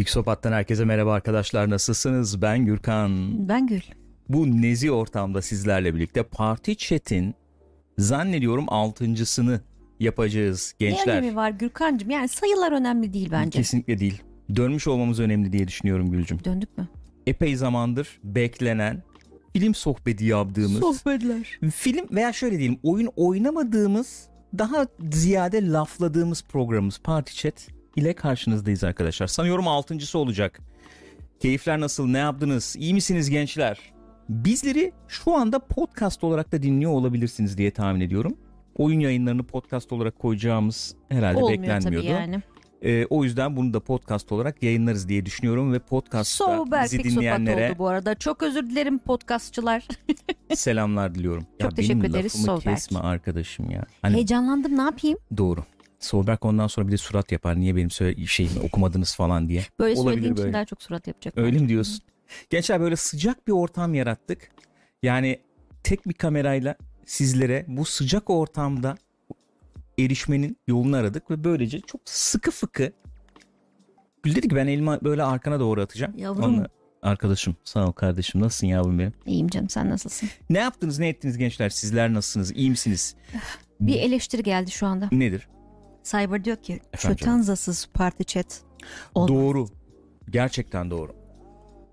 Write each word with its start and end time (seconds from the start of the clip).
Pixopat'tan 0.00 0.52
herkese 0.52 0.84
merhaba 0.84 1.12
arkadaşlar 1.12 1.70
nasılsınız? 1.70 2.42
Ben 2.42 2.64
Gürkan. 2.64 3.48
Ben 3.48 3.66
Gül. 3.66 3.80
Bu 4.28 4.62
nezi 4.62 4.90
ortamda 4.90 5.42
sizlerle 5.42 5.94
birlikte 5.94 6.22
Party 6.22 6.72
Chat'in 6.72 7.34
zannediyorum 7.98 8.64
altıncısını 8.68 9.60
yapacağız 9.98 10.74
gençler. 10.78 11.14
Ne 11.14 11.18
önemi 11.18 11.36
var 11.36 11.50
Gürkan'cığım? 11.50 12.10
Yani 12.10 12.28
sayılar 12.28 12.72
önemli 12.72 13.12
değil 13.12 13.28
bence. 13.32 13.58
Kesinlikle 13.58 13.98
değil. 13.98 14.22
Dönmüş 14.56 14.86
olmamız 14.86 15.20
önemli 15.20 15.52
diye 15.52 15.68
düşünüyorum 15.68 16.10
Gülcüm. 16.10 16.44
Döndük 16.44 16.78
mü? 16.78 16.88
Epey 17.26 17.56
zamandır 17.56 18.20
beklenen 18.24 19.02
film 19.52 19.74
sohbeti 19.74 20.24
yaptığımız 20.24 20.80
Sohbetler. 20.80 21.58
film 21.74 22.06
veya 22.10 22.32
şöyle 22.32 22.58
diyelim 22.58 22.78
oyun 22.82 23.08
oynamadığımız 23.16 24.28
daha 24.58 24.86
ziyade 25.12 25.70
lafladığımız 25.70 26.44
programımız 26.44 26.98
Party 26.98 27.32
Chat 27.34 27.79
ile 27.96 28.12
karşınızdayız 28.12 28.84
arkadaşlar. 28.84 29.26
Sanıyorum 29.26 29.68
altıncısı 29.68 30.18
olacak. 30.18 30.60
Keyifler 31.40 31.80
nasıl? 31.80 32.06
Ne 32.06 32.18
yaptınız? 32.18 32.76
İyi 32.78 32.94
misiniz 32.94 33.30
gençler? 33.30 33.78
Bizleri 34.28 34.92
şu 35.08 35.34
anda 35.34 35.58
podcast 35.58 36.24
olarak 36.24 36.52
da 36.52 36.62
dinliyor 36.62 36.92
olabilirsiniz 36.92 37.58
diye 37.58 37.70
tahmin 37.70 38.00
ediyorum. 38.00 38.36
Oyun 38.76 39.00
yayınlarını 39.00 39.42
podcast 39.42 39.92
olarak 39.92 40.18
koyacağımız 40.18 40.94
herhalde 41.08 41.38
Olmuyor 41.38 41.62
beklenmiyordu. 41.62 42.06
tabii 42.06 42.16
yani. 42.20 42.42
Ee, 42.82 43.06
o 43.10 43.24
yüzden 43.24 43.56
bunu 43.56 43.74
da 43.74 43.80
podcast 43.80 44.32
olarak 44.32 44.62
yayınlarız 44.62 45.08
diye 45.08 45.26
düşünüyorum 45.26 45.72
ve 45.72 45.78
podcast'ta 45.78 46.44
Sober 46.44 46.84
bizi 46.84 47.04
dinleyenlere 47.04 47.70
oldu 47.70 47.78
bu 47.78 47.88
arada. 47.88 48.14
Çok 48.14 48.42
özür 48.42 48.70
dilerim 48.70 48.98
podcastçılar. 48.98 49.88
selamlar 50.54 51.14
diliyorum. 51.14 51.46
Çok 51.62 51.76
teşekkür 51.76 52.02
benim 52.02 52.14
ederiz 52.14 52.34
lafımı 52.34 52.58
Solberg. 52.58 52.74
kesme 52.76 52.98
arkadaşım 52.98 53.70
ya. 53.70 53.84
Hani 54.02 54.14
Heyecanlandım 54.14 54.76
ne 54.76 54.82
yapayım? 54.82 55.18
Doğru. 55.36 55.64
Solberg 56.00 56.44
ondan 56.44 56.66
sonra 56.66 56.86
bir 56.86 56.92
de 56.92 56.96
surat 56.96 57.32
yapar. 57.32 57.60
Niye 57.60 57.76
benim 57.76 57.90
söyle 57.90 58.26
şeyimi 58.26 58.58
okumadınız 58.60 59.14
falan 59.16 59.48
diye. 59.48 59.64
Böyle 59.78 60.00
Olabilir 60.00 60.04
söylediğim 60.12 60.34
için 60.34 60.44
böyle. 60.44 60.54
daha 60.54 60.64
çok 60.64 60.82
surat 60.82 61.06
yapacak. 61.06 61.38
Öyle 61.38 61.58
mi 61.58 61.68
diyorsun? 61.68 62.00
Gençler 62.50 62.80
böyle 62.80 62.96
sıcak 62.96 63.46
bir 63.46 63.52
ortam 63.52 63.94
yarattık. 63.94 64.50
Yani 65.02 65.40
tek 65.84 66.08
bir 66.08 66.14
kamerayla 66.14 66.76
sizlere 67.06 67.64
bu 67.68 67.84
sıcak 67.84 68.30
ortamda 68.30 68.96
erişmenin 69.98 70.56
yolunu 70.66 70.96
aradık 70.96 71.30
ve 71.30 71.44
böylece 71.44 71.80
çok 71.80 72.00
sıkı 72.04 72.50
fıkı 72.50 72.92
Gül 74.22 74.34
dedi 74.36 74.48
ki 74.48 74.56
ben 74.56 74.66
elimi 74.66 74.98
böyle 75.02 75.22
arkana 75.22 75.60
doğru 75.60 75.80
atacağım. 75.82 76.12
Yavrum. 76.16 76.44
Onunla- 76.44 76.68
arkadaşım 77.02 77.56
sağ 77.64 77.86
ol 77.88 77.92
kardeşim 77.92 78.40
nasılsın 78.40 78.66
yavrum 78.66 78.98
benim? 78.98 79.12
İyiyim 79.26 79.48
canım 79.48 79.68
sen 79.68 79.90
nasılsın? 79.90 80.28
Ne 80.50 80.58
yaptınız 80.58 80.98
ne 80.98 81.08
ettiniz 81.08 81.38
gençler 81.38 81.68
sizler 81.68 82.14
nasılsınız 82.14 82.52
iyi 82.56 82.70
misiniz? 82.70 83.14
Bir 83.80 83.94
eleştiri 84.00 84.42
geldi 84.42 84.70
şu 84.70 84.86
anda. 84.86 85.08
Nedir? 85.12 85.48
Cyber 86.04 86.44
diyor 86.44 86.56
ki 86.56 86.80
Efendim 86.92 87.16
çötanzasız 87.16 87.88
party 87.94 88.22
chat. 88.24 88.60
Olmaz. 89.14 89.28
Doğru. 89.28 89.66
Gerçekten 90.30 90.90
doğru. 90.90 91.12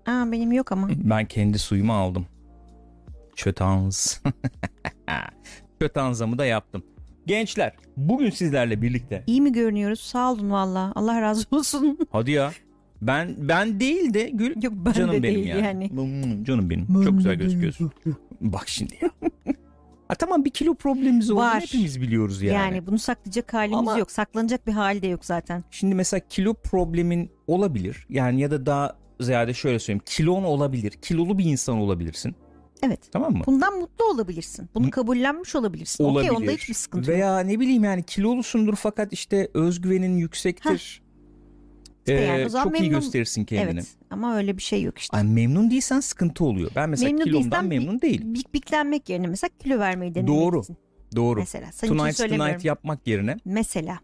Aa, 0.06 0.32
benim 0.32 0.52
yok 0.52 0.72
ama. 0.72 0.88
Ben 0.96 1.26
kendi 1.26 1.58
suyumu 1.58 1.92
aldım. 1.92 2.26
Çötanz. 3.36 4.22
Çötanzamı 5.80 6.38
da 6.38 6.46
yaptım. 6.46 6.82
Gençler 7.26 7.72
bugün 7.96 8.30
sizlerle 8.30 8.82
birlikte. 8.82 9.24
İyi 9.26 9.40
mi 9.40 9.52
görünüyoruz? 9.52 10.00
Sağ 10.00 10.32
olun 10.32 10.50
valla. 10.50 10.92
Allah 10.94 11.20
razı 11.20 11.46
olsun. 11.56 11.98
Hadi 12.12 12.30
ya. 12.30 12.52
Ben 13.02 13.34
ben 13.38 13.80
değil 13.80 14.14
de 14.14 14.28
Gül 14.34 14.62
yok 14.62 14.72
ben 14.76 14.92
canım 14.92 15.14
de 15.14 15.22
benim 15.22 15.34
değil 15.34 15.46
yani. 15.46 15.90
yani. 15.96 16.44
Canım 16.44 16.70
benim. 16.70 16.86
Ben 16.88 17.02
Çok 17.02 17.16
güzel 17.16 17.34
gözüküyorsun. 17.34 17.90
Bak 18.40 18.68
şimdi 18.68 18.94
ya. 19.02 19.10
Ha, 20.08 20.14
tamam 20.14 20.44
bir 20.44 20.50
kilo 20.50 20.74
problemimiz 20.74 21.30
olduğunu 21.30 21.44
Var. 21.44 21.60
hepimiz 21.62 22.00
biliyoruz 22.00 22.42
yani. 22.42 22.54
Yani. 22.54 22.86
bunu 22.86 22.98
saklayacak 22.98 23.54
halimiz 23.54 23.78
Ama- 23.78 23.98
yok. 23.98 24.10
Saklanacak 24.10 24.66
bir 24.66 24.72
hali 24.72 25.02
de 25.02 25.06
yok 25.06 25.24
zaten. 25.24 25.64
Şimdi 25.70 25.94
mesela 25.94 26.20
kilo 26.28 26.54
problemin 26.54 27.30
olabilir. 27.46 28.06
Yani 28.10 28.40
ya 28.40 28.50
da 28.50 28.66
daha 28.66 28.96
ziyade 29.20 29.54
şöyle 29.54 29.78
söyleyeyim. 29.78 30.02
Kilon 30.06 30.42
olabilir. 30.44 30.90
Kilolu 30.90 31.38
bir 31.38 31.44
insan 31.44 31.78
olabilirsin. 31.78 32.34
Evet. 32.82 33.00
Tamam 33.12 33.32
mı? 33.32 33.42
Bundan 33.46 33.78
mutlu 33.78 34.04
olabilirsin. 34.04 34.68
Bunu 34.74 34.90
kabullenmiş 34.90 35.56
olabilirsin. 35.56 36.04
Okey 36.04 36.30
onda 36.30 36.50
hiçbir 36.50 36.74
sıkıntı 36.74 37.10
yok. 37.10 37.18
Veya 37.18 37.40
ne 37.40 37.60
bileyim 37.60 37.84
yani 37.84 38.02
kilolusundur 38.02 38.76
fakat 38.76 39.12
işte 39.12 39.48
özgüvenin 39.54 40.16
yüksektir. 40.16 41.02
İşte 42.14 42.20
yani 42.26 42.42
Ee, 42.42 42.46
o 42.46 42.48
zaman 42.48 42.64
çok 42.64 42.80
iyi 42.80 42.82
memnun- 42.82 42.90
gösterirsin 42.94 43.44
kendini. 43.44 43.78
Evet 43.78 43.86
ama 44.10 44.36
öyle 44.36 44.56
bir 44.56 44.62
şey 44.62 44.82
yok 44.82 44.98
işte. 44.98 45.16
Yani 45.16 45.30
memnun 45.30 45.70
değilsen 45.70 46.00
sıkıntı 46.00 46.44
oluyor. 46.44 46.70
Ben 46.76 46.90
mesela 46.90 47.08
Memnun 47.10 47.24
kilomdan 47.24 47.66
memnun 47.66 48.00
değilim. 48.00 48.34
Bik 48.34 48.54
biklenmek 48.54 49.08
yerine 49.08 49.26
mesela 49.26 49.50
kilo 49.58 49.78
vermeyi 49.78 50.14
Doğru. 50.14 50.26
denemelisin. 50.52 50.76
Doğru. 51.16 51.38
Mesela. 51.40 51.72
Senin 51.72 51.92
için 51.92 51.98
Tonight 51.98 52.38
tonight 52.38 52.64
yapmak 52.64 53.06
yerine 53.06 53.36
Mesela. 53.44 53.98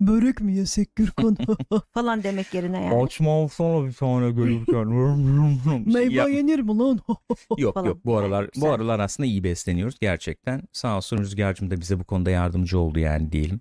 Börek 0.00 0.40
mi 0.40 0.56
yesek 0.56 0.96
Gürkan 0.96 1.36
falan 1.94 2.22
demek 2.22 2.54
yerine 2.54 2.84
yani. 2.84 3.02
açma 3.04 3.42
alsana 3.42 3.86
bir 3.86 3.92
tane 3.92 4.30
gelirken. 4.30 4.86
Meyve 5.92 6.14
Ya- 6.14 6.28
yenir 6.28 6.58
mi 6.60 6.78
lan? 6.78 7.00
Yok 7.58 7.74
falan. 7.74 7.86
yok 7.86 7.98
bu 8.04 8.16
aralar 8.16 8.46
bu 8.46 8.50
Güzel. 8.52 8.70
aralar 8.70 9.00
aslında 9.00 9.26
iyi 9.26 9.44
besleniyoruz 9.44 9.98
gerçekten. 10.00 10.62
Sağ 10.72 10.96
olsun 10.96 11.18
Rüzgar'cığım 11.18 11.70
da 11.70 11.80
bize 11.80 12.00
bu 12.00 12.04
konuda 12.04 12.30
yardımcı 12.30 12.78
oldu 12.78 12.98
yani 12.98 13.32
diyelim. 13.32 13.60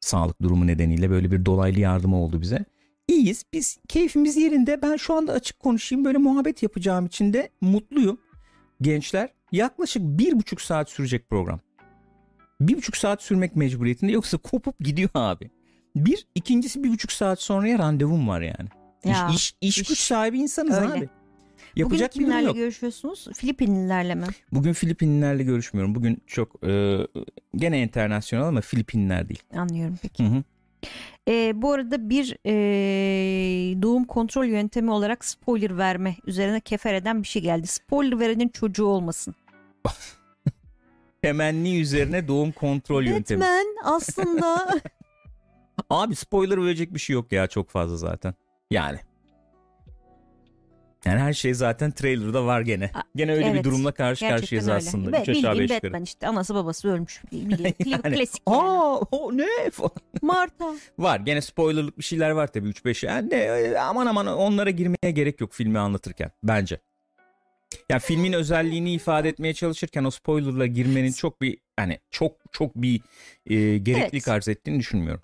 Sağlık 0.00 0.42
durumu 0.42 0.66
nedeniyle 0.66 1.10
böyle 1.10 1.30
bir 1.30 1.46
dolaylı 1.46 1.80
yardımı 1.80 2.22
oldu 2.22 2.40
bize. 2.40 2.64
İyiyiz 3.08 3.44
biz 3.52 3.78
keyfimiz 3.88 4.36
yerinde 4.36 4.82
ben 4.82 4.96
şu 4.96 5.14
anda 5.14 5.32
açık 5.32 5.60
konuşayım 5.60 6.04
böyle 6.04 6.18
muhabbet 6.18 6.62
yapacağım 6.62 7.06
için 7.06 7.32
de 7.32 7.50
mutluyum. 7.60 8.18
Gençler 8.80 9.28
yaklaşık 9.52 10.02
bir 10.02 10.32
buçuk 10.38 10.60
saat 10.60 10.90
sürecek 10.90 11.30
program. 11.30 11.60
Bir 12.60 12.76
buçuk 12.76 12.96
saat 12.96 13.22
sürmek 13.22 13.56
mecburiyetinde 13.56 14.12
yoksa 14.12 14.38
kopup 14.38 14.80
gidiyor 14.80 15.10
abi. 15.14 15.50
Bir 15.96 16.26
ikincisi 16.34 16.84
bir 16.84 16.90
buçuk 16.90 17.12
saat 17.12 17.40
sonraya 17.40 17.78
randevum 17.78 18.28
var 18.28 18.40
yani. 18.40 18.68
Ya, 19.04 19.28
iş, 19.28 19.34
iş, 19.36 19.56
iş 19.60 19.78
iş. 19.78 19.88
güç 19.88 19.98
sahibi 19.98 20.38
insanız 20.38 20.78
Öyle. 20.78 20.92
abi. 20.92 21.08
Yapacak 21.76 22.10
Bugün 22.14 22.24
kimlerle 22.24 22.46
yok. 22.46 22.56
görüşüyorsunuz? 22.56 23.28
Filipinlilerle 23.36 24.14
mi? 24.14 24.26
Bugün 24.52 24.72
Filipinlilerle 24.72 25.42
görüşmüyorum. 25.42 25.94
Bugün 25.94 26.22
çok 26.26 26.66
e, 26.66 26.98
gene 27.56 27.82
internasyonel 27.82 28.46
ama 28.46 28.60
Filipinler 28.60 29.28
değil. 29.28 29.42
Anlıyorum 29.56 29.98
peki. 30.02 30.24
Hı 30.24 30.28
hı. 30.28 30.42
Ee, 31.28 31.52
bu 31.62 31.72
arada 31.72 32.10
bir 32.10 32.36
ee, 32.46 33.82
doğum 33.82 34.04
kontrol 34.04 34.44
yöntemi 34.44 34.90
olarak 34.90 35.24
spoiler 35.24 35.78
verme 35.78 36.16
üzerine 36.26 36.60
kefer 36.60 36.94
eden 36.94 37.22
bir 37.22 37.28
şey 37.28 37.42
geldi. 37.42 37.66
Spoiler 37.66 38.20
verenin 38.20 38.48
çocuğu 38.48 38.84
olmasın. 38.86 39.34
Temenni 41.22 41.80
üzerine 41.80 42.28
doğum 42.28 42.52
kontrol 42.52 43.04
yöntemi. 43.04 43.40
Batman 43.40 43.76
aslında 43.84 44.68
Abi 45.90 46.16
spoiler 46.16 46.64
verecek 46.64 46.94
bir 46.94 46.98
şey 46.98 47.14
yok 47.14 47.32
ya 47.32 47.46
çok 47.46 47.70
fazla 47.70 47.96
zaten. 47.96 48.34
Yani. 48.70 48.98
Yani 51.06 51.20
her 51.20 51.32
şey 51.32 51.54
zaten 51.54 51.90
trailer'da 51.90 52.46
var 52.46 52.60
gene. 52.60 52.90
A- 52.94 53.02
Gene 53.16 53.32
öyle 53.32 53.44
bir 53.46 53.50
evet. 53.50 53.64
durumla 53.64 53.92
karşı 53.92 54.20
gerçekten 54.20 54.38
karşıyayız 54.40 54.68
öyle. 54.68 54.76
aslında. 54.76 55.12
Ve 55.12 55.22
3 55.22 55.28
aşağı 55.28 55.52
bildiğin 55.52 55.68
5 55.68 55.70
Batman 55.76 55.88
yukarı. 55.88 56.02
işte 56.02 56.26
anası 56.28 56.54
babası 56.54 56.88
ölmüş. 56.88 57.22
Bildiğin 57.32 57.74
Yani, 57.84 58.16
klasik 58.16 58.42
yani. 58.48 58.58
Aa 58.58 58.96
o 58.96 59.36
ne. 59.36 59.46
Marta. 60.22 60.74
Var 60.98 61.20
gene 61.20 61.40
spoilerlık 61.40 61.98
bir 61.98 62.04
şeyler 62.04 62.30
var 62.30 62.46
tabii 62.46 62.68
3-5 62.68 63.06
yani 63.06 63.30
de, 63.30 63.36
e, 63.44 63.78
aman 63.78 64.06
aman 64.06 64.26
onlara 64.26 64.70
girmeye 64.70 65.10
gerek 65.10 65.40
yok 65.40 65.52
filmi 65.52 65.78
anlatırken 65.78 66.30
bence. 66.42 66.80
Yani 67.90 68.00
filmin 68.00 68.32
özelliğini 68.32 68.92
ifade 68.92 69.28
etmeye 69.28 69.54
çalışırken 69.54 70.04
o 70.04 70.10
spoilerla 70.10 70.66
girmenin 70.66 71.12
çok 71.12 71.40
bir 71.42 71.58
hani 71.76 71.98
çok 72.10 72.32
çok 72.52 72.74
bir 72.76 73.00
e, 73.46 73.78
gereklilik 73.78 74.12
Evet. 74.12 74.28
arz 74.28 74.48
ettiğini 74.48 74.78
düşünmüyorum. 74.78 75.22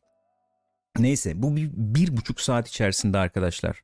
Neyse 0.99 1.43
bu 1.43 1.57
bir, 1.57 1.71
bir 1.73 2.17
buçuk 2.17 2.41
saat 2.41 2.69
içerisinde 2.69 3.19
arkadaşlar 3.19 3.83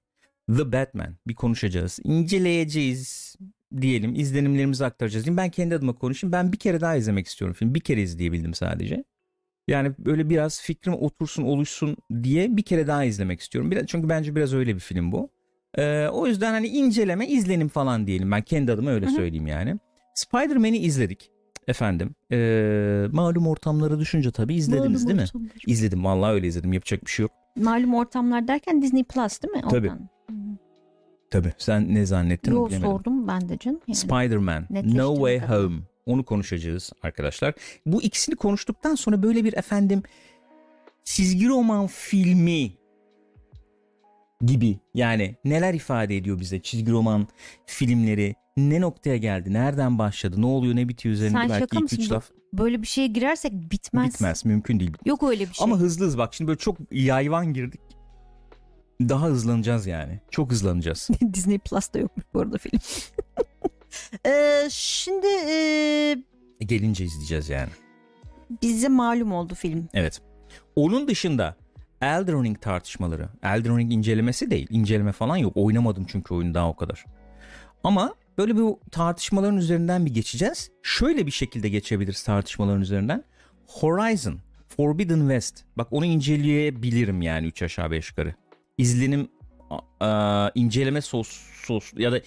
The 0.57 0.73
Batman 0.73 1.17
bir 1.27 1.35
konuşacağız 1.35 1.99
inceleyeceğiz 2.05 3.37
diyelim 3.81 4.15
izlenimlerimizi 4.15 4.85
aktaracağız. 4.85 5.25
Şimdi 5.25 5.37
ben 5.37 5.51
kendi 5.51 5.75
adıma 5.75 5.93
konuşayım 5.93 6.33
ben 6.33 6.53
bir 6.53 6.59
kere 6.59 6.81
daha 6.81 6.97
izlemek 6.97 7.27
istiyorum 7.27 7.55
film 7.55 7.75
bir 7.75 7.81
kere 7.81 8.03
izleyebildim 8.03 8.55
sadece. 8.55 9.05
Yani 9.69 9.93
böyle 9.99 10.31
biraz 10.31 10.61
fikrim 10.61 10.95
otursun 10.95 11.43
oluşsun 11.43 11.97
diye 12.23 12.57
bir 12.57 12.63
kere 12.63 12.87
daha 12.87 13.05
izlemek 13.05 13.41
istiyorum. 13.41 13.71
Biraz, 13.71 13.87
çünkü 13.87 14.09
bence 14.09 14.37
biraz 14.37 14.55
öyle 14.55 14.75
bir 14.75 14.81
film 14.81 15.13
bu. 15.13 15.31
Ee, 15.79 16.07
o 16.13 16.27
yüzden 16.27 16.53
hani 16.53 16.67
inceleme 16.69 17.29
izlenim 17.29 17.69
falan 17.69 18.07
diyelim. 18.07 18.31
Ben 18.31 18.43
kendi 18.43 18.73
adıma 18.73 18.91
öyle 18.91 19.09
söyleyeyim 19.09 19.47
yani. 19.47 19.79
Spider-Man'i 20.15 20.79
izledik 20.79 21.31
efendim. 21.69 22.15
Ee, 22.33 23.07
malum 23.13 23.47
ortamlara 23.47 23.99
düşünce 23.99 24.31
tabii 24.31 24.55
izlediniz 24.55 25.05
Malum 25.05 25.07
değil 25.07 25.17
mi? 25.17 25.23
ortamlar. 25.23 25.51
İzledim 25.67 26.05
vallahi 26.05 26.33
öyle 26.33 26.47
izledim. 26.47 26.73
Yapacak 26.73 27.07
bir 27.07 27.11
şey 27.11 27.23
yok. 27.23 27.33
Malum 27.57 27.95
ortamlar 27.95 28.49
derken 28.49 28.83
Disney 28.83 29.05
Plus 29.05 29.43
değil 29.43 29.55
mi? 29.55 29.63
Tabii. 29.71 29.89
Oradan. 29.91 30.09
Hı. 30.31 30.35
Tabii. 31.31 31.53
Sen 31.59 31.95
ne 31.95 32.07
zannettin? 32.07 32.53
Yo 32.53 32.67
bilemedim. 32.67 32.89
sordum 32.91 33.29
ben 33.29 33.49
de 33.49 33.59
canım. 33.59 33.81
Yani. 33.87 33.97
Spider-Man 33.97 34.67
No 34.71 35.15
Way 35.15 35.37
adına. 35.39 35.49
Home. 35.57 35.77
Onu 36.07 36.25
konuşacağız 36.25 36.93
arkadaşlar. 37.03 37.55
Bu 37.87 38.03
ikisini 38.03 38.37
konuştuktan 38.37 38.95
sonra 38.95 39.23
böyle 39.23 39.45
bir 39.45 39.53
efendim 39.57 40.03
çizgi 41.05 41.49
roman 41.49 41.87
filmi 41.87 42.73
gibi 44.45 44.79
yani 44.95 45.37
neler 45.45 45.75
ifade 45.75 46.17
ediyor 46.17 46.41
bize 46.41 46.63
çizgi 46.63 46.93
roman 46.93 47.27
filmleri 47.67 48.35
ne 48.57 48.81
noktaya 48.81 49.17
geldi 49.17 49.53
nereden 49.53 49.99
başladı 49.99 50.43
ne 50.43 50.47
oluyor 50.47 50.77
ne 50.77 50.89
bitiyor 50.89 51.15
üzerinde 51.15 51.39
Sen 51.39 51.49
belki 51.49 51.61
şaka 51.61 51.77
iki 51.77 51.83
mısın? 51.83 51.97
üç 51.97 52.11
Bu- 52.11 52.15
laf 52.15 52.31
Böyle 52.53 52.83
bir 52.83 52.87
şeye 52.87 53.07
girersek 53.07 53.53
bitmez. 53.53 54.15
bitmez 54.15 54.45
mümkün 54.45 54.81
değil 54.81 54.93
Yok 55.05 55.23
öyle 55.23 55.49
bir 55.49 55.55
şey. 55.55 55.65
ama 55.65 55.77
hızlı 55.79 56.07
hızlı 56.07 56.19
bak 56.19 56.35
şimdi 56.35 56.49
böyle 56.49 56.59
çok 56.59 56.77
yayvan 56.93 57.53
girdik 57.55 57.81
Daha 59.01 59.27
hızlanacağız 59.27 59.87
yani. 59.87 60.21
Çok 60.31 60.51
hızlanacağız. 60.53 61.09
Disney 61.35 61.59
Plus'ta 61.59 61.99
yokmuş 61.99 62.25
bu 62.35 62.41
arada 62.41 62.59
film. 62.59 62.81
Ee, 64.27 64.69
şimdi 64.71 65.27
e, 65.27 66.17
Gelince 66.61 67.05
izleyeceğiz 67.05 67.49
yani. 67.49 67.69
bize 68.63 68.89
malum 68.89 69.33
oldu 69.33 69.55
film. 69.55 69.89
Evet. 69.95 70.21
Onun 70.77 71.09
dışında 71.09 71.57
Elden 72.01 72.45
Ring 72.45 72.61
tartışmaları. 72.61 73.29
Elden 73.43 73.79
Ring 73.79 73.93
incelemesi 73.93 74.51
değil. 74.51 74.67
İnceleme 74.71 75.13
falan 75.13 75.37
yok. 75.37 75.53
Oynamadım 75.57 76.07
çünkü 76.09 76.35
oyunu 76.35 76.55
daha 76.55 76.69
o 76.69 76.77
kadar. 76.77 77.05
Ama 77.85 78.15
böyle 78.39 78.57
bu 78.57 78.81
tartışmaların 78.91 79.57
üzerinden 79.57 80.07
bir 80.07 80.15
geçeceğiz. 80.15 80.71
Şöyle 80.83 81.27
bir 81.27 81.31
şekilde 81.33 81.69
geçebiliriz 81.69 82.23
tartışmaların 82.23 82.81
üzerinden. 82.83 83.25
Horizon 83.67 84.39
Forbidden 84.69 85.21
West. 85.21 85.65
Bak 85.77 85.89
onu 85.91 86.05
inceleyebilirim 86.05 87.23
yani 87.23 87.47
3 87.47 87.63
aşağı 87.63 87.91
5 87.91 88.11
yukarı. 88.11 88.35
İzlenim 88.79 89.29
a- 90.01 90.51
inceleme 90.55 91.01
sos, 91.01 91.29
sos 91.65 91.93
ya 91.97 92.13
da 92.13 92.21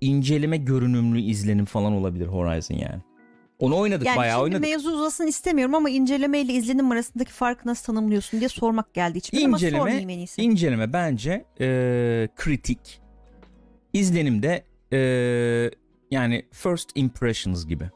inceleme 0.00 0.56
görünümlü 0.56 1.20
izlenim 1.20 1.64
falan 1.64 1.92
olabilir 1.92 2.26
Horizon 2.26 2.76
yani. 2.76 3.02
Onu 3.58 3.76
oynadık 3.76 4.06
Yani 4.06 4.16
bayağı 4.16 4.42
oynadık. 4.42 4.60
mevzu 4.62 4.90
uzasın 4.90 5.26
istemiyorum 5.26 5.74
ama 5.74 5.90
inceleme 5.90 6.40
ile 6.40 6.52
izlenim 6.52 6.90
arasındaki 6.90 7.32
farkı 7.32 7.68
nasıl 7.68 7.84
tanımlıyorsun 7.84 8.40
diye 8.40 8.48
sormak 8.48 8.94
geldi 8.94 9.18
içime 9.18 9.44
ama 9.44 9.56
İnceleme- 9.56 9.78
sormayayım 9.78 10.10
en 10.10 10.18
iyisi. 10.18 10.42
İnceleme 10.42 10.92
bence 10.92 11.44
e, 11.60 12.28
kritik. 12.36 13.00
İzlenimde 13.92 14.64
e, 14.92 14.98
yani 16.10 16.46
first 16.52 16.90
impressions 16.94 17.66
gibi. 17.66 17.90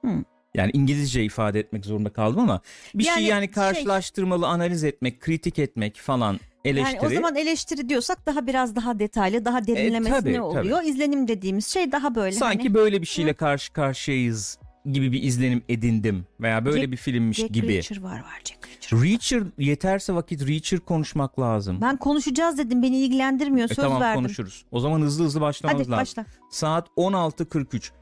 Hmm. 0.00 0.22
Yani 0.54 0.70
İngilizce 0.74 1.24
ifade 1.24 1.60
etmek 1.60 1.84
zorunda 1.86 2.10
kaldım 2.12 2.40
ama 2.40 2.60
bir 2.94 3.04
Yani 3.04 3.18
şey 3.18 3.24
yani 3.26 3.44
şey- 3.44 3.50
karşılaştırmalı 3.52 4.46
analiz 4.46 4.84
etmek, 4.84 5.20
kritik 5.20 5.58
etmek 5.58 5.96
falan 5.96 6.40
eleştiri. 6.64 6.96
Yani 6.96 7.06
o 7.06 7.14
zaman 7.14 7.36
eleştiri 7.36 7.88
diyorsak 7.88 8.26
daha 8.26 8.46
biraz 8.46 8.76
daha 8.76 8.98
detaylı, 8.98 9.44
daha 9.44 9.66
derinlemesine 9.66 10.16
E, 10.16 10.20
tabii, 10.20 10.40
oluyor. 10.40 10.82
İzlenim 10.82 11.28
dediğimiz 11.28 11.66
şey 11.66 11.92
daha 11.92 12.14
böyle 12.14 12.32
Sanki 12.36 12.58
hani 12.58 12.74
böyle 12.74 13.00
bir 13.00 13.06
şeyle 13.06 13.32
karşı 13.34 13.72
karşıyayız 13.72 14.58
gibi 14.92 15.12
bir 15.12 15.22
izlenim 15.22 15.62
edindim 15.68 16.26
veya 16.40 16.64
böyle 16.64 16.84
Jack- 16.84 16.92
bir 16.92 16.96
filmmiş 16.96 17.38
Jack 17.38 17.54
gibi. 17.54 17.68
Reacher 17.74 18.00
var 18.02 18.18
var 18.18 18.40
Jack 18.44 18.68
Reacher. 18.68 19.02
Reacher 19.10 19.42
yeterse 19.58 20.14
vakit 20.14 20.48
Reacher 20.48 20.80
konuşmak 20.80 21.38
lazım. 21.40 21.78
Ben 21.80 21.96
konuşacağız 21.96 22.58
dedim 22.58 22.82
beni 22.82 22.96
ilgilendirmiyor 22.98 23.64
E 23.70 23.74
söz 23.74 23.84
tamam 23.84 24.00
verdim. 24.00 24.22
konuşuruz. 24.22 24.64
O 24.70 24.80
zaman 24.80 25.00
hızlı 25.00 25.24
hızlı 25.24 25.40
başlamamız 25.40 25.80
Hadi 25.82 25.90
lazım. 25.90 26.02
başla. 26.02 26.24
Saat 26.50 26.88
16.43. 26.96 27.92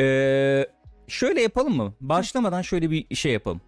Ee, 0.00 0.66
şöyle 1.08 1.42
yapalım 1.42 1.76
mı? 1.76 1.94
Başlamadan 2.00 2.62
şöyle 2.62 2.90
bir 2.90 3.14
şey 3.16 3.32
yapalım. 3.32 3.60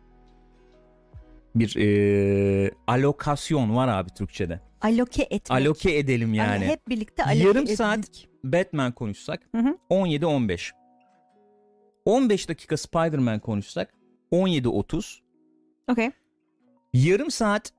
Bir 1.55 1.76
ee, 1.76 2.71
alokasyon 2.87 3.76
var 3.76 3.88
abi 3.88 4.11
Türkçe'de. 4.11 4.61
Aloke 4.83 5.23
etmek. 5.23 5.50
Aloke 5.50 5.97
edelim 5.99 6.28
Hani 6.28 6.37
yani. 6.37 6.66
hep 6.66 6.88
birlikte 6.88 7.25
aloke 7.25 7.38
Yarım 7.38 7.62
etmek. 7.62 7.76
saat 7.76 8.09
Batman 8.45 8.93
konuşsak 8.93 9.49
Hı 9.55 9.59
hı. 9.59 9.78
17-15. 9.90 10.71
15 12.05 12.49
dakika 12.49 12.76
Spider-Man 12.76 13.38
konuşsak 13.40 13.95
17-30. 14.33 15.19
Okey. 15.90 16.11
Yarım 16.93 17.31
saat 17.31 17.73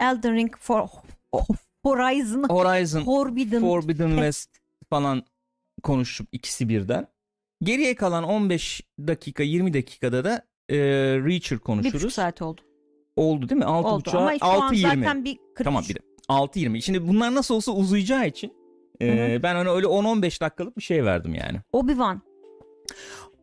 Elden 0.00 0.34
Ring 0.34 0.56
for 0.58 0.88
Horizon 1.82 2.42
Horizon 2.48 3.04
Forbidden 3.04 3.60
Forbidden 3.60 4.10
West 4.10 4.50
falan 4.90 5.22
konuşup 5.82 6.28
ikisi 6.32 6.68
birden. 6.68 7.06
Geriye 7.62 7.94
kalan 7.94 8.24
15 8.24 8.80
dakika 8.98 9.42
20 9.42 9.74
dakikada 9.74 10.24
da 10.24 10.42
e, 10.68 10.76
Reacher 11.24 11.58
bir 11.58 11.64
konuşuruz. 11.64 11.94
buçuk 11.94 12.12
saat 12.12 12.42
oldu. 12.42 12.60
Oldu 13.16 13.48
değil 13.48 13.58
mi? 13.58 13.64
6 13.64 13.88
Oldu 13.88 14.10
ama 14.14 14.38
şu 14.38 14.44
an 14.44 14.60
6 14.60 14.74
20. 14.74 14.88
zaten 14.88 15.24
bir 15.24 15.36
43. 15.36 15.64
Tamam 15.64 15.84
bir 15.88 15.94
de 15.94 15.98
6 16.28 16.58
20. 16.58 16.82
Şimdi 16.82 17.08
bunlar 17.08 17.34
nasıl 17.34 17.54
olsa 17.54 17.72
uzayacağı 17.72 18.26
için 18.26 18.52
e, 19.02 19.40
ben 19.42 19.54
ona 19.56 19.70
öyle 19.70 19.86
10-15 19.86 20.40
dakikalık 20.40 20.76
bir 20.76 20.82
şey 20.82 21.04
verdim 21.04 21.34
yani. 21.34 21.58
Obi-Wan. 21.72 22.18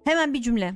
Hemen 0.05 0.33
bir 0.33 0.41
cümle. 0.41 0.75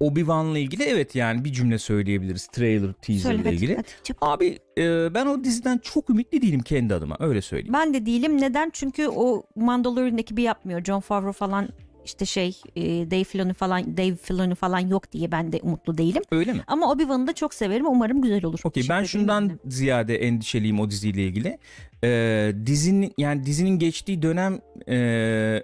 Obi-Wan'la 0.00 0.58
ilgili 0.58 0.82
evet 0.82 1.14
yani 1.14 1.44
bir 1.44 1.52
cümle 1.52 1.78
söyleyebiliriz. 1.78 2.46
Trailer, 2.46 2.92
teaser 2.92 3.34
ile 3.34 3.52
ilgili. 3.52 3.76
hadi. 3.76 3.88
Abi 4.20 4.58
e, 4.78 5.14
ben 5.14 5.26
o 5.26 5.44
diziden 5.44 5.78
çok 5.78 6.10
ümitli 6.10 6.42
değilim 6.42 6.60
kendi 6.60 6.94
adıma 6.94 7.16
öyle 7.20 7.42
söyleyeyim. 7.42 7.72
Ben 7.72 7.94
de 7.94 8.06
değilim. 8.06 8.40
Neden? 8.40 8.70
Çünkü 8.72 9.08
o 9.08 9.42
Mandalorian 9.56 10.18
ekibi 10.18 10.42
yapmıyor. 10.42 10.84
John 10.84 11.00
Favreau 11.00 11.32
falan 11.32 11.68
işte 12.04 12.26
şey 12.26 12.60
e, 12.76 12.82
Dave 13.10 13.24
Filoni 13.24 13.52
falan 13.54 13.96
Dave 13.96 14.16
Filoni 14.16 14.54
falan 14.54 14.78
yok 14.78 15.12
diye 15.12 15.32
ben 15.32 15.52
de 15.52 15.60
umutlu 15.62 15.98
değilim. 15.98 16.22
Öyle 16.32 16.52
mi? 16.52 16.60
Ama 16.66 16.92
Obi-Wan'ı 16.92 17.26
da 17.26 17.32
çok 17.32 17.54
severim. 17.54 17.86
Umarım 17.86 18.22
güzel 18.22 18.44
olur. 18.44 18.60
Okey 18.64 18.82
ben 18.88 19.02
Teşekkür 19.02 19.18
ederim. 19.26 19.40
şundan 19.48 19.60
ziyade 19.70 20.16
endişeliyim 20.16 20.80
o 20.80 20.90
diziyle 20.90 21.22
ilgili. 21.24 21.58
Ee, 22.04 22.52
dizinin 22.66 23.12
yani 23.18 23.46
dizinin 23.46 23.78
geçtiği 23.78 24.22
dönem 24.22 24.58
e, 24.88 25.62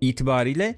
itibariyle 0.00 0.74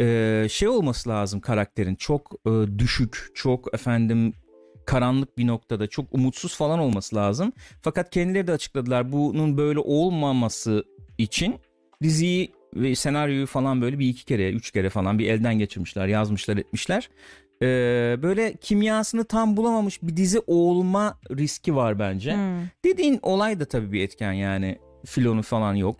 e, 0.00 0.46
şey 0.50 0.68
olması 0.68 1.08
lazım 1.08 1.40
karakterin 1.40 1.94
çok 1.94 2.32
e, 2.46 2.78
düşük, 2.78 3.26
çok 3.34 3.74
efendim 3.74 4.32
karanlık 4.86 5.38
bir 5.38 5.46
noktada, 5.46 5.86
çok 5.86 6.06
umutsuz 6.14 6.56
falan 6.56 6.78
olması 6.78 7.16
lazım. 7.16 7.52
Fakat 7.82 8.10
kendileri 8.10 8.46
de 8.46 8.52
açıkladılar 8.52 9.12
bunun 9.12 9.56
böyle 9.56 9.78
olmaması 9.78 10.84
için 11.18 11.54
diziyi 12.02 12.52
ve 12.74 12.94
senaryoyu 12.94 13.46
falan 13.46 13.82
böyle 13.82 13.98
bir 13.98 14.08
iki 14.08 14.24
kere, 14.24 14.50
üç 14.50 14.70
kere 14.70 14.90
falan 14.90 15.18
bir 15.18 15.28
elden 15.28 15.58
geçirmişler, 15.58 16.06
yazmışlar, 16.06 16.56
etmişler. 16.56 17.10
Ee, 17.62 18.16
böyle 18.22 18.56
kimyasını 18.56 19.24
tam 19.24 19.56
bulamamış 19.56 20.02
bir 20.02 20.16
dizi 20.16 20.40
olma 20.46 21.18
riski 21.30 21.76
var 21.76 21.98
bence. 21.98 22.34
Hmm. 22.34 22.66
Dediğin 22.84 23.18
olay 23.22 23.60
da 23.60 23.64
tabii 23.64 23.92
bir 23.92 24.02
etken 24.02 24.32
yani 24.32 24.78
filonu 25.06 25.42
falan 25.42 25.74
yok. 25.74 25.96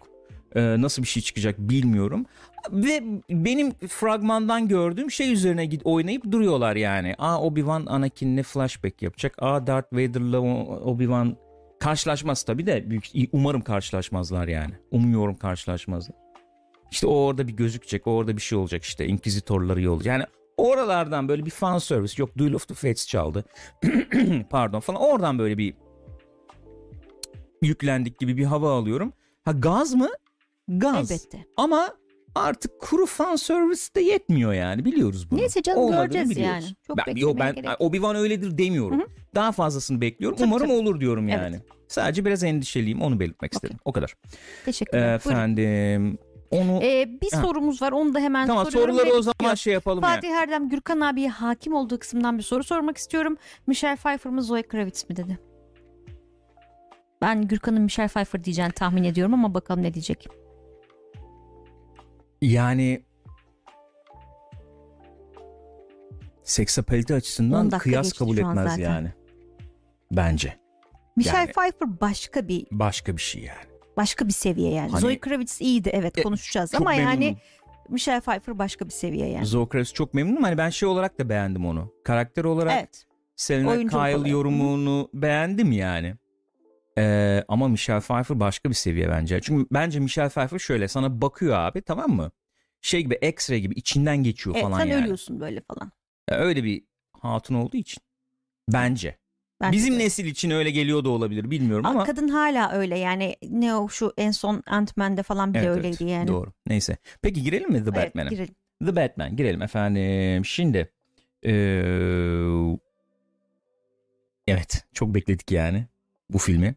Ee, 0.55 0.61
nasıl 0.61 1.03
bir 1.03 1.09
şey 1.09 1.23
çıkacak 1.23 1.59
bilmiyorum. 1.59 2.27
Ve 2.73 3.03
benim 3.31 3.73
fragmandan 3.73 4.69
gördüğüm 4.69 5.11
şey 5.11 5.33
üzerine 5.33 5.67
git 5.67 5.83
oynayıp 5.85 6.31
duruyorlar 6.31 6.77
yani. 6.77 7.15
Aa 7.19 7.47
Obi-Wan 7.47 7.89
Anakin'le 7.89 8.43
flashback 8.43 9.03
yapacak. 9.03 9.35
Aa 9.39 9.67
Darth 9.67 9.93
Vader'la 9.93 10.39
Obi-Wan 10.85 11.37
karşılaşmaz 11.81 12.43
tabii 12.43 12.67
de 12.67 12.91
büyük 12.91 13.05
umarım 13.33 13.61
karşılaşmazlar 13.61 14.49
yani. 14.49 14.75
Umuyorum 14.91 15.37
karşılaşmazlar. 15.37 16.20
İşte 16.91 17.07
o 17.07 17.15
orada 17.15 17.49
bir 17.49 17.53
gözükecek. 17.53 18.07
O 18.07 18.11
orada 18.13 18.37
bir 18.37 18.43
şey 18.43 18.59
olacak 18.59 18.83
işte. 18.85 19.07
Inquisitorları 19.07 19.81
yol. 19.81 20.05
Yani 20.05 20.25
oralardan 20.57 21.29
böyle 21.29 21.45
bir 21.45 21.51
fan 21.51 21.79
service 21.79 22.15
yok. 22.19 22.39
Duel 22.39 22.53
of 22.55 22.69
the 22.69 22.75
Fates 22.75 23.07
çaldı. 23.07 23.45
Pardon 24.51 24.81
falan. 24.81 25.01
Oradan 25.03 25.39
böyle 25.39 25.59
bir 25.59 25.75
yüklendik 27.63 28.19
gibi 28.19 28.37
bir 28.37 28.45
hava 28.45 28.73
alıyorum. 28.79 29.13
Ha 29.45 29.53
gaz 29.53 29.95
mı? 29.95 30.09
Gaz. 30.69 31.11
Elbette. 31.11 31.45
Ama 31.57 31.95
artık 32.35 32.81
kuru 32.81 33.07
fan 33.07 33.37
service 33.37 33.83
de 33.97 34.01
yetmiyor 34.01 34.53
yani 34.53 34.85
biliyoruz 34.85 35.31
bunu. 35.31 35.41
Neyse 35.41 35.63
canım 35.63 35.79
Olmadığını 35.79 36.03
göreceğiz 36.05 36.31
biliyoruz. 36.31 36.65
yani. 36.65 36.75
Çok 36.87 36.97
ben, 36.99 37.07
beklemeye 37.07 37.33
yo, 37.33 37.39
ben 37.39 37.55
gerek 37.55 37.71
yok. 37.71 37.81
Obi-Wan 37.81 38.17
öyledir 38.17 38.59
demiyorum. 38.59 39.01
Hı 39.01 39.05
hı. 39.05 39.09
Daha 39.35 39.53
fazlasını 39.53 40.01
bekliyorum. 40.01 40.39
Tabii, 40.39 40.49
Umarım 40.49 40.67
tabii. 40.67 40.77
olur 40.79 41.01
diyorum 41.01 41.29
Evet. 41.29 41.39
yani. 41.43 41.61
Sadece 41.89 42.25
biraz 42.25 42.45
endişeliyim 42.45 43.03
onu 43.03 43.21
belirtmek 43.21 43.53
istedim. 43.55 43.77
O 43.85 43.93
kadar. 43.93 44.15
Teşekkürler. 44.65 45.21
Buyurun. 45.25 46.19
Onu 46.51 46.81
Ee, 46.83 47.21
bir 47.23 47.33
Ha. 47.33 47.41
sorumuz 47.43 47.83
var. 47.83 47.93
Onu 47.93 48.15
da 48.15 48.19
hemen 48.21 48.47
tamam 48.47 48.65
soruyorum. 48.67 48.95
soruları 48.97 49.15
ve 49.15 49.19
o 49.19 49.23
zaman 49.23 49.55
şey 49.55 49.73
yapalım 49.73 50.03
yani. 50.05 50.15
Fatih 50.15 50.31
Erdem 50.31 50.69
Gürkan 50.69 51.01
abiye 51.01 51.29
hakim 51.29 51.75
olduğu 51.75 51.99
kısımdan 51.99 52.39
bir 52.39 52.43
soru 52.43 52.65
sormak 52.65 52.97
istiyorum. 52.97 53.37
Michelle 53.67 53.97
Pfeiffer 53.97 54.33
mı 54.33 54.43
Zoe 54.43 54.63
Kravitz 54.63 55.11
mi 55.11 55.17
dedi. 55.17 55.39
Ben 57.23 57.49
Gürkan'ın 57.49 57.83
Michelle 57.83 58.09
Pfeiffer 58.09 58.45
diyeceğini 58.45 58.73
tahmin 58.73 59.05
ediyorum 59.05 59.35
ama 59.35 59.55
bakalım 59.55 59.83
ne 59.83 59.95
diyecek. 59.95 60.29
Yani 62.43 63.03
seksapalite 66.43 67.15
10 67.15 67.19
açısından 67.19 67.71
kıyas 67.71 68.13
kabul 68.13 68.39
etmez 68.39 68.71
zaten. 68.71 68.83
yani. 68.83 69.13
Bence. 70.13 70.57
Michelle 71.17 71.37
Yani- 71.39 71.53
Pfeiffer 71.53 72.01
başka 72.01 72.49
bir 72.49 72.67
Başka 72.71 73.17
bir 73.17 73.23
şey 73.23 73.43
yani. 73.43 73.70
Başka 73.97 74.27
bir 74.27 74.33
seviye 74.33 74.73
yani. 74.73 74.91
Hani- 74.91 75.01
Zoe 75.01 75.19
Kravitz 75.21 75.61
iyiydi 75.61 75.91
evet 75.93 76.19
E, 76.19 76.23
konuşacağız 76.23 76.75
ama 76.75 76.95
yani 76.95 77.19
memnunum. 77.19 77.41
Michelle 77.89 78.21
Pfeiffer 78.21 78.59
başka 78.59 78.85
bir 78.87 78.91
seviye 78.91 79.29
yani. 79.29 79.47
Zoe 79.47 79.69
Kravitz 79.69 79.93
çok 79.93 80.15
memnunum. 80.15 80.43
Hani 80.43 80.59
ben 80.59 80.71
şey 80.71 80.89
olarak 80.89 81.19
da 81.19 81.29
beğendim 81.29 81.67
onu. 81.67 81.93
Karakter 82.05 82.45
olarak 82.45 82.73
Evet. 82.79 83.07
Selena 83.37 83.71
Oyunculuk 83.71 83.91
Kyle 84.05 84.17
olarak. 84.17 84.31
yorumunu 84.33 85.11
beğendim 85.15 85.73
yani. 85.73 86.15
Ee, 86.99 87.45
ama 87.49 87.69
Michelle 87.69 88.01
Pfeiffer 88.01 88.41
başka 88.41 88.69
bir 88.69 88.75
seviye 88.75 89.09
bence. 89.09 89.41
Çünkü 89.43 89.67
bence 89.73 90.01
Michelle 90.01 90.29
Pfeiffer 90.29 90.59
şöyle 90.59 90.89
sana 90.89 91.21
bakıyor 91.23 91.55
abi 91.59 91.83
tamam 91.83 92.11
mı? 92.11 92.31
Şey 92.81 93.03
gibi 93.03 93.15
X-ray 93.15 93.57
gibi 93.57 93.75
içinden 93.75 94.17
geçiyor 94.17 94.57
Evet, 94.57 94.65
falan 94.65 94.79
sen 94.79 94.87
yani. 94.87 95.03
ölüyorsun 95.03 95.41
böyle 95.41 95.61
falan. 95.61 95.93
Ya 96.31 96.37
Öyle 96.39 96.65
bir 96.65 96.85
hatun 97.21 97.55
olduğu 97.55 97.77
için. 97.77 98.03
Bence. 98.69 99.19
Bence 99.61 99.77
Bizim 99.79 99.95
de. 99.95 99.99
nesil 99.99 100.25
için 100.27 100.51
öyle 100.51 100.71
geliyor 100.71 101.05
da 101.05 101.09
olabilir 101.09 101.51
bilmiyorum 101.51 101.87
ama. 101.87 102.05
Kadın 102.05 102.29
hala 102.29 102.73
öyle 102.73 102.99
yani 102.99 103.37
ne 103.51 103.75
o 103.75 103.89
şu 103.89 104.13
en 104.17 104.31
son 104.31 104.63
Ant-Man'de 104.67 105.23
falan 105.23 105.55
bile 105.55 105.63
Evet, 105.63 105.69
evet, 105.77 105.85
öyleydi 105.85 106.05
yani. 106.05 106.29
Doğru. 106.29 106.53
Neyse. 106.67 106.97
Peki 107.23 107.43
girelim 107.43 107.71
mi 107.71 107.85
The 107.85 107.91
Evet, 107.95 108.07
Batman'e? 108.09 108.29
girelim. 108.29 108.55
The 108.87 108.97
Batman 108.97 109.37
girelim 109.37 109.63
efendim. 109.63 110.45
Şimdi 110.45 110.91
ee, 111.47 111.53
evet 114.47 114.85
çok 114.95 115.15
bekledik 115.15 115.51
yani 115.53 115.87
bu 116.31 116.39
filmi. 116.39 116.75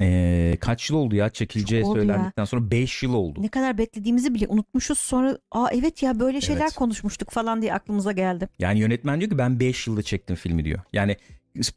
Ee, 0.00 0.56
kaç 0.60 0.90
yıl 0.90 0.96
oldu 0.96 1.14
ya 1.16 1.28
çekileceği 1.30 1.84
oldu 1.84 1.98
söylendikten 1.98 2.44
sonra 2.44 2.70
5 2.70 3.02
yıl 3.02 3.14
oldu. 3.14 3.42
Ne 3.42 3.48
kadar 3.48 3.78
beklediğimizi 3.78 4.34
bile 4.34 4.46
unutmuşuz. 4.48 4.98
Sonra 4.98 5.38
aa 5.50 5.68
evet 5.72 6.02
ya 6.02 6.20
böyle 6.20 6.40
şeyler 6.40 6.60
Evet. 6.62 6.74
konuşmuştuk 6.74 7.30
falan 7.30 7.62
diye 7.62 7.74
aklımıza 7.74 8.12
geldi. 8.12 8.48
Yani 8.58 8.78
yönetmen 8.78 9.20
diyor 9.20 9.30
ki 9.30 9.38
ben 9.38 9.60
5 9.60 9.86
yılda 9.86 10.02
çektim 10.02 10.36
filmi 10.36 10.64
diyor. 10.64 10.80
Yani 10.92 11.16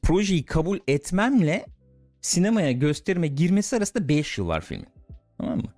projeyi 0.01 0.45
kabul 0.45 0.79
etmemle 0.87 1.65
sinemaya 2.21 2.71
gösterime 2.71 3.27
girmesi 3.27 3.75
arasında 3.75 4.07
5 4.07 4.37
yıl 4.37 4.47
var 4.47 4.61
filmin. 4.61 4.87
Tamam 5.37 5.57
mı? 5.57 5.73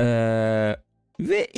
Ee, 0.00 0.76
ve 1.20 1.48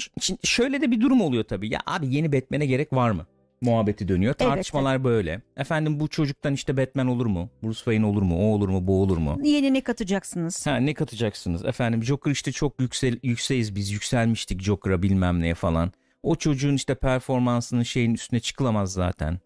şöyle 0.42 0.80
de 0.80 0.90
bir 0.90 1.00
durum 1.00 1.20
oluyor 1.20 1.44
tabii. 1.44 1.72
Ya 1.72 1.80
abi 1.86 2.14
yeni 2.14 2.32
Batman'e 2.32 2.66
gerek 2.66 2.92
var 2.92 3.10
mı? 3.10 3.26
Muhabbeti 3.60 4.08
dönüyor. 4.08 4.34
Evet, 4.40 4.50
Tartışmalar 4.50 5.04
böyle. 5.04 5.42
Efendim 5.56 6.00
bu 6.00 6.08
çocuktan 6.08 6.54
işte 6.54 6.76
Batman 6.76 7.06
olur 7.06 7.26
mu? 7.26 7.50
Bruce 7.62 7.76
Wayne 7.76 8.06
olur 8.06 8.22
mu? 8.22 8.36
O 8.38 8.54
olur 8.54 8.68
mu? 8.68 8.86
Bu 8.86 9.02
olur 9.02 9.16
mu? 9.16 9.38
Yeni 9.42 9.74
ne 9.74 9.80
katacaksınız? 9.80 10.66
Ha 10.66 10.76
ne 10.76 10.94
katacaksınız? 10.94 11.64
Efendim 11.64 12.02
Joker 12.04 12.30
işte 12.30 12.52
çok 12.52 12.80
yüksel 12.80 13.18
yükseğiz 13.22 13.74
biz 13.76 13.90
yükselmiştik 13.90 14.62
Joker'a 14.62 15.02
bilmem 15.02 15.40
neye 15.40 15.54
falan. 15.54 15.92
O 16.22 16.36
çocuğun 16.36 16.74
işte 16.74 16.94
performansının 16.94 17.82
şeyin 17.82 18.14
üstüne 18.14 18.40
çıkılamaz 18.40 18.92
zaten. 18.92 19.38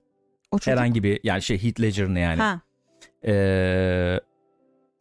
O 0.50 0.58
çocuk. 0.58 0.72
Herhangi 0.78 1.02
bir 1.02 1.20
yani 1.22 1.42
şey 1.42 1.62
Heath 1.62 1.80
Ledger'ın 1.80 2.16
yani. 2.16 2.40
Ha. 2.40 2.60
Ee, 3.26 4.20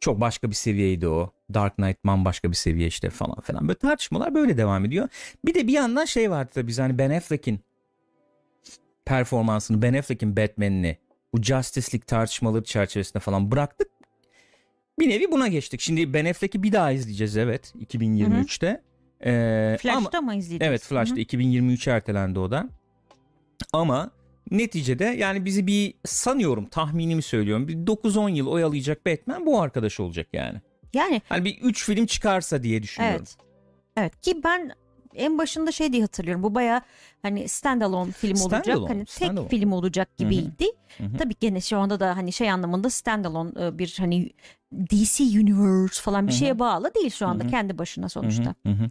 çok 0.00 0.20
başka 0.20 0.50
bir 0.50 0.54
seviyeydi 0.54 1.08
o. 1.08 1.32
Dark 1.54 1.76
Knight 1.76 2.04
bambaşka 2.04 2.50
bir 2.50 2.56
seviye 2.56 2.86
işte 2.86 3.10
falan 3.10 3.40
filan. 3.40 3.68
Böyle 3.68 3.78
tartışmalar 3.78 4.34
böyle 4.34 4.56
devam 4.56 4.84
ediyor. 4.84 5.08
Bir 5.44 5.54
de 5.54 5.66
bir 5.66 5.72
yandan 5.72 6.04
şey 6.04 6.30
vardı 6.30 6.50
tabii 6.54 6.66
biz 6.66 6.78
hani 6.78 6.98
Ben 6.98 7.10
Affleck'in 7.10 7.60
performansını, 9.04 9.82
Ben 9.82 9.94
Affleck'in 9.94 10.36
Batman'ini 10.36 10.98
bu 11.34 11.42
Justice 11.42 11.86
League 11.86 12.06
tartışmaları 12.06 12.64
çerçevesinde 12.64 13.18
falan 13.18 13.50
bıraktık. 13.50 13.88
Bir 14.98 15.08
nevi 15.08 15.32
buna 15.32 15.48
geçtik. 15.48 15.80
Şimdi 15.80 16.14
Ben 16.14 16.24
Affleck'i 16.24 16.62
bir 16.62 16.72
daha 16.72 16.92
izleyeceğiz 16.92 17.36
evet 17.36 17.74
2023'te. 17.80 18.82
Ee, 19.24 19.76
ama, 19.84 20.00
Flash'ta 20.00 20.20
mı 20.20 20.34
izleyeceğiz? 20.34 20.70
Evet 20.70 20.82
Flash'ta 20.82 21.14
Hı 21.14 21.18
hı. 21.18 21.20
2023 21.20 21.88
ertelendi 21.88 22.38
o 22.38 22.50
da. 22.50 22.68
Ama 23.72 24.10
neticede 24.50 25.04
yani 25.04 25.44
bizi 25.44 25.66
bir 25.66 25.94
sanıyorum 26.04 26.66
tahminimi 26.66 27.22
söylüyorum. 27.22 27.68
Bir 27.68 27.74
9-10 27.76 28.30
yıl 28.30 28.46
oyalayacak 28.46 29.06
Batman 29.06 29.46
bu 29.46 29.60
arkadaş 29.60 30.00
olacak 30.00 30.26
yani. 30.32 30.60
Yani 30.94 31.22
Hani 31.28 31.44
bir 31.44 31.58
3 31.60 31.84
film 31.84 32.06
çıkarsa 32.06 32.62
diye 32.62 32.82
düşünüyorum. 32.82 33.16
evet. 33.20 33.36
Evet 33.96 34.20
ki 34.20 34.40
ben 34.44 34.72
en 35.18 35.38
başında 35.38 35.72
şey 35.72 35.92
diye 35.92 36.02
hatırlıyorum. 36.02 36.42
Bu 36.42 36.54
baya 36.54 36.82
hani 37.22 37.48
standalone 37.48 38.12
film 38.12 38.40
olacak. 38.40 38.64
Standalone, 38.64 38.88
Hani 38.88 38.98
tek 39.04 39.10
standalone. 39.10 39.48
film 39.48 39.72
olacak 39.72 40.16
gibiydi. 40.18 40.66
Hı 40.98 41.04
hı. 41.04 41.16
Tabii 41.18 41.34
gene 41.40 41.60
şu 41.60 41.78
anda 41.78 42.00
da 42.00 42.16
hani 42.16 42.32
şey 42.32 42.50
anlamında 42.50 42.90
standalone 42.90 43.50
e, 43.66 43.78
bir 43.78 43.94
hani 43.98 44.30
DC 44.90 45.24
Universe 45.24 46.02
falan 46.02 46.26
bir 46.26 46.32
Hı 46.32 46.36
hı. 46.36 46.38
şeye 46.38 46.58
bağlı 46.58 46.94
değil 46.94 47.10
şu 47.10 47.26
anda 47.26 47.44
Hı 47.44 47.46
hı. 47.46 47.50
kendi 47.50 47.78
başına 47.78 48.08
sonuçta. 48.08 48.54
Hı 48.66 48.68
hı, 48.68 48.74
hı 48.74 48.84
hı. 48.84 48.90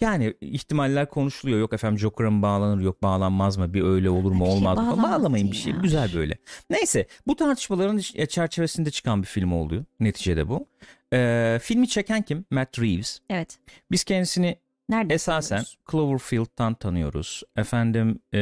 Yani 0.00 0.34
ihtimaller 0.40 1.08
konuşuluyor. 1.10 1.58
Yok 1.60 1.72
efendim 1.72 1.98
Joker'a 1.98 2.30
mı 2.30 2.42
bağlanır 2.42 2.82
yok 2.82 3.02
bağlanmaz 3.02 3.56
mı 3.56 3.74
bir 3.74 3.82
öyle 3.82 4.10
olur 4.10 4.32
mu 4.32 4.44
Bir 4.44 4.50
şey 4.50 4.56
olmaz 4.58 4.78
mı 4.96 5.02
Bağlamayın 5.02 5.50
bir 5.50 5.56
şey 5.56 5.72
ya. 5.72 5.78
güzel 5.78 6.10
böyle. 6.14 6.38
Neyse 6.70 7.06
bu 7.26 7.36
tartışmaların 7.36 7.98
çerçevesinde 8.26 8.90
çıkan 8.90 9.22
bir 9.22 9.26
film 9.26 9.52
oldu. 9.52 9.86
Neticede 10.00 10.48
bu. 10.48 10.66
Ee, 11.12 11.58
filmi 11.62 11.88
çeken 11.88 12.22
kim? 12.22 12.44
Matt 12.50 12.78
Reeves. 12.78 13.20
Evet. 13.30 13.58
Biz 13.90 14.04
kendisini 14.04 14.56
Nerede? 14.88 15.14
Esasen 15.14 15.56
tanıyoruz? 15.56 15.78
Cloverfield'dan 15.90 16.74
tanıyoruz. 16.74 17.42
Efendim 17.56 18.18
e, 18.34 18.38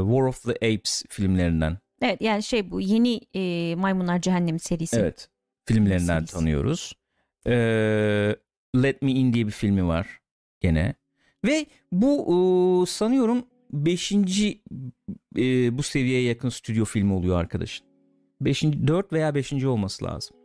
War 0.00 0.22
of 0.22 0.42
the 0.44 0.52
Apes 0.52 1.04
filmlerinden. 1.08 1.78
Evet 2.02 2.20
yani 2.22 2.42
şey 2.42 2.70
bu 2.70 2.80
yeni 2.80 3.20
e, 3.34 3.74
Maymunlar 3.74 4.20
Cehennemi 4.20 4.58
serisi. 4.60 4.96
Evet. 5.00 5.28
Filmlerinden 5.66 6.18
Serisi. 6.18 6.32
tanıyoruz. 6.34 6.92
E, 7.46 7.52
Let 8.76 9.02
Me 9.02 9.10
In 9.10 9.32
diye 9.32 9.46
bir 9.46 9.52
filmi 9.52 9.86
var 9.86 10.20
gene. 10.60 10.94
Ve 11.46 11.66
bu 11.92 12.12
e, 12.82 12.86
sanıyorum 12.86 13.46
5. 13.72 14.12
bu 15.72 15.82
seviyeye 15.82 16.22
yakın 16.22 16.48
stüdyo 16.48 16.84
filmi 16.84 17.12
oluyor 17.12 17.40
arkadaşın. 17.40 17.86
5. 18.40 18.62
4 18.62 19.12
veya 19.12 19.34
5. 19.34 19.52
olması 19.64 20.04
lazım. 20.04 20.36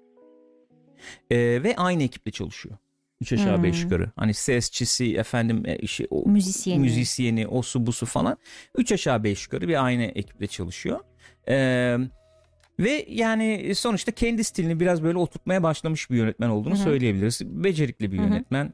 E, 1.31 1.37
ve 1.63 1.75
aynı 1.75 2.03
ekiple 2.03 2.31
çalışıyor. 2.31 2.77
3 3.21 3.33
aşağı 3.33 3.63
5 3.63 3.75
Hmm. 3.75 3.83
yukarı. 3.83 4.11
Hani 4.15 4.33
sesçisi 4.33 5.15
efendim 5.17 5.63
e, 5.65 5.75
işi 5.77 6.07
o 6.09 6.29
Müzisyeni. 6.29 6.79
müzisyeni, 6.79 7.47
osu 7.47 7.85
busu 7.87 8.05
falan. 8.05 8.37
Üç 8.77 8.91
aşağı 8.91 9.23
beş 9.23 9.43
yukarı 9.45 9.67
bir 9.67 9.85
aynı 9.85 10.03
ekiple 10.03 10.47
çalışıyor. 10.47 10.99
Ee, 11.49 11.97
ve 12.79 13.05
yani 13.09 13.71
sonuçta 13.75 14.11
kendi 14.11 14.43
stilini 14.43 14.79
biraz 14.79 15.03
böyle 15.03 15.17
oturtmaya 15.17 15.63
başlamış 15.63 16.09
bir 16.09 16.15
yönetmen 16.17 16.49
olduğunu 16.49 16.73
Hı 16.75 16.79
hı. 16.79 16.83
söyleyebiliriz. 16.83 17.41
Becerikli 17.45 18.11
bir 18.11 18.17
yönetmen. 18.17 18.73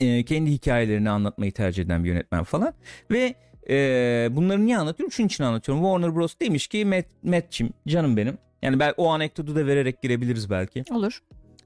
Ee, 0.00 0.24
kendi 0.24 0.50
hikayelerini 0.50 1.10
anlatmayı 1.10 1.52
tercih 1.52 1.82
eden 1.84 2.04
bir 2.04 2.08
yönetmen 2.08 2.44
falan. 2.44 2.74
Ve 3.10 3.34
e, 3.70 4.28
bunları 4.30 4.66
niye 4.66 4.78
anlatıyorum? 4.78 5.12
Şunun 5.12 5.26
için 5.26 5.44
anlatıyorum. 5.44 5.84
Warner 5.84 6.16
Bros. 6.16 6.34
demiş 6.42 6.66
ki 6.66 6.84
Matt, 6.84 7.06
Matt'cim 7.22 7.70
canım 7.88 8.16
benim. 8.16 8.38
Yani 8.62 8.78
ben 8.78 8.94
o 8.96 9.08
anekdotu 9.10 9.54
da 9.56 9.66
vererek 9.66 10.02
girebiliriz 10.02 10.50
belki. 10.50 10.84
Olur. 10.90 11.18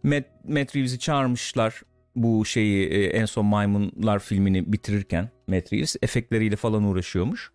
Matt, 0.02 0.24
Matt 0.48 0.76
Reeves'i 0.76 0.98
çağırmışlar 0.98 1.82
bu 2.16 2.44
şeyi 2.44 2.88
e, 2.88 3.04
en 3.04 3.24
son 3.24 3.46
Maymunlar 3.46 4.18
filmini 4.18 4.72
bitirirken 4.72 5.30
Matt 5.46 5.72
Reeves 5.72 5.96
efektleriyle 6.02 6.56
falan 6.56 6.84
uğraşıyormuş. 6.84 7.52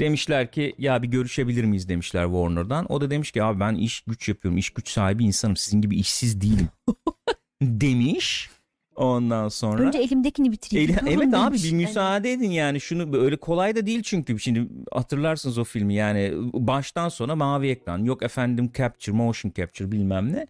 Demişler 0.00 0.52
ki 0.52 0.74
ya 0.78 1.02
bir 1.02 1.08
görüşebilir 1.08 1.64
miyiz 1.64 1.88
demişler 1.88 2.24
Warner'dan. 2.24 2.92
O 2.92 3.00
da 3.00 3.10
demiş 3.10 3.32
ki 3.32 3.42
abi 3.42 3.60
ben 3.60 3.74
iş 3.74 4.00
güç 4.00 4.28
yapıyorum 4.28 4.58
iş 4.58 4.70
güç 4.70 4.88
sahibi 4.88 5.24
insanım 5.24 5.56
sizin 5.56 5.80
gibi 5.80 5.96
işsiz 5.96 6.40
değilim 6.40 6.68
demiş. 7.62 8.50
Ondan 8.98 9.48
sonra. 9.48 9.82
Önce 9.82 9.98
elimdekini 9.98 10.52
bitireyim. 10.52 10.90
Eli- 10.90 11.14
evet 11.14 11.34
abi 11.34 11.56
bir 11.56 11.72
müsaade 11.72 12.32
edin 12.32 12.50
yani 12.50 12.80
şunu 12.80 13.16
öyle 13.22 13.36
kolay 13.36 13.76
da 13.76 13.86
değil 13.86 14.02
çünkü 14.02 14.38
şimdi 14.38 14.68
hatırlarsınız 14.92 15.58
o 15.58 15.64
filmi 15.64 15.94
yani 15.94 16.32
baştan 16.52 17.08
sona 17.08 17.36
mavi 17.36 17.68
ekran 17.68 17.98
yok 18.04 18.22
efendim 18.22 18.70
capture 18.76 19.16
motion 19.16 19.52
capture 19.56 19.92
bilmem 19.92 20.32
ne 20.32 20.46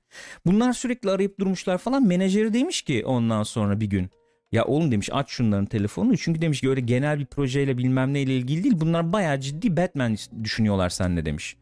bunlar 0.47 0.73
sürekli 0.73 1.11
arayıp 1.11 1.41
durmuşlar 1.41 1.79
falan 1.79 2.07
menajeri 2.07 2.55
demiş 2.55 2.83
ki 2.83 3.03
ondan 3.07 3.43
sonra 3.43 3.81
bir 3.81 3.87
gün 3.87 4.11
ya 4.53 4.65
oğlum 4.65 4.91
demiş 4.93 5.09
aç 5.13 5.31
şunların 5.31 5.67
telefonunu 5.67 6.17
çünkü 6.17 6.41
demiş 6.43 6.61
ki 6.61 6.69
öyle 6.71 6.81
genel 6.81 7.19
bir 7.19 7.27
projeyle 7.27 7.79
bilmem 7.79 8.15
neyle 8.15 8.37
ilgili 8.37 8.65
değil 8.65 8.75
bunlar 8.81 9.13
bayağı 9.13 9.41
ciddi 9.41 9.77
Batman 9.77 10.17
düşünüyorlar 10.45 10.89
seninle 10.89 11.25
demiş. 11.25 11.57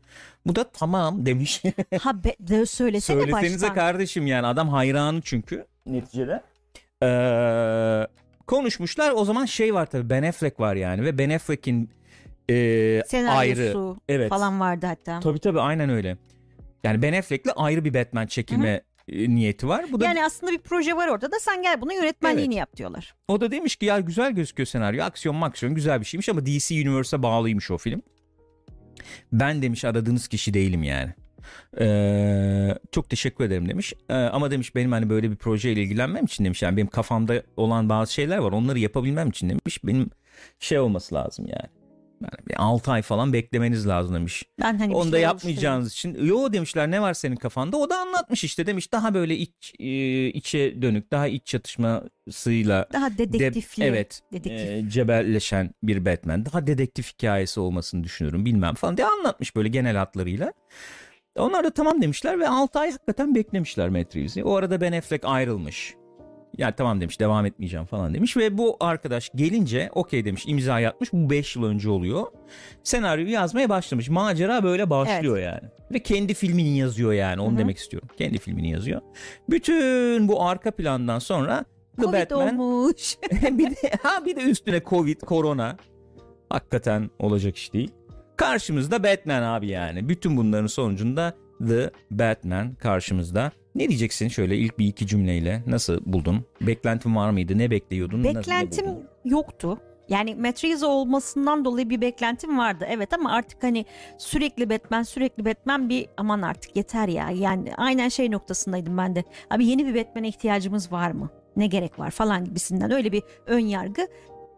Bu 0.47 0.57
da 0.57 0.65
tamam 0.65 1.27
demiş. 1.27 1.63
Ha 2.01 2.25
be, 2.25 2.35
de 2.41 2.67
söylesene 2.67 3.21
Söylesenize 3.21 3.55
baştan. 3.55 3.75
kardeşim 3.75 4.27
yani 4.27 4.47
adam 4.47 4.69
hayranı 4.69 5.21
çünkü 5.25 5.67
neticede. 5.87 6.43
Ee, 7.03 8.07
konuşmuşlar 8.47 9.13
o 9.17 9.25
zaman 9.25 9.45
şey 9.45 9.75
var 9.75 9.87
tabii 9.87 10.11
Ben 10.11 10.23
Affleck 10.23 10.61
var 10.61 10.77
yani 10.77 11.05
ve 11.05 11.19
Ben 11.19 11.31
Affleck'in 11.31 11.91
e, 12.51 13.03
ayrı 13.29 13.95
evet. 14.09 14.29
falan 14.29 14.61
vardı 14.61 14.87
hatta. 14.87 15.21
Tabii 15.21 15.39
tabii 15.39 15.61
aynen 15.61 15.91
öyle. 15.91 16.17
Yani 16.85 17.03
Ben 17.03 17.13
Affleck'le 17.13 17.51
ayrı 17.57 17.85
bir 17.85 17.95
Batman 17.95 18.27
çekilme 18.27 18.83
e, 19.09 19.31
niyeti 19.31 19.69
var. 19.69 19.85
Bu 19.93 20.01
da 20.01 20.05
Yani 20.05 20.25
aslında 20.25 20.53
bir 20.53 20.59
proje 20.59 20.97
var 20.97 21.09
orada 21.09 21.33
da 21.33 21.37
sen 21.41 21.63
gel 21.63 21.81
bunu 21.81 21.93
yönetmenliğini 21.93 22.55
yap 22.55 22.77
diyorlar. 22.77 23.15
o 23.29 23.41
da 23.41 23.51
demiş 23.51 23.77
ki 23.77 23.87
ya 23.87 24.01
güzel 24.01 24.33
gözüküyor 24.33 24.67
senaryo. 24.67 25.05
Aksiyon 25.05 25.37
maksiyon 25.37 25.75
güzel 25.75 26.01
bir 26.01 26.07
şeymiş 26.07 26.29
ama 26.29 26.47
DC 26.47 26.75
Universe'a 26.75 27.23
bağlıymış 27.23 27.71
o 27.71 27.79
film. 27.79 28.03
Ben 29.33 29.63
demiş 29.63 29.85
aradığınız 29.85 30.29
kişi 30.29 30.55
değilim 30.55 30.83
yani. 30.83 31.15
Ee, 31.81 32.79
çok 32.93 33.11
teşekkür 33.11 33.45
ederim 33.45 33.69
demiş. 33.69 33.93
Ee, 34.09 34.15
ama 34.15 34.51
demiş 34.51 34.75
benim 34.75 34.93
hani 34.93 35.11
böyle 35.11 35.31
bir 35.31 35.37
projeyle 35.37 35.83
ilgilenmem 35.83 36.25
için 36.25 36.45
demiş. 36.45 36.63
Yani 36.63 36.77
benim 36.77 36.87
kafamda 36.89 37.43
olan 37.57 37.89
bazı 37.89 38.13
şeyler 38.13 38.39
var. 38.39 38.53
Onları 38.53 38.79
yapabilmem 38.79 39.29
için 39.29 39.49
demiş. 39.49 39.85
Benim 39.85 40.11
şey 40.61 40.79
olması 40.79 41.15
lazım 41.15 41.47
yani. 41.49 41.69
Yani 42.23 42.49
bir 42.49 42.55
6 42.63 42.91
ay 42.93 43.03
falan 43.03 43.33
beklemeniz 43.33 43.87
lazım 43.89 44.15
demiş. 44.15 44.43
Ben 44.61 44.79
hani 44.79 44.95
Onu 44.95 45.13
da 45.13 45.17
şey 45.17 45.23
yapmayacağınız 45.23 45.93
için. 45.93 46.25
Yo 46.25 46.53
demişler 46.53 46.91
ne 46.91 47.01
var 47.03 47.15
senin 47.15 47.37
kafanda? 47.37 47.77
O 47.77 47.91
da 47.91 47.99
anlatmış 47.99 48.45
işte 48.45 48.67
demiş. 48.67 48.93
Daha 48.93 49.15
böyle 49.15 49.37
iç 49.37 49.75
e, 49.79 50.27
içe 50.27 50.83
dönük, 50.83 51.11
daha 51.11 51.27
iç 51.29 51.47
çatışmasıyla 51.47 52.87
Daha 52.93 53.11
de- 53.19 53.33
dedektifli. 53.33 53.85
evet 53.85 54.21
Dedektif. 54.33 54.69
e, 54.69 54.85
cebelleşen 54.91 55.71
bir 55.83 56.05
Batman. 56.05 56.47
Daha 56.47 56.67
dedektif 56.67 57.13
hikayesi 57.13 57.61
olmasını 57.61 58.05
düşünüyorum 58.05 58.45
bilmem 58.45 58.75
falan 58.75 58.97
diye 58.97 59.07
anlatmış 59.07 59.57
böyle 59.57 59.69
genel 59.69 59.97
hatlarıyla. 59.97 60.53
Onlar 61.39 61.65
da 61.65 61.71
tamam 61.71 62.03
demişler 62.03 62.41
ve 62.41 62.49
6 62.49 62.79
ay 62.79 62.91
hakikaten 62.91 63.35
beklemişler 63.35 63.89
Matt 63.89 64.17
Reeves'i. 64.17 64.45
O 64.45 64.55
arada 64.55 64.81
Ben 64.81 64.93
Affleck 64.93 65.25
ayrılmış. 65.25 65.95
Yani 66.59 66.75
tamam 66.77 67.01
demiş 67.01 67.21
devam 67.21 67.47
etmeyeceğim 67.47 67.87
falan 67.87 68.15
demiş 68.15 68.37
ve 68.37 68.59
bu 68.59 68.77
arkadaş 68.81 69.31
gelince 69.35 69.91
okey 69.95 70.25
demiş 70.25 70.45
imza 70.47 70.75
atmış 70.75 71.13
bu 71.13 71.31
5 71.31 71.57
yıl 71.57 71.65
önce 71.65 71.91
oluyor. 71.91 72.27
Senaryoyu 72.83 73.31
yazmaya 73.31 73.69
başlamış. 73.69 74.09
Macera 74.09 74.65
böyle 74.65 74.91
başlıyor 74.91 75.39
yani. 75.39 75.69
Ve 75.93 75.99
kendi 75.99 76.35
filmini 76.35 76.79
yazıyor 76.79 77.13
yani 77.13 77.41
onu 77.41 77.51
Hı 77.51 77.55
hı. 77.55 77.59
demek 77.59 77.79
istiyorum. 77.79 78.09
Kendi 78.19 78.39
filmini 78.39 78.71
yazıyor. 78.71 79.01
Bütün 79.51 80.29
bu 80.29 80.43
arka 80.43 80.71
plandan 80.71 81.19
sonra 81.19 81.65
The 81.97 82.03
Covid 82.03 82.15
Batman 82.15 82.59
olmuş. 82.59 83.17
bir 83.33 83.71
de 83.71 83.77
ha 84.03 84.25
bir 84.27 84.37
de 84.37 84.41
üstüne 84.41 84.83
Covid, 84.83 85.21
korona. 85.21 85.77
Hakikaten 86.51 87.11
olacak 87.19 87.57
iş 87.57 87.73
değil. 87.73 87.91
Karşımızda 88.37 89.03
Batman 89.05 89.43
abi 89.43 89.69
yani. 89.69 90.09
Bütün 90.09 90.37
bunların 90.37 90.67
sonucunda 90.67 91.35
The 91.69 91.91
Batman 92.11 92.75
karşımızda. 92.75 93.53
Ne 93.75 93.89
diyeceksin 93.89 94.29
şöyle 94.29 94.57
ilk 94.57 94.79
bir 94.79 94.87
iki 94.87 95.07
cümleyle? 95.07 95.63
Nasıl 95.67 96.01
buldun? 96.07 96.45
Beklentin 96.61 97.17
var 97.17 97.31
mıydı? 97.31 97.59
Ne 97.59 97.71
bekliyordun? 97.71 98.23
Nasıl- 98.23 98.39
Beklentim 98.39 98.87
buldun? 98.87 99.05
yoktu. 99.25 99.79
Yani 100.09 100.35
Matt 100.35 100.65
Reeves 100.65 100.83
olmasından 100.83 101.65
dolayı 101.65 101.91
bir 101.91 102.01
beklentim 102.01 102.59
vardı. 102.59 102.87
Evet 102.89 103.13
ama 103.15 103.33
artık 103.33 103.63
hani 103.63 103.85
sürekli 104.19 104.71
Batman 104.71 105.03
sürekli 105.03 105.45
Batman 105.45 105.89
bir 105.89 106.07
aman 106.17 106.43
artık 106.43 106.77
yeter 106.77 107.09
ya. 107.09 107.31
Yani 107.31 107.75
aynen 107.77 108.09
şey 108.09 108.31
noktasındaydım 108.31 108.99
ben 108.99 109.17
de. 109.17 109.25
Abi 109.51 109.67
yeni 109.67 109.87
bir 109.87 109.95
Batman'e 110.01 110.29
ihtiyacımız 110.29 110.93
var 110.93 111.11
mı? 111.11 111.31
Ne 111.57 111.67
gerek 111.67 111.99
var 111.99 112.11
falan 112.11 112.45
gibisinden 112.45 112.91
öyle 112.91 113.13
bir 113.13 113.23
ön 113.47 113.59
yargı. 113.59 114.07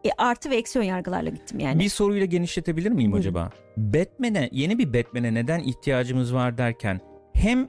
E, 0.04 0.10
artı 0.18 0.50
ve 0.50 0.56
eksi 0.56 0.78
yargılarla 0.78 1.30
gittim 1.30 1.60
yani. 1.60 1.78
Bir 1.78 1.88
soruyla 1.88 2.26
genişletebilir 2.26 2.90
miyim 2.90 3.12
Buyurun. 3.12 3.28
acaba? 3.28 3.50
Batman'e, 3.76 4.48
yeni 4.52 4.78
bir 4.78 4.92
Batman'e 4.94 5.34
neden 5.34 5.60
ihtiyacımız 5.60 6.34
var 6.34 6.58
derken 6.58 7.00
hem 7.34 7.68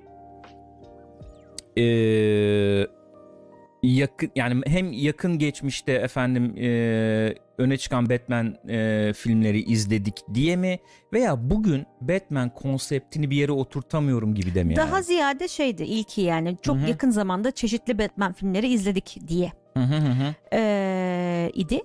eee, 1.76 2.88
yakın 3.84 4.32
yani 4.36 4.62
hem 4.68 4.92
yakın 4.92 5.38
geçmişte 5.38 5.92
efendim 5.92 6.54
eee, 6.56 7.36
öne 7.58 7.78
çıkan 7.78 8.10
Batman 8.10 8.56
eee, 8.68 9.14
filmleri 9.14 9.62
izledik 9.62 10.16
diye 10.34 10.56
mi 10.56 10.80
veya 11.14 11.50
bugün 11.50 11.86
Batman 12.02 12.50
konseptini 12.50 13.30
bir 13.30 13.36
yere 13.36 13.52
oturtamıyorum 13.52 14.36
gibi 14.36 14.56
de 14.56 14.64
mi 14.64 14.74
yani? 14.74 14.88
Daha 14.88 15.02
ziyade 15.02 15.48
şeydi 15.48 15.84
ilki 15.84 16.22
yani 16.22 16.58
çok 16.62 16.76
Hı 16.78 16.80
hı. 16.82 16.90
yakın 16.90 17.10
zamanda 17.10 17.52
çeşitli 17.52 18.00
Batman 18.00 18.34
filmleri 18.34 18.68
izledik 18.68 19.18
diye 19.28 19.52
hı 19.74 19.84
hı 19.84 19.96
hı. 19.96 20.36
ee, 20.54 21.52
idi. 21.54 21.82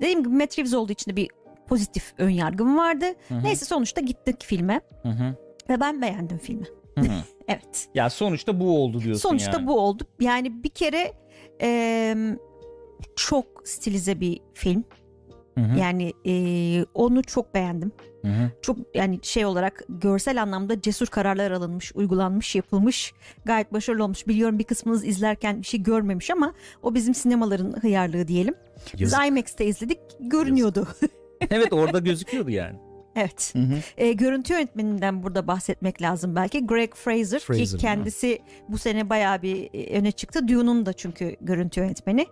Dediğim 0.00 0.18
gibi 0.24 0.34
Matt 0.34 0.58
Reeves 0.58 0.74
olduğu 0.74 0.92
için 0.92 1.10
de 1.10 1.16
bir 1.16 1.28
pozitif 1.68 2.14
ön 2.18 2.30
yargım 2.30 2.76
vardı. 2.76 3.04
Hı 3.28 3.34
hı. 3.34 3.44
Neyse 3.44 3.64
sonuçta 3.64 4.00
gittik 4.00 4.44
filme 4.44 4.80
Hı 5.02 5.08
hı. 5.08 5.34
ve 5.68 5.80
ben 5.80 6.02
beğendim 6.02 6.38
filmi. 6.38 6.66
Evet. 7.48 7.88
ya 7.94 8.10
sonuçta 8.10 8.60
bu 8.60 8.78
oldu 8.82 9.00
diyorsun 9.00 9.28
Sonuçta 9.28 9.52
yani. 9.52 9.66
bu 9.66 9.80
oldu. 9.80 10.02
Yani 10.20 10.64
bir 10.64 10.68
kere 10.68 11.12
e, 11.62 12.16
çok 13.16 13.46
stilize 13.64 14.20
bir 14.20 14.40
film. 14.54 14.84
Hı 15.54 15.60
hı. 15.60 15.78
Yani 15.78 16.12
e, 16.26 16.34
onu 16.94 17.22
çok 17.22 17.54
beğendim. 17.54 17.92
Hı 18.22 18.28
hı. 18.28 18.50
Çok 18.62 18.78
yani 18.94 19.18
şey 19.22 19.44
olarak 19.44 19.84
görsel 19.88 20.42
anlamda 20.42 20.80
cesur 20.80 21.06
kararlar 21.06 21.50
alınmış, 21.50 21.92
uygulanmış, 21.94 22.54
yapılmış. 22.54 23.14
Gayet 23.44 23.72
başarılı 23.72 24.04
olmuş. 24.04 24.28
Biliyorum 24.28 24.58
bir 24.58 24.64
kısmınız 24.64 25.04
izlerken 25.04 25.60
bir 25.60 25.66
şey 25.66 25.82
görmemiş 25.82 26.30
ama 26.30 26.54
o 26.82 26.94
bizim 26.94 27.14
sinemaların 27.14 27.72
hıyarlığı 27.80 28.28
diyelim. 28.28 28.54
Biz 28.94 29.00
Yazık. 29.00 29.26
IMAX'te 29.26 29.66
izledik. 29.66 29.98
Görünüyordu. 30.20 30.88
evet 31.50 31.72
orada 31.72 31.98
gözüküyordu 32.08 32.50
yani. 32.50 32.78
Evet. 33.16 33.54
Hı 33.54 33.58
hı. 33.58 33.74
E, 33.96 34.12
görüntü 34.12 34.52
yönetmeninden 34.52 35.22
burada 35.22 35.46
bahsetmek 35.46 36.02
lazım 36.02 36.36
belki. 36.36 36.66
Greg 36.66 36.94
Fraser, 36.94 37.38
Fraser, 37.38 37.66
ki 37.66 37.76
kendisi 37.76 38.38
bu 38.68 38.78
sene 38.78 39.10
bayağı 39.10 39.42
bir 39.42 39.70
e, 39.74 39.98
öne 39.98 40.12
çıktı. 40.12 40.48
Dune'un 40.48 40.86
da 40.86 40.92
çünkü 40.92 41.36
görüntü 41.40 41.80
yönetmeni. 41.80 42.26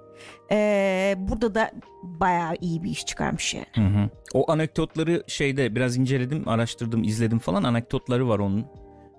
E, 0.51 1.15
burada 1.19 1.55
da 1.55 1.71
bayağı 2.03 2.55
iyi 2.61 2.83
bir 2.83 2.91
iş 2.91 3.07
çıkarmış 3.07 3.55
yani. 3.55 3.67
Hı 3.75 3.99
hı. 3.99 4.11
O 4.35 4.51
anekdotları 4.51 5.25
şeyde 5.27 5.75
biraz 5.75 5.97
inceledim, 5.97 6.49
araştırdım, 6.49 7.05
izledim 7.05 7.39
falan. 7.39 7.63
Anekdotları 7.63 8.29
var 8.29 8.39
onun. 8.39 8.67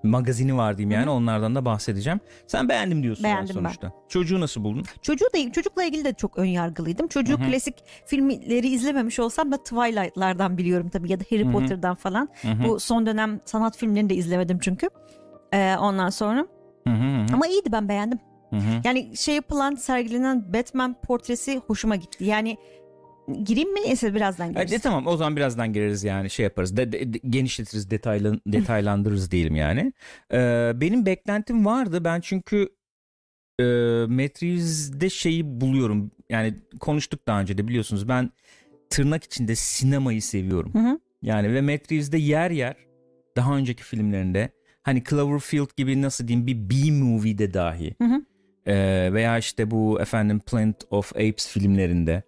Magazini 0.03 0.57
var 0.57 0.77
diyeyim 0.77 0.91
yani. 0.91 1.09
Onlardan 1.09 1.55
da 1.55 1.65
bahsedeceğim. 1.65 2.19
Sen 2.47 2.69
beğendim 2.69 3.03
diyorsun 3.03 3.23
Beğendim 3.23 3.55
ben. 3.55 3.61
sonuçta. 3.61 3.91
Çocuğu 4.09 4.39
nasıl 4.39 4.63
buldun? 4.63 4.83
Çocuğu 5.01 5.25
da 5.35 5.51
çocukla 5.51 5.83
ilgili 5.83 6.05
de 6.05 6.13
çok 6.13 6.37
ön 6.37 6.45
yargılıydım. 6.45 7.07
Çocuğu 7.07 7.39
Hı 7.39 7.43
hı. 7.43 7.49
klasik 7.49 7.75
filmleri 8.05 8.67
izlememiş 8.67 9.19
olsam 9.19 9.51
da 9.51 9.57
Twilight'lardan 9.63 10.57
biliyorum 10.57 10.89
tabii 10.89 11.11
ya 11.11 11.19
da 11.19 11.23
Harry 11.29 11.43
Hı 11.45 11.47
hı. 11.47 11.51
Potter'dan 11.51 11.95
falan. 11.95 12.29
Hı 12.41 12.47
hı. 12.47 12.63
Bu 12.69 12.79
son 12.79 13.05
dönem 13.05 13.39
sanat 13.45 13.77
filmlerini 13.77 14.09
de 14.09 14.15
izlemedim 14.15 14.59
çünkü. 14.61 14.89
E, 15.53 15.75
ondan 15.79 16.09
sonra. 16.09 16.47
Hı 16.87 16.93
hı 16.93 16.93
hı. 16.93 17.25
Ama 17.33 17.47
iyiydi 17.47 17.71
ben 17.71 17.89
beğendim. 17.89 18.19
Hı 18.49 18.55
hı. 18.55 18.81
Yani 18.83 19.17
şey 19.17 19.35
yapılan 19.35 19.75
sergilenen 19.75 20.53
Batman 20.53 20.95
portresi 21.01 21.61
hoşuma 21.67 21.95
gitti. 21.95 22.25
Yani 22.25 22.57
gireyim 23.43 23.73
mi 23.73 23.79
neyse 23.85 24.15
birazdan 24.15 24.53
gireriz. 24.53 24.81
tamam 24.81 25.07
o 25.07 25.17
zaman 25.17 25.35
birazdan 25.35 25.73
gireriz 25.73 26.03
yani 26.03 26.29
şey 26.29 26.43
yaparız. 26.43 26.77
De, 26.77 26.91
de- 26.91 27.13
de- 27.13 27.19
genişletiriz, 27.29 27.91
detaylan, 27.91 28.41
detaylandırırız 28.47 29.31
diyelim 29.31 29.55
yani. 29.55 29.93
Ee, 30.33 30.71
benim 30.75 31.05
beklentim 31.05 31.65
vardı. 31.65 32.03
Ben 32.03 32.21
çünkü 32.21 32.69
e, 33.59 33.63
Matt 34.07 34.43
Reeves'de 34.43 35.09
şeyi 35.09 35.61
buluyorum. 35.61 36.11
Yani 36.29 36.55
konuştuk 36.79 37.27
daha 37.27 37.41
önce 37.41 37.57
de 37.57 37.67
biliyorsunuz. 37.67 38.07
Ben 38.07 38.29
tırnak 38.89 39.23
içinde 39.23 39.55
sinemayı 39.55 40.21
seviyorum. 40.21 40.73
Hı 40.73 40.79
hı. 40.79 40.99
Yani 41.21 41.53
ve 41.53 41.61
Matt 41.61 41.91
Reeves'de 41.91 42.17
yer 42.17 42.51
yer 42.51 42.75
daha 43.37 43.57
önceki 43.57 43.83
filmlerinde 43.83 44.49
hani 44.83 45.03
Cloverfield 45.09 45.77
gibi 45.77 46.01
nasıl 46.01 46.27
diyeyim 46.27 46.47
bir 46.47 46.55
B-movie'de 46.69 47.53
dahi 47.53 47.95
Hı 48.01 48.07
hı. 48.07 48.21
Ee, 48.67 49.09
veya 49.13 49.37
işte 49.37 49.71
bu 49.71 50.01
efendim 50.01 50.39
Planet 50.39 50.75
of 50.89 51.15
Apes 51.15 51.47
filmlerinde 51.47 52.23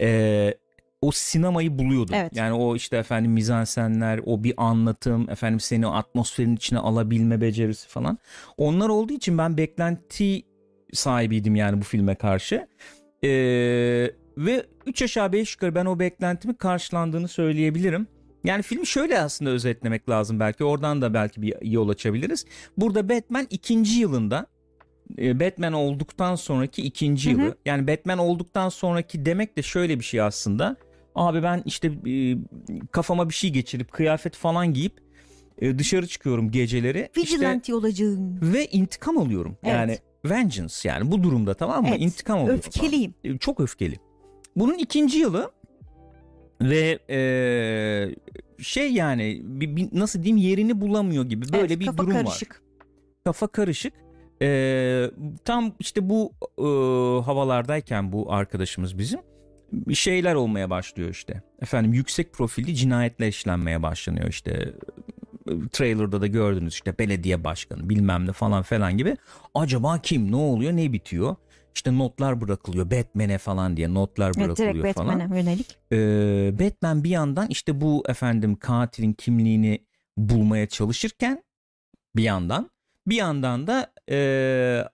ee, 0.00 0.54
o 1.02 1.10
sinemayı 1.12 1.78
buluyordum. 1.78 2.14
Evet. 2.14 2.36
Yani 2.36 2.52
o 2.52 2.76
işte 2.76 2.96
efendim 2.96 3.32
mizansenler, 3.32 4.20
o 4.26 4.44
bir 4.44 4.54
anlatım, 4.56 5.30
efendim 5.30 5.60
seni 5.60 5.86
atmosferin 5.86 6.56
içine 6.56 6.78
alabilme 6.78 7.40
becerisi 7.40 7.88
falan. 7.88 8.18
Onlar 8.56 8.88
olduğu 8.88 9.12
için 9.12 9.38
ben 9.38 9.56
beklenti 9.56 10.42
sahibiydim 10.92 11.56
yani 11.56 11.80
bu 11.80 11.84
filme 11.84 12.14
karşı. 12.14 12.68
Ee, 13.24 13.28
ve 14.38 14.66
3 14.86 15.02
aşağı 15.02 15.32
5 15.32 15.54
yukarı 15.54 15.74
ben 15.74 15.86
o 15.86 15.98
beklentimi 15.98 16.56
karşılandığını 16.56 17.28
söyleyebilirim. 17.28 18.06
Yani 18.44 18.62
filmi 18.62 18.86
şöyle 18.86 19.20
aslında 19.20 19.50
özetlemek 19.50 20.08
lazım 20.08 20.40
belki. 20.40 20.64
Oradan 20.64 21.02
da 21.02 21.14
belki 21.14 21.42
bir 21.42 21.54
yol 21.62 21.88
açabiliriz. 21.88 22.44
Burada 22.76 23.08
Batman 23.08 23.46
ikinci 23.50 24.00
yılında 24.00 24.38
e, 24.38 24.53
Batman 25.18 25.72
olduktan 25.72 26.34
sonraki 26.34 26.82
ikinci 26.82 27.32
Hı 27.32 27.36
hı. 27.36 27.40
yılı. 27.42 27.56
Yani 27.66 27.86
Batman 27.88 28.18
olduktan 28.18 28.68
sonraki 28.68 29.26
demek 29.26 29.56
de 29.56 29.62
şöyle 29.62 29.98
bir 29.98 30.04
şey 30.04 30.20
aslında. 30.20 30.76
Abi 31.14 31.42
ben 31.42 31.62
işte 31.66 31.92
e, 32.06 32.36
kafama 32.90 33.28
bir 33.28 33.34
şey 33.34 33.50
geçirip 33.50 33.92
kıyafet 33.92 34.36
falan 34.36 34.74
giyip 34.74 34.92
e, 35.58 35.78
dışarı 35.78 36.06
çıkıyorum 36.06 36.50
geceleri. 36.50 37.08
İşte 37.16 37.36
Vigilante 37.36 37.74
olacağım. 37.74 38.38
ve 38.42 38.66
intikam 38.66 39.18
alıyorum. 39.18 39.56
Evet. 39.64 39.74
Yani 39.74 39.98
vengeance 40.24 40.74
yani 40.84 41.10
bu 41.10 41.22
durumda 41.22 41.54
tamam 41.54 41.82
mı? 41.82 41.88
Evet. 41.90 42.00
İntikam 42.02 42.38
alıyorum. 42.38 42.58
Öfkeliyim. 42.66 43.14
E, 43.24 43.38
Çok 43.38 43.60
öfkeli. 43.60 43.96
Bunun 44.56 44.74
ikinci 44.78 45.18
yılı 45.18 45.50
ve 46.62 46.98
e, 47.10 47.18
şey 48.62 48.92
yani 48.92 49.40
bir, 49.44 49.76
bir- 49.76 49.88
nasıl 49.92 50.22
diyeyim 50.22 50.36
yerini 50.46 50.80
bulamıyor 50.80 51.24
gibi 51.24 51.52
böyle 51.52 51.66
Evet, 51.66 51.80
bir 51.80 51.86
kafa 51.86 51.98
durum 51.98 52.14
var 52.14 52.24
karışık. 52.24 52.62
kafa 53.24 53.46
karışık. 53.46 53.92
Ee, 54.44 55.10
tam 55.44 55.72
işte 55.78 56.08
bu 56.08 56.32
e, 56.58 56.62
havalardayken 57.24 58.12
bu 58.12 58.32
arkadaşımız 58.32 58.98
bizim 58.98 59.20
şeyler 59.94 60.34
olmaya 60.34 60.70
başlıyor 60.70 61.10
işte. 61.10 61.42
Efendim 61.62 61.92
yüksek 61.92 62.32
profilli 62.32 62.74
cinayetler 62.74 63.28
işlenmeye 63.28 63.82
başlanıyor 63.82 64.28
işte. 64.28 64.74
Trailer'da 65.72 66.20
da 66.20 66.26
gördünüz 66.26 66.74
işte 66.74 66.98
belediye 66.98 67.44
başkanı 67.44 67.88
bilmem 67.88 68.26
ne 68.26 68.32
falan 68.32 68.62
falan 68.62 68.98
gibi. 68.98 69.16
Acaba 69.54 69.98
kim 69.98 70.32
ne 70.32 70.36
oluyor 70.36 70.72
ne 70.72 70.92
bitiyor? 70.92 71.36
İşte 71.74 71.98
notlar 71.98 72.40
bırakılıyor 72.40 72.90
Batman'e 72.90 73.38
falan 73.38 73.76
diye 73.76 73.94
notlar 73.94 74.32
Evet, 74.36 74.46
bırakılıyor 74.46 74.74
direkt 74.74 74.98
falan. 74.98 75.20
Batman'e 75.20 75.40
yönelik. 75.40 75.76
Ee, 75.92 75.96
Batman 76.60 77.04
bir 77.04 77.10
yandan 77.10 77.46
işte 77.48 77.80
bu 77.80 78.04
efendim 78.08 78.56
katilin 78.56 79.12
kimliğini 79.12 79.84
bulmaya 80.16 80.66
çalışırken 80.66 81.44
bir 82.16 82.22
yandan 82.22 82.70
bir 83.06 83.16
yandan 83.16 83.66
da 83.66 83.92
e, 84.10 84.84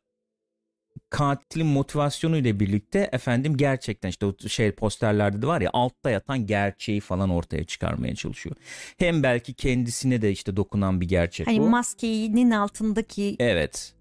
katilin 1.11 1.67
motivasyonu 1.67 2.37
ile 2.37 2.61
birlikte 2.61 3.09
efendim 3.13 3.57
gerçekten 3.57 4.09
işte 4.09 4.27
o 4.27 4.35
şey 4.49 4.73
posterlerde 4.73 5.43
de 5.43 5.47
var 5.47 5.61
ya 5.61 5.71
altta 5.73 6.11
yatan 6.11 6.47
gerçeği 6.47 7.01
falan 7.01 7.31
ortaya 7.31 7.65
çıkarmaya 7.65 8.15
çalışıyor. 8.15 8.57
Hem 8.99 9.23
belki 9.23 9.55
kendisine 9.55 10.23
de 10.23 10.31
işte 10.31 10.57
dokunan 10.57 11.01
bir 11.01 11.09
gerçek 11.09 11.47
Hani 11.47 11.61
bu. 11.61 11.69
maskenin 11.69 12.51
altındaki 12.51 13.37
evet. 13.39 13.95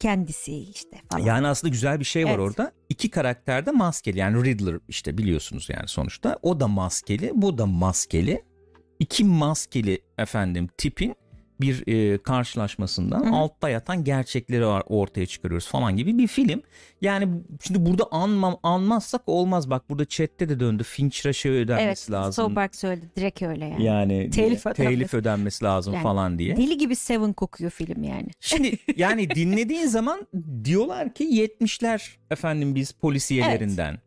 kendisi 0.00 0.56
işte 0.58 0.96
falan. 1.10 1.24
Yani 1.24 1.46
aslında 1.46 1.72
güzel 1.72 2.00
bir 2.00 2.04
şey 2.04 2.24
var 2.24 2.30
Evet. 2.30 2.40
orada. 2.40 2.72
İki 2.88 3.10
karakter 3.10 3.66
de 3.66 3.70
maskeli. 3.70 4.18
Yani 4.18 4.44
Riddler 4.44 4.76
işte 4.88 5.18
biliyorsunuz 5.18 5.68
yani 5.70 5.88
sonuçta. 5.88 6.38
O 6.42 6.60
da 6.60 6.68
maskeli, 6.68 7.30
bu 7.34 7.58
da 7.58 7.66
maskeli. 7.66 8.44
İki 8.98 9.24
maskeli 9.24 10.00
efendim 10.18 10.68
tipin 10.78 11.14
bir 11.60 11.84
e, 11.86 12.18
karşılaşmasından 12.18 13.24
Hı 13.24 13.28
hı. 13.28 13.34
altta 13.34 13.68
yatan 13.68 14.04
gerçekleri 14.04 14.66
var- 14.66 14.82
ortaya 14.86 15.26
çıkarıyoruz 15.26 15.66
falan 15.68 15.96
gibi 15.96 16.18
bir 16.18 16.26
film. 16.26 16.62
Yani 17.00 17.28
şimdi 17.62 17.86
burada 17.86 18.04
anmam 18.10 18.58
anmazsak 18.62 19.22
olmaz. 19.26 19.70
Bak 19.70 19.90
burada 19.90 20.04
chatte 20.04 20.48
de 20.48 20.60
döndü. 20.60 20.82
Fincher'a 20.82 21.32
şey 21.32 21.52
ödenmesi 21.52 21.86
evet, 21.86 22.10
lazım. 22.10 22.44
Soberg 22.50 22.74
söyledi 22.74 23.06
direkt 23.16 23.42
öyle 23.42 23.64
yani. 23.64 23.84
Yani 23.84 24.30
Telif 24.30 24.62
telif, 24.62 24.78
ödenmesi. 24.78 25.16
ödenmesi 25.16 25.64
lazım 25.64 25.94
Yani 25.94 26.02
falan 26.02 26.38
diye. 26.38 26.56
Deli 26.56 26.78
gibi 26.78 26.96
Seven 26.96 27.32
kokuyor 27.32 27.70
film 27.70 28.02
yani. 28.02 28.28
Şimdi 28.40 28.78
yani 28.96 29.30
dinlediğin 29.30 29.86
zaman 29.86 30.26
diyorlar 30.64 31.14
ki 31.14 31.24
70'ler 31.24 32.08
efendim 32.30 32.74
biz 32.74 32.92
polisiyelerinden. 32.92 33.98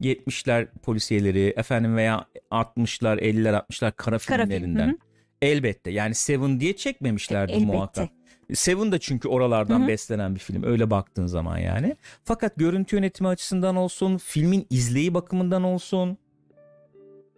70'ler 0.00 0.66
polisiyeleri 0.82 1.54
efendim 1.56 1.96
veya 1.96 2.26
60'lar 2.50 3.18
50'ler 3.20 3.62
60'lar 3.70 3.92
kara 3.92 4.18
Kara 4.18 4.18
film, 4.18 4.38
filmlerinden. 4.38 4.88
hı. 4.88 4.96
Elbette 5.42 5.90
yani 5.90 6.14
Seven 6.14 6.60
diye 6.60 6.76
çekmemişlerdir 6.76 7.54
Elbette. 7.54 7.72
muhakkak. 7.72 8.08
Seven 8.54 8.92
da 8.92 8.98
çünkü 8.98 9.28
oralardan 9.28 9.80
Hı 9.80 9.84
hı. 9.84 9.88
beslenen 9.88 10.34
bir 10.34 10.40
film 10.40 10.62
öyle 10.62 10.90
baktığın 10.90 11.26
zaman 11.26 11.58
yani. 11.58 11.96
Fakat 12.24 12.56
görüntü 12.56 12.96
yönetimi 12.96 13.28
açısından 13.28 13.76
olsun, 13.76 14.16
filmin 14.18 14.66
izleyi 14.70 15.14
bakımından 15.14 15.62
olsun, 15.62 16.18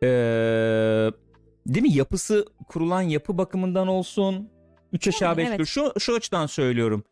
ee, 0.02 0.06
değil 1.66 1.82
mi 1.82 1.92
yapısı 1.92 2.44
kurulan 2.68 3.02
yapı 3.02 3.38
bakımından 3.38 3.88
olsun, 3.88 4.50
üç 4.92 5.08
aşağı 5.08 5.36
beş 5.36 5.48
evet. 5.48 5.52
yukarı. 5.52 5.66
Şu 5.66 5.92
şu 6.00 6.14
açıdan 6.14 6.46
söylüyorum. 6.46 7.04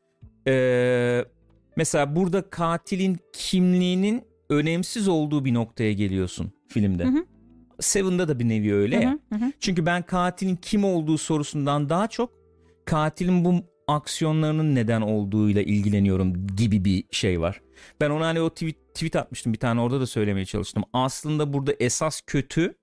Ee, 0.46 1.25
mesela 1.77 2.16
burada 2.16 2.51
katilin 2.51 3.18
kimliğinin 3.33 4.25
önemsiz 4.51 5.09
olduğu 5.09 5.44
bir 5.44 5.55
noktaya 5.55 5.92
geliyorsun 5.92 6.53
filmde. 6.68 7.05
Hı 7.05 7.09
hı. 7.09 7.25
Seven'da 7.81 8.29
da 8.29 8.39
bir 8.39 8.49
nevi 8.49 8.75
öyle 8.75 8.97
ya. 8.97 9.19
Hı 9.29 9.35
hı, 9.37 9.45
hı. 9.45 9.53
Çünkü 9.61 9.87
ben 9.87 10.03
katilin 10.03 10.57
kim 10.57 10.85
olduğu 10.85 11.19
sorusundan 11.19 11.89
daha 11.89 12.07
çok 12.09 12.33
katilin 12.85 13.45
bu 13.45 13.55
aksiyonlarının 13.89 14.75
neden 14.75 15.01
olduğuyla 15.01 15.62
ilgileniyorum 15.62 16.47
gibi 16.57 16.85
bir 16.85 17.05
şey 17.11 17.41
var. 17.41 17.61
Ben 18.01 18.11
ona 18.11 18.27
hani 18.27 18.41
o 18.41 18.51
tweet, 18.51 18.95
tweet 18.95 19.17
atmıştım 19.17 19.53
bir 19.53 19.59
tane 19.59 19.81
orada 19.81 20.01
da 20.01 20.07
söylemeye 20.07 20.47
çalıştım. 20.47 20.85
Aslında 20.93 21.53
burada 21.53 21.73
esas 21.81 22.21
kötü 22.27 22.75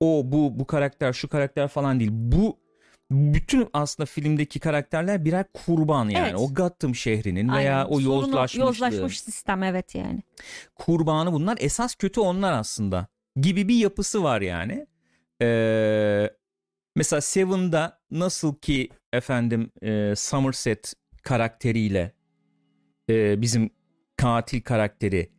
o 0.00 0.22
bu 0.24 0.58
bu 0.58 0.66
karakter 0.66 1.12
şu 1.12 1.28
karakter 1.28 1.68
falan 1.68 2.00
değil. 2.00 2.10
Bu 2.12 2.58
bütün 3.10 3.68
aslında 3.72 4.06
filmdeki 4.06 4.60
karakterler 4.60 5.24
birer 5.24 5.44
kurban 5.52 6.08
yani. 6.08 6.28
Evet. 6.30 6.34
O 6.40 6.54
Gotham 6.54 6.94
şehrinin 6.94 7.52
veya 7.52 7.76
Aynen. 7.78 7.86
o 7.90 8.00
Sorunu- 8.00 8.02
yozlaşmışlığı. 8.26 8.66
yozlaşmış 8.66 9.20
sistem 9.20 9.62
evet 9.62 9.94
yani. 9.94 10.22
kurbanı 10.74 11.32
bunlar. 11.32 11.58
Esas 11.60 11.94
kötü 11.94 12.20
onlar 12.20 12.52
aslında. 12.52 13.06
Gibi 13.40 13.68
bir 13.68 13.76
yapısı 13.76 14.22
var 14.22 14.40
yani. 14.40 14.86
Ee, 15.42 16.30
mesela 16.96 17.20
Seven'da 17.20 17.98
nasıl 18.10 18.54
ki 18.54 18.88
efendim 19.12 19.70
e, 19.82 20.14
Somerset 20.16 20.94
karakteriyle 21.22 22.12
e, 23.10 23.40
bizim 23.40 23.70
katil 24.16 24.60
karakteri 24.60 25.30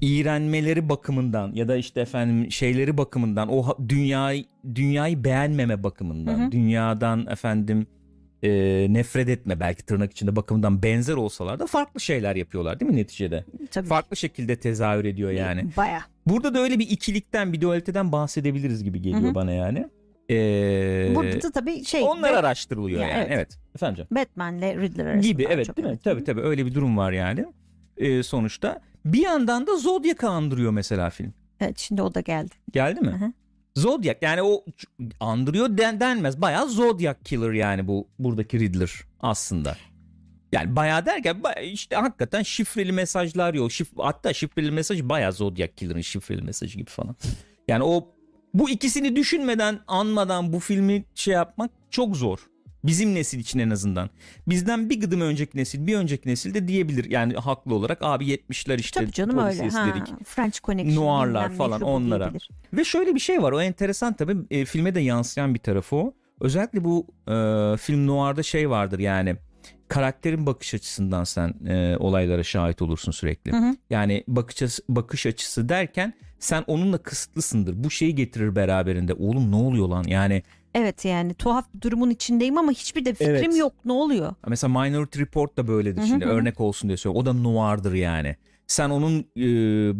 iğrenmeleri 0.00 0.88
bakımından 0.88 1.52
ya 1.52 1.68
da 1.68 1.76
işte 1.76 2.00
efendim 2.00 2.52
şeyleri 2.52 2.98
bakımından 2.98 3.48
o 3.48 3.76
dünyayı 3.88 4.44
dünyayı 4.74 5.24
beğenmeme 5.24 5.82
bakımından 5.82 6.38
Hı 6.38 6.46
hı. 6.46 6.52
dünyadan 6.52 7.26
efendim 7.26 7.86
e, 8.42 8.86
nefret 8.90 9.28
etme 9.28 9.60
belki 9.60 9.86
tırnak 9.86 10.12
içinde 10.12 10.36
bakımından 10.36 10.82
benzer 10.82 11.14
olsalar 11.14 11.58
da 11.58 11.66
farklı 11.66 12.00
şeyler 12.00 12.36
yapıyorlar 12.36 12.80
değil 12.80 12.90
mi 12.90 12.96
neticede? 12.96 13.44
Tabii. 13.70 13.86
Farklı 13.86 14.16
şekilde 14.16 14.56
tezahür 14.56 15.04
ediyor 15.04 15.30
yani. 15.30 15.66
Baya. 15.76 16.15
Burada 16.26 16.54
da 16.54 16.58
öyle 16.58 16.78
bir 16.78 16.90
ikilikten 16.90 17.52
bir 17.52 17.60
dualiteden 17.60 18.12
bahsedebiliriz 18.12 18.84
gibi 18.84 19.02
geliyor 19.02 19.22
Hı 19.22 19.28
hı. 19.28 19.34
bana 19.34 19.52
yani. 19.52 19.86
Ee, 20.30 21.12
Burada 21.14 21.42
da 21.42 21.50
tabii 21.52 21.84
şey 21.84 22.02
onlar 22.02 22.32
Bat- 22.32 22.38
araştırılıyor 22.38 23.00
Ya, 23.00 23.08
yani. 23.08 23.18
Evet. 23.18 23.28
evet. 23.32 23.58
Efendim 23.74 23.94
canım. 23.96 24.08
Batman'le 24.10 24.80
Riddler 24.82 25.06
arasında 25.06 25.26
Gibi 25.28 25.46
evet 25.50 25.76
değil 25.76 25.88
mi? 25.88 25.98
Tabii 26.04 26.24
tabii 26.24 26.40
öyle 26.40 26.66
bir 26.66 26.74
durum 26.74 26.96
var 26.96 27.12
yani. 27.12 27.46
Ee, 27.96 28.22
sonuçta 28.22 28.80
bir 29.04 29.20
yandan 29.22 29.66
da 29.66 29.76
Zodiac'ı 29.76 30.28
andırıyor 30.28 30.70
mesela 30.72 31.10
film. 31.10 31.34
Evet 31.60 31.78
şimdi 31.78 32.02
o 32.02 32.14
da 32.14 32.20
geldi. 32.20 32.54
Geldi 32.72 33.00
mi? 33.00 33.06
Hı 33.10 33.24
hı. 33.24 33.32
Zodiac 33.76 34.18
yani 34.22 34.42
o 34.42 34.64
andırıyor 35.20 35.78
den, 35.78 36.00
denmez. 36.00 36.40
Bayağı 36.40 36.68
Zodiac 36.68 37.18
killer 37.24 37.52
yani 37.52 37.88
bu 37.88 38.08
buradaki 38.18 38.60
Riddler 38.60 38.92
aslında. 39.20 39.76
Yani 40.52 40.76
bayağı 40.76 41.06
derken 41.06 41.42
bayağı 41.42 41.64
işte 41.64 41.96
hakikaten 41.96 42.42
şifreli 42.42 42.92
mesajlar 42.92 43.54
yok. 43.54 43.72
Şif, 43.72 43.88
hatta 43.98 44.32
şifreli 44.32 44.70
mesaj 44.70 45.02
bayağı 45.02 45.32
Zodiac 45.32 45.74
killer'ın 45.76 46.00
şifreli 46.00 46.42
mesajı 46.42 46.78
gibi 46.78 46.90
falan. 46.90 47.16
Yani 47.68 47.84
o 47.84 48.08
bu 48.54 48.70
ikisini 48.70 49.16
düşünmeden 49.16 49.80
anmadan 49.86 50.52
bu 50.52 50.60
filmi 50.60 51.04
şey 51.14 51.34
yapmak 51.34 51.70
çok 51.90 52.16
zor. 52.16 52.38
Bizim 52.84 53.14
nesil 53.14 53.38
için 53.38 53.58
en 53.58 53.70
azından. 53.70 54.10
Bizden 54.46 54.90
bir 54.90 55.00
gıdım 55.00 55.20
önceki 55.20 55.58
nesil, 55.58 55.86
bir 55.86 55.96
önceki 55.96 56.28
nesil 56.28 56.54
de 56.54 56.68
diyebilir. 56.68 57.10
Yani 57.10 57.34
haklı 57.34 57.74
olarak 57.74 57.98
abi 58.00 58.26
70'ler 58.26 58.80
işte 58.80 59.00
Tabii 59.00 59.12
canım 59.12 59.38
öyle. 59.38 59.58
polis 59.58 59.74
Ha. 59.74 59.94
French 60.24 60.58
Connection. 60.60 61.04
Noir'lar 61.04 61.52
falan, 61.52 61.80
onlara. 61.80 62.24
diyebilir. 62.24 62.50
Ve 62.72 62.84
şöyle 62.84 63.14
bir 63.14 63.20
şey 63.20 63.42
var 63.42 63.52
o 63.52 63.60
enteresan 63.60 64.12
tabii 64.12 64.36
e, 64.50 64.64
filme 64.64 64.94
de 64.94 65.00
yansıyan 65.00 65.54
bir 65.54 65.58
tarafı 65.58 65.96
o. 65.96 66.14
Özellikle 66.40 66.84
bu 66.84 67.06
e, 67.28 67.32
film 67.76 68.06
noir'da 68.06 68.42
şey 68.42 68.70
vardır 68.70 68.98
yani 68.98 69.36
karakterin 69.88 70.46
bakış 70.46 70.74
açısından 70.74 71.24
sen 71.24 71.54
e, 71.68 71.96
olaylara 71.96 72.42
şahit 72.42 72.82
olursun 72.82 73.12
sürekli. 73.12 73.52
Hı 73.52 73.56
hı. 73.56 73.76
Yani 73.90 74.24
bakış 74.28 74.62
açısı, 74.62 74.82
bakış 74.88 75.26
açısı 75.26 75.68
derken 75.68 76.14
sen 76.38 76.64
onunla 76.66 76.98
kısıtlısındır. 76.98 77.84
Bu 77.84 77.90
şeyi 77.90 78.14
getirir 78.14 78.56
beraberinde. 78.56 79.14
Oğlum 79.14 79.50
ne 79.52 79.56
oluyor 79.56 79.88
lan? 79.88 80.04
Yani 80.08 80.42
Evet 80.74 81.04
yani 81.04 81.34
tuhaf 81.34 81.74
bir 81.74 81.80
durumun 81.80 82.10
içindeyim 82.10 82.58
ama 82.58 82.72
hiçbir 82.72 83.04
de 83.04 83.14
fikrim 83.14 83.34
Evet. 83.36 83.56
yok 83.56 83.72
ne 83.84 83.92
oluyor? 83.92 84.34
mesela 84.48 84.82
Minority 84.82 85.20
Report 85.20 85.56
da 85.56 85.68
böyledir 85.68 85.98
Hı 86.00 86.02
hı 86.02 86.06
şimdi. 86.06 86.24
hı. 86.24 86.28
Örnek 86.28 86.60
olsun 86.60 86.88
diye 86.88 86.96
söylüyorum. 86.96 87.28
O 87.28 87.34
da 87.34 87.38
noir'dır 87.42 87.92
yani. 87.92 88.36
Sen 88.66 88.90
onun 88.90 89.18
e, 89.36 89.44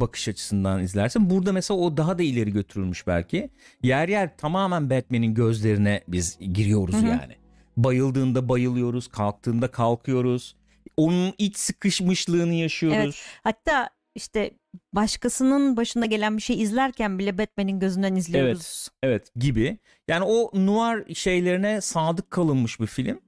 bakış 0.01 0.29
açısından 0.29 0.83
izlersin. 0.83 1.31
Burada 1.31 1.53
mesela 1.53 1.81
o 1.81 1.96
daha 1.96 2.18
da 2.18 2.22
ileri 2.22 2.53
götürülmüş 2.53 3.07
belki. 3.07 3.51
Yer 3.83 4.09
yer 4.09 4.37
tamamen 4.37 4.90
Batman'in 4.90 5.35
gözlerine 5.35 6.01
biz 6.09 6.38
giriyoruz 6.53 6.94
Hı 6.94 6.99
hı. 6.99 7.07
yani. 7.07 7.37
Bayıldığında 7.77 8.49
bayılıyoruz, 8.49 9.09
kalktığında 9.09 9.71
kalkıyoruz. 9.71 10.57
Onun 10.97 11.35
iç 11.39 11.57
sıkışmışlığını 11.57 12.55
yaşıyoruz. 12.55 13.23
Hatta 13.43 13.91
işte 14.15 14.51
başkasının 14.93 15.77
başına 15.77 16.07
gelen 16.07 16.37
bir 16.37 16.43
şey 16.43 16.62
izlerken 16.62 17.19
bile 17.19 17.39
Batman'in 17.39 17.81
gözünden 17.81 18.15
izliyoruz. 18.15 18.89
Evet 19.03 19.33
gibi. 19.37 19.79
Yani 20.09 20.25
o 20.25 20.51
noir 20.67 21.15
şeylerine 21.15 21.81
sadık 21.81 22.31
kalınmış 22.31 22.81
bir 22.81 22.87
film 22.87 23.21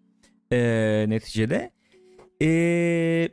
ee, 0.52 1.04
neticede. 1.08 1.70
Ee, 2.42 3.28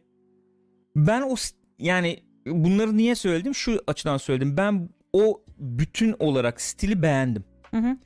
ben 0.95 1.21
o 1.21 1.35
yani 1.79 2.19
bunları 2.45 2.97
niye 2.97 3.15
söyledim? 3.15 3.55
Şu 3.55 3.83
açıdan 3.87 4.17
söyledim. 4.17 4.57
Ben 4.57 4.89
o 5.13 5.41
bütün 5.59 6.15
olarak 6.19 6.61
stili 6.61 7.01
beğendim. 7.01 7.43
Hı 7.71 7.77
hı. 7.77 7.97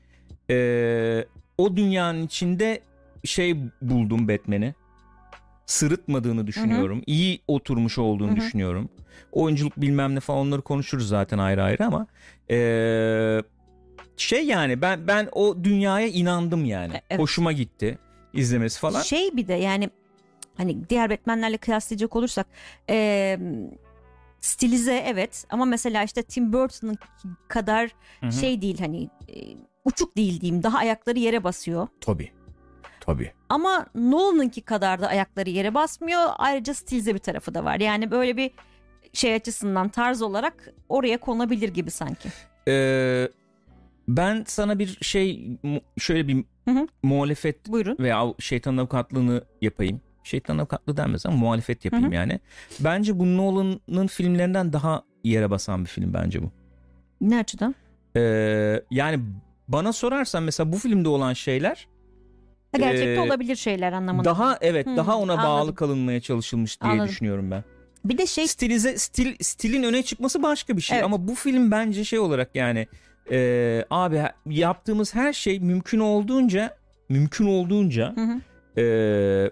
Ee, 0.49 1.25
o 1.57 1.77
dünyanın 1.77 2.25
içinde 2.25 2.81
şey 3.23 3.57
buldum 3.81 4.27
Batman'i. 4.27 4.75
Sırıtmadığını 5.65 6.47
düşünüyorum. 6.47 7.01
İyi 7.05 7.41
oturmuş 7.47 7.97
olduğunu 7.97 8.29
Hı 8.29 8.31
hı. 8.31 8.35
düşünüyorum. 8.37 8.89
Oyunculuk 9.31 9.77
bilmem 9.77 10.15
ne 10.15 10.19
falan 10.19 10.39
onları 10.39 10.61
konuşuruz 10.61 11.07
zaten 11.07 11.37
ayrı 11.37 11.63
ayrı 11.63 11.85
ama 11.85 12.07
ee, 12.51 13.41
şey 14.17 14.45
yani 14.45 14.81
ben 14.81 15.07
ben 15.07 15.29
o 15.31 15.63
dünyaya 15.63 16.07
inandım 16.07 16.65
yani. 16.65 16.93
E- 16.93 17.01
evet. 17.09 17.21
Hoşuma 17.21 17.51
gitti 17.51 17.97
izlemesi 18.33 18.79
falan. 18.79 19.01
Şey 19.01 19.37
bir 19.37 19.47
de 19.47 19.53
yani 19.53 19.89
hani 20.57 20.89
diğer 20.89 21.09
Batman'lerle 21.09 21.57
kıyaslayacak 21.57 22.15
olursak 22.15 22.47
eee, 22.89 23.39
stilize 24.41 25.03
evet 25.07 25.45
ama 25.49 25.65
mesela 25.65 26.03
işte 26.03 26.23
Tim 26.23 26.53
Burton'ın 26.53 26.97
kadar 27.47 27.89
Hı 28.19 28.25
hı. 28.27 28.31
şey 28.31 28.61
değil 28.61 28.79
hani 28.79 29.03
e, 29.03 29.35
uçuk 29.85 30.17
değil 30.17 30.41
diyeyim 30.41 30.63
daha 30.63 30.77
ayakları 30.77 31.19
yere 31.19 31.43
basıyor. 31.43 31.87
Tabii. 32.01 32.31
Tabii. 33.09 33.31
Ama 33.49 33.85
Nolan'ınki 33.95 34.61
kadar 34.61 35.01
da 35.01 35.07
ayakları 35.07 35.49
yere 35.49 35.73
basmıyor. 35.73 36.21
Ayrıca 36.37 36.73
stilize 36.73 37.13
bir 37.13 37.19
tarafı 37.19 37.53
da 37.53 37.63
var. 37.65 37.79
Yani 37.79 38.11
böyle 38.11 38.37
bir 38.37 38.51
şey 39.13 39.33
açısından 39.33 39.89
tarz 39.89 40.21
olarak 40.21 40.73
oraya 40.89 41.17
konabilir 41.17 41.69
gibi 41.69 41.91
sanki. 41.91 42.29
Ee, 42.67 43.29
ben 44.07 44.43
sana 44.47 44.79
bir 44.79 44.97
şey 45.01 45.57
şöyle 45.97 46.27
bir 46.27 46.45
Hı 46.65 46.71
hı. 46.71 46.87
muhalefet 47.03 47.67
Buyurun. 47.71 47.97
veya 47.99 48.33
şeytan 48.39 48.77
avukatlığını 48.77 49.43
yapayım. 49.61 50.01
Şeytan 50.23 50.57
avukatlığı 50.57 50.97
denmez 50.97 51.25
ama 51.25 51.37
muhalefet 51.37 51.85
yapayım 51.85 52.05
Hı 52.05 52.09
hı. 52.09 52.15
yani. 52.15 52.39
Bence 52.79 53.19
bu 53.19 53.37
Nolan'ın 53.37 54.07
filmlerinden 54.07 54.73
daha 54.73 55.03
yere 55.23 55.49
basan 55.51 55.81
bir 55.83 55.89
film 55.89 56.13
bence 56.13 56.43
bu. 56.43 56.51
Ne 57.21 57.39
açıdan? 57.39 57.75
Ee, 58.15 58.81
yani 58.91 59.19
bana 59.67 59.93
sorarsan 59.93 60.43
mesela 60.43 60.73
bu 60.73 60.77
filmde 60.77 61.09
olan 61.09 61.33
şeyler 61.33 61.87
gerçekte 62.77 63.11
Ee, 63.13 63.19
olabilir 63.19 63.55
şeyler 63.55 63.93
anlamında. 63.93 64.25
daha 64.25 64.57
evet 64.61 64.87
Hı, 64.87 64.97
daha 64.97 65.17
ona 65.17 65.37
bağlı 65.37 65.47
anladım. 65.47 65.75
kalınmaya 65.75 66.21
çalışılmış 66.21 66.81
diye 66.81 66.91
Anladım. 66.91 67.09
düşünüyorum 67.09 67.51
ben. 67.51 67.63
Bir 68.05 68.17
de 68.17 68.25
şey 68.27 68.47
Stilize 68.47 68.97
stil 68.97 69.35
stilin 69.41 69.83
öne 69.83 70.03
çıkması 70.03 70.43
başka 70.43 70.77
bir 70.77 70.81
şey 70.81 70.97
Evet. 70.97 71.05
ama 71.05 71.27
bu 71.27 71.35
film 71.35 71.71
bence 71.71 72.03
şey 72.03 72.19
olarak 72.19 72.55
yani 72.55 72.87
e, 73.31 73.85
abi 73.89 74.21
yaptığımız 74.49 75.15
her 75.15 75.33
şey 75.33 75.59
mümkün 75.59 75.99
olduğunca 75.99 76.77
mümkün 77.09 77.45
olduğunca 77.47 78.15
Hı 78.15 78.21
hı. 78.21 78.41
e, 78.81 79.51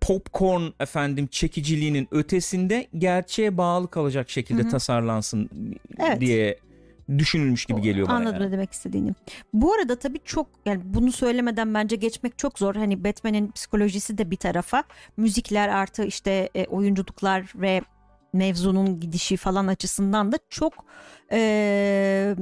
popcorn 0.00 0.62
efendim 0.80 1.26
çekiciliğinin 1.26 2.08
ötesinde 2.10 2.86
gerçeğe 2.98 3.56
bağlı 3.58 3.90
kalacak 3.90 4.30
şekilde 4.30 4.62
Hı 4.62 4.66
hı. 4.66 4.70
tasarlansın 4.70 5.50
Evet. 5.98 6.20
diye 6.20 6.58
düşünülmüş 7.18 7.66
gibi 7.66 7.80
geliyor 7.80 8.08
bana. 8.08 8.16
Anladım 8.16 8.34
yani. 8.40 8.48
ne 8.48 8.52
demek 8.52 8.72
istediğini. 8.72 9.12
Bu 9.52 9.72
arada 9.72 9.98
tabii 9.98 10.20
çok 10.24 10.46
yani 10.66 10.80
bunu 10.84 11.12
söylemeden 11.12 11.74
bence 11.74 11.96
geçmek 11.96 12.38
çok 12.38 12.58
zor. 12.58 12.74
Hani 12.74 13.04
Batman'in 13.04 13.50
psikolojisi 13.50 14.18
de 14.18 14.30
bir 14.30 14.36
tarafa. 14.36 14.84
Müzikler 15.16 15.68
artı 15.68 16.04
işte 16.04 16.50
e, 16.54 16.66
oyunculuklar 16.66 17.52
ve 17.54 17.82
mevzunun 18.32 19.00
gidişi 19.00 19.36
falan 19.36 19.66
açısından 19.66 20.32
da 20.32 20.38
çok 20.50 20.72
e, 21.32 22.34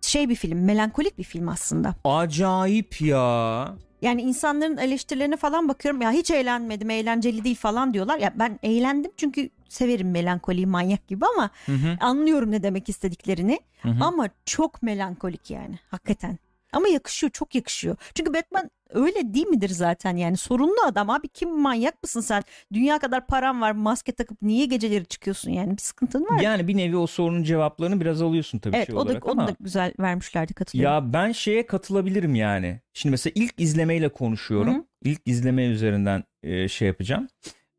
şey 0.00 0.28
bir 0.28 0.34
film, 0.34 0.64
melankolik 0.64 1.18
bir 1.18 1.24
film 1.24 1.48
aslında. 1.48 1.94
Acayip 2.04 3.00
ya. 3.00 3.74
Yani 4.02 4.22
insanların 4.22 4.76
eleştirilerine 4.76 5.36
falan 5.36 5.68
bakıyorum 5.68 6.00
ya 6.00 6.10
hiç 6.10 6.30
eğlenmedim 6.30 6.90
eğlenceli 6.90 7.44
değil 7.44 7.56
falan 7.56 7.94
diyorlar. 7.94 8.18
Ya 8.18 8.32
ben 8.36 8.58
eğlendim 8.62 9.10
çünkü 9.16 9.50
severim 9.72 10.10
melankoli 10.10 10.66
manyak 10.66 11.08
gibi 11.08 11.24
ama 11.36 11.50
Hı 11.66 11.72
hı, 11.72 11.96
anlıyorum 12.00 12.50
ne 12.50 12.62
demek 12.62 12.88
istediklerini. 12.88 13.60
hı 13.82 13.88
hı. 13.88 14.04
Ama 14.04 14.28
çok 14.44 14.82
melankolik 14.82 15.50
yani 15.50 15.78
hakikaten. 15.90 16.38
Ama 16.72 16.88
yakışıyor 16.88 17.30
çok 17.30 17.54
yakışıyor. 17.54 17.96
Çünkü 18.14 18.34
Batman 18.34 18.70
öyle 18.90 19.34
değil 19.34 19.46
midir 19.46 19.68
zaten 19.68 20.16
yani 20.16 20.36
sorunlu 20.36 20.82
adam 20.86 21.10
abi 21.10 21.28
kim 21.28 21.58
manyak 21.60 22.02
mısın 22.02 22.20
sen? 22.20 22.42
Dünya 22.72 22.98
kadar 22.98 23.26
param 23.26 23.60
var 23.60 23.72
maske 23.72 24.12
takıp 24.12 24.42
niye 24.42 24.66
geceleri 24.66 25.06
çıkıyorsun 25.06 25.50
yani 25.50 25.70
bir 25.76 25.82
sıkıntın 25.82 26.24
var. 26.24 26.40
Yani 26.40 26.68
bir 26.68 26.76
nevi 26.76 26.96
o 26.96 27.06
sorunun 27.06 27.42
cevaplarını 27.42 28.00
biraz 28.00 28.22
alıyorsun 28.22 28.58
tabii 28.58 28.76
evet 28.76 28.86
şey 28.86 28.94
o 28.96 28.98
da, 28.98 29.02
olarak 29.02 29.26
onu 29.26 29.32
ama. 29.40 29.48
da 29.48 29.56
güzel 29.60 29.92
vermişlerdi 30.00 30.54
katılıyorum. 30.54 30.94
Ya 30.94 31.12
ben 31.12 31.32
şeye 31.32 31.66
katılabilirim 31.66 32.34
yani. 32.34 32.80
Şimdi 32.94 33.10
mesela 33.10 33.32
ilk 33.36 33.60
izlemeyle 33.60 34.08
konuşuyorum. 34.08 34.74
Hı 34.74 34.78
hı. 34.78 34.84
İlk 35.04 35.20
izleme 35.26 35.64
üzerinden 35.66 36.24
e, 36.42 36.68
şey 36.68 36.88
yapacağım. 36.88 37.28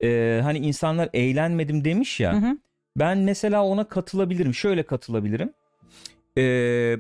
E, 0.04 0.40
hani 0.44 0.58
insanlar 0.58 1.10
eğlenmedim 1.14 1.86
demiş 1.86 2.20
ya. 2.20 2.34
Hı 2.34 2.38
hı. 2.38 2.58
Ben 3.00 3.18
mesela 3.18 3.64
ona 3.64 3.88
katılabilirim. 3.88 4.54
Şöyle 4.54 4.84
katılabilirim. 4.84 5.54
E, 6.38 6.44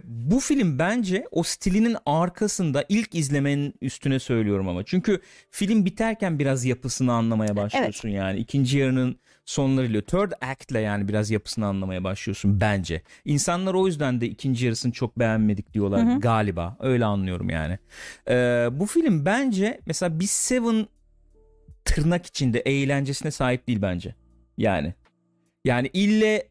bu 0.04 0.40
film 0.40 0.80
bence 0.80 1.28
o 1.32 1.44
stilinin 1.44 1.98
arkasında 2.06 2.86
ilk 2.90 3.16
izlemenin 3.16 3.74
üstüne 3.82 4.20
söylüyorum 4.20 4.68
ama. 4.68 4.84
Çünkü 4.84 5.22
film 5.52 5.86
biterken 5.86 6.40
biraz 6.40 6.66
yapısını 6.66 7.14
anlamaya 7.14 7.56
başlıyorsun 7.56 8.10
yani. 8.10 8.40
İkinci 8.40 8.78
yarının 8.78 9.20
sonlarıyla 9.46 10.02
third 10.02 10.32
act'le 10.42 10.76
yani 10.76 11.08
biraz 11.08 11.32
yapısını 11.32 11.66
anlamaya 11.66 12.04
başlıyorsun 12.04 12.62
bence. 12.62 13.02
İnsanlar 13.26 13.74
o 13.74 13.88
yüzden 13.88 14.22
de 14.22 14.28
ikinci 14.28 14.66
yarısını 14.66 14.92
çok 14.92 15.20
beğenmedik 15.20 15.74
diyorlar 15.74 16.06
Hı 16.06 16.14
hı. 16.16 16.20
galiba. 16.20 16.78
Öyle 16.80 17.06
anlıyorum 17.06 17.50
yani. 17.50 17.80
Ee, 18.30 18.68
bu 18.72 18.86
film 18.86 19.26
bence 19.26 19.80
mesela 19.86 20.20
bir 20.20 20.28
Seven 20.28 20.88
tırnak 21.86 22.26
içinde 22.26 22.60
eğlencesine 22.60 23.32
sahip 23.32 23.67
değil 23.67 23.82
bence. 23.82 24.15
Yani. 24.58 24.94
Yani 25.65 25.89
ille 25.94 26.48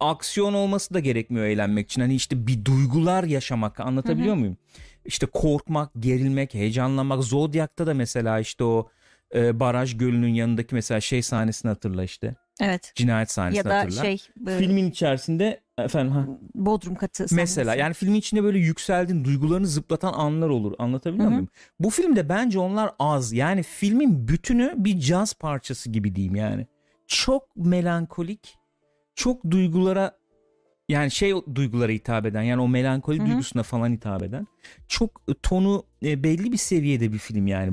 aksiyon 0.00 0.54
olması 0.54 0.94
da 0.94 1.00
gerekmiyor 1.00 1.46
eğlenmek 1.46 1.86
için. 1.86 2.00
Hani 2.00 2.14
işte 2.14 2.46
bir 2.46 2.64
duygular 2.64 3.24
yaşamak 3.24 3.80
anlatabiliyor 3.80 4.34
muyum? 4.34 4.56
İşte 5.04 5.26
korkmak, 5.26 5.90
gerilmek, 5.98 6.54
heyecanlanmak. 6.54 7.24
Zodiac'ta 7.24 7.86
da 7.86 7.94
mesela 7.94 8.40
işte 8.40 8.64
o 8.64 8.88
e, 9.34 9.60
baraj 9.60 9.96
gölünün 9.96 10.34
yanındaki 10.34 10.74
mesela 10.74 11.00
şey 11.00 11.22
sahnesini 11.22 11.68
hatırla 11.68 12.04
işte. 12.04 12.34
Evet. 12.60 12.92
Cinayet 12.94 13.30
sahnesini 13.30 13.58
Ya 13.58 13.64
da 13.64 13.78
hatırla. 13.78 14.02
şey 14.02 14.22
e, 14.48 14.58
Filmin 14.58 14.90
içerisinde 14.90 15.60
efendim 15.78 16.12
ha, 16.12 16.26
Bodrum 16.54 16.94
katı 16.94 17.26
mesela 17.32 17.64
sahnesi. 17.64 17.80
yani 17.80 17.94
filmin 17.94 18.14
içinde 18.18 18.42
böyle 18.42 18.58
yükseldin 18.58 19.24
duygularını 19.24 19.66
zıplatan 19.66 20.12
anlar 20.12 20.48
olur 20.48 20.74
anlatabiliyor 20.78 21.28
muyum? 21.28 21.48
Bu 21.80 21.90
filmde 21.90 22.28
bence 22.28 22.58
onlar 22.58 22.90
az 22.98 23.32
yani 23.32 23.62
filmin 23.62 24.28
bütünü 24.28 24.74
bir 24.76 25.00
caz 25.00 25.34
parçası 25.34 25.90
gibi 25.90 26.14
diyeyim 26.14 26.36
yani. 26.36 26.66
Çok 27.06 27.56
melankolik 27.56 28.56
çok 29.14 29.50
duygulara 29.50 30.18
yani 30.88 31.10
şey 31.10 31.32
duygulara 31.54 31.92
hitap 31.92 32.26
eden 32.26 32.42
yani 32.42 32.62
o 32.62 32.68
melankoli 32.68 33.18
Hı 33.18 33.22
hı. 33.22 33.26
duygusuna 33.26 33.62
falan 33.62 33.90
hitap 33.92 34.22
eden 34.22 34.46
çok 34.88 35.22
e, 35.28 35.34
tonu 35.42 35.84
e, 36.02 36.22
belli 36.22 36.52
bir 36.52 36.56
seviyede 36.56 37.12
bir 37.12 37.18
film 37.18 37.46
yani. 37.46 37.72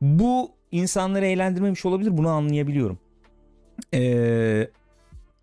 Bu 0.00 0.50
insanları 0.72 1.26
eğlendirmemiş 1.26 1.86
olabilir 1.86 2.16
bunu 2.16 2.28
anlayabiliyorum. 2.28 2.98
Ee, 3.94 4.70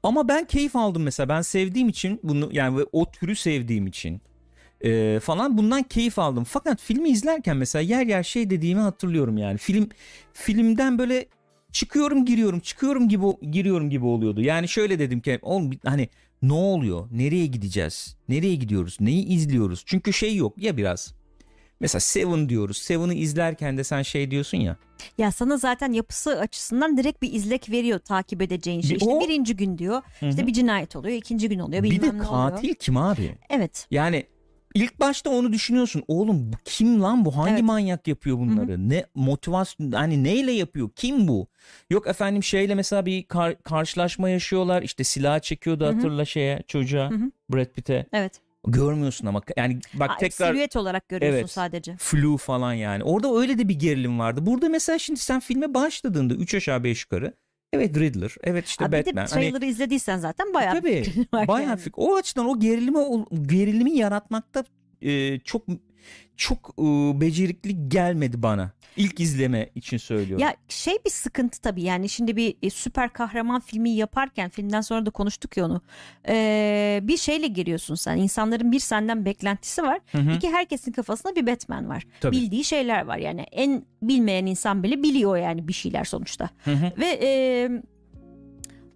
ama 0.04 0.28
ben 0.28 0.46
keyif 0.46 0.76
aldım 0.76 1.04
mesela 1.04 1.30
ben 1.30 1.42
sevdiğim 1.42 1.90
için 1.90 2.20
bunu 2.24 2.50
yani 2.52 2.86
o 2.92 3.12
türü 3.12 3.36
sevdiğim 3.36 3.88
için 3.88 4.22
e, 4.82 5.20
falan 5.20 5.58
bundan 5.58 5.84
keyif 5.84 6.20
aldım. 6.20 6.44
Fakat 6.44 6.82
filmi 6.82 7.10
izlerken 7.10 7.58
mesela 7.58 7.82
yer 7.82 8.06
yer 8.06 8.24
şey 8.24 8.50
dediğimi 8.50 8.82
hatırlıyorum 8.82 9.38
yani 9.38 9.58
film 9.58 9.90
filmden 10.34 11.00
böyle 11.00 11.26
çıkıyorum 11.72 12.26
giriyorum 12.26 12.60
çıkıyorum 12.60 13.10
gibi 13.10 13.26
giriyorum 13.52 13.90
gibi 13.90 14.06
oluyordu. 14.06 14.42
Yani 14.42 14.68
şöyle 14.68 15.00
dedim 15.00 15.20
ki 15.20 15.40
oğlum 15.42 15.72
hani 15.86 16.10
ne 16.42 16.54
oluyor? 16.54 17.08
Nereye 17.12 17.46
gideceğiz? 17.46 18.16
Nereye 18.30 18.56
gidiyoruz? 18.56 18.98
Neyi 19.00 19.26
izliyoruz? 19.26 19.84
Çünkü 19.86 20.14
şey 20.14 20.36
yok 20.36 20.54
ya 20.58 20.78
biraz. 20.78 21.14
Mesela 21.80 22.00
Seven 22.00 22.50
diyoruz. 22.50 22.78
Seven'ı 22.78 23.14
izlerken 23.14 23.78
de 23.78 23.84
sen 23.84 24.02
şey 24.02 24.32
diyorsun 24.32 24.58
ya. 24.58 24.78
Ya 25.18 25.32
sana 25.32 25.58
zaten 25.58 25.94
yapısı 25.94 26.40
açısından 26.40 26.98
direkt 26.98 27.22
bir 27.22 27.34
izlek 27.34 27.70
veriyor 27.72 28.00
takip 28.00 28.42
edeceğin 28.42 28.82
şey. 28.82 28.90
Bir 28.90 28.96
İşte 28.96 29.10
o- 29.12 29.20
birinci 29.22 29.56
gün 29.56 29.78
diyor. 29.78 30.02
Hı 30.20 30.26
hı. 30.26 30.30
İşte 30.30 30.48
bir 30.48 30.54
cinayet 30.54 30.96
oluyor, 30.96 31.16
ikinci 31.18 31.50
gün 31.50 31.60
oluyor. 31.60 31.84
bir 31.84 32.02
de 32.02 32.06
ne 32.06 32.10
oluyor. 32.12 32.26
katil 32.26 32.74
kim 32.74 32.98
abi? 32.98 33.36
Evet. 33.50 33.88
Yani 33.92 34.26
ilk 34.76 35.00
başta 35.00 35.30
onu 35.30 35.54
düşünüyorsun. 35.54 36.04
Oğlum 36.08 36.54
bu 36.54 36.58
kim 36.66 37.02
lan 37.02 37.26
bu? 37.26 37.38
Hangi 37.38 37.52
Evet. 37.52 37.64
manyak 37.64 38.08
yapıyor 38.08 38.38
bunları? 38.38 38.90
Ne 38.90 39.06
motivasyon 39.16 39.92
hani 39.92 40.24
neyle 40.24 40.52
yapıyor? 40.52 40.90
Kim 40.96 41.28
bu? 41.28 41.48
Yok 41.90 42.08
efendim 42.08 42.44
şeyle 42.44 42.76
mesela 42.76 43.06
bir 43.06 43.24
kar- 43.24 43.64
karşılaşma 43.64 44.30
yaşıyorlar. 44.30 44.82
İşte 44.82 45.04
silah 45.04 45.40
çekiyordu 45.40 45.86
Hı 45.86 45.90
hı. 45.90 45.94
hatırla 45.94 46.26
şeye 46.26 46.64
çocuğa 46.68 47.10
Hı 47.10 47.16
hı. 47.16 47.32
Brad 47.54 47.66
Pitt'e. 47.74 48.06
Evet. 48.14 48.42
Görmüyorsun 48.68 49.28
ama 49.28 49.42
yani 49.58 49.80
bak 49.94 50.10
Aa, 50.10 50.18
tekrar 50.18 50.52
Silüet 50.54 50.76
olarak 50.76 51.10
görüyorsun 51.10 51.38
Evet. 51.40 51.52
sadece. 51.52 51.96
flu 51.98 52.38
falan 52.38 52.74
yani. 52.74 53.04
Orada 53.04 53.36
öyle 53.40 53.58
de 53.58 53.70
bir 53.70 53.80
gerilim 53.80 54.20
vardı. 54.20 54.46
Burada 54.46 54.70
mesela 54.70 55.00
şimdi 55.00 55.20
sen 55.20 55.40
filme 55.40 55.74
başladığında 55.74 56.34
3 56.34 56.56
aşağı 56.56 56.84
5 56.84 57.02
yukarı. 57.04 57.34
Evet 57.74 57.98
Riddler. 58.00 58.36
Evet 58.44 58.68
işte 58.68 58.86
Aa, 58.86 58.92
bir 58.92 58.98
de 58.98 59.06
Batman. 59.06 59.22
Hani 59.22 59.30
trailer'ı 59.30 59.66
izlediysen 59.66 60.18
zaten 60.18 60.54
bayağı 60.54 60.76
bir 60.76 60.82
Tabii. 60.82 61.04
fikrin 61.04 61.28
var 61.34 61.48
Bayağı 61.48 61.70
yani. 61.70 61.80
fik- 61.82 61.94
O 61.98 62.16
açıdan 62.16 62.46
o 62.50 62.60
gerilimi 62.60 62.98
o 62.98 63.26
gerilimi 63.48 63.92
yaratmakta 63.96 64.64
e, 65.02 65.40
çok 65.40 65.64
çok 66.38 66.74
e, 66.80 66.84
becerikli 67.22 67.90
gelmedi 67.90 68.44
bana. 68.44 68.72
İlk 68.98 69.20
izleme 69.20 69.70
için 69.76 69.98
söylüyorum. 69.98 70.46
Ya 70.46 70.56
şey 70.68 70.94
bir 71.06 71.10
sıkıntı 71.10 71.62
tabii 71.62 71.82
yani 71.82 72.10
şimdi 72.10 72.36
bir 72.36 72.56
e, 72.64 72.70
süper 72.70 73.14
kahraman 73.14 73.60
filmi 73.60 73.90
yaparken 73.90 74.50
filmden 74.50 74.82
sonra 74.82 75.06
da 75.06 75.10
konuştuk 75.10 75.58
ya 75.58 75.66
onu. 75.66 75.82
Ee, 76.28 77.00
bir 77.04 77.18
şeyle 77.18 77.48
giriyorsun 77.48 77.96
sen. 77.96 78.18
İnsanların 78.18 78.72
bir 78.72 78.80
senden 78.80 79.26
beklentisi 79.26 79.84
var. 79.84 80.00
Hı 80.12 80.18
hı. 80.18 80.32
İki 80.32 80.50
herkesin 80.50 80.92
kafasında 80.92 81.36
bir 81.36 81.48
Batman 81.48 81.90
var. 81.90 82.04
Tabii. 82.22 82.36
Bildiği 82.36 82.64
şeyler 82.64 83.06
var 83.06 83.18
yani. 83.18 83.42
En 83.42 83.86
bilmeyen 84.02 84.46
insan 84.46 84.84
bile 84.84 85.04
biliyor 85.04 85.38
yani 85.38 85.68
bir 85.68 85.74
şeyler 85.74 86.04
sonuçta. 86.04 86.50
Hı 86.64 86.72
hı, 86.72 86.92
Ve 86.98 87.20
e, 87.22 87.70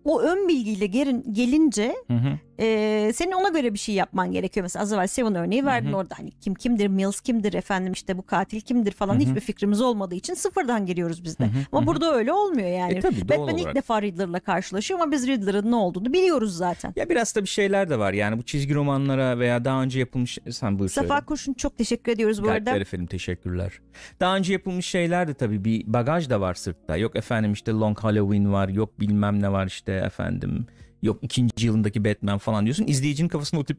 o 0.03 0.21
ön 0.21 0.47
bilgiyle 0.47 0.85
gelin, 0.85 1.33
gelince 1.33 1.95
hı 2.07 2.13
hı. 2.13 2.39
E, 2.61 3.11
senin 3.15 3.31
ona 3.31 3.49
göre 3.49 3.73
bir 3.73 3.79
şey 3.79 3.95
yapman 3.95 4.31
gerekiyor. 4.31 4.63
Mesela 4.63 4.83
az 4.83 4.93
evvel 4.93 5.07
Seven 5.07 5.35
örneği 5.35 5.65
verdin 5.65 5.87
Hı 5.89 5.91
hı. 5.91 5.95
orada 5.95 6.15
hani 6.17 6.31
kim 6.31 6.55
kimdir, 6.55 6.87
Mills 6.87 7.21
kimdir 7.21 7.53
efendim 7.53 7.93
işte 7.93 8.17
bu 8.17 8.25
katil 8.25 8.61
kimdir 8.61 8.91
falan 8.91 9.13
Hı 9.13 9.17
hı. 9.17 9.21
hiçbir 9.23 9.39
fikrimiz 9.39 9.81
olmadığı 9.81 10.15
için 10.15 10.33
sıfırdan 10.33 10.85
giriyoruz 10.85 11.23
biz 11.23 11.39
de. 11.39 11.43
Hı 11.43 11.47
hı, 11.47 11.51
Ama 11.71 11.81
hı 11.81 11.83
hı. 11.83 11.87
burada 11.87 12.15
öyle 12.15 12.33
olmuyor 12.33 12.67
yani. 12.69 12.93
E 12.93 12.99
tabii, 12.99 13.29
Batman 13.29 13.57
ilk 13.57 13.75
defa 13.75 14.01
Riddler'la 14.01 14.39
karşılaşıyor 14.39 14.99
ama 14.99 15.11
biz 15.11 15.27
Riddler'ın 15.27 15.71
ne 15.71 15.75
olduğunu 15.75 16.13
biliyoruz 16.13 16.55
zaten. 16.57 16.93
Ya 16.95 17.09
biraz 17.09 17.35
da 17.35 17.41
bir 17.41 17.47
şeyler 17.47 17.89
de 17.89 17.99
var 17.99 18.13
yani 18.13 18.37
bu 18.37 18.43
çizgi 18.43 18.75
romanlara 18.75 19.39
veya 19.39 19.65
daha 19.65 19.83
önce 19.83 19.99
yapılmış 19.99 20.37
sen 20.51 20.79
buyur 20.79 20.89
söyle. 20.89 21.07
Safa 21.07 21.25
Kurşun 21.25 21.53
çok 21.53 21.77
teşekkür 21.77 22.11
ediyoruz 22.11 22.41
bu 22.41 22.45
Kalpler 22.45 22.71
arada. 22.71 22.81
efendim 22.81 23.07
teşekkürler. 23.07 23.71
Daha 24.19 24.35
önce 24.37 24.53
yapılmış 24.53 24.85
şeyler 24.85 25.27
de 25.27 25.33
tabii 25.33 25.65
bir 25.65 25.83
bagaj 25.93 26.29
da 26.29 26.41
var 26.41 26.53
sırtta. 26.53 26.97
Yok 26.97 27.15
efendim 27.15 27.53
işte 27.53 27.71
Long 27.71 27.99
Halloween 27.99 28.53
var 28.53 28.67
yok 28.69 28.99
bilmem 28.99 29.41
ne 29.41 29.51
var 29.51 29.67
işte 29.67 29.91
efendim. 29.93 30.65
Yok 31.01 31.19
ikinci 31.21 31.65
yılındaki 31.65 32.05
Batman 32.05 32.37
falan 32.37 32.65
diyorsun. 32.65 32.87
İzleyicinin 32.87 33.29
kafasında 33.29 33.61
o 33.61 33.63
tip 33.63 33.77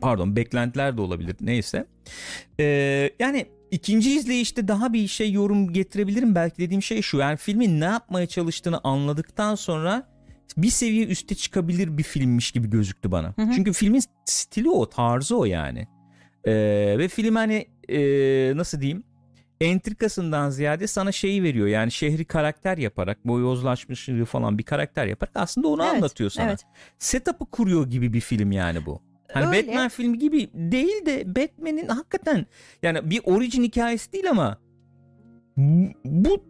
pardon 0.00 0.36
beklentiler 0.36 0.96
de 0.96 1.00
olabilir 1.00 1.36
neyse. 1.40 1.86
Ee, 2.60 3.10
yani 3.18 3.46
ikinci 3.70 4.16
izleyişte 4.16 4.68
daha 4.68 4.92
bir 4.92 5.08
şey 5.08 5.32
yorum 5.32 5.72
getirebilirim. 5.72 6.34
Belki 6.34 6.58
dediğim 6.58 6.82
şey 6.82 7.02
şu 7.02 7.16
yani 7.16 7.36
filmin 7.36 7.80
ne 7.80 7.84
yapmaya 7.84 8.26
çalıştığını 8.26 8.80
anladıktan 8.84 9.54
sonra 9.54 10.08
bir 10.56 10.70
seviye 10.70 11.06
üste 11.06 11.34
çıkabilir 11.34 11.98
bir 11.98 12.02
filmmiş 12.02 12.50
gibi 12.50 12.70
gözüktü 12.70 13.12
bana. 13.12 13.32
Hı 13.36 13.42
hı. 13.42 13.52
Çünkü 13.54 13.72
filmin 13.72 14.02
stili 14.24 14.70
o 14.70 14.88
tarzı 14.88 15.38
o 15.38 15.44
yani. 15.44 15.88
Ee, 16.44 16.94
ve 16.98 17.08
film 17.08 17.34
hani 17.34 17.66
ee, 17.88 18.52
nasıl 18.56 18.80
diyeyim 18.80 19.04
entrikasından 19.60 20.50
ziyade 20.50 20.86
sana 20.86 21.12
şeyi 21.12 21.42
veriyor 21.42 21.66
yani 21.66 21.90
şehri 21.90 22.24
karakter 22.24 22.78
yaparak 22.78 23.26
boyozlaşmışlığı 23.26 24.24
falan 24.24 24.58
bir 24.58 24.62
karakter 24.62 25.06
yaparak 25.06 25.32
aslında 25.34 25.68
onu 25.68 25.82
Evet, 25.84 25.94
anlatıyor 25.94 26.30
sana. 26.30 26.48
evet. 26.48 26.60
Setup'ı 26.98 27.46
kuruyor 27.46 27.86
gibi 27.90 28.12
bir 28.12 28.20
film 28.20 28.52
yani 28.52 28.86
bu. 28.86 29.02
Hani 29.32 29.46
Öyle. 29.46 29.68
Batman 29.68 29.88
filmi 29.88 30.18
gibi 30.18 30.50
değil 30.54 31.06
de 31.06 31.36
Batman'in 31.36 31.88
hakikaten 31.88 32.46
yani 32.82 33.10
bir 33.10 33.20
orijin 33.24 33.62
hikayesi 33.62 34.12
değil 34.12 34.30
ama 34.30 34.58
bu- 35.56 35.92
bu 36.04 36.44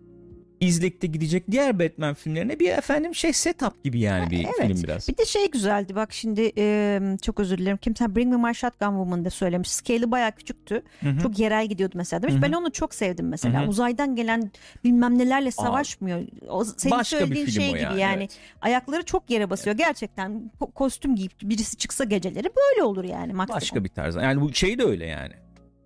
izlekte 0.60 1.06
gidecek 1.06 1.50
diğer 1.50 1.78
Batman 1.78 2.14
filmlerine 2.14 2.60
bir 2.60 2.70
efendim 2.70 3.14
şey 3.14 3.32
setup 3.32 3.84
gibi 3.84 4.00
yani 4.00 4.30
bir 4.30 4.44
Evet. 4.44 4.54
film 4.68 4.82
biraz. 4.82 5.08
Bir 5.08 5.16
de 5.16 5.24
şey 5.24 5.50
güzeldi 5.50 5.94
bak 5.94 6.12
şimdi 6.12 6.52
e, 6.58 7.00
çok 7.22 7.40
özür 7.40 7.58
dilerim. 7.58 7.76
Kimse 7.76 8.16
Bring 8.16 8.32
Me 8.34 8.48
My 8.48 8.54
Shotgun 8.54 8.86
Woman'da 8.86 9.30
söylemiş. 9.30 9.70
Scale'i 9.70 10.10
bayağı 10.10 10.32
küçüktü. 10.32 10.82
Hı 11.00 11.08
hı. 11.10 11.18
Çok 11.22 11.38
yerel 11.38 11.66
gidiyordu 11.66 11.94
mesela 11.98 12.22
demiş. 12.22 12.34
Hı 12.34 12.38
hı. 12.38 12.42
Ben 12.42 12.52
onu 12.52 12.72
çok 12.72 12.94
sevdim 12.94 13.28
mesela. 13.28 13.60
Hı 13.62 13.64
hı. 13.64 13.68
Uzaydan 13.68 14.16
gelen 14.16 14.50
bilmem 14.84 15.18
nelerle 15.18 15.50
savaşmıyor. 15.50 16.20
O 16.48 16.64
senin 16.64 16.90
Başka 16.98 17.16
bir 17.16 17.20
söylediğin 17.20 17.46
film 17.46 17.54
şey 17.62 17.68
o 17.70 17.72
gibi 17.72 17.82
yani, 17.82 18.00
yani. 18.00 18.18
evet. 18.18 18.38
Ayakları 18.60 19.02
çok 19.04 19.30
yere 19.30 19.50
basıyor. 19.50 19.76
Gerçekten 19.76 20.50
ko- 20.60 20.72
kostüm 20.72 21.16
giyip 21.16 21.32
birisi 21.42 21.76
çıksa 21.76 22.04
geceleri 22.04 22.48
böyle 22.56 22.82
olur 22.82 23.04
yani 23.04 23.32
maksimum. 23.32 23.60
Başka 23.60 23.84
bir 23.84 23.88
tarz. 23.88 24.16
Yani 24.16 24.40
bu 24.40 24.54
şey 24.54 24.78
de 24.78 24.84
öyle 24.84 25.06
yani. 25.06 25.32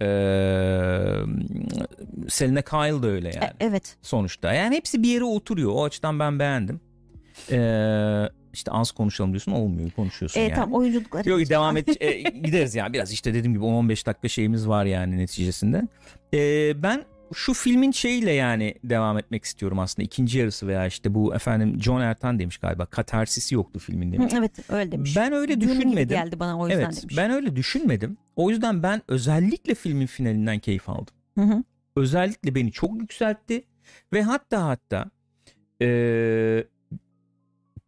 Ee, 0.03 0.07
Selena 2.29 2.63
Kyle 2.63 3.03
da 3.03 3.07
öyle 3.07 3.29
yani. 3.35 3.45
E, 3.45 3.53
evet. 3.61 3.97
Sonuçta. 4.03 4.53
Yani 4.53 4.77
hepsi 4.77 5.03
bir 5.03 5.09
yere 5.09 5.25
oturuyor. 5.25 5.73
O 5.75 5.85
açıdan 5.85 6.19
ben 6.19 6.39
beğendim. 6.39 6.81
Ee, 7.51 8.29
işte 8.53 8.71
az 8.71 8.91
konuşalım 8.91 9.31
diyorsun 9.31 9.53
olmuyor 9.53 9.91
konuşuyorsun 9.91 10.41
E, 10.41 10.43
yani. 10.43 10.55
tamam 10.55 10.75
oyunculuk. 10.75 11.27
Yok 11.27 11.51
devam 11.51 11.77
et 11.77 12.03
e, 12.03 12.21
gideriz 12.21 12.75
yani 12.75 12.93
biraz 12.93 13.13
işte 13.13 13.35
dediğim 13.35 13.55
gibi 13.55 13.65
10-15 13.65 14.07
dakika 14.07 14.29
şeyimiz 14.29 14.69
var 14.69 14.85
yani 14.85 15.19
neticesinde. 15.19 15.83
Ee, 16.35 16.83
ben 16.83 17.05
şu 17.35 17.55
filmin 17.55 17.91
şeyiyle 17.91 18.33
yani 18.33 18.75
devam 18.85 19.19
etmek 19.19 19.45
istiyorum 19.45 19.79
aslında 19.79 20.05
ikinci 20.07 20.39
yarısı 20.39 20.67
veya 20.67 20.87
işte 20.87 21.15
bu 21.15 21.35
efendim 21.35 21.83
John 21.83 22.01
Ertan 22.01 22.39
demiş 22.39 22.59
galiba 22.59 22.87
katarsisi 22.87 23.55
yoktu 23.55 23.79
filmin 23.79 24.13
demiş. 24.13 24.35
Evet 24.39 24.71
öyle 24.71 24.93
demiş. 24.93 25.17
Ben 25.17 25.33
öyle 25.33 25.55
gibi 25.55 25.65
düşünmedim. 25.65 26.09
geldi 26.09 26.41
bana 26.41 26.59
o 26.59 26.69
yüzden 26.69 26.83
Evet 26.85 27.03
demiş. 27.03 27.17
ben 27.17 27.31
öyle 27.31 27.57
düşünmedim. 27.57 28.17
O 28.37 28.51
yüzden 28.51 28.83
ben 28.83 29.03
özellikle 29.09 29.75
filmin 29.75 30.07
finalinden 30.07 30.59
keyif 30.59 30.89
aldım. 30.89 31.15
Hı 31.35 31.41
hı. 31.45 31.63
Özellikle 31.97 32.55
beni 32.55 32.73
çok 32.73 33.01
yükseltti 33.01 33.65
ve 34.13 34.23
hatta 34.23 34.67
hatta 34.67 35.11
eee 35.81 36.67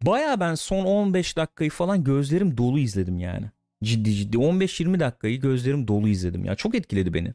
baya 0.01 0.39
ben 0.39 0.55
son 0.55 0.85
15 0.85 1.37
dakikayı 1.37 1.69
falan 1.69 2.03
gözlerim 2.03 2.57
dolu 2.57 2.79
izledim 2.79 3.19
yani. 3.19 3.45
Ciddi 3.83 4.13
ciddi 4.13 4.37
15-20 4.37 4.99
dakikayı 4.99 5.39
gözlerim 5.41 5.87
dolu 5.87 6.07
izledim 6.07 6.45
ya. 6.45 6.55
Çok 6.55 6.75
etkiledi 6.75 7.13
beni. 7.13 7.33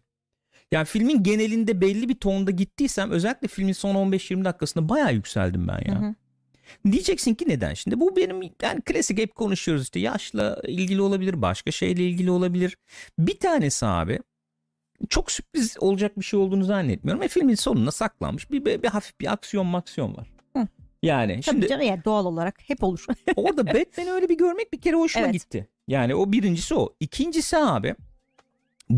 Yani 0.73 0.85
filmin 0.85 1.23
genelinde 1.23 1.81
belli 1.81 2.09
bir 2.09 2.15
tonda 2.15 2.51
gittiysem 2.51 3.11
özellikle 3.11 3.49
filmin 3.49 3.73
son 3.73 3.95
15-20 3.95 4.45
dakikasında 4.45 4.89
baya 4.89 5.11
yükseldim 5.11 5.69
ben 5.69 5.93
ya. 5.93 6.01
Hı 6.01 6.07
hı. 6.07 6.15
Diyeceksin 6.93 7.35
ki 7.35 7.45
neden? 7.49 7.75
Şimdi 7.75 8.01
bu 8.01 8.17
benim 8.17 8.43
yani 8.63 8.81
klasik 8.81 9.19
hep 9.19 9.35
konuşuyoruz 9.35 9.83
işte 9.85 10.01
yaşla 10.01 10.61
ilgili 10.65 11.03
olabilir, 11.03 11.43
başka 11.43 11.71
şeyle 11.71 12.03
ilgili 12.09 12.31
olabilir. 12.31 12.77
Bir 13.19 13.39
tanesi 13.39 13.87
abi 13.87 14.19
çok 15.09 15.31
sürpriz 15.33 15.77
olacak 15.81 16.19
bir 16.19 16.25
şey 16.25 16.41
olduğunu 16.41 16.65
zannetmiyorum. 16.65 17.23
E 17.23 17.29
filmin 17.29 17.55
sonuna 17.55 17.91
saklanmış 17.91 18.51
bir, 18.51 18.65
bir, 18.65 18.83
bir 18.83 18.89
hafif 18.89 19.21
bir 19.21 19.33
aksiyon 19.33 19.67
maksiyon 19.67 20.17
var. 20.17 20.33
Hı. 20.57 20.67
Yani 21.03 21.33
Tabii 21.33 21.43
şimdi 21.43 21.69
canım 21.69 21.87
yani 21.87 22.05
doğal 22.05 22.27
olarak 22.27 22.55
hep 22.69 22.85
olur. 22.85 23.07
orada 23.37 23.67
Batman'i 23.75 24.11
öyle 24.11 24.29
bir 24.29 24.39
görmek 24.39 24.73
bir 24.73 24.81
kere 24.81 24.97
hoşuma 24.97 25.25
Evet. 25.25 25.35
gitti. 25.35 25.69
Yani 25.89 26.15
o 26.15 26.33
birincisi 26.33 26.75
o. 26.75 26.95
İkincisi 27.01 27.57
abi 27.57 27.95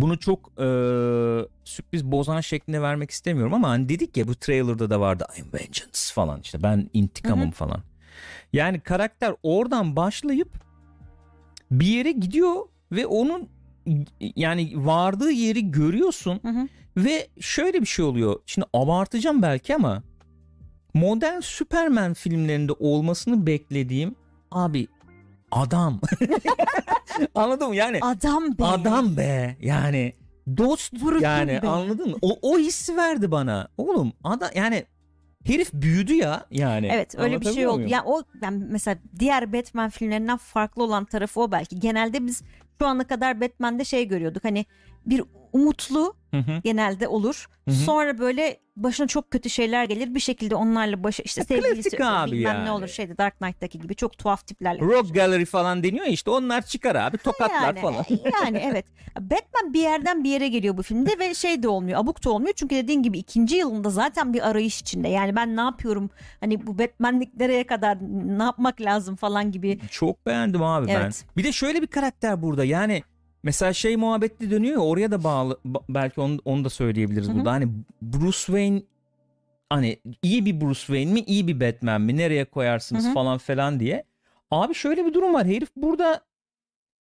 bunu 0.00 0.18
çok 0.18 0.52
e, 0.58 0.66
sürpriz 1.64 2.04
bozan 2.04 2.40
şeklinde 2.40 2.82
vermek 2.82 3.10
istemiyorum 3.10 3.54
ama 3.54 3.68
hani 3.68 3.88
dedik 3.88 4.16
ya 4.16 4.28
bu 4.28 4.34
trailer'da 4.34 4.90
da 4.90 5.00
vardı 5.00 5.26
I'm 5.38 5.46
vengeance 5.54 5.98
falan 6.14 6.40
işte 6.40 6.62
ben 6.62 6.90
intikamım 6.92 7.48
Hı 7.48 7.54
falan. 7.54 7.82
Yani 8.52 8.80
karakter 8.80 9.34
oradan 9.42 9.96
başlayıp 9.96 10.48
bir 11.70 11.86
yere 11.86 12.12
gidiyor 12.12 12.54
ve 12.92 13.06
onun 13.06 13.48
yani 14.36 14.72
vardığı 14.74 15.30
yeri 15.30 15.70
görüyorsun 15.70 16.40
Hı 16.42 16.48
hı. 16.48 16.68
ve 16.96 17.28
şöyle 17.40 17.80
bir 17.80 17.86
şey 17.86 18.04
oluyor. 18.04 18.40
Şimdi 18.46 18.66
abartacağım 18.72 19.42
belki 19.42 19.74
ama 19.74 20.02
modern 20.94 21.40
Superman 21.40 22.14
filmlerinde 22.14 22.72
olmasını 22.72 23.46
beklediğim 23.46 24.14
abi 24.50 24.88
adam. 25.54 26.00
Anladın 27.34 27.68
mı? 27.68 27.76
Yani 27.76 27.98
Adam 28.02 28.58
be. 28.58 28.64
adam 28.64 29.16
be. 29.16 29.56
Yani 29.60 30.12
dost 30.56 31.02
Vurdun 31.02 31.20
yani 31.20 31.62
be. 31.62 31.68
anladın 31.68 32.10
mı? 32.10 32.16
O, 32.22 32.38
o 32.42 32.58
hissi 32.58 32.96
verdi 32.96 33.30
bana. 33.30 33.68
Oğlum 33.78 34.12
adam 34.24 34.50
yani 34.54 34.84
herif 35.44 35.72
büyüdü 35.72 36.14
ya 36.14 36.46
yani. 36.50 36.88
Evet 36.92 37.14
öyle 37.18 37.40
bir 37.40 37.52
şey 37.52 37.66
oldu. 37.66 37.76
muyum? 37.76 37.90
Yani 37.90 38.02
o 38.06 38.22
yani 38.42 38.64
mesela 38.68 38.98
diğer 39.18 39.52
Batman 39.52 39.90
filmlerinden 39.90 40.36
farklı 40.36 40.82
olan 40.82 41.04
tarafı 41.04 41.40
o 41.40 41.52
belki. 41.52 41.80
Genelde 41.80 42.26
biz 42.26 42.42
şu 42.80 42.86
ana 42.86 43.06
kadar 43.06 43.40
Batman'de 43.40 43.84
şey 43.84 44.08
görüyorduk. 44.08 44.44
Hani 44.44 44.66
bir 45.06 45.22
umutlu 45.54 46.14
Hı 46.30 46.36
hı. 46.36 46.60
genelde 46.64 47.08
olur. 47.08 47.46
Hı 47.64 47.70
hı. 47.70 47.74
Sonra 47.74 48.18
böyle 48.18 48.60
başına 48.76 49.06
çok 49.06 49.30
kötü 49.30 49.50
şeyler 49.50 49.84
gelir. 49.84 50.14
Bir 50.14 50.20
şekilde 50.20 50.54
onlarla 50.54 51.04
başı 51.04 51.22
işte 51.22 51.40
Ya 51.40 51.44
sevgilisi 51.44 51.92
bilmem 51.92 52.32
yani. 52.40 52.64
ne 52.64 52.70
olur 52.70 52.88
şeyde 52.88 53.18
Dark 53.18 53.38
Knight'taki 53.38 53.78
gibi 53.78 53.94
çok 53.94 54.18
tuhaf 54.18 54.46
tiplerle. 54.46 54.80
Rock 54.80 55.14
Gallery 55.14 55.44
falan 55.44 55.82
deniyor 55.82 56.06
ya 56.06 56.12
işte 56.12 56.30
onlar 56.30 56.62
çıkar 56.62 56.94
abi 56.94 57.18
tokatlar 57.18 57.74
yani, 57.74 57.80
falan. 57.80 58.04
yani 58.44 58.58
evet. 58.64 58.84
Batman 59.20 59.72
bir 59.74 59.80
yerden 59.80 60.24
bir 60.24 60.30
yere 60.30 60.48
geliyor 60.48 60.76
bu 60.76 60.82
filmde 60.82 61.18
ve 61.18 61.34
şey 61.34 61.62
de 61.62 61.68
olmuyor. 61.68 62.00
Abuk 62.00 62.24
da 62.24 62.30
olmuyor. 62.30 62.52
Çünkü 62.56 62.74
dediğin 62.74 63.02
gibi 63.02 63.18
ikinci 63.18 63.56
yılında 63.56 63.90
zaten 63.90 64.34
bir 64.34 64.48
arayış 64.48 64.80
içinde. 64.80 65.08
Yani 65.08 65.36
ben 65.36 65.56
ne 65.56 65.60
yapıyorum? 65.60 66.10
Hani 66.40 66.66
bu 66.66 66.78
Batman'lik 66.78 67.36
nereye 67.36 67.66
kadar 67.66 67.98
ne 68.38 68.42
yapmak 68.42 68.80
lazım 68.80 69.16
falan 69.16 69.52
gibi. 69.52 69.78
Çok 69.90 70.26
beğendim 70.26 70.62
abi 70.62 70.90
Evet. 70.90 71.02
ben. 71.02 71.36
Bir 71.36 71.44
de 71.44 71.52
şöyle 71.52 71.82
bir 71.82 71.86
karakter 71.86 72.42
burada 72.42 72.64
yani 72.64 73.02
mesela 73.44 73.72
şey 73.72 73.96
muhabbetli 73.96 74.50
dönüyor 74.50 74.74
ya 74.74 74.80
oraya 74.80 75.10
da 75.10 75.24
bağlı 75.24 75.58
ba- 75.66 75.82
belki 75.88 76.20
onu, 76.20 76.38
onu 76.44 76.64
da 76.64 76.70
söyleyebiliriz 76.70 77.28
Hı 77.28 77.32
hı. 77.32 77.36
burada. 77.36 77.52
Hani 77.52 77.68
Bruce 78.02 78.38
Wayne 78.38 78.82
hani 79.70 79.98
iyi 80.22 80.46
bir 80.46 80.60
Bruce 80.60 80.80
Wayne 80.80 81.12
mi 81.12 81.20
iyi 81.20 81.48
bir 81.48 81.60
Batman 81.60 82.00
mi 82.00 82.16
nereye 82.16 82.44
koyarsınız 82.44 83.04
Hı 83.04 83.08
hı. 83.08 83.14
falan 83.14 83.38
falan 83.38 83.80
diye. 83.80 84.04
Abi 84.50 84.74
şöyle 84.74 85.06
bir 85.06 85.14
durum 85.14 85.34
var 85.34 85.46
herif 85.46 85.68
burada 85.76 86.20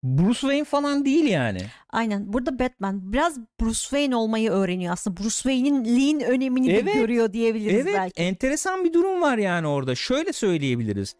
Bruce 0.04 0.40
Wayne 0.40 0.64
falan 0.64 1.04
değil 1.04 1.24
yani. 1.24 1.58
Aynen. 1.90 2.32
Burada 2.32 2.58
Batman 2.58 3.12
biraz 3.12 3.38
Bruce 3.60 3.78
Wayne 3.80 4.16
olmayı 4.16 4.50
öğreniyor 4.50 4.92
aslında. 4.92 5.16
Bruce 5.16 5.30
Wayne'in 5.34 5.84
lean 5.84 6.30
önemini 6.30 6.72
Evet. 6.72 6.86
de 6.86 6.92
görüyor 6.92 7.32
diyebiliriz 7.32 7.74
Evet 7.86 7.94
belki. 7.96 8.22
enteresan 8.22 8.84
bir 8.84 8.92
durum 8.92 9.22
var 9.22 9.38
yani 9.38 9.66
orada. 9.66 9.94
Şöyle 9.94 10.32
söyleyebiliriz. 10.32 11.16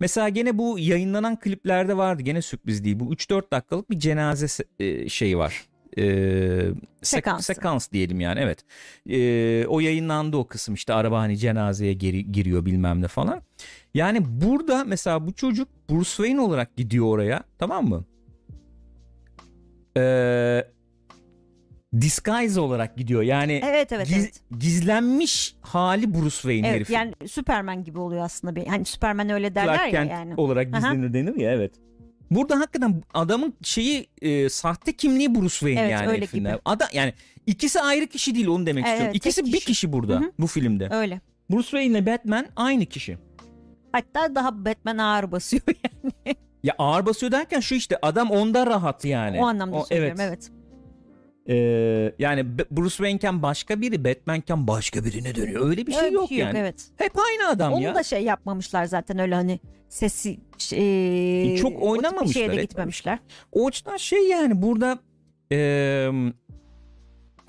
Mesela 0.00 0.28
gene 0.28 0.58
bu 0.58 0.78
yayınlanan 0.78 1.36
kliplerde 1.40 1.96
vardı. 1.96 2.22
Gene 2.22 2.42
sürpriz 2.42 2.84
değil. 2.84 3.00
Bu 3.00 3.12
3-4 3.14 3.50
dakikalık 3.52 3.90
bir 3.90 3.98
cenaze 3.98 4.64
e, 4.78 5.08
şeyi 5.08 5.38
var. 5.38 5.64
E, 5.98 6.02
sek- 6.02 6.74
Sekansı. 7.02 7.46
sekans 7.46 7.92
diyelim 7.92 8.20
yani 8.20 8.40
evet. 8.40 8.64
E, 9.08 9.66
o 9.66 9.80
yayınlandı 9.80 10.36
o 10.36 10.46
kısım 10.46 10.74
işte 10.74 10.94
araba 10.94 11.20
hani 11.20 11.38
cenazeye 11.38 11.92
geri, 11.92 12.32
giriyor 12.32 12.66
bilmem 12.66 13.02
ne 13.02 13.08
falan. 13.08 13.42
Yani 13.94 14.18
burada 14.42 14.84
mesela 14.84 15.26
bu 15.26 15.32
çocuk 15.32 15.68
Bruce 15.90 16.10
Wayne 16.10 16.40
olarak 16.40 16.76
gidiyor 16.76 17.06
oraya 17.06 17.42
tamam 17.58 17.88
mı? 17.88 18.04
E, 19.96 20.02
disguise 22.00 22.60
olarak 22.60 22.96
gidiyor. 22.96 23.22
Yani 23.22 23.60
Evet 23.64 23.92
evet 23.92 24.08
giz- 24.08 24.18
evet. 24.24 24.40
gizlenmiş 24.58 25.54
hali 25.60 26.14
Bruce 26.14 26.30
Wayne 26.30 26.66
Evet 26.68 26.76
herifin. 26.76 26.94
yani 26.94 27.14
Superman 27.28 27.84
gibi 27.84 27.98
oluyor 27.98 28.24
aslında. 28.24 28.56
Bir, 28.56 28.66
hani 28.66 28.84
Superman 28.84 29.30
öyle 29.30 29.54
derler 29.54 29.76
Clark 29.76 29.92
ya 29.92 30.00
Kent 30.00 30.10
yani. 30.10 30.34
olarak 30.36 30.68
Aha. 30.74 30.76
gizlenir 30.78 31.12
denir 31.12 31.34
ya 31.36 31.52
evet. 31.52 31.72
Burada 32.30 32.60
hakikaten 32.60 33.02
adamın 33.14 33.54
şeyi 33.62 34.06
e, 34.22 34.48
sahte 34.48 34.92
kimliği 34.92 35.34
Bruce 35.34 35.48
Wayne 35.48 35.80
Evet, 35.80 35.90
yani 35.92 36.08
öyle 36.08 36.24
gibi. 36.32 36.48
Adam 36.64 36.88
yani 36.92 37.12
ikisi 37.46 37.80
ayrı 37.80 38.06
kişi 38.06 38.34
değil 38.34 38.46
onu 38.46 38.66
demek 38.66 38.84
Evet, 38.84 38.92
istiyorum. 38.94 39.16
İkisi 39.16 39.44
bir 39.44 39.52
kişi. 39.52 39.66
kişi 39.66 39.92
burada 39.92 40.14
Hı 40.14 40.18
hı. 40.24 40.32
bu 40.38 40.46
filmde. 40.46 40.88
Öyle. 40.92 41.20
Bruce 41.50 41.62
Wayne 41.62 41.86
ile 41.98 42.06
Batman 42.06 42.46
aynı 42.56 42.86
kişi. 42.86 43.18
Hatta 43.92 44.34
daha 44.34 44.64
Batman 44.64 44.98
ağır 44.98 45.32
basıyor 45.32 45.62
yani. 45.66 46.36
Ya 46.62 46.74
ağır 46.78 47.06
basıyor 47.06 47.32
derken 47.32 47.60
şu 47.60 47.74
işte 47.74 47.98
adam 48.02 48.30
onda 48.30 48.66
rahat 48.66 49.04
yani. 49.04 49.40
o 49.40 49.46
anlamda 49.46 49.76
O- 49.76 49.84
söylüyorum 49.84 50.20
evet. 50.20 50.50
Ee, 51.50 52.12
yani 52.18 52.58
Bruce 52.70 52.96
Wayne'ken 52.96 53.42
başka 53.42 53.80
biri, 53.80 54.04
Batman'ken 54.04 54.66
başka 54.66 55.04
birine 55.04 55.34
dönüyor. 55.34 55.68
Öyle 55.70 55.86
bir 55.86 55.92
şey 55.92 56.02
Öyle 56.02 56.14
yok 56.14 56.30
yani. 56.30 56.58
evet. 56.58 56.88
Hep 56.96 57.12
aynı 57.18 57.48
adam 57.50 57.72
Onu 57.72 57.82
ya. 57.82 57.94
da 57.94 58.02
şey 58.02 58.22
yapmamışlar 58.24 58.84
zaten 58.84 59.18
öyle 59.18 59.34
hani 59.34 59.60
sesi 59.88 60.38
şey, 60.58 61.56
Çok 61.56 61.70
o 61.70 61.74
tip 61.74 61.80
bir 61.82 61.86
oynamamışlar, 61.86 62.32
şeye 62.34 62.52
de 62.56 62.62
gitmemişler. 62.62 63.18
O 63.52 63.66
açıdan 63.66 63.96
şey 63.96 64.28
yani 64.28 64.62
burada 64.62 64.98
eee, 65.50 66.10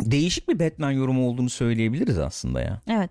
değişik 0.02 0.50
bir 0.50 0.60
Batman 0.60 0.92
yorumu 0.92 1.28
olduğunu 1.28 1.50
söyleyebiliriz 1.50 2.20
aslında 2.20 2.62
ya. 2.62 2.82
Evet. 2.88 3.10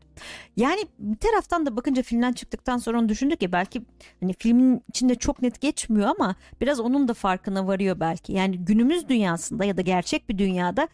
Yani 0.57 0.81
bir 0.99 1.19
taraftan 1.19 1.67
da 1.67 1.77
bakınca 1.77 2.03
filmden 2.03 2.33
çıktıktan 2.33 2.79
sonra 2.79 2.99
onu 2.99 3.09
düşündük 3.09 3.43
ya 3.43 3.53
belki 3.53 3.83
hani 4.21 4.35
filmin 4.39 4.83
içinde 4.89 5.15
çok 5.15 5.43
net 5.43 5.61
geçmiyor 5.61 6.09
ama 6.09 6.35
biraz 6.61 6.81
onun 6.81 7.09
da 7.09 7.15
farkına 7.15 7.67
varıyor 7.67 8.01
belki. 8.01 8.33
Yani 8.33 8.59
günümüz 8.59 9.09
dünyasında 9.09 9.65
ya 9.65 9.77
da 9.77 9.83
gerçek 9.83 10.29
bir 10.29 10.39
dünyada 10.39 10.89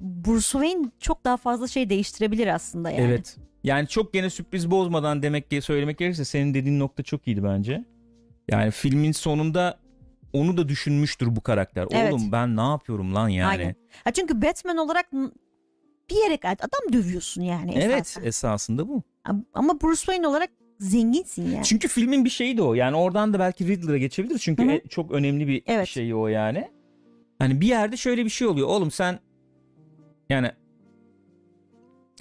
Bruce 0.00 0.46
Wayne 0.46 0.90
çok 1.00 1.24
daha 1.24 1.36
fazla 1.36 1.68
şey 1.68 1.90
değiştirebilir 1.90 2.46
aslında 2.46 2.90
yani. 2.90 3.02
Evet. 3.02 3.36
Yani 3.64 3.88
çok 3.88 4.12
gene 4.12 4.30
sürpriz 4.30 4.70
bozmadan 4.70 5.22
demek 5.22 5.50
ki 5.50 5.62
söylemek 5.62 5.98
gerekirse 5.98 6.24
senin 6.24 6.54
dediğin 6.54 6.78
nokta 6.78 7.02
çok 7.02 7.28
iyiydi 7.28 7.44
bence. 7.44 7.84
Yani 8.48 8.70
filmin 8.70 9.12
sonunda 9.12 9.78
onu 10.32 10.56
da 10.56 10.68
düşünmüştür 10.68 11.36
bu 11.36 11.40
karakter. 11.40 11.86
Evet. 11.90 12.12
Oğlum 12.12 12.32
ben 12.32 12.56
ne 12.56 12.60
yapıyorum 12.60 13.14
lan 13.14 13.28
yani. 13.28 13.48
Aynen. 13.50 13.74
Ha 14.04 14.12
çünkü 14.12 14.42
Batman 14.42 14.76
olarak 14.76 15.06
bir 16.10 16.16
yere 16.24 16.36
kadar 16.36 16.52
adam 16.60 16.92
dövüyorsun 16.92 17.42
yani 17.42 17.72
Evet 17.74 18.00
esasen. 18.00 18.22
esasında 18.22 18.88
bu. 18.88 19.02
Ama 19.54 19.80
Bruce 19.80 20.00
Wayne 20.00 20.26
olarak 20.26 20.50
zenginsin 20.80 21.50
yani. 21.50 21.64
Çünkü 21.64 21.88
filmin 21.88 22.24
bir 22.24 22.30
şeyi 22.30 22.56
de 22.56 22.62
o. 22.62 22.74
Yani 22.74 22.96
oradan 22.96 23.32
da 23.34 23.38
belki 23.38 23.66
Riddler'a 23.68 23.98
geçebiliriz. 23.98 24.42
Çünkü 24.42 24.62
Hı 24.62 24.66
hı. 24.68 24.72
e- 24.72 24.88
çok 24.88 25.10
önemli 25.12 25.48
bir 25.48 25.62
Evet. 25.66 25.88
şey 25.88 26.14
o 26.14 26.26
yani. 26.26 26.68
Hani 27.38 27.60
bir 27.60 27.66
yerde 27.66 27.96
şöyle 27.96 28.24
bir 28.24 28.30
şey 28.30 28.46
oluyor. 28.48 28.68
Oğlum 28.68 28.90
sen 28.90 29.18
yani 30.30 30.50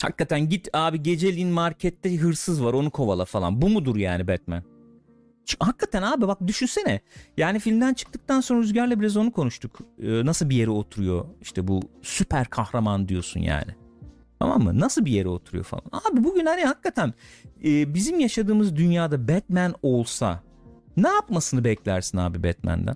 hakikaten 0.02 0.50
git 0.50 0.70
abi 0.74 1.04
geceliğin 1.04 1.50
markette 1.50 2.18
hırsız 2.18 2.64
var 2.64 2.74
onu 2.74 2.92
kovala 2.92 3.26
falan. 3.26 3.62
Bu 3.62 3.70
mudur 3.70 3.96
yani 3.96 4.28
Batman? 4.28 4.64
Hakikaten 5.60 6.02
abi 6.02 6.28
bak 6.28 6.48
düşünsene. 6.48 7.00
Yani 7.38 7.60
filmden 7.60 7.94
çıktıktan 7.94 8.42
sonra 8.42 8.60
Rüzgar'la 8.62 9.00
biraz 9.00 9.18
onu 9.18 9.32
konuştuk. 9.32 9.80
Ee, 10.04 10.26
nasıl 10.26 10.50
bir 10.50 10.56
yere 10.56 10.70
oturuyor 10.70 11.26
işte 11.42 11.68
bu 11.68 11.82
süper 12.02 12.46
kahraman 12.48 13.08
diyorsun 13.08 13.40
yani. 13.40 13.76
Tamam 14.40 14.64
mı? 14.64 14.80
Nasıl 14.80 15.06
bir 15.06 15.12
yere 15.12 15.28
oturuyor 15.28 15.66
falan. 15.66 15.84
Abi 15.92 16.24
bugün 16.24 16.46
hani 16.46 16.64
hakikaten 16.64 17.14
e, 17.64 17.94
bizim 17.94 18.20
yaşadığımız 18.20 18.76
dünyada 18.76 19.28
Batman 19.28 19.76
olsa 19.82 20.44
ne 20.98 21.08
yapmasını 21.08 21.64
beklersin 21.64 22.18
abi 22.18 22.44
Batman'den? 22.44 22.96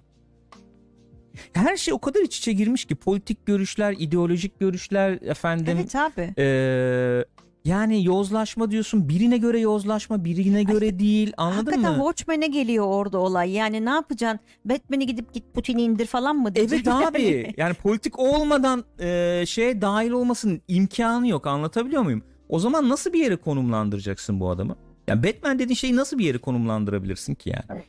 Her 1.53 1.77
şey 1.77 1.93
o 1.93 1.99
kadar 1.99 2.21
iç 2.21 2.37
içe 2.37 2.53
girmiş 2.53 2.85
ki 2.85 2.95
politik 2.95 3.45
görüşler, 3.45 3.95
ideolojik 3.99 4.59
görüşler 4.59 5.11
efendim. 5.21 5.77
Evet 5.79 5.95
abi. 5.95 6.33
e, 6.37 7.25
yani 7.65 8.05
yozlaşma 8.05 8.71
diyorsun 8.71 9.09
birine 9.09 9.37
göre 9.37 9.59
yozlaşma 9.59 10.25
birine 10.25 10.63
göre 10.63 10.99
değil 10.99 11.33
anladın 11.37 11.55
Hakikaten 11.71 11.91
mı? 11.91 11.97
Watchmen'e 11.97 12.47
geliyor 12.47 12.85
orada 12.87 13.17
olay. 13.17 13.51
Yani 13.51 13.85
ne 13.85 13.89
yapacaksın? 13.89 14.39
Batman'i 14.65 15.05
gidip 15.05 15.33
git 15.33 15.53
Putin'i 15.53 15.81
indir 15.81 16.05
falan 16.05 16.35
mı 16.35 16.55
diyeceksin? 16.55 16.91
Evet 16.91 17.07
abi 17.07 17.53
yani 17.57 17.73
politik 17.73 18.19
olmadan 18.19 18.83
e, 18.99 19.43
şeye 19.47 19.81
dahil 19.81 20.11
olmasının 20.11 20.61
imkanı 20.67 21.27
yok 21.27 21.47
anlatabiliyor 21.47 22.01
muyum? 22.01 22.23
O 22.49 22.59
zaman 22.59 22.89
nasıl 22.89 23.13
bir 23.13 23.19
yere 23.19 23.35
konumlandıracaksın 23.35 24.39
bu 24.39 24.49
adamı? 24.49 24.75
Yani 25.07 25.23
Batman 25.23 25.59
dediğin 25.59 25.75
şeyi 25.75 25.95
nasıl 25.95 26.17
bir 26.17 26.25
yere 26.25 26.37
konumlandırabilirsin 26.37 27.35
ki 27.35 27.49
yani? 27.49 27.81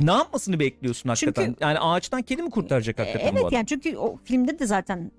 Ne 0.00 0.12
yapmasını 0.12 0.60
bekliyorsun 0.60 1.08
hakikaten? 1.08 1.46
Çünkü- 1.46 1.64
yani 1.64 1.78
ağaçtan 1.78 2.22
kedi 2.22 2.42
mi 2.42 2.50
kurtaracak 2.50 2.98
hakikaten 2.98 3.28
bu 3.28 3.32
Evet 3.32 3.42
adam? 3.44 3.52
yani 3.52 3.66
çünkü 3.66 3.96
o 3.96 4.16
filmde 4.24 4.58
de 4.58 4.66
zaten 4.66 5.12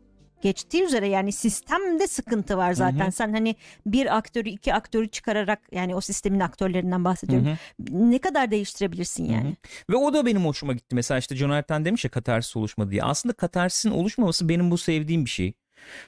geçtiği 0.43 0.83
üzere 0.83 1.07
yani 1.07 1.31
sistemde 1.31 2.07
sıkıntı 2.07 2.57
var 2.57 2.73
zaten. 2.73 3.03
Hı 3.03 3.07
hı. 3.07 3.11
Sen 3.11 3.33
hani 3.33 3.55
bir 3.85 4.17
aktörü 4.17 4.49
iki 4.49 4.73
aktörü 4.73 5.07
çıkararak 5.07 5.59
yani 5.71 5.95
o 5.95 6.01
sistemin 6.01 6.39
aktörlerinden 6.39 6.99
Hı 6.99 7.03
bahsediyorum. 7.03 7.47
hı. 7.47 7.57
Ne 7.89 8.19
kadar 8.19 8.51
değiştirebilirsin 8.51 9.25
yani? 9.25 9.55
Ve 9.89 9.95
o 9.95 10.13
da 10.13 10.25
benim 10.25 10.45
hoşuma 10.45 10.73
gitti. 10.73 10.95
Mesela 10.95 11.17
işte 11.17 11.35
Jonathan 11.35 11.85
demiş 11.85 12.05
ya 12.05 12.11
katarsis 12.11 12.55
oluşmadı 12.55 12.91
diye. 12.91 13.03
Aslında 13.03 13.33
katarsisin 13.33 13.91
oluşmaması 13.91 14.49
benim 14.49 14.71
bu 14.71 14.77
sevdiğim 14.77 15.25
bir 15.25 15.29
şey. 15.29 15.53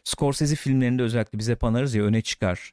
Scorsese 0.04 0.56
filmlerinde 0.56 1.04
özellikle 1.04 1.40
biz 1.40 1.50
hep 1.50 1.64
anarız 1.64 1.96
ya 1.96 2.04
öne 2.04 2.22
çıkar. 2.22 2.72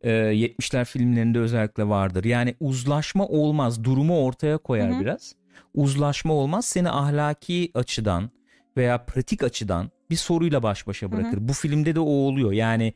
Ee, 0.00 0.10
70'ler 0.10 0.84
filmlerinde 0.84 1.38
özellikle 1.38 1.88
vardır. 1.88 2.24
Yani 2.24 2.54
uzlaşma 2.60 3.26
olmaz. 3.26 3.84
Durumu 3.84 4.24
ortaya 4.24 4.58
koyar 4.58 4.90
Hı 4.90 4.96
hı. 4.96 5.00
biraz. 5.00 5.34
Uzlaşma 5.74 6.34
olmaz. 6.34 6.64
Seni 6.64 6.90
ahlaki 6.90 7.70
açıdan 7.74 8.30
veya 8.76 9.04
pratik 9.04 9.42
açıdan 9.42 9.90
bir 10.12 10.16
soruyla 10.16 10.62
baş 10.62 10.86
başa 10.86 11.12
bırakır. 11.12 11.38
Bu 11.40 11.52
filmde 11.52 11.94
de 11.94 12.00
o 12.00 12.04
oluyor. 12.04 12.52
Yani 12.52 12.92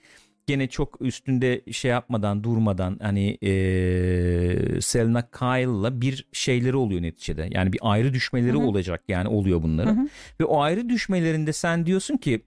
gene 0.46 0.68
çok 0.68 1.00
üstünde 1.00 1.62
şey 1.72 1.90
yapmadan 1.90 2.44
durmadan 2.44 2.98
hani 3.02 3.34
eee 3.40 4.80
Selena 4.80 5.30
Kyle'la 5.30 6.00
bir 6.00 6.26
şeyleri 6.32 6.76
oluyor 6.76 7.02
neticede. 7.02 7.48
Yani 7.50 7.72
bir 7.72 7.78
ayrı 7.82 8.14
düşmeleri 8.14 8.52
Hı 8.52 8.56
hı. 8.60 8.66
olacak 8.66 9.02
yani 9.08 9.28
oluyor 9.28 9.62
bunların. 9.62 9.96
Hı 9.96 10.00
hı. 10.00 10.08
Ve 10.40 10.44
o 10.44 10.60
ayrı 10.60 10.88
düşmelerinde 10.88 11.52
sen 11.52 11.86
diyorsun 11.86 12.16
ki 12.16 12.42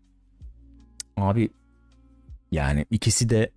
abi 1.18 1.50
yani 2.52 2.86
ikisi 2.92 3.30
de 3.30 3.52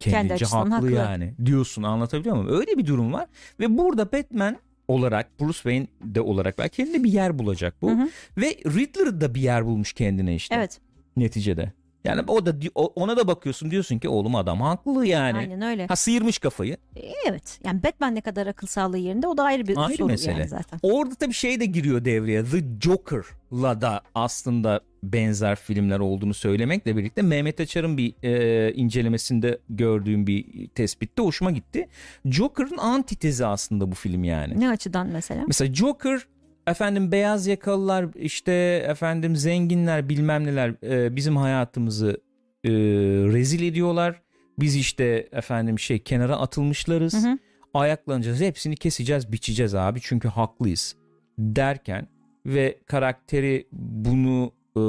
kendince 0.00 0.34
açısından 0.34 0.70
haklı, 0.70 0.86
haklı. 0.86 0.92
yani 0.92 1.34
diyorsun 1.44 1.82
anlatabiliyor 1.82 2.36
muyum? 2.36 2.60
Öyle 2.60 2.78
bir 2.78 2.86
durum 2.86 3.12
var 3.12 3.26
ve 3.60 3.78
burada 3.78 4.12
Batman 4.12 4.56
olarak 4.88 5.40
Bruce 5.40 5.56
Wayne 5.56 5.86
de 6.02 6.20
olarak 6.20 6.58
belki 6.58 6.76
kendine 6.76 7.04
bir 7.04 7.12
yer 7.12 7.38
bulacak 7.38 7.82
bu. 7.82 7.90
Hı 7.90 7.94
hı. 7.94 8.08
Ve 8.36 8.56
Riddler 8.66 9.20
da 9.20 9.34
bir 9.34 9.40
yer 9.40 9.66
bulmuş 9.66 9.92
kendine 9.92 10.34
işte 10.34 10.54
Evet 10.54 10.80
neticede. 11.16 11.72
Yani 12.08 12.22
o 12.28 12.46
da 12.46 12.56
ona 12.74 13.16
da 13.16 13.28
bakıyorsun 13.28 13.70
diyorsun 13.70 13.98
ki 13.98 14.08
oğlum 14.08 14.34
adam 14.34 14.60
haklı 14.60 15.06
yani. 15.06 15.38
aynen 15.38 15.62
öyle. 15.62 15.86
Ha 15.86 15.96
sıyırmış 15.96 16.38
kafayı. 16.38 16.76
E, 16.96 17.12
Evet 17.28 17.60
yani 17.64 17.82
Batman 17.82 18.14
ne 18.14 18.20
kadar 18.20 18.46
akıl 18.46 18.66
sağlığı 18.66 18.98
yerinde 18.98 19.26
o 19.28 19.36
da 19.36 19.42
ayrı 19.42 19.66
bir 19.66 19.76
Ayrı 19.76 19.96
soru 19.96 20.06
mesele. 20.08 20.32
yani 20.38 20.48
zaten. 20.48 20.80
Orada 20.82 21.14
tabii 21.14 21.34
şey 21.34 21.60
de 21.60 21.64
giriyor 21.64 22.04
devreye. 22.04 22.44
The 22.44 22.58
Joker'la 22.80 23.80
da 23.80 24.00
aslında 24.14 24.80
benzer 25.02 25.56
filmler 25.56 25.98
olduğunu 25.98 26.34
söylemekle 26.34 26.96
birlikte 26.96 27.22
Mehmet 27.22 27.60
Açar'ın 27.60 27.96
bir 27.98 28.14
e, 28.22 28.72
incelemesinde 28.74 29.58
gördüğüm 29.70 30.26
bir 30.26 30.68
tespitte 30.68 31.22
hoşuma 31.22 31.50
gitti. 31.50 31.88
Joker'ın 32.24 32.78
antitezi 32.78 33.46
aslında 33.46 33.90
bu 33.90 33.94
film 33.94 34.24
yani. 34.24 34.60
Ne 34.60 34.68
açıdan 34.70 35.06
mesela? 35.06 35.44
Mesela 35.46 35.74
Joker 35.74 36.20
efendim 36.70 37.12
beyaz 37.12 37.46
yakalılar 37.46 38.06
işte 38.14 38.52
efendim 38.88 39.36
zenginler 39.36 40.08
bilmem 40.08 40.44
neler 40.44 40.74
e, 40.82 41.16
bizim 41.16 41.36
hayatımızı 41.36 42.20
e, 42.64 42.70
rezil 43.32 43.62
ediyorlar. 43.62 44.22
Biz 44.58 44.76
işte 44.76 45.28
efendim 45.32 45.78
şey 45.78 45.98
kenara 45.98 46.36
atılmışlarız. 46.36 47.24
Hı 47.24 47.30
hı. 47.30 47.38
Ayaklanacağız 47.74 48.40
hepsini 48.40 48.76
keseceğiz 48.76 49.32
biçeceğiz 49.32 49.74
abi 49.74 49.98
çünkü 50.02 50.28
haklıyız 50.28 50.96
derken 51.38 52.08
ve 52.46 52.78
karakteri 52.86 53.68
bunu 53.72 54.52
e, 54.76 54.82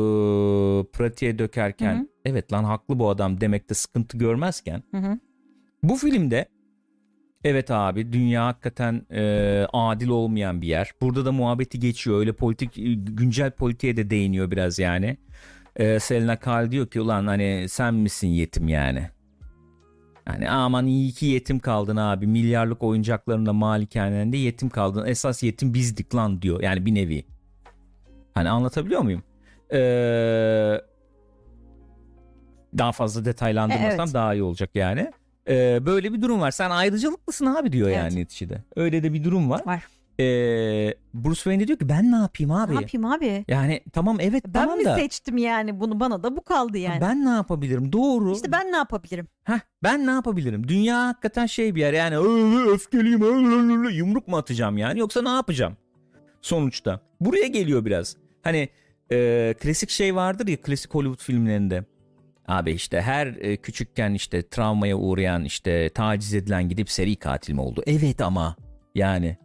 pratiğe 0.84 1.40
dökerken 1.40 1.96
Hı 1.96 2.00
hı. 2.00 2.08
evet 2.26 2.54
lan 2.54 2.64
haklı 2.64 3.00
bu 3.00 3.10
adam 3.10 3.42
demekte 3.42 3.74
sıkıntı 3.74 4.18
görmezken 4.18 4.84
Hı 4.92 4.98
hı. 4.98 5.20
bu 5.84 5.96
filmde 5.96 6.46
evet 7.44 7.72
abi 7.72 8.14
dünya 8.14 8.46
hakikaten 8.46 9.06
e, 9.12 9.66
adil 9.74 10.08
olmayan 10.08 10.62
bir 10.62 10.68
yer. 10.68 10.92
Burada 11.02 11.26
da 11.26 11.32
muhabbeti 11.32 11.80
geçiyor. 11.80 12.20
Öyle 12.20 12.34
politik 12.34 12.72
güncel 13.18 13.52
politiğe 13.52 13.98
de 13.98 14.10
değiniyor 14.10 14.52
biraz 14.52 14.80
yani. 14.80 15.18
E, 15.76 16.00
Selena 16.00 16.36
Kyle 16.40 16.72
diyor 16.72 16.88
ki 16.88 17.02
ulan 17.02 17.28
hani 17.28 17.66
sen 17.70 17.94
misin 17.94 18.28
yetim 18.28 18.68
yani. 18.68 19.10
Hani 20.26 20.50
aman 20.50 20.88
iyi 20.88 21.12
ki 21.12 21.26
yetim 21.26 21.60
kaldın 21.60 21.96
abi. 21.96 22.28
Milyarlık 22.28 22.84
oyuncaklarında 22.84 23.54
malikanende 23.54 24.38
yetim 24.38 24.70
kaldın. 24.70 25.08
Esas 25.08 25.44
yetim 25.44 25.74
bizdik 25.74 26.16
lan 26.16 26.42
diyor. 26.42 26.62
Yani 26.62 26.86
bir 26.86 26.96
nevi. 26.96 27.26
Hani 28.34 28.50
anlatabiliyor 28.50 29.02
muyum? 29.02 29.24
Eee 29.72 30.82
daha 32.78 32.92
fazla 32.92 33.26
detaylandırmasam 33.26 34.06
Evet. 34.06 34.14
daha 34.14 34.34
iyi 34.34 34.44
olacak 34.44 34.70
yani. 34.76 35.12
Ee, 35.50 35.86
böyle 35.86 36.14
bir 36.14 36.22
durum 36.22 36.41
var. 36.41 36.52
Sen 36.52 36.70
ayrıcalıklısın 36.70 37.45
abi 37.45 37.72
diyor 37.72 37.88
Evet. 37.88 37.97
yani 37.97 38.16
neticede. 38.16 38.64
Öyle 38.76 39.04
de 39.04 39.14
bir 39.14 39.24
durum 39.24 39.50
var. 39.50 39.62
Var. 39.66 39.84
Ee, 40.20 40.93
Bruce 41.14 41.36
Wayne 41.36 41.60
de 41.64 41.68
diyor 41.68 41.80
ki 41.80 41.89
ben 41.89 42.12
ne 42.12 42.16
yapayım 42.16 42.52
abi? 42.52 42.72
Ne 42.76 42.82
yapayım 42.82 43.06
abi? 43.06 43.45
Yani 43.47 43.82
tamam 43.93 44.18
evet 44.20 44.43
Ben 44.47 44.52
tamam 44.54 44.78
mi 44.78 44.86
da 44.86 44.95
seçtim 44.95 45.38
yani 45.38 45.80
bunu 45.80 46.00
bana 46.00 46.24
da 46.24 46.36
bu 46.38 46.41
kaldı 46.43 46.78
yani. 46.78 47.02
ben 47.02 47.26
ne 47.26 47.30
yapabilirim? 47.30 47.91
Doğru. 47.91 48.34
İşte 48.36 48.52
ben 48.52 48.72
ne 48.72 48.76
yapabilirim? 48.76 49.28
Heh, 49.43 49.60
ben 49.84 50.08
ne 50.08 50.12
yapabilirim? 50.12 50.68
Dünya 50.68 51.08
hakikaten 51.08 51.45
şey 51.45 51.76
bir 51.76 51.80
yer 51.82 51.93
yani 51.93 52.18
"Ö, 52.18 52.72
öfkeliyim 52.74 53.22
ö, 53.22 53.26
ö, 53.26 53.88
ö", 53.88 53.91
yumruk 53.91 54.28
mu 54.28 54.38
atacağım 54.38 54.78
yani 54.78 55.00
yoksa 55.00 55.22
ne 55.22 55.30
yapacağım? 55.30 55.78
Sonuçta 56.41 57.00
buraya 57.22 57.47
geliyor 57.47 57.86
biraz. 57.86 58.16
Hani 58.43 58.70
e, 59.12 59.54
klasik 59.60 59.89
şey 59.89 60.16
vardır 60.16 60.47
ya 60.47 60.62
klasik 60.62 60.93
Hollywood 60.93 61.24
filmlerinde. 61.24 61.84
Abi 62.50 62.72
işte 62.72 63.02
her 63.02 63.28
e, 63.28 63.58
küçükken 63.58 64.14
işte 64.14 64.47
travmaya 64.50 64.97
uğrayan 64.97 65.45
işte 65.45 65.89
taciz 65.89 66.34
edilen 66.34 66.70
gidip 66.70 66.89
seri 66.91 67.16
katil 67.16 67.54
mi 67.54 67.62
oldu? 67.62 67.84
Evet 67.88 68.22
ama 68.22 68.56
yani 68.95 69.38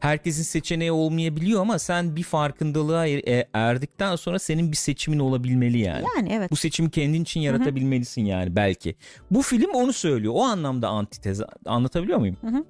herkesin 0.00 0.42
seçeneği 0.42 0.92
olmayabiliyor 0.92 1.60
ama 1.60 1.78
sen 1.78 2.16
bir 2.16 2.22
farkındalığa 2.22 3.06
er- 3.06 3.28
e, 3.28 3.48
erdikten 3.54 4.16
sonra 4.16 4.38
senin 4.38 4.70
bir 4.72 4.76
seçimin 4.76 5.18
olabilmeli 5.18 5.78
yani. 5.78 6.04
Yani 6.16 6.32
evet. 6.32 6.50
Bu 6.50 6.56
seçimi 6.56 6.90
kendin 6.90 7.22
için 7.22 7.40
yaratabilmelisin 7.40 8.24
yani 8.24 8.56
belki. 8.56 8.94
Bu 9.30 9.42
film 9.42 9.70
onu 9.74 9.92
söylüyor. 9.92 10.32
O 10.36 10.42
anlamda 10.42 10.88
antitez 10.88 11.40
anlatabiliyor 11.66 12.18
muyum? 12.18 12.36
Hı 12.40 12.46
hı. 12.46 12.64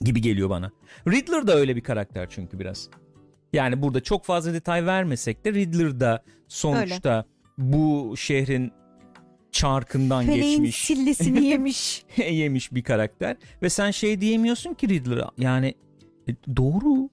Gibi 0.00 0.20
geliyor 0.20 0.50
bana. 0.50 0.70
Riddler 1.08 1.46
da 1.46 1.54
öyle 1.54 1.76
bir 1.76 1.80
karakter 1.80 2.26
çünkü 2.30 2.58
biraz. 2.58 2.88
Yani 3.52 3.82
burada 3.82 4.00
çok 4.00 4.24
fazla 4.24 4.52
detay 4.52 4.86
vermesek 4.86 5.44
de 5.44 5.52
Riddler 5.52 6.00
da 6.00 6.22
sonuçta 6.48 7.24
bu 7.58 8.14
şehrin 8.16 8.72
çarkından 9.52 10.24
Feleğin 10.26 10.50
geçmiş, 10.64 10.84
sillesini 10.84 11.44
yemiş. 11.46 12.04
yemiş 12.16 12.72
bir 12.74 12.82
karakter 12.82 13.36
ve 13.62 13.70
sen 13.70 13.90
şey 13.90 14.20
diyemiyorsun 14.20 14.74
ki 14.74 14.88
Riddler'a. 14.88 15.30
Yani 15.38 15.74
e, 16.28 16.32
doğru. 16.56 17.08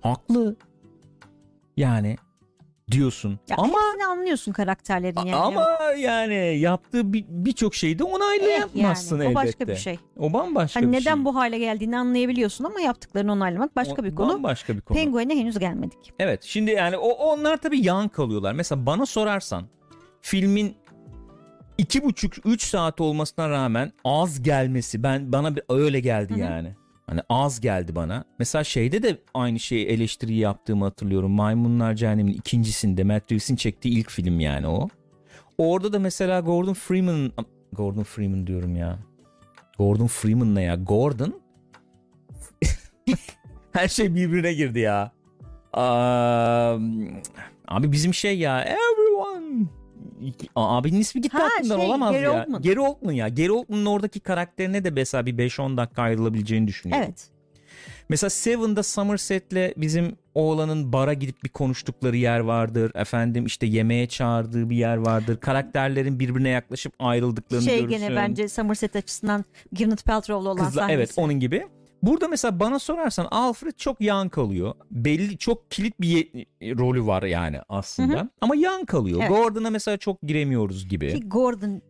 Haklı. 0.00 0.56
Yani 1.76 2.16
diyorsun. 2.90 3.38
Ya 3.48 3.56
Ama 3.58 3.78
anlıyorsun 4.10 4.52
karakterlerin 4.52 5.16
yani. 5.16 5.34
ama 5.36 5.66
yani 5.98 6.58
yaptığı 6.58 7.12
bir- 7.12 7.24
birçok 7.28 7.74
şeyi 7.74 7.98
de 7.98 8.04
onaylayamazsın 8.04 9.16
yani, 9.16 9.24
elbette. 9.24 9.40
o 9.40 9.44
başka 9.44 9.68
bir 9.68 9.76
şey. 9.76 9.98
O 10.18 10.32
bambaşka 10.32 10.80
Hani 10.80 10.92
bir 10.92 11.00
neden 11.00 11.14
şey. 11.16 11.24
bu 11.24 11.34
hale 11.34 11.58
geldiğini 11.58 11.98
anlayabiliyorsun 11.98 12.64
ama 12.64 12.80
yaptıklarını 12.80 13.32
onaylamak 13.32 13.76
başka 13.76 14.02
O 14.02 14.04
bir 14.04 14.14
konu. 14.14 14.28
Bambaşka 14.34 14.76
bir 14.76 14.80
konu. 14.80 14.98
Penguin'e 14.98 15.36
henüz 15.36 15.58
gelmedik. 15.58 16.12
Evet 16.18 16.42
şimdi 16.42 16.70
yani 16.70 16.96
o 16.96 17.08
onlar 17.08 17.56
tabii 17.56 17.86
yan 17.86 18.08
kalıyorlar. 18.08 18.52
Mesela 18.52 18.86
bana 18.86 19.06
sorarsan 19.06 19.64
filmin 20.20 20.74
iki 21.80 22.04
buçuk 22.04 22.46
üç 22.46 22.62
saat 22.62 23.00
olmasına 23.00 23.48
rağmen 23.50 23.92
az 24.04 24.42
gelmesi 24.42 25.02
ben 25.02 25.32
bana 25.32 25.56
bir 25.56 25.62
öyle 25.68 26.00
geldi 26.00 26.30
Hı 26.32 26.36
hı. 26.36 26.40
yani. 26.40 26.74
Hani 27.06 27.20
az 27.28 27.60
geldi 27.60 27.94
bana. 27.94 28.24
Mesela 28.38 28.64
şeyde 28.64 29.02
de 29.02 29.18
aynı 29.34 29.60
şeyi 29.60 29.86
eleştiriyi 29.86 30.38
yaptığımı 30.38 30.84
hatırlıyorum. 30.84 31.30
Maymunlar 31.30 31.94
Cehennemi'nin 31.94 32.36
ikincisinde 32.36 33.04
Matt 33.04 33.32
Reeves'in 33.32 33.56
çektiği 33.56 33.98
ilk 33.98 34.10
film 34.10 34.40
yani 34.40 34.66
o. 34.66 34.88
Orada 35.58 35.92
da 35.92 35.98
mesela 35.98 36.40
Gordon 36.40 36.74
Freeman 36.74 37.32
Gordon 37.72 38.02
Freeman 38.02 38.46
diyorum 38.46 38.76
ya. 38.76 38.98
Gordon 39.78 40.06
Freeman 40.06 40.54
ne 40.54 40.62
ya? 40.62 40.74
Gordon 40.74 41.40
Her 43.72 43.88
şey 43.88 44.14
birbirine 44.14 44.52
girdi 44.52 44.78
ya. 44.78 45.12
Aa, 45.72 46.76
abi 47.68 47.92
bizim 47.92 48.14
şey 48.14 48.38
ya 48.38 48.60
everyone 48.62 49.66
abinin 50.56 51.00
ismi 51.00 51.20
gitti 51.20 51.36
Ha, 51.36 51.48
aklımdan 51.56 51.76
şey, 51.78 51.86
olamaz 51.86 52.12
Gary 52.12 52.22
ya. 52.24 52.42
Oldman. 52.42 52.62
Gary 52.62 52.78
Oldman 52.80 53.12
ya. 53.12 53.28
Gary 53.28 53.50
Oldman'ın 53.50 53.86
oradaki 53.86 54.20
karakterine 54.20 54.84
de 54.84 54.90
mesela 54.90 55.26
bir 55.26 55.34
5-10 55.38 55.76
dakika 55.76 56.02
ayrılabileceğini 56.02 56.68
düşünüyorum. 56.68 57.04
Evet. 57.08 57.28
Mesela 58.08 58.30
Seven'da 58.30 58.82
Somerset'le 58.82 59.74
bizim 59.76 60.16
oğlanın 60.34 60.92
bara 60.92 61.12
gidip 61.14 61.44
bir 61.44 61.48
konuştukları 61.48 62.16
yer 62.16 62.40
vardır. 62.40 62.92
Efendim 62.94 63.46
işte 63.46 63.66
yemeğe 63.66 64.06
çağırdığı 64.06 64.70
bir 64.70 64.76
yer 64.76 64.96
vardır. 64.96 65.40
Karakterlerin 65.40 66.20
birbirine 66.20 66.48
yaklaşıp 66.48 66.92
ayrıldıklarını 66.98 67.64
Şey 67.64 67.78
görürsün. 67.80 67.98
gene 67.98 68.16
bence 68.16 68.48
Somerset 68.48 68.96
açısından 68.96 69.44
Gwyneth 69.72 70.04
Paltrow'la 70.04 70.50
olan 70.50 70.64
Kızla, 70.66 70.80
sahnesi. 70.80 70.96
evet 70.96 71.12
onun 71.16 71.34
gibi. 71.34 71.66
Burada 72.02 72.28
mesela 72.28 72.60
bana 72.60 72.78
sorarsan 72.78 73.28
Alfred 73.30 73.72
çok 73.76 74.00
yan 74.00 74.28
kalıyor. 74.28 74.74
Belli 74.90 75.38
çok 75.38 75.70
kilit 75.70 76.00
bir 76.00 76.28
rolü 76.62 77.06
var 77.06 77.22
yani 77.22 77.58
aslında. 77.68 78.28
Ama 78.40 78.56
yan 78.56 78.84
kalıyor. 78.84 79.18
Evet. 79.20 79.30
Gordon'a 79.30 79.70
mesela 79.70 79.96
çok 79.96 80.22
giremiyoruz 80.22 80.88
gibi. 80.88 81.14
Ki 81.14 81.28
Gordon 81.28 81.82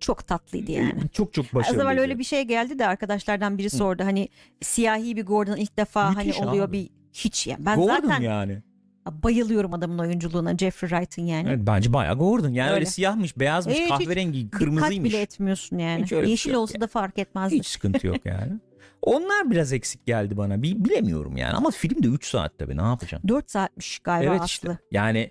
çok 0.00 0.26
tatlıydı 0.26 0.72
yani. 0.72 0.94
Çok 1.12 1.32
çok 1.32 1.44
Az 1.46 1.54
başarılıydı. 1.54 1.84
evvel 1.84 2.00
öyle 2.00 2.18
bir 2.18 2.24
şey 2.24 2.42
geldi 2.42 2.78
de 2.78 2.86
arkadaşlardan 2.86 3.58
biri 3.58 3.70
sordu. 3.70 4.04
Hani 4.04 4.28
siyahi 4.62 5.16
bir 5.16 5.26
Gordon 5.26 5.56
ilk 5.56 5.76
defa 5.76 6.10
Müthiş 6.10 6.38
hani 6.40 6.48
oluyor 6.48 6.68
abi. 6.68 6.72
bir 6.72 6.90
hiç 7.12 7.46
ya. 7.46 7.56
Ben 7.58 7.76
Gordon 7.76 7.94
zaten 8.08 8.20
yani. 8.22 8.62
bayılıyorum 9.06 9.74
adamın 9.74 9.98
oyunculuğuna 9.98 10.58
Jeffrey 10.58 10.90
Wright'ın 10.90 11.22
yani. 11.22 11.48
Evet, 11.48 11.58
bence 11.62 11.92
bayağı 11.92 12.18
Gordon. 12.18 12.48
Yani 12.48 12.68
öyle, 12.68 12.74
Öyle. 12.74 12.86
siyahmış, 12.86 13.38
beyazmış, 13.38 13.76
Evet, 13.78 13.90
hiç 13.92 13.98
kahverengi, 14.06 14.40
Dikkat 14.46 14.58
kırmızıymış. 14.60 15.10
bile 15.10 15.20
etmiyorsun 15.20 15.78
yani. 15.78 16.00
Yeşil 16.10 16.36
şey 16.36 16.56
olsa 16.56 16.80
da 16.80 16.86
fark 16.86 17.18
etmezdi. 17.18 17.56
Hiç 17.56 17.66
sıkıntı 17.66 18.06
yok 18.06 18.16
yani. 18.24 18.52
Onlar 19.04 19.50
biraz 19.50 19.72
eksik 19.72 20.06
geldi 20.06 20.36
bana. 20.36 20.62
Bi- 20.62 20.84
bilemiyorum 20.84 21.36
yani. 21.36 21.52
Ama 21.52 21.70
film 21.70 22.02
de 22.02 22.08
3 22.08 22.26
saat 22.26 22.58
tabii. 22.58 22.76
Ne 22.76 22.82
yapacaksın? 22.82 23.28
4 23.28 23.50
saatmiş 23.50 23.98
galiba 23.98 24.30
evet 24.30 24.40
Aslı. 24.40 24.46
işte. 24.46 24.78
Yani 24.90 25.30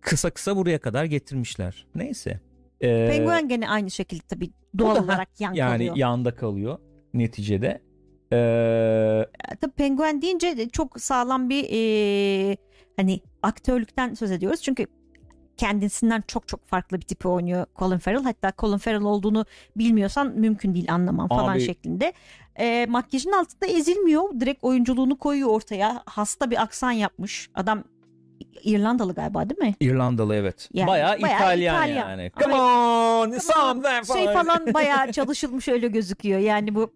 kısa 0.00 0.30
kısa 0.30 0.56
buraya 0.56 0.78
kadar 0.80 1.04
getirmişler. 1.04 1.86
Neyse. 1.94 2.40
Ee, 2.80 3.08
Penguen 3.10 3.48
gene 3.48 3.68
aynı 3.68 3.90
şekilde 3.90 4.22
tabii 4.28 4.50
doğal 4.78 4.96
da- 4.96 5.02
olarak 5.04 5.40
yan 5.40 5.52
yani 5.54 5.76
kalıyor. 5.76 5.96
yanda 5.96 6.34
kalıyor 6.34 6.78
neticede. 7.14 7.82
Ee, 8.32 8.36
E, 9.52 9.56
Tabii 9.60 9.72
penguen 9.72 10.22
deyince 10.22 10.56
de 10.56 10.68
çok 10.68 11.00
sağlam 11.00 11.48
bir 11.48 11.66
e, 11.72 12.56
hani 12.96 13.20
aktörlükten 13.42 14.14
söz 14.14 14.30
ediyoruz. 14.30 14.62
Çünkü 14.62 14.86
kendisinden 15.58 16.24
çok 16.28 16.48
çok 16.48 16.66
farklı 16.66 16.96
bir 16.96 17.02
tipi 17.06 17.28
oynuyor 17.28 17.66
Colin 17.78 17.98
Farrell. 17.98 18.22
Hatta 18.22 18.52
Colin 18.58 18.78
Farrell 18.78 19.02
olduğunu 19.02 19.46
bilmiyorsan 19.76 20.32
mümkün 20.36 20.74
değil 20.74 20.92
anlamam 20.92 21.28
falan 21.28 21.52
Abi- 21.52 21.60
şeklinde. 21.60 22.12
E, 22.58 22.86
makyajın 22.88 23.32
altında 23.32 23.66
ezilmiyor. 23.66 24.40
Direkt 24.40 24.64
oyunculuğunu 24.64 25.18
koyuyor 25.18 25.48
ortaya. 25.48 26.02
Hasta 26.06 26.50
bir 26.50 26.62
aksan 26.62 26.90
yapmış. 26.90 27.50
Adam 27.54 27.84
İrlandalı 28.64 29.14
galiba 29.14 29.50
değil 29.50 29.60
mi? 29.60 29.74
İrlandalı 29.80 30.34
evet. 30.34 30.68
Yani 30.72 30.88
bayağı, 30.88 31.22
bayağı 31.22 31.38
İtalyan, 31.38 31.74
İtalyan. 31.76 32.10
yani. 32.10 32.32
Come 32.40 32.54
on, 32.54 33.38
something 33.38 34.16
Şey 34.16 34.34
falan 34.34 34.66
bayağı 34.74 35.12
çalışılmış 35.12 35.68
öyle 35.68 35.88
gözüküyor. 35.88 36.40
Yani 36.40 36.74
bu 36.74 36.92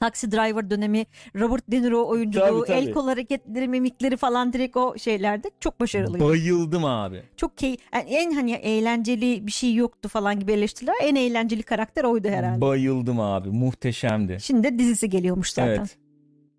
Taxi 0.00 0.32
Driver 0.32 0.70
dönemi 0.70 1.06
Robert 1.36 1.70
De 1.70 1.82
Niro 1.82 2.06
oyunculuğu, 2.08 2.44
Tabii, 2.44 2.66
tabii. 2.66 2.76
el 2.88 2.92
kol 2.92 3.06
hareketleri, 3.08 3.68
mimikleri 3.68 4.16
falan 4.16 4.52
direkt 4.52 4.76
o 4.76 4.98
şeylerde 4.98 5.50
çok 5.60 5.80
başarılı. 5.80 6.20
Bayıldım 6.20 6.84
abi. 6.84 7.22
çok 7.36 7.58
key 7.58 7.76
yani 7.94 8.04
en 8.10 8.32
hani 8.32 8.52
eğlenceli 8.52 9.46
bir 9.46 9.52
şey 9.52 9.74
yoktu 9.74 10.08
falan 10.08 10.40
gibi 10.40 10.52
eleştiriler. 10.52 10.94
En 11.02 11.14
eğlenceli 11.14 11.62
karakter 11.62 12.04
oydu 12.04 12.28
herhalde. 12.28 12.60
Bayıldım 12.60 13.20
abi. 13.20 13.48
Muhteşemdi. 13.48 14.38
Şimdi 14.40 14.62
de 14.62 14.78
dizisi 14.78 15.10
geliyormuş 15.10 15.50
zaten. 15.52 15.74
Evet. 15.78 15.96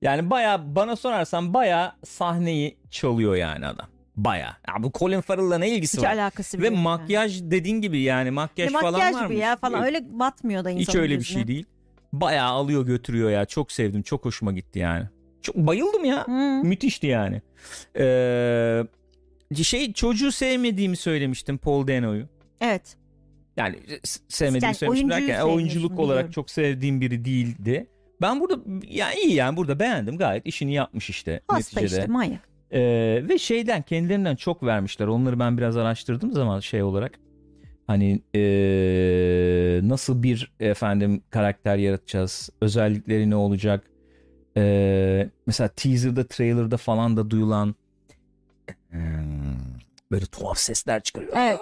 Yani 0.02 0.30
baya 0.30 0.76
bana 0.76 0.96
sorarsan 0.96 1.54
baya 1.54 1.96
sahneyi 2.06 2.78
çalıyor 2.92 3.36
yani 3.36 3.66
adam. 3.68 3.88
Baya. 4.16 4.58
Ya 4.68 4.84
bu 4.84 4.92
Colin 5.00 5.22
Farrell'la 5.22 5.58
ne 5.58 5.70
ilgisi 5.70 5.98
Hiç 5.98 6.04
var? 6.04 6.12
alakası 6.12 6.58
bile 6.58 6.64
Ve 6.64 6.68
yok 6.68 6.76
yani. 6.76 6.84
makyaj 6.84 7.42
dediğin 7.44 7.82
gibi 7.82 8.00
yani 8.00 8.32
makyaj, 8.32 8.70
Ne 8.70 8.74
makyaj 8.74 8.94
falan 8.94 9.14
var 9.14 9.26
gibi 9.26 9.34
mı? 9.34 9.40
ya 9.40 9.56
falan 9.56 9.84
öyle 9.84 10.20
batmıyor 10.20 10.64
da 10.64 10.70
insanın 10.70 10.86
Hiç 10.88 10.96
öyle 10.96 11.14
bir 11.14 11.18
gözüne. 11.18 11.34
şey 11.38 11.48
değil. 11.48 11.66
Bayağı 12.14 12.50
alıyor 12.50 12.86
götürüyor 12.86 13.30
ya. 13.32 13.46
Çok 13.46 13.72
sevdim. 13.72 14.02
Çok 14.02 14.26
hoşuma 14.26 14.52
gitti 14.52 14.80
yani. 14.80 15.06
Çok 15.42 15.56
bayıldım 15.56 16.06
ya. 16.06 16.28
Hı. 16.28 16.64
Müthişti 16.64 17.08
yani. 17.08 17.42
Ee, 18.00 18.84
şey 19.64 19.94
çocuğu 19.94 20.32
sevmediğimi 20.32 20.98
söylemiştim 20.98 21.58
Paul 21.58 21.88
Dano'yu. 21.88 22.26
Evet. 22.62 22.98
Yani 23.58 23.76
s- 24.04 24.20
sevmediğimi 24.28 24.66
Yani 24.66 24.76
söylemiştim 24.76 25.10
derken 25.10 25.42
oyunculuk 25.42 26.00
olarak 26.00 26.10
biliyorum. 26.20 26.32
çok 26.32 26.50
sevdiğim 26.50 27.02
biri 27.02 27.26
değildi. 27.26 27.88
Ben 28.22 28.40
burada 28.40 28.62
yani 28.88 29.16
iyi 29.20 29.34
yani 29.34 29.58
burada 29.58 29.80
beğendim 29.80 30.18
gayet 30.18 30.46
işini 30.46 30.74
yapmış 30.74 31.10
işte 31.10 31.42
Hasta 31.48 31.80
neticede. 31.80 32.00
işte 32.02 32.12
manyak. 32.12 32.40
Ee, 32.72 32.80
ve 33.30 33.38
şeyden 33.38 33.82
kendilerinden 33.82 34.36
çok 34.36 34.64
vermişler. 34.64 35.08
Onları 35.08 35.40
ben 35.40 35.58
biraz 35.58 35.78
araştırdığım 35.78 36.34
zaman 36.34 36.60
şey 36.60 36.84
olarak 36.84 37.20
hani 37.88 38.22
ee, 38.36 39.80
nasıl 39.84 40.24
bir 40.24 40.54
efendim 40.60 41.22
karakter 41.30 41.78
yaratacağız? 41.78 42.50
Özellikleri 42.62 43.30
ne 43.30 43.36
olacak? 43.36 43.84
Ee, 44.58 45.30
mesela 45.48 45.68
teaser'da, 45.68 46.28
trailer'da 46.28 46.78
falan 46.78 47.18
da 47.18 47.30
duyulan 47.30 47.76
böyle 50.12 50.26
tuhaf 50.26 50.58
sesler 50.58 51.04
çıkarıyor. 51.04 51.34
Evet. 51.36 51.60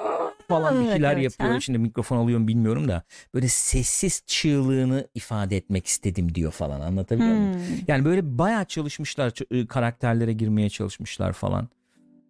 falan 0.47 0.75
bir 0.75 0.79
Evet, 0.79 0.93
şeyler 0.93 1.13
evet, 1.13 1.23
yapıyor. 1.23 1.51
ha. 1.51 1.59
Şimdi 1.59 1.79
mikrofon 1.79 2.17
alıyorum 2.17 2.47
bilmiyorum 2.47 2.87
da 2.87 3.03
böyle 3.33 3.47
sessiz 3.47 4.23
çığlığını 4.25 5.07
ifade 5.15 5.57
etmek 5.57 5.87
istedim 5.87 6.35
diyor 6.35 6.51
falan. 6.51 6.81
Anlatabiliyor 6.81 7.35
muyum? 7.35 7.53
Hmm. 7.53 7.59
Yani 7.87 8.05
böyle 8.05 8.37
bayağı 8.37 8.65
çalışmışlar 8.65 9.33
karakterlere 9.69 10.33
girmeye 10.33 10.69
çalışmışlar 10.69 11.33
falan. 11.33 11.69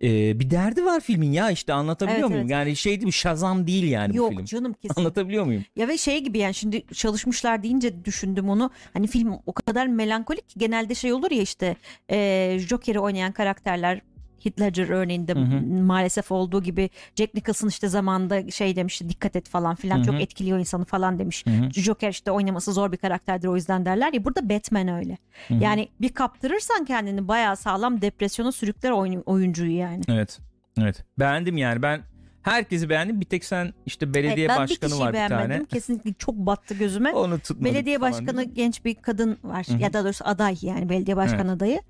Ee, 0.04 0.40
bir 0.40 0.50
derdi 0.50 0.86
var 0.86 1.00
filmin 1.00 1.32
ya 1.32 1.52
işte 1.52 1.74
anlatabiliyor 1.74 2.20
Evet, 2.20 2.30
muyum? 2.30 2.42
evet. 2.46 2.52
Yani 2.52 2.76
şey 2.76 2.92
değil 2.92 3.06
mi 3.06 3.14
Shazam 3.14 3.68
değil 3.68 3.84
yani 3.92 4.14
bu 4.14 4.18
Yok 4.18 4.30
film. 4.32 4.46
canım 4.46 4.74
kesin. 4.74 5.02
Anlatabiliyor 5.02 5.46
muyum? 5.46 5.66
Ya 5.76 5.88
ve 5.88 5.98
şey 5.98 6.24
gibi 6.24 6.38
yani 6.38 6.54
şimdi 6.54 6.84
çalışmışlar 6.94 7.64
deyince 7.64 8.06
düşündüm 8.06 8.50
onu. 8.50 8.72
Hani 8.94 9.08
film 9.08 9.34
o 9.46 9.54
kadar 9.54 9.88
melankolik 9.88 10.50
ki 10.50 10.60
genelde 10.60 10.96
şey 10.96 11.14
olur 11.14 11.32
ya 11.32 11.42
işte 11.42 11.76
e, 12.12 12.58
Joker'i 12.60 13.00
oynayan 13.00 13.32
karakterler 13.32 14.02
Heath 14.46 14.62
Ledger 14.62 14.90
örneğinde 14.90 15.34
Hı 15.34 15.40
hı. 15.40 15.62
maalesef 15.84 16.32
olduğu 16.32 16.64
gibi 16.64 16.90
Jack 17.16 17.34
Nicholson 17.34 17.68
işte 17.68 17.88
zamanında 17.88 18.52
şey 18.52 18.76
demişti 18.76 19.10
dikkat 19.10 19.36
et 19.36 19.50
falan 19.50 19.76
filan 19.76 19.98
Hı 19.98 20.02
hı. 20.02 20.06
çok 20.06 20.22
etkiliyor 20.22 20.60
insanı 20.60 20.86
falan 20.86 21.20
demiş. 21.20 21.46
Hı 21.46 21.50
hı. 21.50 21.72
Joker 21.72 22.10
işte 22.10 22.32
oynaması 22.32 22.74
zor 22.74 22.92
bir 22.92 22.98
karakterdir 22.98 23.48
o 23.48 23.56
yüzden 23.56 23.86
derler 23.86 24.14
ya 24.14 24.26
burada 24.26 24.50
Batman 24.50 24.88
öyle. 24.88 25.18
Hı 25.48 25.54
hı. 25.54 25.64
Yani 25.64 25.90
bir 26.02 26.10
kaptırırsan 26.10 26.86
kendini 26.86 27.28
bayağı 27.28 27.56
sağlam 27.56 28.02
depresyona 28.02 28.52
sürükler 28.52 28.92
oyun, 28.92 29.24
oyuncuyu 29.26 29.78
yani. 29.78 30.02
Evet. 30.10 30.40
Evet. 30.82 31.06
Beğendim 31.20 31.58
yani 31.58 31.82
ben 31.82 32.02
herkesi 32.42 32.90
beğendim. 32.90 33.22
Bir 33.22 33.26
tek 33.26 33.46
sen 33.46 33.74
işte 33.86 34.14
belediye 34.14 34.48
Evet, 34.48 34.58
başkanı 34.58 34.92
bir 34.92 35.00
var 35.00 35.14
bir 35.14 35.30
tane. 35.30 35.66
Kesinlikle 35.66 36.14
çok 36.14 36.36
battı 36.36 36.74
gözüme. 36.74 37.14
Onu 37.14 37.40
tutmadık 37.40 37.74
Belediye 37.74 38.02
başkanı 38.02 38.44
genç 38.44 38.86
bir 38.86 38.96
kadın 38.96 39.38
var. 39.44 39.66
Hı 39.68 39.74
hı. 39.74 39.82
Ya 39.82 39.94
da 39.94 40.04
doğrusu 40.04 40.26
aday 40.28 40.58
yani 40.62 40.90
belediye 40.90 41.18
başkan 41.18 41.48
adayı. 41.48 41.82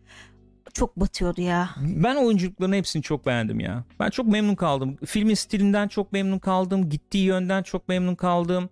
Çok 0.73 0.95
batıyordu 0.99 1.41
ya. 1.41 1.69
Ben 1.77 2.15
oyunculuklarını 2.15 2.75
hepsini 2.75 3.03
çok 3.03 3.25
beğendim 3.25 3.59
ya. 3.59 3.83
Ben 3.99 4.09
çok 4.09 4.27
memnun 4.27 4.55
kaldım. 4.55 4.97
Filmin 5.05 5.33
stilinden 5.33 5.87
çok 5.87 6.11
memnun 6.13 6.39
kaldım. 6.39 6.89
Gittiği 6.89 7.25
yönden 7.25 7.63
çok 7.63 7.87
memnun 7.87 8.15
kaldım. 8.15 8.69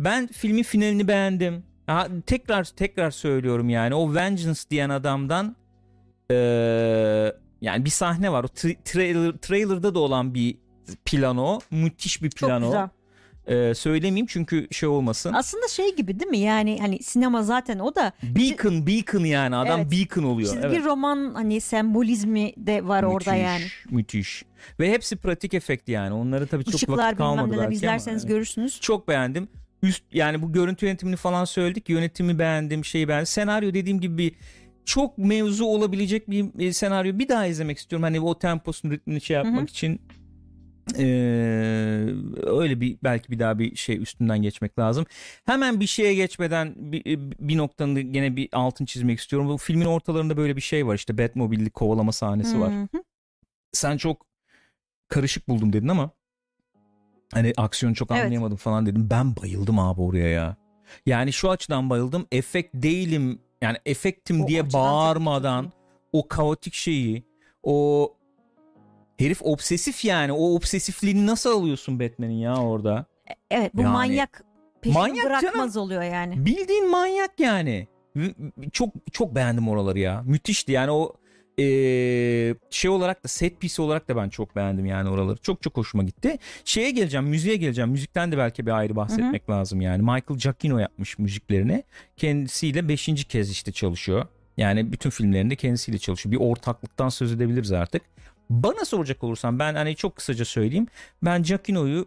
Ben 0.00 0.26
filmin 0.26 0.62
finalini 0.62 1.08
beğendim. 1.08 1.64
Ha, 1.86 2.08
tekrar 2.26 2.64
tekrar 2.64 3.10
söylüyorum 3.10 3.68
yani 3.68 3.94
o 3.94 4.14
Vengeance 4.14 4.60
diyen 4.70 4.90
adamdan 4.90 5.56
eee, 6.30 7.36
yani 7.60 7.84
bir 7.84 7.90
sahne 7.90 8.32
var. 8.32 8.44
O 8.44 8.46
tra- 8.46 8.76
trailer, 8.84 9.32
trailer'da 9.32 9.94
da 9.94 9.98
olan 9.98 10.34
bir 10.34 10.56
plan 11.04 11.36
o. 11.38 11.58
Müthiş 11.70 12.22
bir 12.22 12.30
Çok 12.30 12.48
plan 12.48 12.62
o. 12.62 12.66
güzel. 12.66 12.88
Eee, 13.48 13.74
söylemeyeyim 13.74 14.26
çünkü 14.26 14.68
şey 14.70 14.88
olmasın. 14.88 15.32
Aslında 15.32 15.68
şey 15.68 15.96
gibi 15.96 16.20
değil 16.20 16.30
mi? 16.30 16.38
Yani 16.38 16.78
hani 16.80 17.02
sinema 17.02 17.42
zaten 17.42 17.78
o 17.78 17.94
da 17.94 18.12
Beacon, 18.22 18.86
beacon 18.86 19.24
yani 19.24 19.56
adam 19.56 19.80
Evet. 19.80 19.92
beacon 19.92 20.22
oluyor. 20.22 20.52
çizgi 20.52 20.66
Evet. 20.66 20.84
roman 20.84 21.34
hani 21.34 21.60
sembolizmi 21.60 22.52
de 22.56 22.88
var 22.88 23.02
orada 23.02 23.30
Müthiş, 23.30 23.44
yani. 23.44 23.64
Müthiş. 23.90 24.44
Ve 24.80 24.90
hepsi 24.92 25.16
pratik 25.16 25.54
efekt 25.54 25.88
yani. 25.88 26.14
Onları 26.14 26.46
tabii 26.46 26.64
çok 26.64 26.74
Işıklar 26.74 27.04
vakit 27.06 27.18
kalmadı 27.18 27.50
belki 27.50 27.62
ama 27.62 27.72
izlerseniz 27.72 28.22
evet. 28.24 28.34
görürsünüz. 28.34 28.80
Çok 28.80 29.08
beğendim. 29.08 29.48
Üst 29.82 30.02
yani 30.12 30.42
bu 30.42 30.52
görüntü 30.52 30.86
yönetimini 30.86 31.16
falan 31.16 31.44
söyledik. 31.44 31.88
Yönetimi 31.88 32.38
beğendim, 32.38 32.84
şeyi 32.84 33.08
beğendim. 33.08 33.26
Senaryo 33.26 33.74
dediğim 33.74 34.00
gibi 34.00 34.18
bir 34.18 34.32
çok 34.84 35.18
mevzu 35.18 35.64
olabilecek 35.64 36.30
bir 36.30 36.46
e, 36.58 36.72
senaryo 36.72 37.18
bir 37.18 37.28
daha 37.28 37.46
izlemek 37.46 37.78
istiyorum. 37.78 38.02
Hani 38.02 38.20
o 38.20 38.38
temposunu 38.38 38.92
ritmini 38.92 39.20
şey 39.20 39.34
yapmak 39.36 39.56
Hı 39.56 39.60
hı. 39.60 39.64
için 39.64 40.00
Ee, 40.98 41.04
öyle 42.42 42.80
bir 42.80 42.98
belki 43.04 43.32
bir 43.32 43.38
daha 43.38 43.58
bir 43.58 43.76
şey 43.76 44.02
üstünden 44.02 44.42
geçmek 44.42 44.78
lazım. 44.78 45.06
Hemen 45.44 45.80
bir 45.80 45.86
şeye 45.86 46.14
geçmeden 46.14 46.74
bir, 46.76 47.04
bir 47.38 47.56
noktanın 47.56 48.12
gene 48.12 48.36
bir 48.36 48.48
altın 48.52 48.84
çizmek 48.84 49.18
istiyorum. 49.18 49.48
Bu 49.48 49.56
filmin 49.58 49.84
ortalarında 49.86 50.36
böyle 50.36 50.56
bir 50.56 50.60
şey 50.60 50.86
var 50.86 50.94
işte 50.94 51.18
Batmobile'li 51.18 51.70
kovalama 51.70 52.12
sahnesi 52.12 52.60
var 52.60 52.72
Hı 52.72 52.82
hı. 52.98 53.02
sen 53.72 53.96
çok 53.96 54.26
karışık 55.08 55.48
buldum 55.48 55.72
dedin 55.72 55.88
ama 55.88 56.10
hani 57.32 57.52
aksiyonu 57.56 57.94
çok 57.94 58.10
Evet. 58.10 58.22
anlayamadım 58.22 58.56
falan 58.56 58.86
dedim. 58.86 59.06
Ben 59.10 59.36
bayıldım 59.36 59.78
abi 59.78 60.00
oraya 60.00 60.28
ya. 60.28 60.56
Yani 61.06 61.32
şu 61.32 61.50
açıdan 61.50 61.90
bayıldım. 61.90 62.26
Efekt 62.32 62.70
değilim 62.74 63.38
Yani 63.62 63.78
efektim 63.86 64.44
O 64.44 64.48
diye 64.48 64.72
bağırmadan 64.72 65.72
o 66.12 66.28
kaotik 66.28 66.74
şeyi 66.74 67.24
o 67.62 68.08
herif 69.18 69.42
obsesif 69.42 70.04
yani 70.04 70.32
o 70.32 70.54
obsesifliğini 70.54 71.26
nasıl 71.26 71.50
alıyorsun 71.60 72.00
Batman'in 72.00 72.38
ya 72.38 72.56
orada? 72.56 73.06
Evet 73.50 73.74
bu 73.74 73.82
Yani- 73.82 73.92
manyak 73.92 74.44
peşini 74.82 74.98
Manyak 74.98 75.26
bırakmaz 75.26 75.76
oluyor 75.76 76.02
yani. 76.02 76.46
Bildiğin 76.46 76.90
manyak 76.90 77.40
yani. 77.40 77.88
Çok 78.72 78.90
çok 79.12 79.34
beğendim 79.34 79.68
oraları 79.68 79.98
ya. 79.98 80.22
Müthişti 80.26 80.72
yani 80.72 80.90
o 80.90 81.12
eee, 81.58 82.54
şey 82.70 82.90
olarak 82.90 83.24
da 83.24 83.28
set 83.28 83.60
piece 83.60 83.82
olarak 83.82 84.08
da 84.08 84.16
ben 84.16 84.28
çok 84.28 84.56
beğendim 84.56 84.86
yani 84.86 85.08
oraları. 85.08 85.36
Çok 85.36 85.62
çok 85.62 85.76
hoşuma 85.76 86.02
gitti. 86.02 86.38
Şeye 86.64 86.90
geleceğim, 86.90 87.26
müziğe 87.26 87.56
geleceğim. 87.56 87.90
Müzikten 87.90 88.32
de 88.32 88.38
belki 88.38 88.66
bir 88.66 88.70
ayrı 88.70 88.96
bahsetmek 88.96 89.50
lazım 89.50 89.80
yani. 89.80 90.02
Michael 90.02 90.38
Giacchino 90.38 90.78
yapmış 90.78 91.18
müziklerini. 91.18 91.82
Kendisiyle 92.16 92.88
beşinci 92.88 93.24
kez 93.28 93.50
işte 93.50 93.72
çalışıyor. 93.72 94.26
Yani 94.56 94.92
bütün 94.92 95.10
filmlerinde 95.10 95.56
kendisiyle 95.56 95.98
çalışıyor. 95.98 96.32
Bir 96.32 96.40
ortaklıktan 96.50 97.08
söz 97.08 97.32
edebiliriz 97.32 97.72
artık. 97.72 98.02
Bana 98.50 98.84
soracak 98.84 99.24
olursan 99.24 99.58
ben 99.58 99.74
hani 99.74 99.96
çok 99.96 100.16
kısaca 100.16 100.44
söyleyeyim. 100.44 100.86
Ben 101.22 101.42
Giacchino'yu 101.42 102.06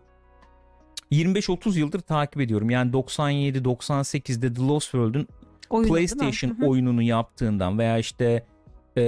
25-30 1.12 1.80
yıldır 1.80 2.00
takip 2.00 2.42
ediyorum. 2.42 2.70
Yani 2.70 2.92
97-98'de 2.92 4.54
The 4.54 4.62
Lost 4.62 4.92
World'un 4.92 5.28
Oyunu? 5.70 5.94
PlayStation 5.94 6.58
oyununu 6.66 7.02
yaptığından 7.02 7.80
veya 7.80 7.98
işte 7.98 8.46
e, 8.98 9.02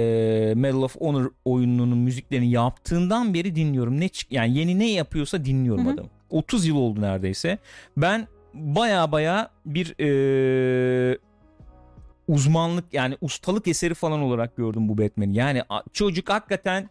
Medal 0.56 0.82
of 0.82 1.00
Honor 1.00 1.30
oyununun 1.44 1.98
müziklerini 1.98 2.50
yaptığından 2.50 3.34
beri 3.34 3.54
dinliyorum. 3.54 4.00
Ne 4.00 4.10
yani 4.30 4.58
yeni 4.58 4.78
ne 4.78 4.90
yapıyorsa 4.90 5.44
dinliyorum 5.44 5.88
adam. 5.88 6.06
30 6.30 6.66
yıl 6.66 6.76
oldu 6.76 7.00
neredeyse. 7.00 7.58
Ben 7.96 8.28
baya 8.54 9.12
baya 9.12 9.50
bir 9.66 9.94
e, 10.00 11.18
uzmanlık 12.28 12.94
yani 12.94 13.16
ustalık 13.20 13.68
eseri 13.68 13.94
falan 13.94 14.20
olarak 14.20 14.56
gördüm 14.56 14.88
bu 14.88 14.98
Batman'i. 14.98 15.36
Yani 15.36 15.62
çocuk 15.92 16.30
hakikaten 16.30 16.90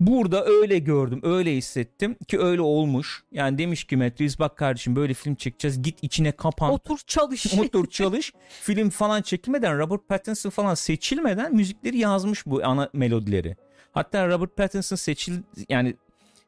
burada 0.00 0.44
öyle 0.44 0.78
gördüm, 0.78 1.20
öyle 1.22 1.56
hissettim 1.56 2.16
ki 2.28 2.40
öyle 2.40 2.60
olmuş. 2.60 3.24
Yani 3.32 3.58
demiş 3.58 3.84
ki 3.84 3.96
Reeves 4.00 4.38
bak 4.38 4.56
kardeşim 4.56 4.96
böyle 4.96 5.14
film 5.14 5.34
çekeceğiz 5.34 5.82
git 5.82 5.98
içine 6.02 6.32
kapan. 6.32 6.70
Otur 6.70 6.98
çalış. 7.06 7.54
Otur 7.58 7.86
çalış. 7.90 8.32
Film 8.48 8.90
falan 8.90 9.22
çekilmeden 9.22 9.78
Robert 9.78 10.08
Pattinson 10.08 10.50
falan 10.50 10.74
seçilmeden 10.74 11.54
müzikleri 11.54 11.98
yazmış 11.98 12.46
bu 12.46 12.60
ana 12.64 12.90
melodileri. 12.92 13.56
Hatta 13.92 14.28
Robert 14.28 14.56
Pattinson 14.56 14.96
seçil 14.96 15.34
yani 15.68 15.96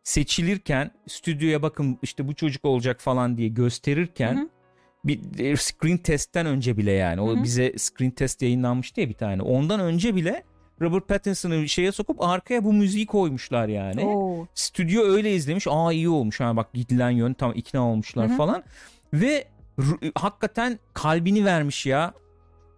seçilirken 0.04 0.90
stüdyoya 1.08 1.62
bakın 1.62 1.98
işte 2.02 2.28
bu 2.28 2.34
çocuk 2.34 2.64
olacak 2.64 3.00
falan 3.00 3.36
diye 3.36 3.48
gösterirken 3.48 4.50
bir 5.04 5.38
e, 5.38 5.56
screen 5.56 5.96
testten 5.96 6.46
önce 6.46 6.76
bile 6.76 6.92
yani 6.92 7.20
o 7.20 7.28
Hı 7.28 7.38
hı. 7.38 7.42
bize 7.42 7.74
screen 7.78 8.10
test 8.10 8.42
yayınlanmıştı 8.42 9.00
ya 9.00 9.08
bir 9.08 9.14
tane. 9.14 9.42
Ondan 9.42 9.80
önce 9.80 10.16
bile 10.16 10.44
Robert 10.82 11.08
Pattinson'ı 11.08 11.68
şeye 11.68 11.92
sokup 11.92 12.22
arkaya 12.22 12.64
bu 12.64 12.72
müziği 12.72 13.06
koymuşlar 13.06 13.68
yani. 13.68 14.04
Oo. 14.04 14.46
Stüdyo 14.54 15.02
öyle 15.02 15.34
izlemiş. 15.34 15.66
Aa 15.70 15.92
iyi 15.92 16.08
olmuş. 16.08 16.40
Ha 16.40 16.56
bak 16.56 16.72
gidilen 16.72 17.10
yön 17.10 17.32
tam 17.32 17.52
ikna 17.54 17.88
olmuşlar 17.88 18.28
Hı 18.28 18.32
hı. 18.32 18.36
falan. 18.36 18.62
Ve 19.12 19.44
hakikaten 20.14 20.78
kalbini 20.94 21.44
vermiş 21.44 21.86
ya 21.86 22.14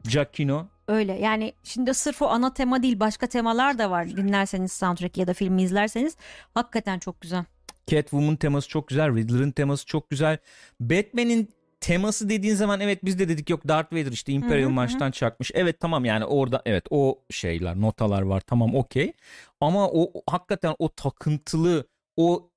Giacchino. 0.05 0.66
Öyle 0.88 1.12
yani 1.12 1.52
şimdi 1.62 1.94
sırf 1.94 2.22
o 2.22 2.28
ana 2.28 2.55
tema 2.55 2.82
değil 2.82 3.00
başka 3.00 3.26
temalar 3.26 3.78
da 3.78 3.90
var 3.90 4.09
dinlerseniz 4.09 4.72
soundtrack 4.72 5.18
ya 5.18 5.26
da 5.26 5.34
filmi 5.34 5.62
izlerseniz 5.62 6.16
hakikaten 6.55 6.98
çok 6.98 7.20
güzel. 7.20 7.44
Catwoman 7.86 8.36
teması 8.36 8.68
çok 8.68 8.88
güzel. 8.88 9.16
Riddler'ın 9.16 9.50
teması 9.50 9.86
çok 9.86 10.11
güzel. 10.11 10.38
Batman'in 10.80 11.48
teması 11.85 12.28
dediğin 12.28 12.55
zaman 12.55 12.80
evet 12.80 13.05
biz 13.05 13.18
de 13.18 13.28
dedik 13.28 13.51
yok 13.51 13.68
Darth 13.68 13.93
Vader 13.93 14.12
işte 14.12 14.32
Imperial. 14.32 14.68
Marş'tan 14.68 15.11
çakmış. 15.11 15.51
Evet 15.55 15.80
tamam 15.80 16.05
yani 16.05 16.24
orada 16.24 16.62
evet 16.66 16.85
o 16.91 17.22
şeyler 17.30 17.80
notalar 17.80 18.22
var 18.22 18.41
tamam 18.41 18.74
okey. 18.74 19.12
Ama 19.61 19.89
o 19.89 20.12
hakikaten 20.26 20.74
o 20.78 20.89
takıntılı 20.89 21.89
o 22.16 22.51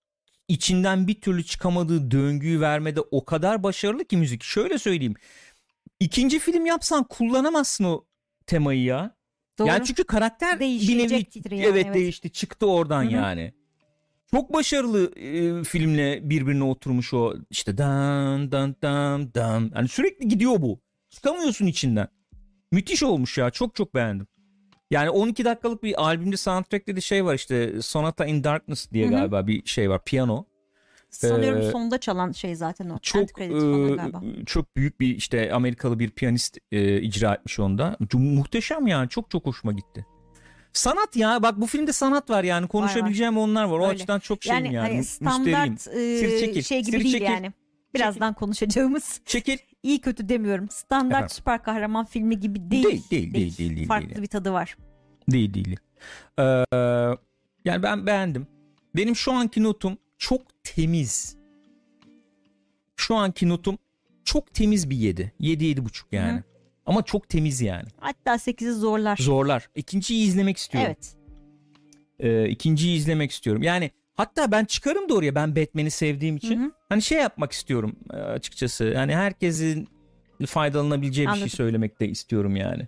içinden 0.48 1.08
bir 1.08 1.22
türlü 1.22 1.46
çıkamadığı 1.46 2.12
döngüyü 2.12 2.62
vermede 2.62 3.02
o 3.02 3.26
kadar 3.26 3.64
başarılı 3.64 4.06
ki 4.06 4.18
müzik. 4.18 4.44
Şöyle 4.44 4.78
söyleyeyim. 4.78 5.16
İkinci 6.00 6.40
film 6.40 6.66
yapsan 6.66 7.04
kullanamazsın 7.04 7.84
o 7.84 8.06
temayı 8.46 8.84
ya. 8.84 9.16
Doğru. 9.60 9.68
Yani 9.68 9.86
çünkü 9.86 10.04
karakter 10.04 10.60
bir 10.60 10.98
nevi 10.98 11.26
evet, 11.52 11.86
evet. 11.86 11.94
değişti 11.94 12.32
çıktı 12.32 12.66
oradan 12.66 13.04
Hı 13.04 13.08
hı. 13.08 13.14
yani. 13.14 13.54
Çok 14.32 14.54
başarılı 14.54 15.16
e, 15.16 15.64
filmle 15.64 16.30
birbirine 16.30 16.64
oturmuş 16.64 17.14
o 17.14 17.34
işte 17.50 17.78
dan 17.78 18.52
dan 18.52 18.76
dan 18.82 19.34
dan. 19.34 19.72
Hani 19.74 19.88
sürekli 19.88 20.28
gidiyor 20.28 20.62
bu. 20.62 20.80
Çıkamıyorsun 21.10 21.66
içinden. 21.66 22.08
Müthiş 22.72 23.04
olmuş 23.04 23.38
ya. 23.38 23.50
Çok 23.50 23.76
çok 23.76 23.96
beğendim. 23.96 24.28
Yani 24.92 25.10
12 25.10 25.46
dakikalık 25.46 25.84
bir 25.84 26.04
albümde 26.04 26.38
soundtrack'te 26.38 26.96
de 26.96 27.02
şey 27.02 27.26
var 27.26 27.36
işte 27.36 27.82
Sonata 27.82 28.26
in 28.26 28.44
Darkness 28.44 28.92
diye 28.92 29.06
Hı 29.06 29.10
hı. 29.10 29.14
galiba 29.14 29.48
bir 29.48 29.66
şey 29.66 29.90
var. 29.90 30.04
Piyano. 30.04 30.46
Sanıyorum 31.10 31.62
Ee, 31.62 31.72
sonunda 31.72 31.98
çalan 31.98 32.32
şey 32.32 32.56
zaten 32.56 32.90
o. 32.90 33.00
Çok 33.00 33.42
e, 33.42 33.50
çok 34.46 34.76
büyük 34.76 35.00
bir 35.00 35.16
işte 35.16 35.54
Amerikalı 35.54 36.00
bir 36.00 36.10
piyanist 36.10 36.58
e, 36.72 37.02
icra 37.02 37.34
etmiş 37.34 37.60
onda. 37.60 37.98
Muhteşem 38.14 38.88
yani. 38.88 39.10
Çok 39.10 39.30
çok 39.30 39.46
hoşuma 39.46 39.74
gitti. 39.74 40.06
Sanat 40.78 41.16
ya 41.16 41.44
bak 41.44 41.62
bu 41.62 41.68
filmde 41.68 41.94
sanat 41.94 42.30
var 42.30 42.44
yani 42.44 42.68
konuşabileceğim 42.68 43.38
onlar 43.38 43.64
var. 43.64 43.80
O 43.80 43.84
Öyle. 43.84 43.94
açıdan 43.94 44.20
çok 44.20 44.44
şeyim 44.44 44.66
Yani, 44.66 44.76
yani. 44.76 44.88
hani 44.88 45.04
standart 45.04 45.88
e, 45.88 46.40
çekil, 46.40 46.62
şey 46.62 46.84
gibi 46.84 46.98
sir 46.98 47.04
değil 47.04 47.12
çekil. 47.14 47.26
yani. 47.26 47.52
Birazdan 47.94 48.34
konuşacağımız 48.34 49.22
Çekil. 49.26 49.58
iyi 49.84 50.02
kötü 50.02 50.30
demiyorum. 50.30 50.70
Standart 50.70 51.14
Efendim? 51.14 51.30
süper 51.36 51.64
kahraman 51.64 52.06
filmi 52.06 52.40
gibi 52.40 52.72
değil. 52.72 52.84
Değil, 52.84 53.04
değil, 53.12 53.34
değil, 53.34 53.58
değil, 53.58 53.76
değil, 53.76 53.88
Farklı 53.88 54.10
değil. 54.10 54.22
bir 54.22 54.28
tadı 54.28 54.52
var. 54.52 54.78
Değil 55.32 55.54
değil. 55.54 55.78
Ee, 56.40 56.44
yani 57.66 57.84
ben 57.84 58.06
beğendim. 58.08 58.48
Benim 58.96 59.16
şu 59.16 59.32
anki 59.34 59.64
notum 59.64 59.98
çok 60.18 60.64
temiz. 60.64 61.38
Şu 62.96 63.16
anki 63.16 63.50
notum 63.50 63.78
çok 64.26 64.54
temiz 64.54 64.90
bir 64.90 64.98
7. 64.98 65.34
7 65.40 65.66
7,5 65.66 66.04
yani. 66.12 66.38
Hı. 66.38 66.44
Ama 66.88 67.04
çok 67.04 67.30
temiz 67.30 67.62
yani. 67.62 67.88
Hatta 68.00 68.36
8'i 68.36 68.72
zorlar. 68.72 69.18
Zorlar. 69.18 69.70
İkinciyi 69.76 70.28
izlemek 70.28 70.58
istiyorum. 70.58 70.94
Evet. 70.96 71.16
Ee, 72.20 72.50
ikinciyi 72.50 72.98
izlemek 72.98 73.32
istiyorum. 73.32 73.64
Yani 73.64 73.92
hatta 74.14 74.52
ben 74.52 74.66
çıkarım 74.66 75.10
da 75.10 75.14
oraya 75.14 75.36
ben 75.36 75.56
Batman'i 75.56 75.92
sevdiğim 75.92 76.38
için. 76.38 76.62
Hı 76.62 76.66
hı. 76.66 76.72
Hani 76.90 77.02
şey 77.02 77.18
yapmak 77.18 77.52
istiyorum 77.52 77.96
e, 78.14 78.16
açıkçası. 78.16 78.84
Yani 78.86 79.16
herkesin 79.16 79.88
faydalanabileceği 80.46 81.28
bir 81.28 81.32
Anladım. 81.32 81.50
şey 81.50 81.58
söylemek 81.58 82.00
de 82.00 82.08
istiyorum 82.08 82.56
yani. 82.56 82.88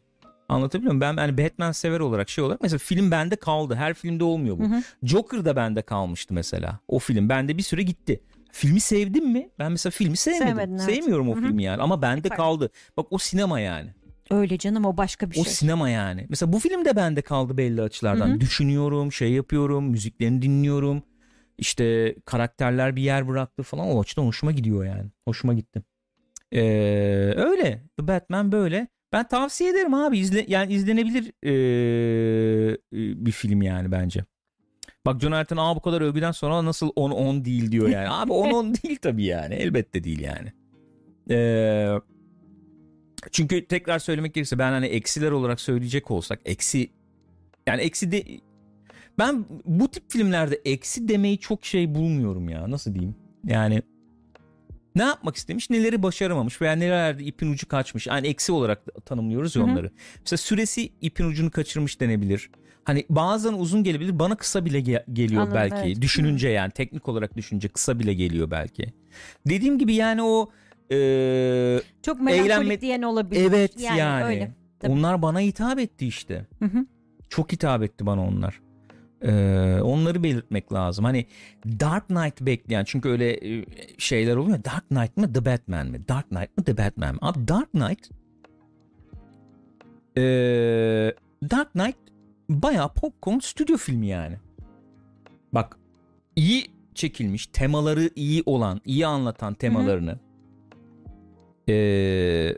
Anlatabiliyor 0.50 0.94
muyum? 0.94 1.18
Ben 1.18 1.22
yani 1.22 1.38
Batman 1.38 1.72
sever 1.72 2.00
olarak 2.00 2.30
şey 2.30 2.44
olarak 2.44 2.62
mesela 2.62 2.80
film 2.80 3.12
bende 3.12 3.36
kaldı. 3.36 3.76
Her 3.76 3.94
filmde 3.94 4.24
olmuyor 4.24 4.60
bu. 4.60 4.64
Hı 4.64 4.68
hı. 4.68 4.82
Joker 5.04 5.46
da 5.46 5.56
bende 5.56 5.82
kalmıştı 5.82 6.34
mesela. 6.34 6.80
O 6.88 7.00
film 7.00 7.30
bende 7.30 7.58
bir 7.58 7.64
süre 7.64 7.84
gitti. 7.84 8.22
Filmi 8.52 8.80
sevdim 8.80 9.32
mi? 9.32 9.50
Ben 9.60 9.72
mesela 9.72 9.92
filmi 9.92 10.18
sevmedim. 10.18 10.48
Sevmedin, 10.48 10.78
evet. 10.78 10.96
Sevmiyorum 10.96 11.30
o 11.30 11.36
Hı 11.36 11.40
hı. 11.40 11.44
filmi 11.44 11.64
yani 11.64 11.82
ama 11.82 12.02
bende 12.02 12.30
kaldı. 12.30 12.70
Bak 12.98 13.08
o 13.10 13.18
sinema 13.18 13.60
yani. 13.60 13.90
Öyle 14.32 14.58
canım 14.58 14.86
o 14.86 14.98
başka 14.98 15.32
bir 15.32 15.40
O 15.40 15.44
şey. 15.44 15.54
sinema 15.54 15.90
yani. 15.90 16.26
Mesela 16.30 16.54
bu 16.54 16.60
film 16.60 16.86
de 16.86 16.96
bende 16.96 17.22
kaldı 17.22 17.58
belli 17.58 17.82
açılardan. 17.82 18.30
Hı 18.30 18.34
hı. 18.34 18.42
Düşünüyorum, 18.42 19.12
şey 19.12 19.32
yapıyorum, 19.32 19.90
müziklerini 19.90 20.42
dinliyorum. 20.42 21.04
İşte 21.58 22.16
karakterler 22.26 22.96
bir 22.96 23.02
yer 23.02 23.28
bıraktı 23.28 23.64
falan. 23.64 23.88
O 23.88 24.02
açıdan 24.02 24.24
hoşuma 24.24 24.52
gidiyor 24.52 24.86
yani. 24.86 25.10
Hoşuma 25.26 25.54
gitti. 25.54 25.84
Ee, 26.52 26.62
öyle. 27.36 27.84
The 27.98 28.08
Batman 28.08 28.52
böyle. 28.52 28.88
Ben 29.14 29.28
tavsiye 29.28 29.70
ederim 29.70 29.94
abi. 29.94 30.20
İzle, 30.20 30.46
yani 30.48 30.74
izlenebilir 30.74 31.32
ee, 31.46 32.78
bir 33.26 33.32
film 33.32 33.62
yani 33.62 33.92
bence. 33.92 34.26
Bak 35.06 35.22
Jonathan 35.22 35.58
Aa 35.58 35.76
bu 35.76 35.82
kadar 35.82 36.02
övgüden 36.02 36.32
sonra 36.32 36.66
nasıl 36.66 36.90
10-10 36.90 37.46
değil 37.46 37.72
diyor 37.72 37.90
yani. 37.98 38.10
Abi 38.10 38.32
10-10 38.32 38.84
değil 38.84 39.00
tabii 39.02 39.26
yani. 39.26 39.54
Elbette 39.54 40.04
değil 40.04 40.20
yani. 40.20 40.54
Eee 41.30 42.00
çünkü 43.32 43.66
tekrar 43.66 44.00
söylemek 44.00 44.34
gerekirse 44.34 44.60
ben 44.60 44.72
hani 44.72 44.86
eksiler 44.86 45.32
olarak 45.32 45.62
söyleyecek 45.62 46.12
olsak 46.12 46.40
eksi 46.46 46.90
yani 47.68 47.82
eksi 47.82 48.12
de 48.12 48.24
ben 49.20 49.46
bu 49.66 49.88
tip 49.88 50.12
filmlerde 50.12 50.62
eksi 50.66 51.08
demeyi 51.08 51.40
çok 51.40 51.66
şey 51.66 51.96
bulmuyorum 51.96 52.50
ya 52.50 52.72
nasıl 52.72 52.94
diyeyim 52.94 53.16
yani 53.48 53.82
ne 54.96 55.04
yapmak 55.04 55.36
istemiş 55.36 55.70
neleri 55.70 56.04
başaramamış 56.04 56.62
veya 56.62 56.74
nerelerde 56.74 57.24
ipin 57.24 57.52
ucu 57.54 57.68
kaçmış 57.68 58.08
yani 58.08 58.28
eksi 58.28 58.52
olarak 58.52 59.06
tanımlıyoruz 59.06 59.56
ya 59.56 59.62
Hı 59.64 59.68
hı. 59.68 59.72
onları 59.72 59.92
mesela 60.20 60.38
süresi 60.38 60.92
ipin 61.02 61.26
ucunu 61.26 61.52
kaçırmış 61.52 62.00
denebilir 62.00 62.50
hani 62.84 63.06
bazen 63.10 63.54
uzun 63.54 63.84
gelebilir 63.84 64.20
bana 64.20 64.36
kısa 64.36 64.66
bile 64.66 64.80
ge- 64.80 65.14
geliyor 65.14 65.42
Anladım, 65.42 65.58
belki 65.72 65.88
evet. 65.88 66.02
düşününce 66.02 66.50
yani 66.50 66.72
teknik 66.72 67.08
olarak 67.10 67.38
düşünce 67.38 67.68
kısa 67.68 68.00
bile 68.00 68.14
geliyor 68.14 68.52
belki 68.52 68.94
dediğim 69.50 69.78
gibi 69.78 69.94
yani 69.94 70.24
o 70.24 70.50
eee 70.90 71.82
Çok 72.04 72.22
melankolik 72.22 72.52
Eğlenme- 72.52 72.82
diyen 72.82 73.02
olabilir. 73.02 73.46
Evet 73.50 73.80
yani. 73.80 74.24
Öyle. 74.24 74.52
Tabii. 74.80 74.92
Onlar 74.92 75.22
bana 75.22 75.40
hitap 75.40 75.80
etti 75.80 76.08
işte. 76.08 76.46
Hı 76.60 76.66
hı. 76.66 76.86
Çok 77.30 77.52
hitap 77.52 77.84
etti 77.84 78.06
bana 78.06 78.28
onlar. 78.28 78.62
Ee, 79.22 79.80
onları 79.84 80.24
belirtmek 80.24 80.74
lazım. 80.74 81.06
Hani 81.06 81.26
Dark 81.66 82.08
Knight 82.08 82.42
bekleyen 82.42 82.84
çünkü 82.84 83.10
öyle 83.10 83.58
e, 83.60 83.66
şeyler 83.98 84.36
oluyor. 84.36 84.64
Dark 84.64 84.90
Knight 84.90 85.18
mı 85.18 85.34
The 85.34 85.46
Batman 85.46 85.88
mi? 85.88 86.08
Dark 86.08 86.30
Knight 86.30 86.58
mı 86.58 86.64
The 86.64 86.78
Batman 86.78 87.14
mi? 87.14 87.20
Abi 87.22 87.48
Dark 87.48 87.72
Knight 87.72 88.10
Ee, 90.18 90.22
Dark 91.52 91.72
Knight 91.74 91.96
bayağı 92.50 92.94
popcorn 92.94 93.40
stüdyo 93.40 93.78
filmi 93.78 94.08
yani. 94.08 94.38
Bak 95.54 95.78
iyi 96.36 96.66
çekilmiş, 96.96 97.48
temaları 97.48 98.10
iyi 98.16 98.44
olan, 98.46 98.82
iyi 98.86 99.08
anlatan 99.08 99.54
temalarını. 99.54 100.20
Ee, 101.70 102.58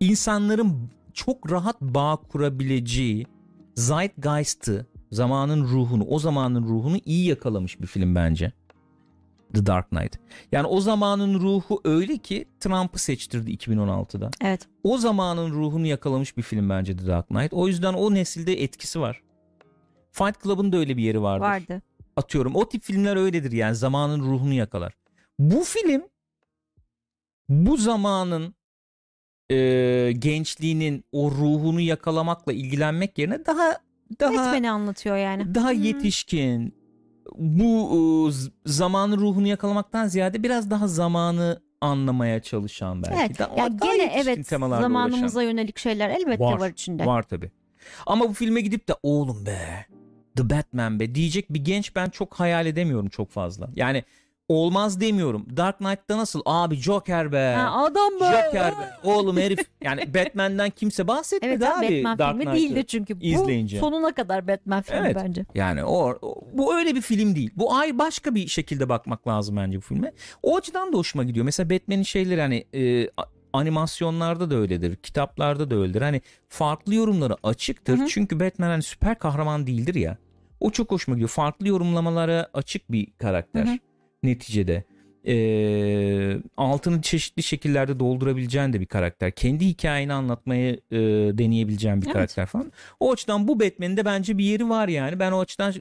insanların 0.00 0.90
çok 1.14 1.52
rahat 1.52 1.80
bağ 1.80 2.16
kurabileceği 2.16 3.26
zeitgeist'ı, 3.74 4.86
zamanın 5.12 5.64
ruhunu, 5.64 6.04
o 6.04 6.18
zamanın 6.18 6.62
ruhunu 6.62 6.96
iyi 7.04 7.26
yakalamış 7.26 7.80
bir 7.80 7.86
film 7.86 8.14
bence. 8.14 8.52
The 9.54 9.66
Dark 9.66 9.90
Knight. 9.90 10.18
Yani 10.52 10.66
o 10.66 10.80
zamanın 10.80 11.40
ruhu 11.40 11.80
öyle 11.84 12.18
ki 12.18 12.48
Trump'ı 12.60 12.98
seçtirdi 12.98 13.50
2016'da. 13.54 14.30
Evet. 14.40 14.68
O 14.84 14.98
zamanın 14.98 15.50
ruhunu 15.50 15.86
yakalamış 15.86 16.36
bir 16.36 16.42
film 16.42 16.70
bence 16.70 16.96
The 16.96 17.06
Dark 17.06 17.28
Knight. 17.28 17.52
O 17.52 17.68
yüzden 17.68 17.92
o 17.94 18.14
nesilde 18.14 18.62
etkisi 18.62 19.00
var. 19.00 19.22
Fight 20.12 20.42
Club'ın 20.42 20.72
da 20.72 20.76
öyle 20.76 20.96
bir 20.96 21.02
yeri 21.02 21.22
vardır. 21.22 21.44
Vardı. 21.46 21.82
Atıyorum 22.16 22.54
o 22.56 22.68
tip 22.68 22.82
filmler 22.82 23.16
öyledir 23.16 23.52
yani 23.52 23.76
zamanın 23.76 24.20
ruhunu 24.20 24.52
yakalar. 24.52 24.92
Bu 25.38 25.64
film 25.64 26.02
bu 27.48 27.76
zamanın 27.76 28.54
e, 29.50 30.12
gençliğinin 30.18 31.04
o 31.12 31.30
ruhunu 31.30 31.80
yakalamakla 31.80 32.52
ilgilenmek 32.52 33.18
yerine 33.18 33.46
daha 33.46 33.78
daha 34.20 34.30
Batman'i 34.32 34.70
anlatıyor 34.70 35.16
yani. 35.16 35.54
daha 35.54 35.72
yetişkin 35.72 36.79
bu 37.40 37.90
e, 38.28 38.70
zamanın 38.70 39.16
ruhunu 39.18 39.46
yakalamaktan 39.46 40.06
ziyade 40.06 40.42
biraz 40.42 40.70
daha 40.70 40.88
zamanı 40.88 41.60
anlamaya 41.80 42.42
çalışan 42.42 43.02
belki. 43.02 43.16
Evet. 43.20 43.38
Daha, 43.38 43.54
Ya 43.56 43.80
daha 43.80 43.96
gene 43.96 44.12
evet 44.24 44.48
zamanımıza 44.48 45.42
yönelik 45.42 45.78
şeyler 45.78 46.10
elbette 46.10 46.44
Var, 46.44 46.58
var, 46.60 46.70
içinde. 46.70 46.96
uğraşan. 47.02 47.14
var 47.14 47.22
tabi. 47.22 47.50
Ama 48.06 48.28
bu 48.28 48.32
filme 48.34 48.60
gidip 48.60 48.88
de 48.88 48.94
oğlum 49.02 49.46
be 49.46 49.86
The 50.36 50.50
Batman 50.50 51.00
be 51.00 51.14
diyecek 51.14 51.50
bir 51.52 51.64
genç 51.64 51.96
ben 51.96 52.08
çok 52.08 52.34
hayal 52.34 52.66
edemiyorum 52.66 53.08
çok 53.08 53.30
fazla. 53.30 53.68
Yani 53.74 54.04
olmaz 54.54 55.00
demiyorum. 55.00 55.46
Dark 55.56 55.78
Knight'ta 55.78 56.18
nasıl 56.18 56.42
abi 56.46 56.76
Joker 56.76 57.32
be. 57.32 57.54
Ha, 57.58 57.84
adam 57.84 58.12
bu. 58.20 58.24
Joker 58.24 58.72
be. 58.72 58.90
Oğlum 59.04 59.36
herif. 59.36 59.58
Yani 59.84 60.14
Batman'den 60.14 60.70
kimse 60.70 61.08
bahsetmedi 61.08 61.52
Evet 61.52 61.62
abi. 61.78 62.04
Batman 62.04 62.18
Dark 62.18 62.38
filmi 62.38 62.58
Knight'ı. 62.68 62.86
çünkü. 62.86 63.20
Bu 63.20 63.24
izleyince. 63.24 63.80
sonuna 63.80 64.14
kadar 64.14 64.48
Batman 64.48 64.82
filmi 64.82 65.00
Evet. 65.00 65.16
bence. 65.24 65.44
Yani 65.54 65.84
o, 65.84 66.18
o- 66.22 66.40
bu 66.52 66.76
öyle 66.76 66.94
bir 66.94 67.00
film 67.00 67.34
değil. 67.34 67.50
Bu 67.56 67.74
ay 67.74 67.98
başka 67.98 68.34
bir 68.34 68.46
şekilde 68.48 68.88
bakmak 68.88 69.28
lazım 69.28 69.56
bence 69.56 69.76
bu 69.76 69.80
filme. 69.82 70.12
O 70.42 70.56
açıdan 70.56 70.92
da 70.92 70.96
hoşuma 70.96 71.24
gidiyor. 71.24 71.44
Mesela 71.44 71.70
Batman'in 71.70 72.02
şeyleri 72.02 72.40
hani 72.40 72.64
e, 72.74 73.10
animasyonlarda 73.52 74.50
da 74.50 74.54
öyledir, 74.54 74.96
kitaplarda 74.96 75.70
da 75.70 75.74
öyledir. 75.74 76.02
Hani 76.02 76.20
farklı 76.48 76.94
yorumları 76.94 77.36
açıktır. 77.42 77.98
Hı 77.98 78.02
hı. 78.02 78.06
Çünkü 78.08 78.40
Batman 78.40 78.68
hani 78.68 78.82
süper 78.82 79.18
kahraman 79.18 79.66
değildir 79.66 79.94
ya. 79.94 80.16
O 80.60 80.70
çok 80.70 80.90
hoşuma 80.90 81.14
gidiyor. 81.14 81.28
Farklı 81.28 81.68
yorumlamalara 81.68 82.48
açık 82.54 82.92
bir 82.92 83.06
karakter 83.18 83.66
Hı 83.66 83.70
hı. 83.70 83.78
Neticede. 84.22 84.84
Ee, 85.26 86.36
altını 86.56 87.02
çeşitli 87.02 87.42
şekillerde 87.42 88.00
doldurabileceğin 88.00 88.72
de 88.72 88.80
bir 88.80 88.86
karakter. 88.86 89.30
Kendi 89.32 89.66
hikayeni 89.66 90.12
anlatmayı 90.12 90.80
e, 90.90 90.98
deneyebileceğin 91.38 92.00
bir 92.02 92.06
Evet. 92.06 92.12
karakter 92.14 92.46
falan. 92.46 92.72
O 93.00 93.12
açıdan 93.12 93.48
bu 93.48 93.60
Batman'in 93.60 93.96
de 93.96 94.04
bence 94.04 94.38
bir 94.38 94.44
yeri 94.44 94.68
var 94.68 94.88
yani. 94.88 95.18
Ben 95.18 95.32
o 95.32 95.40
açıdan 95.40 95.74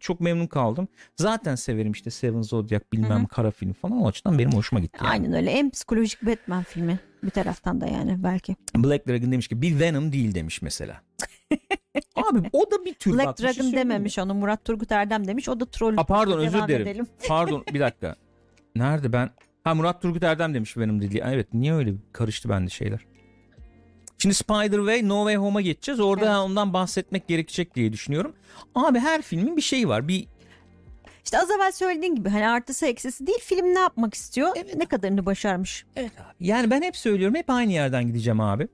çok 0.00 0.20
memnun 0.20 0.46
kaldım. 0.46 0.88
Zaten 1.16 1.54
severim 1.54 1.92
işte 1.92 2.10
Seven 2.10 2.42
Zodiac 2.42 2.84
bilmem 2.92 3.10
Hı 3.18 3.22
hı. 3.22 3.26
kara 3.28 3.50
film 3.50 3.72
falan. 3.72 4.02
O 4.02 4.08
açıdan 4.08 4.38
benim 4.38 4.52
hoşuma 4.52 4.80
gitti. 4.80 4.98
Yani. 5.02 5.10
Aynen 5.12 5.32
öyle. 5.32 5.50
En 5.50 5.70
psikolojik 5.70 6.26
Batman 6.26 6.62
filmi 6.62 6.98
bir 7.22 7.30
taraftan 7.30 7.80
da 7.80 7.86
yani 7.86 8.16
belki. 8.22 8.56
Black 8.76 9.08
Dragon 9.08 9.32
demiş 9.32 9.48
ki 9.48 9.62
bir 9.62 9.80
Venom 9.80 10.12
değil 10.12 10.34
demiş 10.34 10.62
mesela. 10.62 11.02
Abi 12.16 12.48
o 12.52 12.70
da 12.70 12.84
bir 12.84 12.94
tür 12.94 13.12
Black 13.12 13.26
bak, 13.26 13.38
şey 13.38 13.46
Dragon 13.48 13.66
mi? 13.66 13.76
dememiş 13.76 14.18
onu 14.18 14.34
Murat 14.34 14.64
Turgut 14.64 14.92
Erdem 14.92 15.26
demiş. 15.26 15.48
O 15.48 15.60
da 15.60 15.66
troll. 15.66 15.96
Aa, 15.96 16.04
pardon 16.04 16.38
özür 16.38 16.68
dilerim. 16.68 16.86
edelim. 16.86 17.06
Pardon 17.28 17.64
bir 17.74 17.80
dakika. 17.80 18.16
Nerede 18.76 19.12
ben? 19.12 19.30
Ha 19.64 19.74
Murat 19.74 20.02
Turgut 20.02 20.22
Erdem 20.22 20.54
demiş 20.54 20.76
benim 20.76 21.02
dediği. 21.02 21.22
Evet 21.26 21.54
niye 21.54 21.74
öyle 21.74 21.94
karıştı 22.12 22.48
bende 22.48 22.70
şeyler. 22.70 23.00
Şimdi 24.18 24.34
Spider-Way 24.34 25.08
No 25.08 25.18
Way 25.18 25.36
Home'a 25.36 25.60
geçeceğiz. 25.60 26.00
Orada 26.00 26.24
Evet. 26.26 26.36
ondan 26.36 26.72
bahsetmek 26.72 27.28
gerekecek 27.28 27.74
diye 27.74 27.92
düşünüyorum. 27.92 28.32
Abi 28.74 28.98
her 28.98 29.22
filmin 29.22 29.56
bir 29.56 29.62
şeyi 29.62 29.88
var. 29.88 30.08
Bir 30.08 30.26
İşte 31.24 31.38
az 31.38 31.50
evvel 31.50 31.72
söylediğin 31.72 32.14
gibi 32.14 32.28
hani 32.28 32.48
artısı 32.48 32.86
eksisi 32.86 33.26
değil 33.26 33.38
film 33.42 33.74
ne 33.74 33.78
yapmak 33.78 34.14
istiyor 34.14 34.48
ne 34.76 34.86
kadarını 34.86 35.26
başarmış. 35.26 35.86
Evet 35.96 36.12
abi. 36.20 36.34
Yani 36.46 36.70
ben 36.70 36.82
hep 36.82 36.96
söylüyorum 36.96 37.34
hep 37.34 37.50
aynı 37.50 37.72
yerden 37.72 38.06
gideceğim 38.06 38.40
abi. 38.40 38.68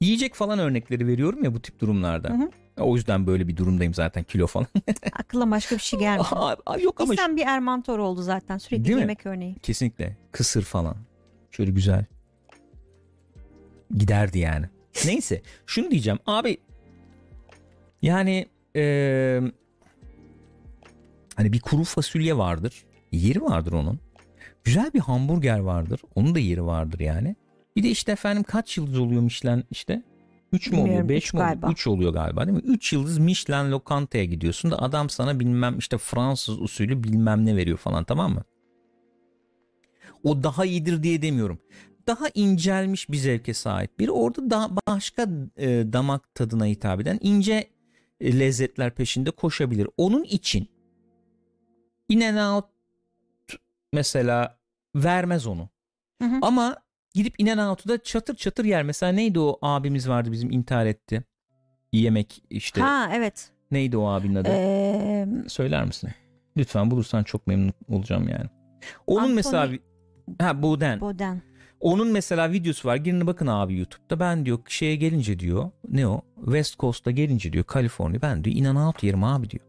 Yiyecek 0.00 0.34
falan 0.34 0.58
örnekleri 0.58 1.06
veriyorum 1.06 1.44
ya 1.44 1.54
bu 1.54 1.62
tip 1.62 1.80
durumlarda. 1.80 2.28
Hı 2.28 2.32
hı. 2.34 2.50
O 2.82 2.96
yüzden 2.96 3.26
böyle 3.26 3.48
bir 3.48 3.56
durumdayım 3.56 3.94
zaten 3.94 4.22
kilo 4.24 4.46
falan. 4.46 4.66
Aklıma 5.12 5.56
başka 5.56 5.74
bir 5.76 5.80
şey 5.80 5.98
gelmiyor. 6.00 6.26
Abi, 6.32 6.62
abi 6.66 6.82
yok 6.82 7.00
ama 7.00 7.12
İnsan 7.14 7.36
bir 7.36 7.46
Ermantor 7.46 7.98
oldu 7.98 8.22
zaten 8.22 8.58
sürekli 8.58 8.84
Değil 8.84 8.94
mi? 8.96 9.00
yemek 9.00 9.26
örneği. 9.26 9.54
kesinlikle 9.62 10.16
kısır 10.32 10.62
falan. 10.62 10.96
Şöyle 11.50 11.70
güzel. 11.70 12.04
Giderdi 13.96 14.38
yani. 14.38 14.66
Neyse 15.06 15.42
şunu 15.66 15.90
diyeceğim 15.90 16.18
abi 16.26 16.58
yani 18.02 18.46
eee, 18.74 19.42
hani 21.36 21.52
bir 21.52 21.60
kuru 21.60 21.84
fasulye 21.84 22.36
vardır. 22.38 22.84
Yeri 23.12 23.42
vardır 23.42 23.72
onun. 23.72 24.00
Güzel 24.64 24.92
bir 24.94 25.00
hamburger 25.00 25.58
vardır. 25.58 26.00
Onun 26.14 26.34
da 26.34 26.38
yeri 26.38 26.64
vardır 26.66 27.00
yani. 27.00 27.36
Bir 27.78 27.82
de 27.82 27.90
işte 27.90 28.12
efendim 28.12 28.42
kaç 28.42 28.76
yıldız 28.76 28.98
oluyor 28.98 29.22
Michelin 29.22 29.64
işte? 29.70 30.02
3 30.52 30.70
mü 30.70 30.76
oluyor 30.76 30.86
Bilmiyorum, 30.86 31.08
5 31.08 31.24
üç 31.24 31.34
mi 31.34 31.38
oluyor? 31.40 31.50
galiba. 31.50 31.70
3 31.70 31.86
oluyor 31.86 32.12
galiba 32.12 32.46
değil 32.46 32.56
mi? 32.56 32.62
3 32.64 32.92
yıldız 32.92 33.18
Michelin 33.18 33.70
lokantaya 33.70 34.24
gidiyorsun 34.24 34.70
da 34.70 34.82
adam 34.82 35.10
sana 35.10 35.40
bilmem 35.40 35.78
işte 35.78 35.98
Fransız 35.98 36.60
usulü 36.60 37.04
bilmem 37.04 37.46
ne 37.46 37.56
veriyor 37.56 37.78
falan 37.78 38.04
tamam 38.04 38.34
mı? 38.34 38.44
O 40.24 40.42
daha 40.42 40.64
iyidir 40.64 41.02
diye 41.02 41.22
demiyorum. 41.22 41.58
Daha 42.06 42.24
incelmiş 42.34 43.10
bir 43.10 43.16
zevke 43.16 43.54
sahip 43.54 43.98
biri. 43.98 44.10
Orada 44.10 44.50
daha 44.50 44.70
başka 44.88 45.28
e, 45.56 45.92
damak 45.92 46.34
tadına 46.34 46.66
hitap 46.66 47.00
eden 47.00 47.18
ince 47.22 47.70
e, 48.20 48.38
lezzetler 48.38 48.94
peşinde 48.94 49.30
koşabilir. 49.30 49.88
Onun 49.96 50.24
için 50.24 50.68
In 52.08 52.20
and 52.20 52.54
Out 52.54 52.64
mesela 53.92 54.58
vermez 54.94 55.46
onu. 55.46 55.68
Hı 56.22 56.28
hı. 56.28 56.38
Ama 56.42 56.76
gidip 57.14 57.40
In 57.40 57.46
and 57.46 57.70
Out'u 57.70 57.88
da 57.88 58.02
çatır 58.02 58.36
çatır 58.36 58.64
yer. 58.64 58.82
Mesela 58.82 59.12
neydi 59.12 59.38
o 59.40 59.58
abimiz 59.62 60.08
vardı 60.08 60.32
bizim 60.32 60.50
intihar 60.50 60.86
etti. 60.86 61.24
Yemek 61.92 62.42
işte. 62.50 62.80
Ha 62.80 63.10
evet. 63.14 63.50
Neydi 63.70 63.96
o 63.96 64.06
abinin 64.06 64.34
adı? 64.34 64.48
Ee, 64.48 65.26
Söyler 65.48 65.84
misin? 65.84 66.10
Lütfen 66.56 66.90
bulursan 66.90 67.22
çok 67.22 67.46
memnun 67.46 67.72
olacağım 67.88 68.28
yani. 68.28 68.46
Onun 69.06 69.20
Anthony 69.20 69.34
mesela 69.34 69.68
ha 70.40 70.62
Boden. 70.62 71.00
Boden. 71.00 71.42
Onun 71.80 72.08
mesela 72.08 72.52
videosu 72.52 72.88
var. 72.88 72.96
Girin 72.96 73.26
bakın 73.26 73.46
abi 73.46 73.78
YouTube'da. 73.78 74.20
Ben 74.20 74.46
diyor 74.46 74.58
şeye 74.68 74.96
gelince 74.96 75.38
diyor. 75.38 75.70
Ne 75.88 76.06
o? 76.08 76.22
West 76.44 76.78
Coast'a 76.78 77.10
gelince 77.10 77.52
diyor 77.52 77.64
Kaliforniya. 77.64 78.22
Ben 78.22 78.44
diyor 78.44 78.56
in 78.56 78.64
and 78.64 78.76
out 78.88 79.02
yerim 79.02 79.24
abi 79.24 79.50
diyor. 79.50 79.64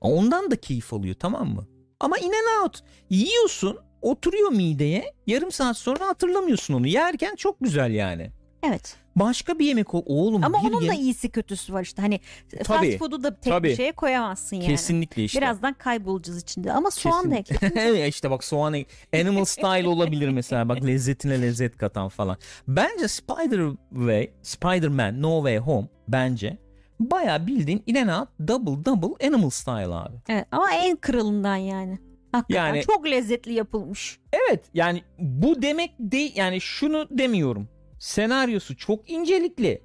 Ondan 0.00 0.50
da 0.50 0.56
keyif 0.56 0.92
alıyor 0.92 1.14
tamam 1.14 1.48
mı? 1.48 1.66
Ama 2.00 2.18
in 2.18 2.32
and 2.32 2.64
out 2.64 2.80
yiyorsun 3.10 3.78
oturuyor 4.02 4.52
mideye 4.52 5.14
yarım 5.26 5.52
saat 5.52 5.76
sonra 5.76 6.06
hatırlamıyorsun 6.08 6.74
onu. 6.74 6.86
Yerken 6.86 7.34
çok 7.34 7.60
güzel 7.60 7.90
yani. 7.92 8.30
Evet. 8.62 8.96
Başka 9.16 9.58
bir 9.58 9.66
yemek. 9.66 9.94
Oğlum 9.94 10.44
Ama 10.44 10.62
bir 10.62 10.68
onun 10.74 10.88
da 10.88 10.94
iyisi 10.94 11.30
kötüsü 11.30 11.72
var 11.72 11.82
işte. 11.82 12.02
Hani 12.02 12.20
Tabii, 12.64 12.86
fast 12.90 12.98
food'u 12.98 13.22
da 13.22 13.34
tek 13.40 13.52
tabii. 13.52 13.68
bir 13.68 13.76
şeye 13.76 13.92
koyamazsın 13.92 14.56
yani. 14.56 14.66
Kesinlikle 14.66 15.24
işte. 15.24 15.40
Birazdan 15.40 15.74
kaybolacağız 15.74 16.42
içinde. 16.42 16.72
Ama 16.72 16.90
soğan 16.90 17.30
da 17.30 17.42
Kesinlikle. 17.42 17.66
ekle. 17.66 17.80
Evet 17.90 18.14
işte 18.14 18.30
bak 18.30 18.44
soğan 18.44 18.74
ek- 18.74 18.90
animal 19.20 19.44
style 19.44 19.88
olabilir 19.88 20.28
mesela 20.28 20.68
bak 20.68 20.84
lezzetine 20.86 21.42
lezzet 21.42 21.76
katan 21.76 22.08
falan. 22.08 22.36
Bence 22.68 23.04
Spider-Way, 23.04 24.30
Spider-Man 24.42 25.22
No 25.22 25.36
Way 25.38 25.58
Home 25.58 25.88
bence 26.08 26.58
bayağı 27.00 27.46
bildiğin 27.46 27.82
in 27.86 27.94
and 27.94 28.20
out 28.20 28.28
double 28.48 28.84
double 28.84 29.26
animal 29.26 29.50
style 29.50 29.94
abi. 29.94 30.16
Evet, 30.28 30.46
ama 30.50 30.72
en 30.74 30.96
kralından 30.96 31.56
yani. 31.56 31.98
Hakikaten 32.32 32.66
Yani- 32.66 32.82
çok 32.82 33.06
lezzetli 33.06 33.52
yapılmış. 33.52 34.20
Evet 34.32 34.64
yani 34.74 35.02
bu 35.18 35.62
demek 35.62 35.94
değil 35.98 36.32
yani 36.36 36.60
şunu 36.60 37.08
demiyorum. 37.10 37.68
Senaryosu 37.98 38.76
çok 38.76 39.10
incelikli. 39.10 39.82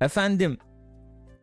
Efendim 0.00 0.58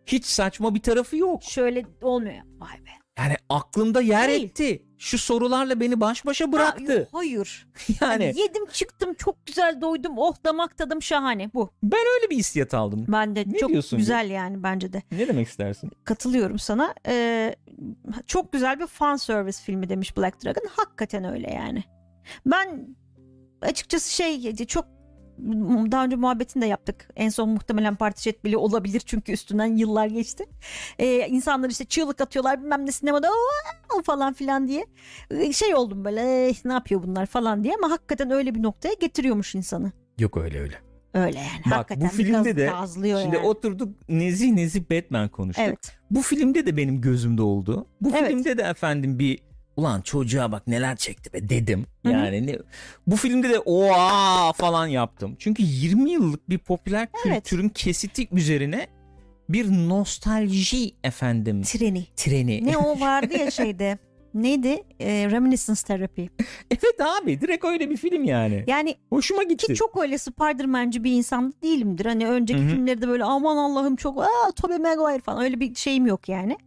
hiç 0.05 0.25
saçma 0.25 0.75
bir 0.75 0.81
tarafı 0.81 1.17
yok. 1.17 1.43
Şöyle 1.43 1.85
olmuyor. 2.01 2.41
Vay 2.59 2.85
be. 2.85 2.89
Yani 3.19 3.35
aklımda 3.49 4.01
yer 4.01 4.29
Değil. 4.29 4.43
etti. 4.45 4.83
Şu 4.97 5.17
sorularla 5.17 5.79
beni 5.79 6.01
baş 6.01 6.25
başa 6.25 6.51
bıraktı. 6.51 6.99
Ha, 7.11 7.17
hayır. 7.19 7.67
Yani 8.01 8.23
Yedim 8.25 8.65
çıktım 8.65 9.13
çok 9.13 9.45
güzel 9.45 9.81
doydum. 9.81 10.13
Oh 10.17 10.35
damak 10.45 10.77
tadım 10.77 11.01
şahane 11.01 11.51
bu. 11.53 11.69
ben 11.83 11.99
öyle 12.19 12.29
bir 12.29 12.35
hissiyat 12.35 12.73
aldım. 12.73 13.05
Ben 13.07 13.35
de 13.35 13.43
Ne 13.47 13.57
çok 13.57 13.69
diyorsun 13.69 13.99
güzel 13.99 14.29
yani 14.29 14.63
bence 14.63 14.93
de. 14.93 15.03
Ne 15.11 15.27
demek 15.27 15.47
istersin? 15.47 15.91
Katılıyorum 16.03 16.59
sana. 16.59 16.93
Ee, 17.07 17.55
çok 18.27 18.53
güzel 18.53 18.79
bir 18.79 18.87
fan 18.87 19.15
service 19.15 19.57
filmi 19.63 19.89
demiş 19.89 20.17
Black 20.17 20.43
Dragon. 20.45 20.69
Hakikaten 20.75 21.23
öyle 21.23 21.51
yani. 21.51 21.83
Ben 22.45 22.87
açıkçası 23.61 24.13
şey 24.13 24.55
çok 24.55 24.85
daha 25.91 26.05
önce 26.05 26.15
muhabbetini 26.15 26.61
de 26.61 26.65
yaptık. 26.65 27.09
En 27.15 27.29
son 27.29 27.49
muhtemelen 27.49 27.95
partişet 27.95 28.43
bile 28.43 28.57
olabilir 28.57 28.99
çünkü 29.05 29.31
üstünden 29.31 29.77
yıllar 29.77 30.07
geçti. 30.07 30.45
Ee, 30.99 31.27
insanlar 31.27 31.69
işte 31.69 31.85
çığlık 31.85 32.21
atıyorlar 32.21 32.61
bilmem 32.61 32.85
ne 32.85 32.91
sinemada 32.91 33.29
falan 34.03 34.33
filan 34.33 34.67
diye. 34.67 34.85
Ee, 35.31 35.53
Şey 35.53 35.75
oldum 35.75 36.05
böyle 36.05 36.47
"Eh, 36.47 36.55
ne 36.65 36.73
yapıyor 36.73 37.03
bunlar 37.03 37.25
falan 37.25 37.63
diye 37.63 37.73
ama 37.83 37.91
hakikaten 37.91 38.31
öyle 38.31 38.55
bir 38.55 38.63
noktaya 38.63 38.93
getiriyormuş 38.93 39.55
insanı. 39.55 39.91
Yok 40.19 40.37
öyle 40.37 40.59
öyle. 40.59 40.75
Öyle 41.13 41.37
yani. 41.39 41.49
Bak, 41.65 41.73
hakikaten 41.73 42.09
bu 42.09 42.13
filmde 42.13 42.55
de 42.57 42.71
Şimdi 42.93 43.07
yani. 43.07 43.37
oturduk 43.37 44.09
nezih 44.09 44.51
nezih 44.51 44.81
Batman 44.91 45.29
konuştuk. 45.29 45.65
Evet. 45.67 45.97
Bu 46.11 46.21
filmde 46.21 46.65
de 46.65 46.77
benim 46.77 47.01
gözümde 47.01 47.41
oldu. 47.41 47.87
Bu 48.01 48.09
Evet. 48.17 48.27
filmde 48.29 48.57
de 48.57 48.61
efendim 48.61 49.19
bir 49.19 49.39
ulan 49.77 50.01
çocuğa 50.01 50.51
bak 50.51 50.67
neler 50.67 50.95
çekti 50.95 51.33
be 51.33 51.49
dedim. 51.49 51.85
Yani 52.03 52.47
ne, 52.47 52.57
bu 53.07 53.15
filmde 53.15 53.49
de 53.49 53.59
oha 53.59 54.53
falan 54.53 54.87
yaptım. 54.87 55.35
Çünkü 55.39 55.63
20 55.63 56.11
yıllık 56.11 56.49
bir 56.49 56.57
popüler 56.57 57.07
Evet. 57.27 57.43
kültürün 57.43 57.69
kesiti 57.69 58.27
üzerine 58.31 58.87
bir 59.49 59.71
nostalji 59.71 60.91
efendim 61.03 61.61
Treni. 61.63 62.05
treni. 62.15 62.65
Ne 62.65 62.77
o 62.77 62.99
vardı 62.99 63.33
ya 63.39 63.51
şeyde. 63.51 63.97
Neydi? 64.33 64.83
Ee, 64.99 65.27
reminiscence 65.31 65.81
therapy. 65.87 66.25
evet 66.71 67.01
abi 67.21 67.41
direkt 67.41 67.65
öyle 67.65 67.89
bir 67.89 67.97
film 67.97 68.23
yani. 68.23 68.63
Yani 68.67 68.95
Hoşuma 69.09 69.43
gitti. 69.43 69.67
ki 69.67 69.73
çok 69.75 70.01
öyle 70.01 70.17
Spider-Man'ci 70.17 71.03
bir 71.03 71.11
insan 71.11 71.53
değilimdir. 71.63 72.05
Hani 72.05 72.27
önceki 72.27 72.59
Hı 72.59 72.65
hı. 72.65 72.69
filmlerde 72.69 73.07
böyle 73.07 73.23
aman 73.23 73.57
Allah'ım 73.57 73.95
çok 73.95 74.21
aa 74.23 74.51
Tobey 74.55 74.77
Maguire 74.77 75.19
falan 75.21 75.43
öyle 75.43 75.59
bir 75.59 75.75
şeyim 75.75 76.05
yok 76.05 76.29
yani. 76.29 76.57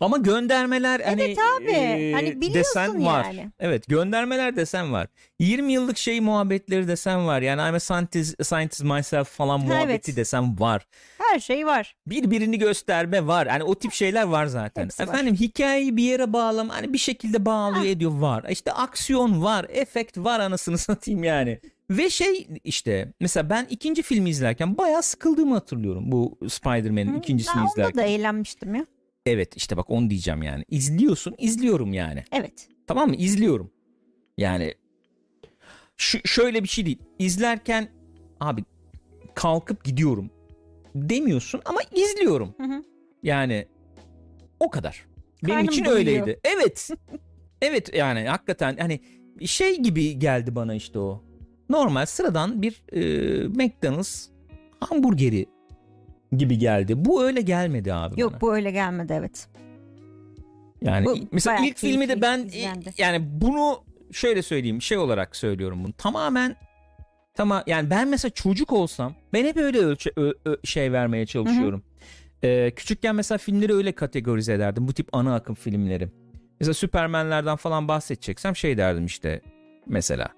Ama 0.00 0.18
göndermeler 0.18 1.00
hani 1.00 1.22
abi. 1.56 1.70
e, 1.70 2.12
Hani 2.12 2.40
biliyorsun 2.40 2.54
desen 2.82 3.04
var. 3.04 3.24
yani. 3.24 3.50
Evet 3.60 3.88
göndermeler 3.88 4.56
desen 4.56 4.92
var. 4.92 5.06
20 5.38 5.72
yıllık 5.72 5.98
şey 5.98 6.20
muhabbetleri 6.20 6.88
desen 6.88 7.26
var. 7.26 7.42
Yani 7.42 7.68
I'm 7.68 7.74
a 7.74 7.80
scientist, 7.80 8.44
scientist 8.44 8.84
myself 8.84 9.28
falan 9.28 9.58
Ha, 9.58 9.64
muhabbeti 9.66 10.10
evet. 10.10 10.16
desen 10.16 10.60
var. 10.60 10.86
Her 11.18 11.40
şey 11.40 11.66
var. 11.66 11.96
Birbirini 12.06 12.58
gösterme 12.58 13.26
var. 13.26 13.48
Hani 13.48 13.62
o 13.64 13.74
tip 13.74 13.92
şeyler 13.92 14.22
var 14.22 14.46
zaten. 14.46 14.84
Hepsi 14.84 15.02
var. 15.02 15.08
Efendim 15.08 15.34
hikayeyi 15.34 15.96
bir 15.96 16.02
yere 16.02 16.32
bağlama 16.32 16.74
hani 16.74 16.92
bir 16.92 16.98
şekilde 16.98 17.44
bağlıyor 17.44 17.84
ediyor 17.84 18.12
var. 18.18 18.44
İşte 18.50 18.72
aksiyon 18.72 19.42
var, 19.42 19.66
efekt 19.68 20.18
var 20.18 20.40
anasını 20.40 20.78
satayım 20.88 21.24
yani. 21.24 21.60
Ve 21.90 22.10
şey 22.10 22.48
işte 22.64 23.12
mesela 23.20 23.50
ben 23.50 23.66
ikinci 23.70 24.02
filmi 24.02 24.30
izlerken 24.30 24.78
bayağı 24.78 25.02
sıkıldığımı 25.02 25.54
hatırlıyorum 25.54 26.12
bu 26.12 26.38
Spider-Man'in 26.48 27.18
ikincisini 27.18 27.54
ben 27.56 27.60
onda 27.60 27.70
izlerken. 27.72 27.96
da 27.96 28.02
eğlenmiştim 28.02 28.74
ya. 28.74 28.86
Evet 29.26 29.56
işte 29.56 29.76
bak 29.76 29.90
onu 29.90 30.10
diyeceğim 30.10 30.42
yani. 30.42 30.64
İzliyorsun, 30.68 31.34
izliyorum 31.38 31.92
yani. 31.92 32.24
Evet. 32.32 32.68
Tamam 32.86 33.08
mı? 33.08 33.16
İzliyorum. 33.16 33.70
Yani 34.38 34.74
şu, 35.96 36.18
şöyle 36.24 36.62
bir 36.62 36.68
şey 36.68 36.86
değil. 36.86 36.98
İzlerken 37.18 37.88
abi 38.40 38.64
kalkıp 39.34 39.84
gidiyorum 39.84 40.30
demiyorsun 40.94 41.60
ama 41.64 41.80
izliyorum. 41.94 42.54
Hı 42.56 42.62
hı. 42.62 42.82
Yani 43.22 43.66
o 44.60 44.70
kadar. 44.70 45.06
Benim 45.42 45.54
Karnım 45.54 45.68
için 45.68 45.84
doyuyor. 45.84 45.98
öyleydi. 45.98 46.40
Evet. 46.44 46.90
evet 47.62 47.94
yani 47.94 48.24
hakikaten 48.28 48.76
hani 48.76 49.00
şey 49.46 49.80
gibi 49.80 50.18
geldi 50.18 50.54
bana 50.54 50.74
işte 50.74 50.98
o. 50.98 51.24
Normal 51.68 52.06
sıradan 52.06 52.62
bir 52.62 52.82
e, 52.92 53.00
McDonald's 53.48 54.28
hamburgeri 54.80 55.46
gibi 56.36 56.58
geldi. 56.58 57.04
Bu 57.04 57.24
öyle 57.24 57.40
gelmedi 57.40 57.94
abi 57.94 58.20
Yok 58.20 58.32
bana. 58.32 58.40
bu 58.40 58.54
öyle 58.54 58.70
gelmedi 58.70 59.12
evet. 59.18 59.48
Yani 60.82 61.06
Bu 61.06 61.16
mesela 61.32 61.66
ilk 61.66 61.76
filmi 61.78 62.08
de 62.08 62.22
ben 62.22 62.38
izlendi. 62.38 62.90
yani 62.98 63.18
bunu 63.40 63.84
şöyle 64.12 64.42
söyleyeyim 64.42 64.82
şey 64.82 64.98
olarak 64.98 65.36
söylüyorum 65.36 65.84
bunu. 65.84 65.92
Tamamen 65.92 66.56
tamam 67.34 67.62
yani 67.66 67.90
ben 67.90 68.08
mesela 68.08 68.30
çocuk 68.30 68.72
olsam 68.72 69.14
ben 69.32 69.44
hep 69.44 69.56
öyle 69.56 69.78
ölçe, 69.78 70.10
ö- 70.16 70.32
ö- 70.44 70.56
şey 70.64 70.92
vermeye 70.92 71.26
çalışıyorum. 71.26 71.82
Ee, 72.44 72.70
küçükken 72.76 73.14
mesela 73.14 73.38
filmleri 73.38 73.74
öyle 73.74 73.92
kategorize 73.92 74.52
ederdim. 74.52 74.88
Bu 74.88 74.92
tip 74.92 75.08
ana 75.12 75.34
akım 75.34 75.54
filmleri. 75.54 76.08
Mesela 76.60 76.74
Süpermenlerden 76.74 77.56
falan 77.56 77.88
bahsedeceksem 77.88 78.56
şey 78.56 78.76
derdim 78.78 79.06
işte 79.06 79.40
mesela. 79.86 80.28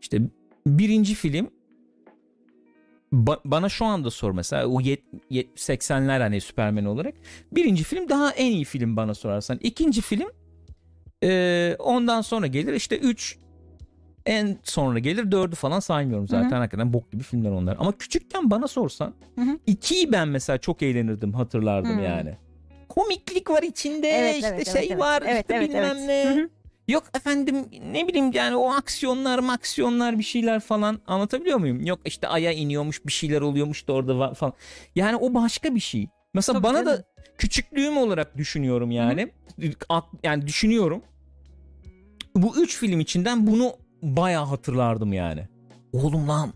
işte 0.00 0.18
birinci 0.66 1.14
film 1.14 1.50
ba- 3.12 3.40
bana 3.44 3.68
şu 3.68 3.84
anda 3.84 4.10
sor 4.10 4.30
mesela 4.32 4.66
o 4.66 4.80
yet- 4.80 5.02
yet- 5.30 5.56
80'ler 5.56 6.20
hani 6.20 6.40
Süpermen 6.40 6.84
olarak. 6.84 7.14
Birinci 7.52 7.84
film 7.84 8.08
daha 8.08 8.30
en 8.30 8.52
iyi 8.52 8.64
film 8.64 8.96
bana 8.96 9.14
sorarsan. 9.14 9.58
İkinci 9.62 10.00
film 10.00 10.28
e, 11.24 11.76
ondan 11.78 12.20
sonra 12.20 12.46
gelir 12.46 12.72
işte 12.74 12.98
3 12.98 13.38
en 14.26 14.58
sonra 14.62 14.98
gelir 14.98 15.24
4'ü 15.24 15.54
falan 15.54 15.80
saymıyorum 15.80 16.28
zaten. 16.28 16.50
Hı 16.50 16.54
hı. 16.54 16.58
Hakikaten 16.58 16.92
bok 16.92 17.12
gibi 17.12 17.22
filmler 17.22 17.50
onlar. 17.50 17.76
Ama 17.80 17.92
küçükken 17.92 18.50
bana 18.50 18.68
sorsan 18.68 19.14
Hı 19.34 19.40
hı. 19.42 19.58
2'yi 19.68 20.12
ben 20.12 20.28
mesela 20.28 20.58
çok 20.58 20.82
eğlenirdim 20.82 21.32
hatırlardım 21.34 21.98
Hı. 21.98 22.02
yani. 22.02 22.36
Komiklik 22.88 23.50
var 23.50 23.62
içinde 23.62 24.08
Evet, 24.08 24.34
işte 24.34 24.52
evet, 24.54 24.72
şey 24.72 24.86
evet, 24.90 24.98
var 25.00 25.22
Evet, 25.26 25.40
işte 25.42 25.54
evet, 25.54 25.68
bilmem 25.68 25.96
evet. 25.98 26.06
ne. 26.06 26.30
Hı 26.30 26.40
hı. 26.44 26.48
Yok 26.88 27.04
efendim 27.16 27.68
ne 27.92 28.08
bileyim 28.08 28.32
yani 28.32 28.56
o 28.56 28.70
aksiyonlar 28.72 29.38
maksiyonlar 29.38 30.18
bir 30.18 30.22
şeyler 30.24 30.60
falan 30.60 31.00
anlatabiliyor 31.06 31.58
muyum? 31.58 31.84
Yok 31.86 32.00
işte 32.04 32.28
aya 32.28 32.52
iniyormuş 32.52 33.06
bir 33.06 33.12
şeyler 33.12 33.40
oluyormuş 33.40 33.88
da 33.88 33.92
orada 33.92 34.34
falan. 34.34 34.52
Yani 34.94 35.16
o 35.16 35.34
başka 35.34 35.74
bir 35.74 35.80
şey. 35.80 36.06
Mesela 36.34 36.56
Tabii 36.58 36.64
bana 36.64 36.84
canım. 36.84 36.98
da 36.98 37.04
küçüklüğüm 37.38 37.96
olarak 37.96 38.36
düşünüyorum 38.36 38.90
yani. 38.90 39.32
Ak- 39.88 40.04
Yani 40.22 40.46
düşünüyorum. 40.46 41.02
Bu 42.34 42.56
üç 42.62 42.76
film 42.78 43.00
içinden 43.00 43.46
bunu 43.46 43.72
bayağı 44.02 44.44
hatırlardım 44.44 45.12
yani. 45.12 45.48
Oğlum 45.92 46.28
lan. 46.28 46.52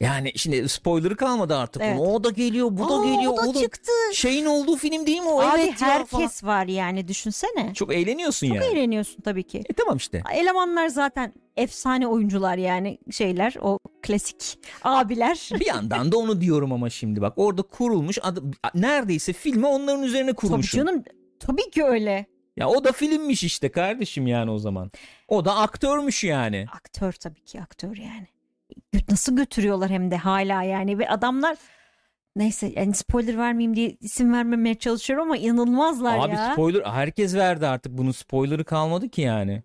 Yani 0.00 0.32
şimdi 0.36 0.68
spoiler'ı 0.68 1.16
kalmadı 1.16 1.56
artık. 1.56 1.82
Evet. 1.82 2.00
O 2.00 2.24
da 2.24 2.30
geliyor, 2.30 2.68
bu 2.70 2.88
da 2.88 2.94
Aa, 2.94 3.04
geliyor. 3.04 3.32
o 3.32 3.36
da 3.36 3.42
Oğlum, 3.42 3.62
çıktı. 3.62 3.92
Şeyin 4.14 4.46
olduğu 4.46 4.76
film 4.76 5.06
değil 5.06 5.20
mi 5.20 5.28
o? 5.28 5.40
Abi 5.40 5.60
evet 5.60 5.82
herkes 5.82 6.44
var 6.44 6.66
yani 6.66 7.08
düşünsene. 7.08 7.74
Çok 7.74 7.94
eğleniyorsun 7.94 8.46
Çok 8.48 8.56
yani. 8.56 8.66
eğleniyorsun 8.66 9.20
tabii 9.22 9.42
ki. 9.42 9.62
E 9.68 9.72
tamam 9.72 9.96
işte. 9.96 10.22
Elemanlar 10.34 10.88
zaten 10.88 11.32
efsane 11.56 12.06
oyuncular 12.06 12.58
yani 12.58 12.98
şeyler 13.10 13.54
o 13.60 13.78
klasik 14.02 14.58
abiler. 14.84 15.50
Bir 15.60 15.66
yandan 15.66 16.12
da 16.12 16.18
onu 16.18 16.40
diyorum 16.40 16.72
ama 16.72 16.90
şimdi 16.90 17.20
bak 17.20 17.32
orada 17.36 17.62
kurulmuş 17.62 18.18
adı, 18.22 18.42
neredeyse 18.74 19.32
filmi 19.32 19.66
onların 19.66 20.02
üzerine 20.02 20.26
tabii 20.30 20.36
kurmuşsun. 20.36 20.78
canım 20.78 21.04
tabii 21.40 21.70
ki 21.70 21.84
öyle. 21.84 22.26
Ya 22.56 22.68
o 22.68 22.84
da 22.84 22.92
filmmiş 22.92 23.44
işte 23.44 23.68
kardeşim 23.70 24.26
yani 24.26 24.50
o 24.50 24.58
zaman. 24.58 24.90
O 25.28 25.44
da 25.44 25.56
aktörmüş 25.56 26.24
yani. 26.24 26.66
Aktör 26.74 27.12
tabii 27.12 27.40
ki 27.44 27.60
aktör 27.60 27.96
yani. 27.96 28.26
Nasıl 29.08 29.36
götürüyorlar 29.36 29.90
hem 29.90 30.10
de 30.10 30.16
hala 30.16 30.62
yani 30.62 30.98
ve 30.98 31.08
adamlar 31.08 31.56
neyse 32.36 32.72
yani 32.76 32.94
spoiler 32.94 33.38
vermeyeyim 33.38 33.76
diye 33.76 33.96
isim 34.00 34.32
vermemeye 34.32 34.74
çalışıyorum 34.74 35.24
ama 35.24 35.36
inanılmazlar 35.36 36.18
Abi 36.18 36.34
ya. 36.34 36.52
spoiler 36.52 36.82
herkes 36.84 37.34
verdi 37.34 37.66
artık 37.66 37.98
bunun 37.98 38.10
spoiler'ı 38.10 38.64
kalmadı 38.64 39.08
ki 39.08 39.20
yani. 39.20 39.62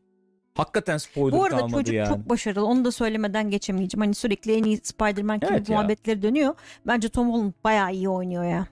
Hakikaten 0.53 0.97
spoiler 0.97 1.39
Bu 1.39 1.43
arada 1.43 1.57
kalmadı 1.57 1.71
çocuk 1.77 1.93
yani. 1.95 2.07
çok 2.07 2.29
başarılı. 2.29 2.65
Onu 2.65 2.85
da 2.85 2.91
söylemeden 2.91 3.49
geçemeyeceğim. 3.49 4.01
Hani 4.01 4.15
sürekli 4.15 4.53
en 4.55 4.63
iyi 4.63 4.77
Spider-Man 4.77 5.39
gibi 5.39 5.49
Evet 5.51 5.69
muhabbetleri 5.69 6.21
dönüyor. 6.21 6.55
Bence 6.87 7.09
Tom 7.09 7.33
Holland 7.33 7.53
bayağı 7.63 7.93
iyi 7.93 8.09
oynuyor 8.09 8.43
ya. 8.43 8.67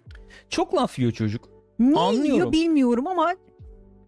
Çok 0.49 0.75
laf 0.75 0.99
yiyor 0.99 1.11
çocuk. 1.11 1.49
Niye 1.79 1.95
Anlıyorum. 1.99 2.31
yiyor 2.33 2.51
bilmiyorum 2.51 3.07
ama 3.07 3.33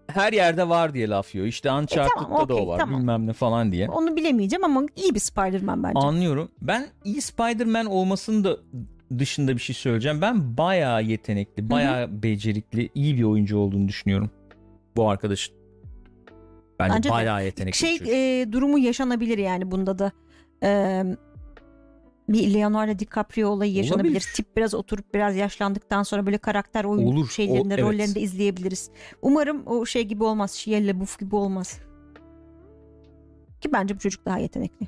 Her 0.07 0.33
yerde 0.33 0.69
var 0.69 0.93
diye 0.93 1.09
laf 1.09 1.35
yiyor. 1.35 1.47
İşte 1.47 1.71
Uncharted'da 1.71 2.21
E, 2.21 2.27
tamam, 2.27 2.49
da 2.49 2.55
o 2.55 2.67
var 2.67 2.79
tamam. 2.79 2.99
bilmem 2.99 3.27
ne 3.27 3.33
falan 3.33 3.71
diye. 3.71 3.89
onu 3.89 4.15
bilemeyeceğim 4.15 4.63
ama 4.63 4.83
iyi 4.95 5.15
bir 5.15 5.19
Spider-Man 5.19 5.83
bence. 5.83 5.99
Anlıyorum. 5.99 6.51
Ben 6.61 6.87
iyi 7.03 7.21
Spider-Man 7.21 7.85
olmasının 7.85 8.43
da 8.43 8.57
dışında 9.19 9.53
bir 9.55 9.61
şey 9.61 9.75
söyleyeceğim. 9.75 10.21
Ben 10.21 10.57
bayağı 10.57 11.03
yetenekli, 11.03 11.69
bayağı 11.69 12.23
becerikli, 12.23 12.89
iyi 12.95 13.17
bir 13.17 13.23
oyuncu 13.23 13.57
olduğunu 13.57 13.87
düşünüyorum. 13.87 14.29
Bu 14.95 15.09
arkadaşın. 15.09 15.55
Bence, 16.79 16.95
Bence 16.95 17.09
bayağı 17.09 17.45
yetenekli 17.45 17.77
şey 17.77 17.95
e, 18.41 18.51
durumu 18.51 18.79
yaşanabilir 18.79 19.37
yani 19.37 19.71
bunda 19.71 19.99
da. 19.99 20.11
E, 20.63 21.01
bir 22.29 22.53
Leonardo 22.53 22.99
DiCaprio 22.99 23.49
olayı 23.49 23.73
yaşanabilir. 23.73 24.09
Olabilir. 24.11 24.31
Tip 24.35 24.57
biraz 24.57 24.73
oturup 24.73 25.13
biraz 25.13 25.35
yaşlandıktan 25.35 26.03
sonra 26.03 26.25
böyle 26.25 26.37
karakter 26.37 26.83
oyun 26.83 27.07
Olur, 27.07 27.25
o- 27.25 27.27
şeylerinde 27.27 27.73
evet. 27.73 27.83
rollerinde 27.83 28.19
izleyebiliriz. 28.21 28.89
Umarım 29.21 29.67
o 29.67 29.85
şey 29.85 30.03
gibi 30.03 30.23
olmaz. 30.23 30.51
Shia 30.51 30.79
LaBeouf 30.79 31.19
gibi 31.19 31.35
olmaz. 31.35 31.79
Ki 33.61 33.73
bence 33.73 33.95
bu 33.95 33.99
çocuk 33.99 34.25
daha 34.25 34.37
yetenekli. 34.37 34.87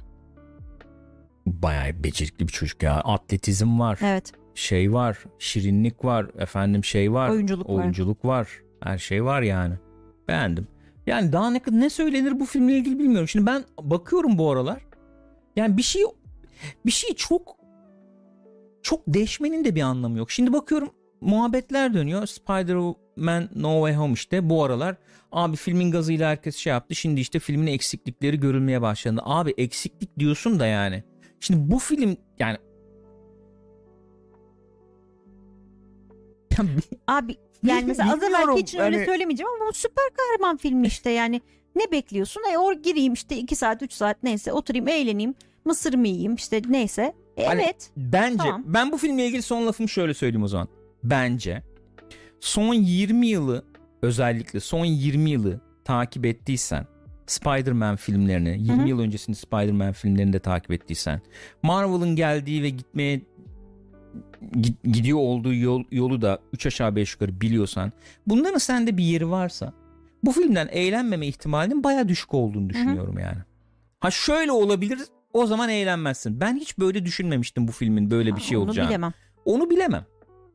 Bayağı 1.45 2.03
becerikli 2.03 2.47
bir 2.47 2.53
çocuk 2.53 2.83
ya. 2.83 2.93
Atletizm 2.93 3.79
var, 3.79 3.99
Evet. 4.03 4.31
şey 4.55 4.93
var, 4.93 5.17
şirinlik 5.39 6.05
var, 6.05 6.27
efendim 6.37 6.83
şey 6.83 7.13
var, 7.13 7.29
Oyunculuk 7.29 7.69
var. 7.69 7.73
oyunculuk 7.73 8.25
var. 8.25 8.49
Her 8.83 8.97
şey 8.97 9.23
var 9.25 9.41
yani. 9.41 9.73
Beğendim. 10.27 10.67
Yani 11.07 11.33
daha 11.33 11.49
ne 11.49 11.61
ne 11.71 11.89
söylenir 11.89 12.39
bu 12.39 12.45
filmle 12.45 12.77
ilgili 12.77 12.99
bilmiyorum. 12.99 13.27
Şimdi 13.27 13.45
ben 13.45 13.63
bakıyorum 13.81 14.37
bu 14.37 14.51
aralar. 14.51 14.85
Yani 15.55 15.77
bir 15.77 15.81
şey 15.83 16.03
bir 16.85 16.91
şey 16.91 17.15
çok 17.15 17.57
çok 18.81 19.01
deşmenin 19.07 19.65
de 19.65 19.75
bir 19.75 19.81
anlamı 19.81 20.17
yok. 20.17 20.31
Şimdi 20.31 20.53
bakıyorum 20.53 20.89
muhabbetler 21.21 21.93
dönüyor. 21.93 22.25
Spider-Man 22.25 23.49
No 23.55 23.73
Way 23.73 23.95
Home 23.95 24.13
işte 24.13 24.49
bu 24.49 24.63
aralar 24.63 24.95
abi 25.31 25.55
filmin 25.55 25.91
gazıyla 25.91 26.29
herkes 26.29 26.55
şey 26.55 26.71
yaptı. 26.71 26.95
Şimdi 26.95 27.21
işte 27.21 27.39
filmin 27.39 27.67
eksiklikleri 27.67 28.39
görülmeye 28.39 28.81
başladı. 28.81 29.21
Abi 29.23 29.53
eksiklik 29.57 30.19
diyorsun 30.19 30.59
da 30.59 30.65
yani. 30.65 31.03
Şimdi 31.39 31.71
bu 31.71 31.79
film 31.79 32.17
yani 32.39 32.57
Abi 37.07 37.35
yani 37.63 37.85
mesela 37.85 38.13
az 38.13 38.23
evvelki 38.23 38.61
için 38.61 38.79
öyle 38.79 38.95
hani- 38.95 39.05
söylemeyeceğim 39.05 39.51
ama 39.55 39.69
bu 39.69 39.73
süper 39.73 40.05
kahraman 40.17 40.57
filmi 40.57 40.87
işte 40.87 41.09
yani. 41.09 41.41
Ne 41.75 41.91
bekliyorsun? 41.91 42.41
E 42.53 42.57
or 42.57 42.73
gireyim 42.73 43.13
işte 43.13 43.37
2 43.37 43.55
saat 43.55 43.81
3 43.81 43.93
saat 43.93 44.23
neyse 44.23 44.53
oturayım 44.53 44.87
eğleneyim. 44.87 45.35
Mısır 45.67 45.93
mı 45.93 46.07
yiyeyim 46.07 46.35
işte 46.35 46.61
neyse. 46.69 47.13
E, 47.37 47.45
Hani- 47.45 47.61
evet. 47.61 47.89
Bence 47.97 48.37
Tamam. 48.37 48.63
ben 48.65 48.91
bu 48.91 48.97
filmle 48.97 49.25
ilgili 49.27 49.41
son 49.41 49.67
lafımı 49.67 49.89
şöyle 49.89 50.13
söyleyeyim 50.13 50.43
o 50.43 50.47
zaman. 50.47 50.67
Bence 51.03 51.63
son 52.39 52.73
20 52.73 53.27
yılı 53.27 53.65
özellikle 54.01 54.59
son 54.59 54.85
20 54.85 55.29
yılı 55.29 55.61
takip 55.85 56.25
ettiysen 56.25 56.87
Spider-Man 57.27 57.95
filmlerini 57.95 58.49
20 58.49 58.79
Hı 58.79 58.83
hı. 58.83 58.87
yıl 58.87 58.99
öncesinde 58.99 59.37
Spider-Man 59.37 59.91
filmlerini 59.91 60.33
de 60.33 60.39
takip 60.39 60.71
ettiysen 60.71 61.21
Marvel'ın 61.63 62.15
geldiği 62.15 62.63
ve 62.63 62.69
gitmeye 62.69 63.21
git- 64.61 64.83
gidiyor 64.83 65.17
olduğu 65.19 65.53
yol, 65.53 65.83
yolu 65.91 66.21
da 66.21 66.39
3 66.53 66.65
aşağı 66.65 66.95
5 66.95 67.13
yukarı 67.13 67.41
biliyorsan 67.41 67.91
bunların 68.27 68.57
sende 68.57 68.97
bir 68.97 69.03
yeri 69.03 69.29
varsa 69.29 69.73
bu 70.23 70.31
filmden 70.31 70.67
eğlenmeme 70.71 71.27
ihtimalinin 71.27 71.83
baya 71.83 72.07
düşük 72.09 72.33
olduğunu 72.33 72.69
düşünüyorum 72.69 73.19
yani. 73.19 73.37
Ha 73.99 74.11
şöyle 74.11 74.51
olabilir 74.51 74.99
o 75.37 75.45
zaman 75.45 75.69
eğlenmezsin. 75.69 76.39
Ben 76.41 76.55
hiç 76.55 76.77
böyle 76.79 77.05
düşünmemiştim 77.05 77.67
bu 77.67 77.71
filmin 77.71 78.11
böyle 78.11 78.35
bir 78.35 78.41
şey 78.41 78.57
Onu 78.57 78.63
olacağını. 78.65 78.89
bilemem. 78.89 79.13
Onu 79.45 79.69
bilemem. 79.69 80.05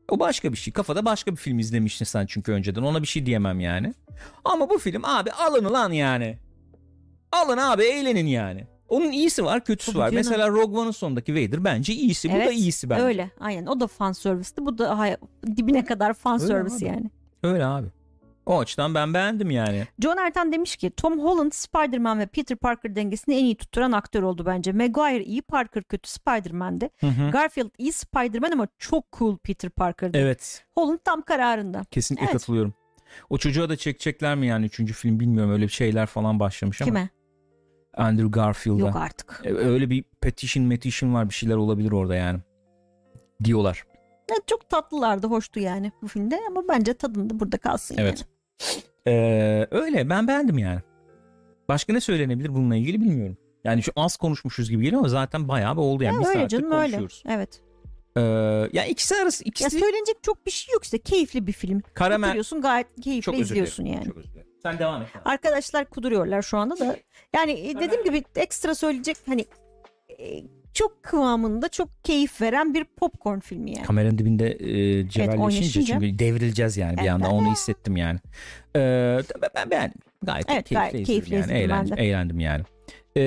O 0.09 0.19
başka 0.19 0.51
bir 0.51 0.57
şey. 0.57 0.73
Kafada 0.73 1.05
başka 1.05 1.31
bir 1.31 1.37
film 1.37 1.59
izlemiştin 1.59 2.05
sen 2.05 2.25
çünkü 2.25 2.51
önceden. 2.51 2.81
Ona 2.81 3.01
bir 3.01 3.07
şey 3.07 3.25
diyemem 3.25 3.59
yani. 3.59 3.93
Ama 4.45 4.69
bu 4.69 4.77
film 4.79 5.05
abi 5.05 5.31
alın 5.31 5.73
lan 5.73 5.91
yani. 5.91 6.37
Alın 7.31 7.57
abi 7.57 7.83
eğlenin 7.83 8.25
yani. 8.27 8.67
Onun 8.89 9.11
iyisi 9.11 9.45
var 9.45 9.63
kötüsü 9.65 9.91
Tabii 9.91 9.99
var. 10.01 10.05
canım. 10.11 10.17
Mesela 10.17 10.49
Rogue 10.49 10.79
One'ın 10.79 10.91
sonundaki 10.91 11.33
Vader 11.35 11.63
bence 11.63 11.93
iyisi. 11.93 12.29
bu 12.29 12.33
da 12.33 12.37
Evet, 12.37 12.53
iyisi 12.53 12.89
bence. 12.89 13.03
Öyle 13.03 13.31
aynen 13.39 13.65
o 13.65 13.79
da 13.79 13.87
fan 13.87 14.11
servisti 14.11 14.65
bu 14.65 14.77
da 14.77 14.97
hay- 14.97 15.17
dibine 15.57 15.85
kadar 15.85 16.13
fan 16.13 16.37
servisi 16.37 16.85
yani. 16.85 17.11
Öyle 17.43 17.65
abi. 17.65 17.87
O 18.45 18.59
açıdan 18.59 18.95
ben 18.95 19.13
beğendim 19.13 19.51
yani. 19.51 19.87
John 19.99 20.17
Ertan 20.17 20.51
demiş 20.51 20.75
ki 20.75 20.91
Tom 20.91 21.19
Holland 21.19 21.51
Spider-Man 21.51 22.19
ve 22.19 22.25
Peter 22.25 22.57
Parker 22.57 22.95
dengesini 22.95 23.35
en 23.35 23.43
iyi 23.43 23.55
tutturan 23.55 23.91
aktör 23.91 24.23
oldu 24.23 24.45
bence. 24.45 24.71
Maguire 24.71 25.23
iyi 25.23 25.41
Parker 25.41 25.83
kötü 25.83 26.09
Spider-Man'di. 26.09 26.89
Hı 26.99 27.07
hı. 27.07 27.31
Garfield 27.31 27.69
iyi 27.77 27.93
Spider-Man 27.93 28.51
ama 28.51 28.67
çok 28.77 29.11
cool 29.11 29.37
Peter 29.37 29.69
Parker'dı. 29.69 30.17
Evet. 30.17 30.65
Holland 30.75 30.99
tam 31.03 31.21
kararında. 31.21 31.81
Kesinlikle 31.91 32.25
Evet. 32.25 32.33
katılıyorum. 32.33 32.73
O 33.29 33.37
çocuğa 33.37 33.69
da 33.69 33.75
çekecekler 33.75 34.35
mi 34.35 34.47
yani 34.47 34.65
üçüncü 34.65 34.93
film 34.93 35.19
bilmiyorum 35.19 35.51
öyle 35.53 35.63
bir 35.63 35.71
şeyler 35.71 36.05
falan 36.05 36.39
başlamış 36.39 36.81
ama. 36.81 36.89
Kime? 36.89 37.09
Andrew 37.97 38.31
Garfield'a. 38.31 38.79
Yok 38.79 38.95
artık. 38.95 39.41
E, 39.43 39.53
Öyle 39.53 39.89
bir 39.89 40.03
petition 40.21 40.69
petition 40.69 41.13
var 41.13 41.29
bir 41.29 41.33
şeyler 41.33 41.55
olabilir 41.55 41.91
orada 41.91 42.15
yani. 42.15 42.39
Diyorlar. 43.43 43.83
Evet, 44.29 44.47
çok 44.47 44.69
tatlılardı, 44.69 45.27
hoştu 45.27 45.59
yani 45.59 45.91
bu 46.01 46.07
filmde 46.07 46.39
ama 46.49 46.61
bence 46.69 46.93
tadında 46.93 47.39
burada 47.39 47.57
kalsın 47.57 47.95
Evet. 47.97 48.25
Ee, 49.07 49.67
öyle 49.71 50.09
ben 50.09 50.27
beğendim 50.27 50.57
yani. 50.57 50.79
Başka 51.69 51.93
ne 51.93 51.99
söylenebilir 52.01 52.53
bununla 52.53 52.75
ilgili 52.75 53.01
bilmiyorum. 53.01 53.37
Yani 53.63 53.83
şu 53.83 53.91
az 53.95 54.17
konuşmuşuz 54.17 54.69
gibi 54.69 54.83
geliyor 54.83 54.99
ama 54.99 55.09
zaten 55.09 55.47
bayağı 55.47 55.73
bir 55.75 55.81
oldu 55.81 56.03
yani. 56.03 56.13
yani. 56.15 56.23
bir 56.23 56.29
Ya 56.29 56.39
öyle 56.39 56.47
canım 56.47 56.71
öyle. 56.71 56.81
konuşuyoruz. 56.81 57.23
Evet. 57.29 57.61
Ee, 58.17 58.21
ya 58.73 58.85
ikisi 58.85 59.15
arası 59.15 59.43
Ya 59.43 59.49
ikisi 59.49 59.69
söylenecek 59.79 60.23
çok 60.23 60.45
bir 60.45 60.51
şey 60.51 60.73
yok 60.73 60.83
işte. 60.83 60.97
Keyifli 60.97 61.47
bir 61.47 61.51
film. 61.51 61.81
karamel. 61.93 62.29
Oturuyorsun 62.29 62.61
gayet 62.61 62.87
keyifle 63.01 63.31
Çok 63.31 63.39
izliyorsun 63.39 63.85
dilerim. 63.85 63.97
yani. 63.99 64.07
Çok 64.07 64.17
özür 64.17 64.29
dilerim. 64.31 64.47
Sen 64.63 64.79
devam 64.79 65.01
et. 65.01 65.07
Arkadaşlar 65.25 65.89
kuduruyorlar 65.89 66.41
şu 66.41 66.57
anda 66.57 66.79
da. 66.79 66.97
Yani 67.35 67.51
e, 67.51 67.79
dediğim 67.79 68.03
gibi 68.03 68.23
ekstra 68.35 68.75
söyleyecek 68.75 69.17
hani 69.27 69.45
e, 70.19 70.43
çok 70.73 71.03
kıvamında 71.03 71.69
çok 71.69 72.03
keyif 72.03 72.41
veren 72.41 72.73
bir 72.73 72.83
popcorn 72.83 73.39
filmi 73.39 73.71
yani. 73.71 73.85
Kameranın 73.85 74.17
dibinde 74.17 74.51
e, 74.51 75.09
cebelleşince 75.09 75.43
oynaşınca. 75.43 75.85
çünkü 75.85 76.19
devrileceğiz 76.19 76.77
yani 76.77 76.97
bir 76.97 77.01
Evet, 77.01 77.11
anda 77.11 77.29
onu 77.29 77.51
hissettim 77.51 77.97
yani. 77.97 78.19
Ee, 78.75 79.19
ben, 79.41 79.49
ben 79.55 79.71
beğendim. 79.71 80.01
Gayet 80.23 80.45
Evet, 80.49 80.69
gayet 80.69 81.07
keyifli 81.07 81.35
yani. 81.35 81.45
ben 81.49 81.55
Eğlendim, 81.55 81.99
eğlendim 81.99 82.39
yani. 82.39 82.63
Ee, 83.15 83.21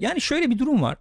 yani 0.00 0.20
şöyle 0.20 0.50
bir 0.50 0.58
durum 0.58 0.82
var. 0.82 0.96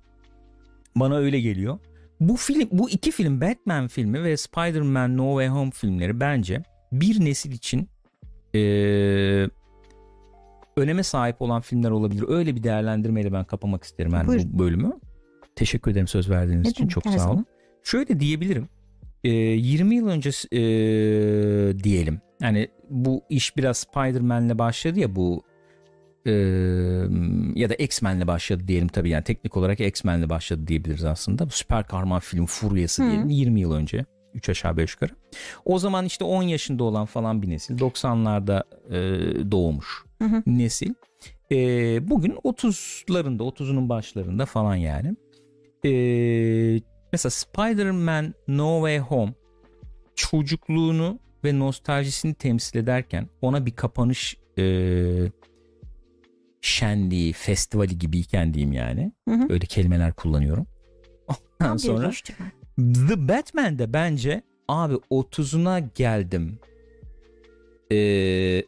Bana 0.96 1.18
öyle 1.18 1.40
geliyor. 1.40 1.80
Bu 2.20 2.36
film, 2.36 2.70
bu 2.72 2.90
iki 2.90 3.12
film 3.12 3.42
Batman 3.42 3.88
filmi 3.88 4.24
ve 4.24 4.38
Spider-Man 4.38 5.18
No 5.18 5.30
Way 5.30 5.48
Home 5.48 5.72
filmleri 5.72 6.20
bence 6.20 6.64
bir 6.92 7.26
nesil 7.26 7.52
için 7.52 7.90
ee, 8.56 9.48
öneme 10.78 11.04
sahip 11.04 11.42
olan 11.42 11.62
filmler 11.62 11.92
olabilir. 11.92 12.26
Öyle 12.28 12.56
bir 12.56 12.64
değerlendirmeyle 12.64 13.34
ben 13.34 13.44
kapamak 13.44 13.84
isterim 13.84 14.12
yani 14.14 14.28
bu 14.28 14.60
bölümü. 14.60 14.94
Teşekkür 15.56 15.92
ederim 15.92 16.08
söz 16.08 16.30
verdiğiniz 16.30 16.66
Ne 16.66 16.70
için. 16.70 16.82
demek, 16.84 16.92
Çok 16.92 17.04
sağ 17.04 17.12
zaman. 17.18 17.36
olun. 17.36 17.46
Şöyle 17.84 18.20
diyebilirim. 18.20 18.70
Ee, 19.24 19.30
20 19.30 19.96
yıl 19.96 20.08
önce 20.08 20.30
e, 20.52 20.60
diyelim. 21.84 22.22
Yani 22.42 22.68
bu 22.90 23.22
iş 23.30 23.58
biraz 23.58 23.78
Spider-Man'le 23.78 24.58
başladı 24.60 25.00
ya 25.00 25.16
bu 25.16 25.44
e, 26.26 26.32
ya 27.56 27.70
da 27.70 27.76
X-Men'le 27.76 28.28
başladı 28.28 28.64
diyelim 28.68 28.88
tabii 28.88 29.10
yani 29.10 29.24
teknik 29.24 29.58
olarak 29.58 29.80
X-Men'le 29.80 30.30
başladı 30.30 30.68
diyebiliriz 30.68 31.06
aslında. 31.06 31.46
Bu 31.46 31.50
süper 31.50 31.88
kahraman 31.88 32.20
film 32.20 32.46
furyası 32.46 33.04
Hı. 33.04 33.08
diyelim 33.12 33.30
20 33.30 33.60
yıl 33.62 33.74
önce. 33.74 34.06
3 34.34 34.50
aşağı 34.50 34.78
5 34.78 34.94
yukarı. 34.94 35.12
O 35.66 35.80
zaman 35.80 36.06
işte 36.06 36.24
10 36.24 36.44
yaşında 36.44 36.84
olan 36.84 37.06
falan 37.06 37.42
bir 37.42 37.50
nesil. 37.50 37.78
90'larda 37.78 38.64
e, 38.90 39.52
doğmuş 39.52 39.88
Hı 40.22 40.26
hı. 40.28 40.44
nesil. 40.48 40.94
E, 41.52 41.56
bugün 42.10 42.32
30'larında 42.32 43.42
30'unun 43.42 43.90
başlarında 43.90 44.46
falan 44.46 44.76
yani. 44.76 45.16
E, 45.86 45.92
mesela 47.14 47.32
Spider-Man 47.32 48.34
No 48.48 48.78
Way 48.78 49.00
Home 49.00 49.34
çocukluğunu 50.16 51.20
ve 51.44 51.60
nostaljisini 51.60 52.34
temsil 52.34 52.80
ederken 52.80 53.30
ona 53.42 53.66
bir 53.66 53.72
kapanış 53.72 54.38
e, 54.58 54.66
şenliği, 56.62 57.34
festivali 57.34 57.98
gibiyken 57.98 58.54
diyeyim 58.54 58.74
yani. 58.74 59.12
Hı 59.30 59.36
hı. 59.36 59.48
Öyle 59.50 59.66
kelimeler 59.66 60.14
kullanıyorum. 60.14 60.68
Ondan 61.62 61.78
sonra. 61.78 62.12
The 63.08 63.28
Batman'de 63.28 63.94
bence 63.94 64.42
abi 64.68 64.94
30'una 64.94 65.90
geldim. 65.96 66.60
Ee, 67.92 68.64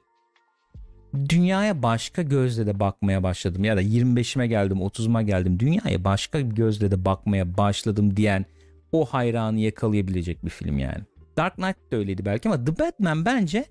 dünyaya 1.29 1.83
başka 1.83 2.21
gözle 2.21 2.67
de 2.67 2.79
bakmaya 2.79 3.23
başladım 3.23 3.63
ya 3.63 3.77
da 3.77 3.81
25'ime 3.81 4.45
geldim 4.45 4.77
30'uma 4.77 5.23
geldim 5.23 5.59
dünyaya 5.59 6.03
başka 6.03 6.39
bir 6.39 6.55
gözle 6.55 6.91
de 6.91 7.05
bakmaya 7.05 7.57
başladım 7.57 8.17
diyen 8.17 8.45
o 8.91 9.05
hayranı 9.05 9.59
yakalayabilecek 9.59 10.45
bir 10.45 10.49
film 10.49 10.79
yani. 10.79 11.03
Dark 11.37 11.55
Knight 11.55 11.91
de 11.91 11.95
öyleydi 11.95 12.25
belki 12.25 12.49
ama 12.49 12.65
The 12.65 12.79
Batman 12.79 13.25
bence 13.25 13.65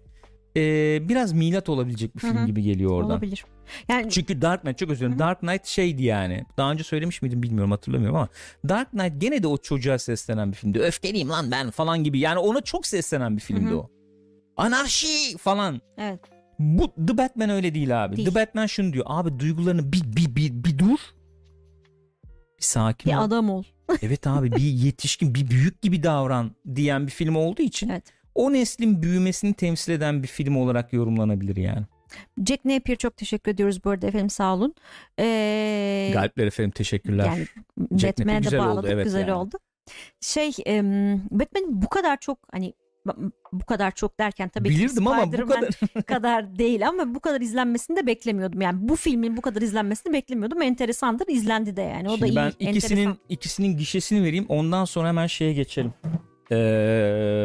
ee, 0.56 1.08
biraz 1.08 1.32
milat 1.32 1.68
olabilecek 1.68 2.14
bir 2.14 2.20
film 2.20 2.36
Hı 2.36 2.42
hı. 2.42 2.46
gibi 2.46 2.62
geliyor 2.62 2.90
oradan. 2.90 3.10
Olabilir. 3.10 3.44
Yani 3.88 4.10
Çünkü 4.10 4.42
Dark 4.42 4.62
Knight 4.62 4.78
çok 4.78 4.90
özür 4.90 5.00
dilerim. 5.00 5.18
Dark 5.18 5.40
Knight 5.40 5.66
şeydi 5.66 6.02
yani. 6.02 6.44
Daha 6.56 6.72
önce 6.72 6.84
söylemiş 6.84 7.22
miydim 7.22 7.42
bilmiyorum 7.42 7.70
hatırlamıyorum 7.70 8.16
ama 8.16 8.28
Dark 8.68 8.90
Knight 8.90 9.20
gene 9.20 9.42
de 9.42 9.46
o 9.46 9.56
çocuğa 9.56 9.98
seslenen 9.98 10.52
bir 10.52 10.56
filmdi. 10.56 10.78
Öfkeliyim 10.78 11.28
lan 11.28 11.50
ben 11.50 11.70
falan 11.70 12.04
gibi. 12.04 12.18
Yani 12.18 12.38
ona 12.38 12.60
çok 12.60 12.86
seslenen 12.86 13.36
bir 13.36 13.42
filmdi 13.42 13.70
Hı 13.70 13.74
hı. 13.74 13.78
o. 13.78 13.90
Anarşi 14.56 15.38
falan. 15.38 15.80
evet. 15.98 16.20
Bu 16.62 17.06
The 17.06 17.18
Batman 17.18 17.50
öyle 17.50 17.74
değil 17.74 18.04
abi. 18.04 18.16
Değil. 18.16 18.28
The 18.28 18.34
Batman 18.34 18.66
şunu 18.66 18.92
diyor. 18.92 19.04
Abi 19.08 19.38
duygularını 19.38 19.92
bir 19.92 20.02
bir 20.16 20.36
bir, 20.36 20.64
bir 20.64 20.78
dur. 20.78 20.98
Bir 22.58 22.64
sakin 22.64 23.12
Bir 23.12 23.16
ol. 23.16 23.20
adam 23.22 23.50
ol. 23.50 23.62
Evet 24.02 24.26
abi 24.26 24.52
bir 24.52 24.62
yetişkin 24.62 25.34
bir 25.34 25.50
büyük 25.50 25.82
gibi 25.82 26.02
davran 26.02 26.50
diyen 26.74 27.06
bir 27.06 27.12
film 27.12 27.36
olduğu 27.36 27.62
için 27.62 27.88
Evet. 27.88 28.04
o 28.34 28.52
neslin 28.52 29.02
büyümesini 29.02 29.54
temsil 29.54 29.92
eden 29.92 30.22
bir 30.22 30.28
film 30.28 30.56
olarak 30.56 30.92
yorumlanabilir 30.92 31.56
yani. 31.56 31.86
Jack 32.46 32.64
Napier 32.64 32.96
çok 32.96 33.16
teşekkür 33.16 33.50
ediyoruz 33.52 33.84
bu 33.84 33.90
arada 33.90 34.06
efendim 34.06 34.30
sağ 34.30 34.54
olun. 34.54 34.74
Ee, 35.18 36.10
Galipler 36.14 36.46
efendim 36.46 36.70
teşekkürler. 36.70 37.24
Yani 37.26 37.46
Batman'e 37.78 38.34
de 38.36 38.40
güzel 38.40 38.60
oldu, 38.60 38.68
bağladık 38.68 38.90
evet 38.90 39.04
güzel 39.04 39.20
yani. 39.20 39.32
oldu. 39.32 39.56
Şey 40.20 40.50
Batman 41.30 41.82
bu 41.82 41.88
kadar 41.88 42.16
çok 42.20 42.38
hani 42.52 42.72
bu 43.52 43.64
kadar 43.66 43.90
çok 43.90 44.18
derken 44.20 44.48
tabii 44.48 44.68
ki 44.68 44.74
Bilirdim 44.74 45.06
ama 45.06 45.32
bu 45.32 45.46
kadar 45.46 45.70
kadar 46.06 46.58
değil 46.58 46.88
ama 46.88 47.14
bu 47.14 47.20
kadar 47.20 47.40
izlenmesini 47.40 47.96
de 47.96 48.06
beklemiyordum. 48.06 48.60
Yani 48.60 48.78
bu 48.88 48.96
filmin 48.96 49.36
bu 49.36 49.40
kadar 49.40 49.62
izlenmesini 49.62 50.12
beklemiyordum. 50.12 50.62
Enteresandır 50.62 51.26
izlendi 51.28 51.76
de 51.76 51.82
yani. 51.82 52.08
O 52.10 52.12
da 52.12 52.16
Şimdi 52.16 52.30
iyi. 52.30 52.36
ben 52.36 52.48
ikisinin 52.48 53.00
enteresan. 53.00 53.18
ikisinin 53.28 53.76
gişesini 53.76 54.24
vereyim. 54.24 54.46
Ondan 54.48 54.84
sonra 54.84 55.08
hemen 55.08 55.26
şeye 55.26 55.52
geçelim. 55.52 55.92
Ee, 56.50 56.56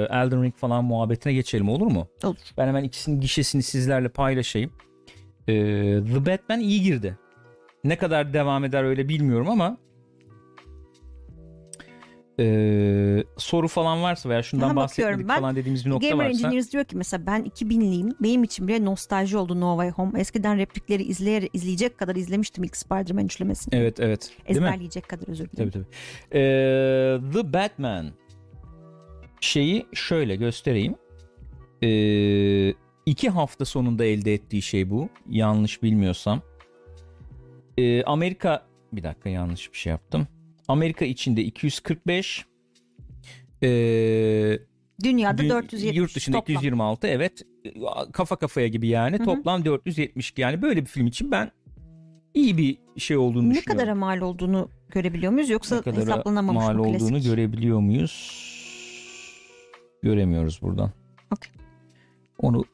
Elden 0.09 0.43
Ring 0.43 0.55
falan 0.55 0.85
muhabbetine 0.85 1.33
geçelim 1.33 1.69
olur 1.69 1.87
mu? 1.87 2.07
Olur. 2.23 2.35
Ben 2.57 2.67
hemen 2.67 2.83
ikisinin 2.83 3.19
gişesini 3.21 3.63
sizlerle 3.63 4.09
paylaşayım. 4.09 4.71
Ee, 5.47 5.53
The 6.13 6.25
Batman 6.25 6.59
iyi 6.59 6.81
girdi. 6.81 7.17
Ne 7.83 7.97
kadar 7.97 8.33
devam 8.33 8.65
eder 8.65 8.83
öyle 8.83 9.09
bilmiyorum 9.09 9.49
ama 9.49 9.77
ee, 12.39 13.23
soru 13.37 13.67
falan 13.67 14.03
varsa 14.03 14.29
veya 14.29 14.43
şundan 14.43 14.67
Aha, 14.67 14.75
bahsetmedik 14.75 15.27
ben. 15.27 15.39
falan 15.39 15.55
dediğimiz 15.55 15.85
bir 15.85 15.89
nokta 15.89 16.09
Gamer 16.09 16.25
varsa. 16.25 16.47
Engineers 16.47 16.71
diyor 16.71 16.85
ki 16.85 16.97
mesela 16.97 17.25
ben 17.25 17.45
2000'liyim. 17.45 18.13
Benim 18.19 18.43
için 18.43 18.67
bile 18.67 18.85
nostalji 18.85 19.37
oldu 19.37 19.59
No 19.59 19.71
Way 19.73 19.89
Home. 19.89 20.19
Eskiden 20.19 20.57
replikleri 20.57 21.03
izleyerek 21.03 21.49
izleyecek 21.53 21.97
kadar 21.97 22.15
izlemiştim 22.15 22.63
ilk 22.63 22.77
Spider-Man 22.77 23.25
üçlemesini. 23.25 23.75
Evet 23.75 23.99
evet. 23.99 24.31
Ezberleyecek 24.45 25.09
kadar 25.09 25.27
özür 25.27 25.51
dilerim. 25.51 25.71
Tabii 25.71 25.83
tabii. 25.83 26.39
Ee, 26.39 27.19
The 27.33 27.53
Batman 27.53 28.11
şeyi 29.41 29.85
şöyle 29.93 30.35
göstereyim. 30.35 30.95
Ee, 31.83 32.73
iki 33.05 33.29
hafta 33.29 33.65
sonunda 33.65 34.05
elde 34.05 34.33
ettiği 34.33 34.61
şey 34.61 34.89
bu. 34.89 35.09
Yanlış 35.29 35.83
bilmiyorsam. 35.83 36.41
Ee, 37.77 38.03
Amerika 38.03 38.65
bir 38.93 39.03
dakika 39.03 39.29
yanlış 39.29 39.73
bir 39.73 39.77
şey 39.77 39.89
yaptım. 39.91 40.27
Amerika 40.67 41.05
içinde 41.05 41.43
245 41.43 42.45
ee, 43.63 43.67
Dünyada 45.03 45.41
dü- 45.43 45.49
470 45.49 45.97
yurt 45.97 46.15
dışında 46.15 46.37
toplam. 46.37 46.55
226 46.55 47.07
evet 47.07 47.43
kafa 48.13 48.35
kafaya 48.35 48.67
gibi 48.67 48.87
yani 48.87 49.17
Hı 49.17 49.21
hı. 49.21 49.25
toplam 49.25 49.65
472 49.65 50.41
yani 50.41 50.61
böyle 50.61 50.81
bir 50.81 50.85
film 50.89 51.07
için 51.07 51.31
ben 51.31 51.51
iyi 52.33 52.57
bir 52.57 52.77
şey 52.97 53.17
olduğunu 53.17 53.49
Ne 53.49 53.53
düşünüyorum. 53.55 53.79
kadara 53.79 53.95
mal 53.95 54.21
olduğunu 54.21 54.69
görebiliyor 54.91 55.31
muyuz 55.31 55.49
yoksa 55.49 55.81
ne 55.85 55.93
hesaplanamamış 55.93 56.63
mal 56.63 56.73
mı 56.75 56.83
klasik? 56.83 57.01
olduğunu 57.01 57.23
görebiliyor 57.23 57.79
muyuz? 57.79 58.47
Göremiyoruz 60.03 60.61
buradan. 60.61 60.91
Okey. 61.31 61.51
Onu 62.39 62.65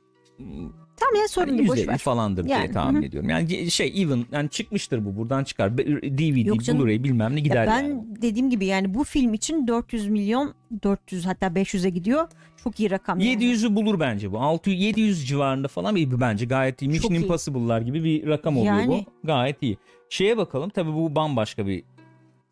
Tamam 1.03 1.21
ya 1.21 1.27
sorun 1.27 1.47
yani 1.47 1.57
değil 1.57 1.69
boş 1.69 1.77
150 1.77 1.91
ver. 1.91 1.97
falandır 1.97 2.43
diye 2.43 2.57
Yani, 2.57 2.71
tahmin 2.71 2.97
hı 2.99 3.01
hı. 3.03 3.05
ediyorum. 3.05 3.29
Yani 3.29 3.71
şey 3.71 4.01
even 4.01 4.25
yani 4.31 4.49
çıkmıştır 4.49 5.05
bu 5.05 5.17
buradan 5.17 5.43
çıkar. 5.43 5.77
DVD. 5.77 6.47
Blu-ray 6.47 7.03
bilmem 7.03 7.31
ne 7.31 7.35
Ya 7.35 7.43
gider 7.43 7.67
ben 7.67 7.81
yani. 7.83 8.03
dediğim 8.21 8.49
gibi 8.49 8.65
yani 8.65 8.93
bu 8.93 9.03
film 9.03 9.33
için 9.33 9.67
400 9.67 10.07
milyon 10.07 10.53
400 10.83 11.25
hatta 11.25 11.47
500'e 11.47 11.89
gidiyor. 11.89 12.27
Çok 12.63 12.79
iyi 12.79 12.91
rakam. 12.91 13.19
yani. 13.19 13.43
700'ü 13.43 13.75
bulur 13.75 13.99
bence 13.99 14.31
bu. 14.31 14.39
600 14.39 14.81
700 14.81 15.27
civarında 15.27 15.67
falan 15.67 15.95
bir 15.95 16.19
bence 16.21 16.45
gayet 16.45 16.81
iyi. 16.81 16.87
Mission. 16.89 17.13
Impossible'lar 17.13 17.81
gibi 17.81 18.03
bir 18.03 18.27
rakam 18.27 18.57
oluyor 18.57 18.75
Yani- 18.79 18.87
bu. 19.23 19.27
Gayet 19.27 19.57
iyi. 19.63 19.77
Şeye 20.09 20.37
bakalım 20.37 20.69
tabii 20.69 20.93
bu 20.93 21.15
bambaşka 21.15 21.67
bir 21.67 21.83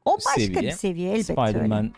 O 0.06 0.16
başka 0.18 0.42
seviye. 0.42 0.62
bir 0.62 0.72
seviye 0.72 1.12
elbette 1.12 1.34
öyle. 1.42 1.52
Spider-Man 1.52 1.92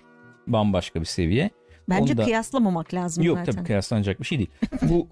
bambaşka 0.47 0.99
bir 1.01 1.05
seviye. 1.05 1.49
Bence 1.89 2.13
Onu 2.13 2.17
da- 2.17 2.23
kıyaslamamak 2.23 2.93
lazım 2.93 3.23
Yok 3.23 3.37
zaten. 3.37 3.53
tabii 3.53 3.65
kıyaslanacak 3.65 4.19
bir 4.19 4.25
şey 4.25 4.37
değil. 4.37 4.49
Bu 4.81 5.07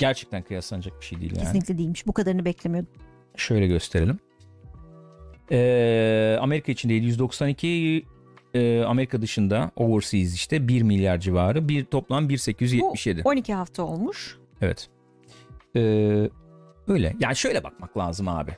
gerçekten 0.00 0.42
kıyaslanacak 0.42 1.00
bir 1.00 1.04
şey 1.06 1.20
değil 1.20 1.32
yani. 1.36 1.44
Kesinlikle 1.44 1.78
değilmiş. 1.78 2.06
Bu 2.06 2.12
kadarını 2.12 2.44
beklemiyordum. 2.44 2.92
Şöyle 3.36 3.66
gösterelim. 3.66 4.18
Ee, 5.52 6.38
Amerika 6.40 6.72
içinde 6.72 6.94
792 6.94 8.04
e, 8.54 8.82
Amerika 8.82 9.22
dışında 9.22 9.70
overseas 9.76 10.34
işte 10.34 10.68
1 10.68 10.82
milyar 10.82 11.18
civarı 11.20 11.68
bir 11.68 11.84
toplam 11.84 12.28
1877. 12.28 13.24
Bu 13.24 13.28
12 13.28 13.54
hafta 13.54 13.82
olmuş. 13.82 14.36
Evet. 14.60 14.88
Ee, 15.76 15.80
öyle. 16.88 17.16
Yani 17.20 17.36
şöyle 17.36 17.64
bakmak 17.64 17.96
lazım 17.98 18.28
abi. 18.28 18.50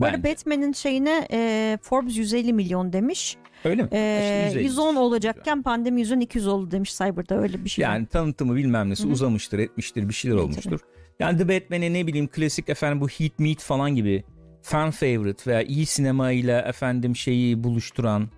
Bence. 0.00 0.24
Batman'in 0.24 0.72
şeyine 0.72 1.28
e, 1.32 1.78
Forbes 1.82 2.16
150 2.16 2.52
milyon 2.52 2.92
demiş. 2.92 3.36
Öyle 3.64 3.82
mi? 3.82 3.88
E, 3.92 4.20
İşte 4.24 4.58
150. 4.60 4.64
110 4.64 4.96
olacakken 4.96 5.62
pandemi 5.62 6.00
yüzünden 6.00 6.20
200 6.20 6.46
oldu 6.46 6.70
demiş 6.70 6.96
Cyber'da 6.98 7.38
öyle 7.42 7.64
bir 7.64 7.68
şey. 7.70 7.82
Yani 7.82 8.06
tanıtımı 8.06 8.56
bilmem 8.56 8.90
nesi 8.90 9.04
Hı 9.04 9.08
hı. 9.08 9.12
uzamıştır 9.12 9.58
etmiştir 9.58 10.08
bir 10.08 10.14
şeyler 10.14 10.34
Evet, 10.36 10.44
olmuştur. 10.44 10.80
Yani 11.18 11.38
The 11.38 11.48
Batman'e 11.48 11.92
ne 11.92 12.06
bileyim 12.06 12.28
klasik 12.28 12.68
efendim 12.68 13.00
bu 13.00 13.08
Heat 13.08 13.38
Meat 13.38 13.58
falan 13.58 13.94
gibi 13.94 14.24
fan 14.62 14.90
favorite 14.90 15.50
veya 15.50 15.62
iyi 15.62 15.86
sinema 15.86 16.32
ile 16.32 16.58
efendim 16.58 17.16
şeyi 17.16 17.64
buluşturan 17.64 18.28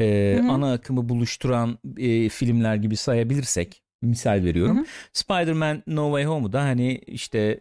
e, 0.00 0.40
ana 0.48 0.72
akımı 0.72 1.08
buluşturan 1.08 1.78
e, 1.96 2.28
filmler 2.28 2.74
gibi 2.76 2.96
sayabilirsek 2.96 3.82
misal 4.02 4.44
veriyorum. 4.44 4.76
Hı 4.76 4.80
hı. 4.80 4.84
Spider-Man 5.12 5.82
No 5.86 6.06
Way 6.06 6.24
Home'u 6.24 6.52
da 6.52 6.62
hani 6.62 6.94
işte 7.06 7.60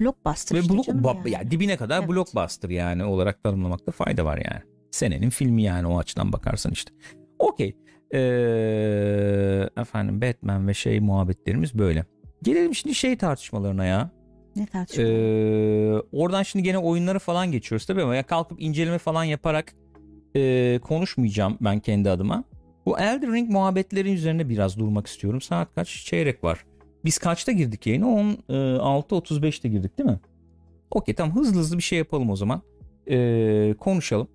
Blockbuster 0.00 0.56
ve 0.56 0.60
işte 0.60 0.74
ba- 0.74 1.16
yani. 1.16 1.30
yani 1.30 1.50
dibine 1.50 1.76
kadar 1.76 1.98
Evet. 1.98 2.08
blockbuster 2.08 2.68
yani 2.70 3.04
olarak 3.04 3.42
tanımlamakta 3.42 3.92
fayda 3.92 4.24
var 4.24 4.36
yani. 4.36 4.62
Senenin 4.94 5.30
filmi 5.30 5.62
yani 5.62 5.86
o 5.86 5.98
açıdan 5.98 6.32
bakarsan 6.32 6.72
işte. 6.72 6.92
Okey. 7.38 7.76
Ee, 8.14 8.18
efendim 9.76 10.20
Batman 10.20 10.68
ve 10.68 10.74
şey 10.74 11.00
muhabbetlerimiz 11.00 11.74
böyle. 11.74 12.04
Gelelim 12.42 12.74
şimdi 12.74 12.94
şey 12.94 13.16
tartışmalarına 13.16 13.84
ya. 13.84 14.10
Ne 14.56 14.66
tartışma? 14.66 15.04
Ee, 15.04 15.92
oradan 16.12 16.42
şimdi 16.42 16.62
gene 16.62 16.78
oyunları 16.78 17.18
falan 17.18 17.52
geçiyoruz 17.52 17.86
tabii 17.86 18.02
ama 18.02 18.16
ya 18.16 18.22
kalkıp 18.22 18.62
inceleme 18.62 18.98
falan 18.98 19.24
yaparak 19.24 19.74
e, 20.36 20.78
konuşmayacağım 20.82 21.58
ben 21.60 21.80
kendi 21.80 22.10
adıma. 22.10 22.44
Bu 22.86 22.98
Elden 22.98 23.34
Ring 23.34 23.50
muhabbetlerin 23.50 24.12
üzerine 24.12 24.48
biraz 24.48 24.78
durmak 24.78 25.06
istiyorum. 25.06 25.40
Saat 25.40 25.74
kaç? 25.74 25.88
Çeyrek 26.04 26.44
var. 26.44 26.64
Biz 27.04 27.18
kaçta 27.18 27.52
girdik 27.52 27.86
yayına? 27.86 28.06
16.35'te 28.06 29.68
girdik 29.68 29.98
değil 29.98 30.10
mi? 30.10 30.20
Okey 30.90 31.14
tamam 31.14 31.36
hızlı 31.36 31.60
hızlı 31.60 31.78
bir 31.78 31.82
şey 31.82 31.98
yapalım 31.98 32.30
o 32.30 32.36
zaman. 32.36 32.62
Ee, 33.10 33.74
konuşalım. 33.80 34.28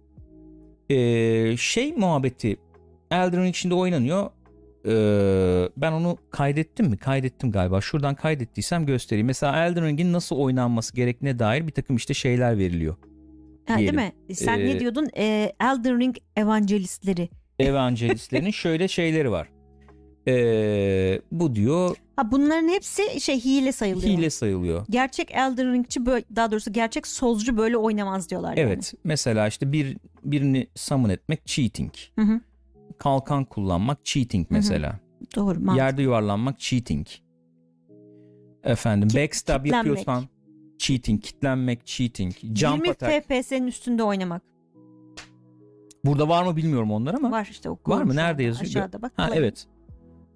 Ee, 0.89 1.57
şey 1.57 1.93
muhabbeti 1.93 2.57
Elden 3.11 3.43
Ring 3.43 3.55
şimdi 3.55 3.73
oynanıyor. 3.75 4.29
Ee, 4.85 5.69
ben 5.77 5.91
onu 5.91 6.17
kaydettim 6.31 6.85
mi? 6.87 6.97
Kaydettim 6.97 7.51
galiba. 7.51 7.81
Şuradan 7.81 8.15
kaydettiysem 8.15 8.85
göstereyim. 8.85 9.27
Mesela 9.27 9.65
Elden 9.65 9.85
Ring'in 9.85 10.13
nasıl 10.13 10.35
oynanması 10.35 10.95
gerektiğine 10.95 11.39
dair 11.39 11.67
bir 11.67 11.71
takım 11.71 11.95
işte 11.95 12.13
şeyler 12.13 12.57
veriliyor. 12.57 12.95
ha, 13.67 13.77
değil 13.77 13.93
mi? 13.93 14.11
Sen 14.33 14.59
Ee, 14.59 14.65
ne 14.65 14.79
diyordun? 14.79 15.07
E, 15.17 15.51
Elden 15.61 15.99
Ring 15.99 16.15
evangelistleri. 16.35 17.29
Evangelistlerin 17.59 18.51
şöyle 18.51 18.87
şeyleri 18.87 19.31
var. 19.31 19.47
Ee, 20.27 21.21
bu 21.31 21.55
diyor 21.55 21.95
Ha 22.15 22.31
bunların 22.31 22.67
hepsi 22.67 23.21
şey 23.21 23.39
hile 23.39 23.71
sayılıyor. 23.71 24.17
hile 24.17 24.29
sayılıyor. 24.29 24.85
Gerçek 24.89 25.31
Elden 25.31 25.73
Ring'çi 25.73 26.05
böyle 26.05 26.25
daha 26.35 26.51
doğrusu 26.51 26.73
gerçek 26.73 27.07
solcu 27.07 27.57
böyle 27.57 27.77
oynamaz 27.77 28.29
diyorlar 28.29 28.57
yani. 28.57 28.59
Evet. 28.59 28.93
Mesela 29.03 29.47
işte 29.47 29.71
bir 29.71 29.97
birini 30.23 30.67
summon 30.75 31.09
etmek 31.09 31.45
cheating. 31.45 31.93
Hı 32.15 32.21
hı. 32.21 32.41
Kalkan 32.97 33.45
kullanmak 33.45 34.05
cheating 34.05 34.47
mesela. 34.49 34.99
Doğru. 35.35 35.59
mantıklı. 35.59 35.77
Yerde 35.77 36.01
yuvarlanmak 36.01 36.59
cheating. 36.59 37.07
Efendim 38.63 39.09
Ki- 39.09 39.17
backstab 39.17 39.63
kitlenmek. 39.63 39.87
yapıyorsan 39.87 40.23
cheating, 40.77 41.23
kitlenmek 41.23 41.85
cheating, 41.85 42.33
jump 42.55 42.75
20 42.75 42.89
attack. 42.89 43.25
FPS'nin 43.25 43.67
üstünde 43.67 44.03
oynamak. 44.03 44.41
Burada 46.05 46.29
var 46.29 46.43
mı 46.43 46.55
bilmiyorum 46.55 46.91
onlar 46.91 47.13
ama. 47.13 47.31
Var 47.31 47.47
işte 47.51 47.69
o. 47.69 47.79
Var 47.87 48.03
mı? 48.03 48.15
Nerede 48.15 48.43
yazıyor? 48.43 48.69
Aşağıda 48.69 49.01
bak. 49.01 49.11
Ha 49.15 49.27
play. 49.27 49.37
evet. 49.39 49.67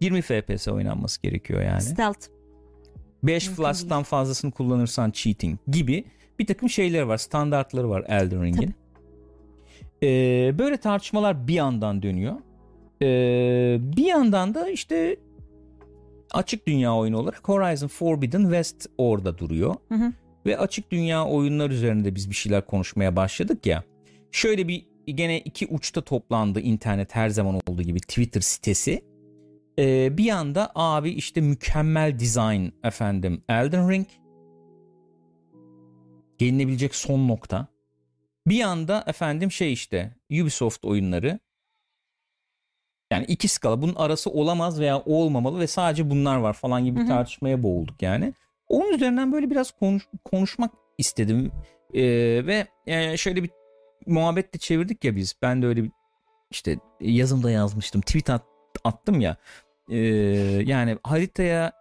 20 0.01 0.21
FPS 0.21 0.67
oynanması 0.67 1.21
gerekiyor 1.21 1.61
yani. 1.61 1.81
Stealth. 1.81 2.27
5 3.23 3.47
Mümkün 3.47 3.63
flash'tan 3.63 4.03
fazlasını 4.03 4.51
kullanırsan 4.51 5.11
cheating 5.11 5.59
gibi 5.67 6.05
bir 6.39 6.47
takım 6.47 6.69
şeyler 6.69 7.01
var. 7.01 7.17
Standartları 7.17 7.89
var 7.89 8.05
Elden 8.07 8.43
Ring'in. 8.43 8.75
Ee, 10.03 10.55
böyle 10.59 10.77
tartışmalar 10.77 11.47
bir 11.47 11.53
yandan 11.53 12.03
dönüyor. 12.03 12.35
Ee, 13.01 13.77
bir 13.79 14.05
yandan 14.05 14.53
da 14.53 14.69
işte 14.69 15.17
açık 16.33 16.67
dünya 16.67 16.95
oyunu 16.95 17.17
olarak 17.17 17.49
Horizon 17.49 17.87
Forbidden 17.87 18.41
West 18.41 18.87
orada 18.97 19.37
duruyor. 19.37 19.75
Hı 19.89 19.95
hı. 19.95 20.13
Ve 20.45 20.57
açık 20.57 20.91
dünya 20.91 21.25
oyunlar 21.25 21.69
üzerinde 21.69 22.15
biz 22.15 22.29
bir 22.29 22.35
şeyler 22.35 22.65
konuşmaya 22.65 23.15
başladık 23.15 23.65
ya. 23.65 23.83
Şöyle 24.31 24.67
bir 24.67 24.85
gene 25.05 25.39
iki 25.39 25.67
uçta 25.67 26.01
toplandı 26.01 26.59
internet 26.59 27.15
her 27.15 27.29
zaman 27.29 27.55
olduğu 27.55 27.81
gibi 27.81 27.99
Twitter 27.99 28.41
sitesi. 28.41 29.01
Ee, 29.79 30.17
bir 30.17 30.23
yanda 30.23 30.71
abi 30.75 31.09
işte 31.09 31.41
mükemmel 31.41 32.19
design 32.19 32.67
efendim 32.83 33.41
Elden 33.49 33.89
Ring. 33.89 34.07
Gelinebilecek 36.37 36.95
son 36.95 37.27
nokta. 37.27 37.72
Bir 38.47 38.55
yanda 38.55 39.03
efendim 39.07 39.51
şey 39.51 39.73
işte 39.73 40.15
Ubisoft 40.31 40.85
oyunları. 40.85 41.39
Yani 43.11 43.25
iki 43.25 43.47
skala 43.47 43.81
bunun 43.81 43.95
arası 43.95 44.29
olamaz 44.29 44.79
veya 44.79 44.99
olmamalı 45.05 45.59
ve 45.59 45.67
sadece 45.67 46.09
bunlar 46.09 46.37
var 46.37 46.53
falan 46.53 46.85
gibi 46.85 46.95
bir 46.99 47.01
tartışmaya 47.07 47.63
boğulduk 47.63 48.01
yani. 48.01 48.33
Onun 48.67 48.93
üzerinden 48.93 49.31
böyle 49.31 49.49
biraz 49.49 49.71
konuş- 49.71 50.07
konuşmak 50.25 50.71
istedim. 50.97 51.51
Ee, 51.93 52.01
ve 52.45 52.67
e, 52.87 53.17
şöyle 53.17 53.43
bir 53.43 53.49
muhabbet 54.07 54.53
de 54.53 54.57
çevirdik 54.57 55.03
ya 55.03 55.15
biz. 55.15 55.35
Ben 55.41 55.61
de 55.61 55.67
öyle 55.67 55.83
bir 55.83 55.91
işte 56.51 56.77
yazımda 57.01 57.51
yazmıştım. 57.51 58.01
Tweet 58.01 58.29
at- 58.29 58.45
attım 58.83 59.21
ya. 59.21 59.37
Ee, 59.89 59.97
yani 60.65 60.97
haritaya 61.03 61.71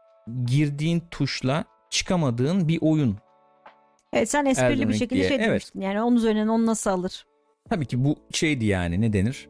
girdiğin 0.46 1.02
tuşla 1.10 1.64
çıkamadığın 1.90 2.68
bir 2.68 2.78
oyun. 2.80 3.16
Evet 4.12 4.30
sen 4.30 4.46
esprili 4.46 4.72
Elden 4.72 4.88
bir 4.88 4.94
şekilde 4.94 5.14
diye, 5.14 5.28
şey 5.28 5.36
evet. 5.36 5.46
demiştin. 5.46 5.80
Yani 5.80 6.02
onun 6.02 6.16
üzerinden 6.16 6.48
onu 6.48 6.66
nasıl 6.66 6.90
alır? 6.90 7.26
Tabii 7.70 7.86
ki 7.86 8.04
bu 8.04 8.16
şeydi 8.30 8.64
yani 8.64 9.00
ne 9.00 9.12
denir? 9.12 9.48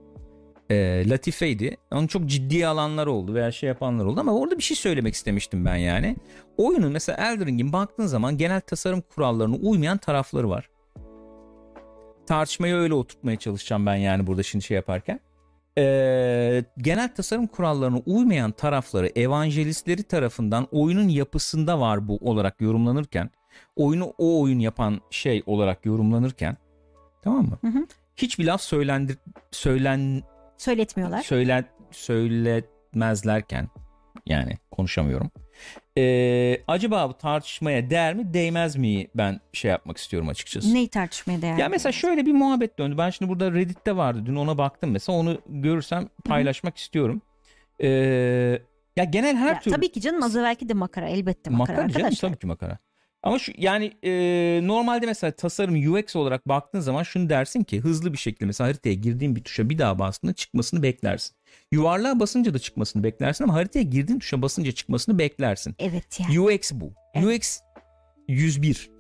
Ee, 0.71 1.05
latifeydi. 1.09 1.77
Onu 1.93 2.09
çok 2.09 2.27
ciddiye 2.27 2.67
alanlar 2.67 3.07
oldu 3.07 3.35
veya 3.35 3.53
şey 3.53 3.69
yapanlar 3.69 4.05
oldu 4.05 4.21
ama 4.21 4.35
orada 4.35 4.59
bir 4.59 4.63
şey 4.63 4.77
söylemek 4.77 5.15
istemiştim 5.15 5.65
ben 5.65 5.77
yani. 5.77 6.17
Oyunun 6.57 6.93
mesela 6.93 7.33
Elden 7.33 7.47
Ring'in 7.47 7.73
baktığın 7.73 8.07
zaman 8.07 8.39
genel 8.39 8.61
tasarım 8.61 9.01
kurallarına 9.01 9.57
uymayan 9.57 9.99
tarafları 9.99 10.51
var. 10.51 10.69
Tartışmayı 12.27 12.75
öyle 12.75 12.95
oturtmaya 12.95 13.37
çalışacağım 13.37 13.87
ben 13.87 13.97
yani 13.97 14.27
burada 14.27 14.43
şimdi 14.43 14.65
şey 14.65 14.75
yaparken. 14.75 15.21
Ee, 15.79 16.65
genel 16.79 17.15
tasarım 17.15 17.47
kurallarına 17.47 17.99
uymayan 18.07 18.51
tarafları 18.51 19.11
evangelistleri 19.17 20.03
tarafından 20.03 20.69
oyunun 20.71 21.09
yapısında 21.09 21.81
var 21.81 22.09
bu 22.09 22.17
olarak 22.17 22.61
yorumlanırken 22.61 23.31
oyunu 23.77 24.15
o 24.19 24.41
oyun 24.43 24.59
yapan 24.59 25.01
şey 25.11 25.43
olarak 25.47 25.87
yorumlanırken 25.87 26.57
tamam 27.23 27.45
mı? 27.47 27.59
Hı 27.61 27.79
hı. 27.79 27.87
Hiçbir 28.17 28.45
laf 28.45 28.61
söylendir 28.63 29.19
söylen 29.51 30.23
Söyletmiyorlar. 30.57 31.23
söyler 31.23 31.65
söyletmezlerken 31.91 33.69
yani 34.27 34.59
konuşamıyorum. 34.71 35.31
Ee, 35.99 36.59
acaba 36.69 37.09
bu 37.09 37.15
tartışmaya 37.19 37.91
değer 37.91 38.15
mi 38.15 38.35
değmez 38.35 38.77
mi 38.77 39.07
ben 39.15 39.41
şey 39.53 39.71
yapmak 39.71 39.97
istiyorum 39.97 40.29
açıkçası. 40.29 40.75
Neyi 40.75 40.89
tartışmaya 40.89 41.43
değer? 41.43 41.59
Ya 41.59 41.69
mesela 41.69 41.93
şöyle 41.93 42.27
bir 42.27 42.33
muhabbet 42.33 42.79
döndü. 42.79 42.99
Ben 42.99 43.11
şimdi 43.11 43.29
burada 43.29 43.53
Reddit'te 43.53 43.97
vardı. 43.97 44.23
Dün 44.27 44.37
ona 44.37 44.59
baktım 44.59 44.91
mesela. 44.91 45.19
Onu 45.19 45.39
görürsem 45.47 46.09
paylaşmak 46.25 46.77
istiyorum. 46.77 47.23
Ee, 47.81 47.89
ya 48.97 49.05
genel 49.05 49.37
her 49.37 49.49
Ya 49.55 49.61
türlü 49.61 49.75
Tabii 49.77 49.93
ki 49.93 50.01
canım 50.01 50.23
az 50.23 50.37
evvelki 50.37 50.69
de 50.69 50.75
makara 50.75 51.09
elbette 51.09 51.51
makara, 51.51 51.77
makara 51.77 51.89
canım 51.93 51.97
arkadaşlar. 52.05 52.29
tabii 52.29 52.39
ki 52.39 52.47
makara. 52.47 52.79
Ama 53.23 53.39
şu 53.39 53.53
yani 53.59 53.93
e, 54.05 54.11
normalde 54.63 55.07
mesela 55.07 55.31
tasarım 55.31 55.95
UX 55.95 56.17
olarak 56.17 56.49
baktığın 56.49 56.81
zaman 56.81 57.03
şunu 57.03 57.29
dersin 57.29 57.65
ki 57.65 57.81
hızlı 57.81 58.13
bir 58.13 58.19
şekilde 58.19 58.45
mesela 58.45 58.69
haritaya 58.69 58.95
girdiğin 58.95 59.37
bir 59.37 59.45
tuşa 59.45 59.71
bir 59.71 59.79
daha 59.79 59.99
bastığında 59.99 60.33
çıkmasını 60.33 60.83
beklersin. 60.83 61.37
Yuvarlığa 61.73 62.21
basınca 62.21 62.55
da 62.55 62.59
çıkmasını 62.59 63.05
beklersin 63.05 63.45
ama 63.45 63.55
haritaya 63.55 63.83
girdiğin 63.83 64.19
tuşa 64.19 64.43
basınca 64.43 64.73
çıkmasını 64.73 65.19
beklersin. 65.19 65.75
Evet 65.79 66.21
yani. 66.21 66.41
UX 66.41 66.73
bu. 66.73 66.93
UX 67.27 67.61
101. 68.29 68.91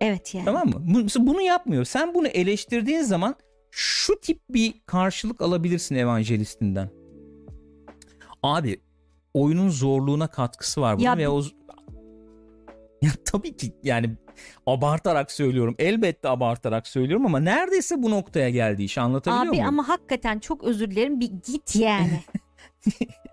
Evet 0.00 0.34
yani. 0.34 0.44
Tamam 0.44 0.68
mı? 0.68 1.02
Mesela 1.02 1.26
bunu 1.26 1.40
yapmıyor. 1.40 1.84
Sen 1.84 2.14
bunu 2.14 2.26
eleştirdiğin 2.26 3.02
zaman 3.02 3.34
şu 3.70 4.20
tip 4.20 4.40
bir 4.50 4.74
karşılık 4.86 5.40
alabilirsin 5.40 5.94
evangelistinden. 5.94 6.90
Abi 8.42 8.80
oyunun 9.34 9.68
zorluğuna 9.68 10.26
katkısı 10.26 10.80
var 10.80 10.96
bunun 10.96 11.04
Ya 11.04 11.18
ve 11.18 11.28
o 11.28 11.42
ya 13.04 13.10
tabii 13.24 13.56
ki 13.56 13.72
yani 13.82 14.10
abartarak 14.66 15.32
söylüyorum. 15.32 15.74
Elbette 15.78 16.28
abartarak 16.28 16.86
söylüyorum 16.86 17.26
ama 17.26 17.40
neredeyse 17.40 18.02
bu 18.02 18.10
noktaya 18.10 18.50
geldi 18.50 18.82
iş. 18.82 18.98
Anlatabiliyor 18.98 19.42
Abi 19.46 19.50
muyum? 19.56 19.68
ama 19.68 19.88
hakikaten 19.88 20.38
çok 20.38 20.64
özür 20.64 20.90
dilerim 20.90 21.20
bir 21.20 21.30
git 21.46 21.76
yani. 21.76 22.20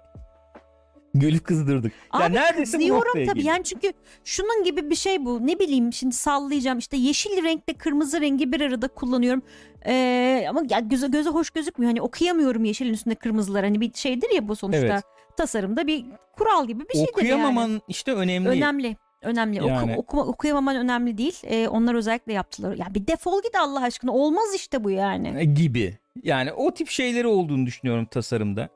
Gölü 1.14 1.40
kızdırdık. 1.40 1.92
ya 2.14 2.20
Abi 2.26 2.34
neredeyse 2.36 2.78
bu 2.78 2.82
kızıyorum 2.82 3.14
tabii 3.14 3.26
geldi. 3.40 3.48
yani 3.48 3.64
çünkü 3.64 3.94
şunun 4.24 4.64
gibi 4.64 4.90
bir 4.90 4.96
şey 4.96 5.26
bu 5.26 5.48
ne 5.48 5.60
bileyim 5.60 5.94
şimdi 5.94 6.16
sallayacağım 6.16 6.78
işte 6.78 6.98
yeşil 6.98 7.44
renkle 7.44 7.74
kırmızı 7.74 8.22
rengi 8.22 8.52
bir 8.52 8.62
arada 8.62 8.88
kullanıyorum 8.88 9.42
Ee, 9.86 10.46
ama 10.50 10.62
ya 10.70 10.80
göze, 10.80 11.08
göze 11.08 11.30
hoş 11.30 11.50
gözükmüyor 11.50 11.90
hani 11.90 12.02
okuyamıyorum 12.02 12.66
yeşilin 12.66 12.94
üstünde 12.94 13.16
kırmızılar 13.16 13.64
hani 13.64 13.82
bir 13.82 13.94
şeydir 13.94 14.30
ya 14.36 14.48
bu 14.48 14.56
sonuçta 14.56 14.80
Evet. 14.86 15.04
tasarımda 15.38 15.88
bir 15.88 16.06
kural 16.38 16.68
gibi 16.68 16.84
bir 16.90 16.94
şeydir 16.94 17.10
Okuyamaman 17.12 17.70
yani. 17.70 17.82
işte 17.88 18.14
önemli. 18.14 18.50
Önemli. 18.50 18.98
Önemli. 19.22 19.60
Oku- 19.62 19.68
Yani- 19.70 19.96
okuma, 19.98 20.26
okuyamaman 20.26 20.76
önemli 20.76 21.18
değil. 21.18 21.36
Ee, 21.44 21.68
onlar 21.68 21.96
özellikle 21.96 22.34
yaptılar. 22.34 22.76
Ya 22.76 22.88
bir 22.96 23.08
defol 23.08 23.42
git 23.44 23.56
Allah 23.56 23.84
aşkına. 23.84 24.12
Olmaz 24.12 24.56
işte 24.56 24.84
bu 24.84 24.92
yani. 24.92 25.34
E, 25.40 25.44
gibi. 25.46 25.98
Yani 26.24 26.54
o 26.54 26.74
tip 26.74 26.90
şeyleri 26.90 27.28
olduğunu 27.28 27.66
düşünüyorum 27.66 28.06
tasarımda. 28.06 28.70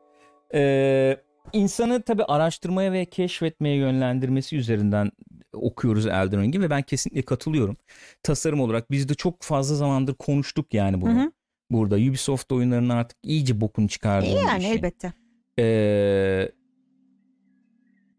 Ee, 0.54 1.18
insanı 1.54 2.02
tabii 2.02 2.24
araştırmaya 2.24 2.92
ve 2.92 3.06
keşfetmeye 3.06 3.76
yönlendirmesi 3.76 4.56
üzerinden 4.58 5.12
okuyoruz 5.54 6.06
Elden 6.06 6.42
Ring'i 6.42 6.62
ve 6.62 6.70
ben 6.70 6.82
kesinlikle 6.82 7.22
katılıyorum. 7.22 7.78
Tasarım 8.24 8.60
olarak 8.62 8.92
biz 8.92 9.10
de 9.10 9.14
çok 9.14 9.42
fazla 9.44 9.76
zamandır 9.76 10.14
konuştuk 10.14 10.74
yani 10.74 11.02
bunu. 11.02 11.16
Hı 11.16 11.24
hı. 11.24 11.32
Burada 11.72 11.96
Ubisoft 11.96 12.52
oyunlarının 12.52 12.90
artık 12.90 13.18
iyice 13.24 13.62
bokunu 13.62 13.88
çıkardığı 13.88 14.26
E, 14.26 14.30
yani 14.32 14.62
şey. 14.62 14.72
elbette. 14.72 15.14
Ee, 15.60 16.50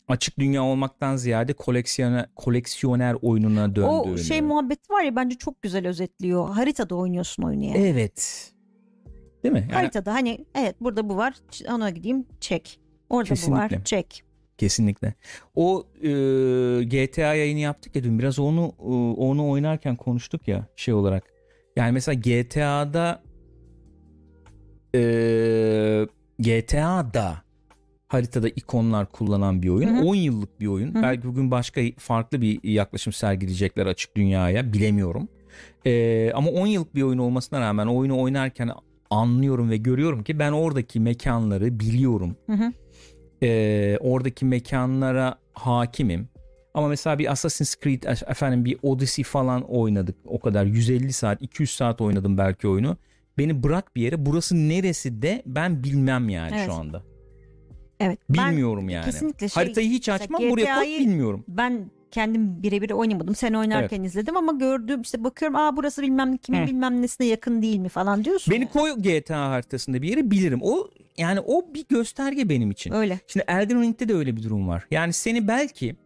açık 0.09 0.39
dünya 0.39 0.65
olmaktan 0.65 1.17
ziyade 1.17 1.53
koleksiyoner, 1.53 2.27
koleksiyoner 2.37 3.17
oyununa 3.23 3.77
döndüğünü. 3.77 4.15
O 4.15 4.17
şey 4.17 4.43
muhabbeti 4.43 4.93
var 4.93 5.03
ya 5.03 5.17
bence 5.17 5.37
çok 5.39 5.63
güzel 5.63 5.89
özetliyor. 5.89 6.49
Haritada 6.51 6.95
oynuyorsun 6.95 7.43
oyunu 7.43 7.65
yani. 7.65 7.79
Evet. 7.79 8.53
Değil 9.43 9.53
mi? 9.53 9.61
Yani 9.61 9.73
Haritada 9.73 10.15
hani 10.15 10.47
evet 10.55 10.77
burada 10.81 11.09
bu 11.09 11.17
var. 11.17 11.35
Ona 11.69 11.91
gideyim 11.91 12.27
çek. 12.41 12.81
Orada 13.11 13.31
bu 13.31 13.35
Kesinlikle. 13.35 13.77
var. 13.77 13.85
Çek. 13.85 14.23
Kesinlikle. 14.59 15.15
O 15.55 15.87
e, 16.03 16.09
GTA 16.85 17.35
yayını 17.35 17.59
yaptık 17.59 17.97
ya 17.97 18.05
dün 18.05 18.19
biraz 18.19 18.39
onu 18.39 18.73
e, 18.79 18.93
onu 19.21 19.51
oynarken 19.51 19.97
konuştuk 19.97 20.49
ya 20.49 20.67
şey 20.77 20.95
olarak. 20.95 21.25
Yani 21.77 21.93
mesela 21.93 22.15
GTA'da 22.15 23.23
e, 24.95 25.01
GTA'da 26.39 27.46
haritada 28.09 28.49
ikonlar 28.49 29.13
kullanan 29.13 29.63
bir 29.63 29.69
oyun. 29.69 29.89
Hı 29.89 30.01
hı. 30.01 30.05
10 30.05 30.15
yıllık 30.15 30.61
bir 30.61 30.67
oyun. 30.67 30.95
Hı 30.95 30.99
hı. 30.99 31.03
Belki 31.03 31.29
bugün 31.29 31.51
başka 31.51 31.81
farklı 31.99 32.41
bir 32.41 32.65
yaklaşım 32.65 33.13
sergileyecekler 33.13 33.87
açık 33.87 34.17
dünyaya 34.17 34.73
bilemiyorum. 34.73 35.29
E, 35.87 36.33
ama 36.35 36.51
10 36.51 36.67
yıllık 36.67 36.95
bir 36.95 37.03
oyun 37.03 37.19
olmasına 37.19 37.61
rağmen 37.61 37.87
oyunu 37.87 38.21
oynarken 38.21 38.71
anlıyorum 39.11 39.71
ve 39.71 39.77
görüyorum 39.77 40.25
ki 40.25 40.39
ben 40.39 40.53
oradaki 40.53 41.01
mekanları 41.01 41.81
biliyorum 41.81 42.37
Hı 42.47 42.53
hı. 42.53 42.73
e, 43.43 43.99
oradaki 44.01 44.45
mekanlara 44.45 45.39
hakimim. 45.53 46.29
Ama 46.75 46.89
mesela 46.89 47.19
bir 47.19 47.33
Assassin's 47.33 47.77
Creed 47.83 48.03
e- 48.03 48.31
efendim 48.31 48.65
bir 48.65 48.79
Odyssey 48.83 49.25
falan 49.25 49.63
oynadık. 49.63 50.17
O 50.25 50.41
kadar 50.41 50.65
150 50.65 51.13
saat 51.13 51.43
200 51.43 51.71
saat 51.71 52.01
oynadım 52.01 52.39
belki 52.39 52.69
oyunu. 52.69 52.97
Beni 53.39 53.63
bırak 53.63 53.97
bir 53.97 54.03
yere 54.03 54.27
burası 54.27 54.55
neresi 54.69 55.23
de 55.23 55.43
ben 55.47 55.85
bilmem 55.85 56.29
yani 56.29 56.53
Evet. 56.57 56.67
şu 56.67 56.73
anda. 56.73 57.03
Evet. 58.01 58.19
Ben 58.31 58.51
Bilmiyorum 58.51 58.89
yani. 58.89 59.05
kesinlikle 59.05 59.49
şey- 59.49 59.63
Haritayı 59.65 59.89
hiç 59.91 60.09
açmam 60.09 60.43
buraya 60.51 60.75
koy 60.79 60.87
bilmiyorum. 60.87 61.45
ben 61.49 61.91
kendim 62.11 62.63
birebir 62.63 62.91
oynamadım. 62.91 63.35
Sen 63.35 63.53
oynarken 63.53 64.03
izledim 64.03 64.37
ama 64.37 64.53
gördüğüm 64.53 65.03
işte 65.03 65.25
bakıyorum 65.25 65.57
aa 65.57 65.77
burası 65.77 66.03
bilmem 66.03 66.37
kimin 66.37 66.63
Hı. 66.63 66.67
bilmem 66.67 67.03
nesine 67.03 67.27
yakın 67.27 67.63
değil 67.63 67.79
mi 67.79 67.89
falan 67.89 68.25
diyorsun. 68.25 68.55
Beni 68.55 68.69
koy 68.69 68.91
GTA 68.99 69.51
haritasında 69.51 70.03
bir 70.03 70.09
yere 70.09 70.31
bilirim. 70.31 70.59
O 70.63 70.89
yani 71.19 71.41
o 71.41 71.75
bir 71.75 71.85
gösterge 71.89 72.49
benim 72.49 72.71
için. 72.71 72.93
Öyle. 72.93 73.19
Şimdi 73.27 73.45
Elden 73.49 73.83
Ring'de 73.83 74.09
de 74.09 74.15
öyle 74.15 74.37
bir 74.37 74.43
durum 74.43 74.69
var. 74.69 74.87
Yani 74.91 75.13
seni 75.13 75.49
belki 75.49 75.97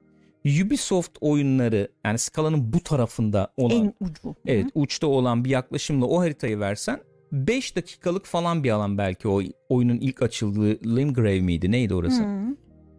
Ubisoft 0.64 1.18
oyunları 1.20 1.88
yani 2.04 2.18
skalanın 2.18 2.72
bu 2.72 2.80
tarafında 2.80 3.52
olan 3.56 3.76
En 3.76 3.94
ucu. 4.00 4.34
Evet 4.46 4.66
uçta 4.74 5.06
olan 5.06 5.44
bir 5.44 5.50
yaklaşımla 5.50 6.06
o 6.06 6.20
haritayı 6.20 6.60
versen 6.60 7.00
5 7.32 7.76
dakikalık 7.76 8.26
falan 8.26 8.64
bir 8.64 8.70
alan 8.70 8.98
belki 8.98 9.28
o 9.28 9.42
oyunun 9.68 9.96
ilk 9.96 10.22
açıldığı 10.22 10.96
Limgrave 10.96 11.40
miydi 11.40 11.70
neydi 11.70 11.94
orası? 11.94 12.22
Hı. 12.22 12.56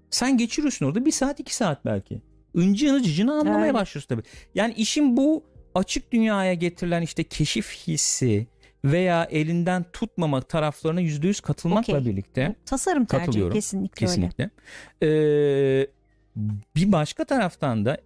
Sen 0.09 0.37
geçiriyorsun 0.37 0.85
orada 0.85 1.05
1 1.05 1.11
saat 1.11 1.39
2 1.39 1.55
saat 1.55 1.85
belki. 1.85 2.21
Incığını 2.55 3.03
cıcını 3.03 3.33
anlamaya 3.33 3.63
Öyle. 3.63 3.73
başlıyorsun 3.73 4.07
tabii. 4.15 4.23
Yani 4.55 4.73
işin 4.73 5.17
bu 5.17 5.43
açık 5.75 6.11
dünyaya 6.11 6.53
getirilen 6.53 7.01
işte 7.01 7.23
keşif 7.23 7.87
hissi 7.87 8.47
veya 8.85 9.23
elinden 9.31 9.85
tutmama 9.93 10.41
taraflarına 10.41 11.01
%100 11.01 11.41
katılmakla 11.41 11.97
Okey. 11.97 12.11
birlikte 12.11 12.55
Tasarım 12.65 13.05
tercihi 13.05 13.25
Katılıyorum. 13.25 13.53
kesinlikle, 13.53 14.07
öyle. 14.07 14.15
Kesinlikle. 14.15 14.49
Ee, 15.03 15.87
bir 16.75 16.91
başka 16.91 17.25
taraftan 17.25 17.85
da 17.85 17.97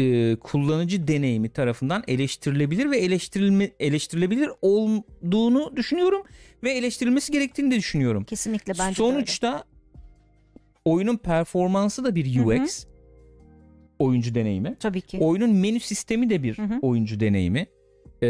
e, 0.00 0.36
kullanıcı 0.36 1.08
deneyimi 1.08 1.48
tarafından 1.48 2.02
eleştirilebilir 2.08 2.90
ve 2.90 2.98
eleştirilme 2.98 3.70
eleştirilebilir 3.80 4.50
olduğunu 4.62 5.76
düşünüyorum 5.76 6.22
ve 6.62 6.70
eleştirilmesi 6.72 7.32
gerektiğini 7.32 7.70
de 7.70 7.76
düşünüyorum. 7.76 8.24
Kesinlikle 8.24 8.72
bence 8.72 8.82
de 8.82 8.86
öyle. 9.06 9.14
Sonuçta 9.14 9.64
oyunun 10.84 11.16
performansı 11.16 12.04
da 12.04 12.14
bir 12.14 12.36
Hı 12.36 12.40
hı. 12.42 12.62
UX 12.62 12.84
oyuncu 13.98 14.34
deneyimi. 14.34 14.76
Tabii 14.80 15.00
ki. 15.00 15.18
Oyunun 15.20 15.50
menü 15.54 15.80
sistemi 15.80 16.30
de 16.30 16.42
bir 16.42 16.58
Hı 16.58 16.62
hı. 16.62 16.78
oyuncu 16.82 17.20
deneyimi. 17.20 17.66
Ee, 18.22 18.26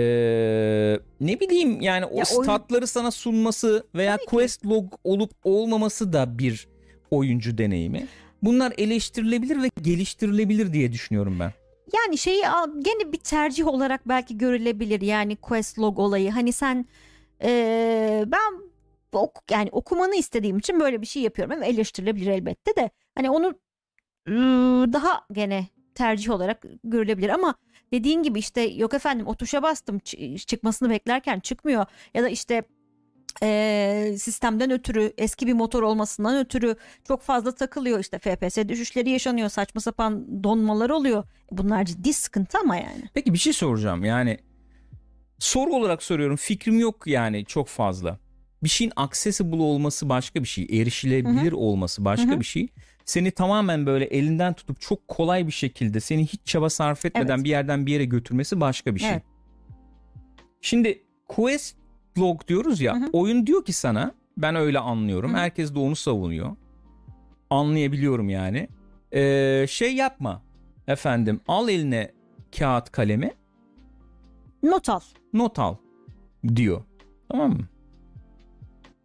ne 1.21 1.41
bileyim 1.41 1.81
yani 1.81 2.05
o 2.05 2.17
Ya 2.19 2.25
oyun- 2.37 2.43
statları 2.43 2.87
sana 2.87 3.11
sunması 3.11 3.87
veya 3.95 4.17
Tabii 4.17 4.25
ki. 4.25 4.31
quest 4.31 4.67
log 4.67 4.93
olup 5.05 5.31
olmaması 5.45 6.13
da 6.13 6.39
bir 6.39 6.69
oyuncu 7.11 7.59
deneyimi. 7.59 8.07
Bunlar 8.43 8.73
eleştirilebilir 8.79 9.63
ve 9.63 9.71
geliştirilebilir 9.83 10.73
diye 10.73 10.93
düşünüyorum 10.93 11.37
ben. 11.41 11.53
Yani 11.95 12.19
şeyi 12.19 12.43
gene 12.79 13.13
bir 13.13 13.19
tercih 13.19 13.67
olarak 13.67 14.09
belki 14.09 14.39
görülebilir 14.39 15.01
yani 15.01 15.37
quest 15.37 15.79
log 15.79 15.99
olayı. 15.99 16.31
Hani 16.31 16.53
sen 16.53 16.87
eee, 17.43 18.25
ben 18.27 18.53
ok, 19.13 19.33
yani 19.51 19.69
okumanı 19.73 20.15
istediğim 20.17 20.59
için 20.59 20.81
böyle 20.81 21.01
bir 21.03 21.07
şey 21.07 21.23
yapıyorum. 21.23 21.55
Ama 21.55 21.65
eleştirilebilir 21.65 22.27
elbette 22.27 22.77
de. 22.77 22.91
Hani 23.15 23.31
onu 23.31 23.55
ıı, 24.29 24.93
daha 24.93 25.27
gene 25.33 25.67
tercih 25.95 26.31
olarak 26.31 26.65
görülebilir 26.85 27.29
ama 27.29 27.55
dediğin 27.93 28.23
gibi 28.23 28.39
işte 28.39 28.61
yok 28.63 28.95
efendim 28.95 29.27
o 29.27 29.35
tuşa 29.35 29.63
bastım 29.63 29.99
çıkmasını 30.47 30.91
beklerken 30.91 31.41
çıkmıyor 31.41 31.87
ya 32.15 32.23
da 32.23 32.29
işte 32.29 32.63
eee, 33.43 34.17
sistemden 34.19 34.71
ötürü 34.71 35.13
eski 35.19 35.47
bir 35.47 35.53
motor 35.53 35.83
olmasından 35.83 36.39
ötürü 36.39 36.77
çok 37.09 37.23
fazla 37.23 37.55
takılıyor 37.55 37.99
işte 37.99 38.19
FPS 38.19 38.69
düşüşleri 38.69 39.11
yaşanıyor 39.11 39.49
saçma 39.49 39.81
sapan 39.81 40.43
donmalar 40.45 40.91
oluyor 40.91 41.25
bunlar 41.51 41.85
ciddi 41.85 42.13
sıkıntı 42.13 42.59
ama 42.59 42.77
yani 42.77 43.03
Peki 43.15 43.33
bir 43.33 43.39
şey 43.39 43.53
soracağım 43.53 44.05
yani 44.05 44.39
soru 45.39 45.71
olarak 45.75 46.03
soruyorum 46.03 46.37
fikrim 46.37 46.79
yok 46.81 47.07
yani 47.07 47.45
çok 47.45 47.69
fazla. 47.69 48.19
bir 48.63 48.69
şeyin 48.69 48.93
accessible 48.97 49.63
olması 49.63 50.09
başka 50.09 50.43
bir 50.43 50.49
şey. 50.49 50.65
Erişilebilir 50.65 51.53
olması 51.53 52.05
başka 52.05 52.31
Hı 52.31 52.35
hı. 52.35 52.41
bir 52.41 52.45
şey. 52.45 52.69
Seni 53.05 53.31
tamamen 53.31 53.87
böyle 53.87 54.05
elinden 54.05 54.55
tutup 54.55 54.81
çok 54.81 55.09
kolay 55.09 55.47
bir 55.47 55.53
şekilde 55.53 56.01
seni 56.01 56.27
hiç 56.27 56.41
çaba 56.45 56.71
sarf 56.71 57.05
etmeden 57.05 57.35
Evet. 57.35 57.45
bir 57.45 57.51
yerden 57.51 57.87
bir 57.87 57.93
yere 57.93 58.05
götürmesi 58.05 58.61
başka 58.61 58.95
bir 58.95 59.01
şey. 59.01 59.11
Evet. 59.11 59.23
Şimdi 60.61 61.03
quest 61.29 61.77
log 62.19 62.49
diyoruz 62.49 62.81
ya 62.81 62.95
Hı 62.95 63.05
hı. 63.05 63.11
oyun 63.13 63.47
diyor 63.47 63.65
ki 63.65 63.73
sana 63.73 64.13
ben 64.37 64.55
öyle 64.55 64.79
anlıyorum. 64.79 65.33
Hı. 65.35 65.37
Herkes 65.37 65.75
de 65.75 65.79
onu 65.79 65.97
savunuyor. 65.97 66.57
Anlayabiliyorum 67.51 68.29
yani. 68.29 68.69
Ee, 69.13 69.67
şey 69.69 69.95
yapma 69.95 70.43
efendim 70.87 71.41
al 71.49 71.69
eline 71.69 72.13
kağıt 72.59 72.91
kalemi 72.93 73.33
Not 74.63 74.89
al. 74.89 75.01
not 75.33 75.59
al 75.59 75.77
diyor. 76.57 76.83
Tamam 77.29 77.51
mı? 77.51 77.69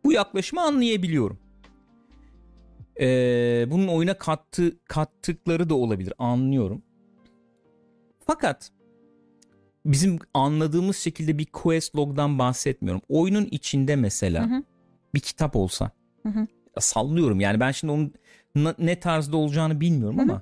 Bu 0.04 0.12
yaklaşımı 0.14 0.62
anlayabiliyorum. 0.62 1.38
Ee, 3.00 3.66
bunun 3.72 3.88
oyuna 3.88 4.18
kattı, 4.18 4.80
kattıkları 4.86 5.70
da 5.70 5.76
olabilir 5.76 6.14
anlıyorum. 6.18 6.82
Fakat 8.28 8.72
bizim 9.86 10.20
anladığımız 10.34 10.98
şekilde 10.98 11.38
bir 11.38 11.46
quest 11.46 11.96
log'dan 11.96 12.40
bahsetmiyorum. 12.40 13.02
Oyunun 13.10 13.48
içinde 13.52 13.96
mesela 13.96 14.50
Hı 14.52 14.56
hı. 14.56 14.64
bir 15.14 15.20
kitap 15.20 15.56
olsa 15.56 15.92
Hı 16.24 16.30
hı. 16.30 16.48
sallıyorum 16.80 17.40
yani 17.40 17.60
ben 17.60 17.72
şimdi 17.72 17.94
onun 17.94 18.14
ne 18.80 19.00
tarzda 19.00 19.38
olacağını 19.38 19.82
bilmiyorum 19.82 20.18
Hı 20.18 20.22
hı. 20.22 20.26
ama 20.32 20.42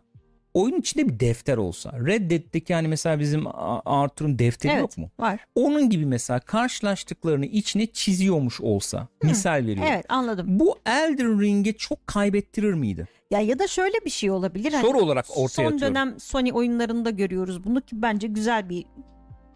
oyunun 0.53 0.79
içinde 0.79 1.09
bir 1.09 1.19
defter 1.19 1.57
olsa 1.57 1.91
Red 2.05 2.31
Dead'deki 2.31 2.73
hani 2.73 2.87
mesela 2.87 3.19
bizim 3.19 3.43
Arthur'un 3.85 4.39
defteri 4.39 4.71
Evet. 4.71 4.81
yok 4.81 4.97
mu? 4.97 5.09
Var. 5.19 5.39
Onun 5.55 5.89
gibi 5.89 6.05
mesela 6.05 6.39
karşılaştıklarını 6.39 7.45
içine 7.45 7.85
çiziyormuş 7.85 8.61
olsa 8.61 9.07
misal 9.23 9.53
veriyorum. 9.65 9.83
Evet 9.93 10.05
anladım. 10.09 10.45
Bu 10.49 10.75
Elden 10.85 11.41
Ring'e 11.41 11.73
çok 11.73 12.07
kaybettirir 12.07 12.73
miydi? 12.73 13.07
Ya 13.31 13.39
ya 13.39 13.59
da 13.59 13.67
şöyle 13.67 14.05
bir 14.05 14.09
şey 14.09 14.31
olabilir. 14.31 14.73
Hani 14.73 14.81
Soru 14.87 14.97
olarak 14.99 15.25
ortaya 15.29 15.47
Son 15.47 15.63
atıyorum. 15.65 15.81
dönem 15.81 16.19
Sony 16.19 16.51
oyunlarında 16.53 17.09
görüyoruz 17.09 17.63
bunu 17.63 17.81
ki 17.81 18.01
bence 18.01 18.27
güzel 18.27 18.69
bir 18.69 18.85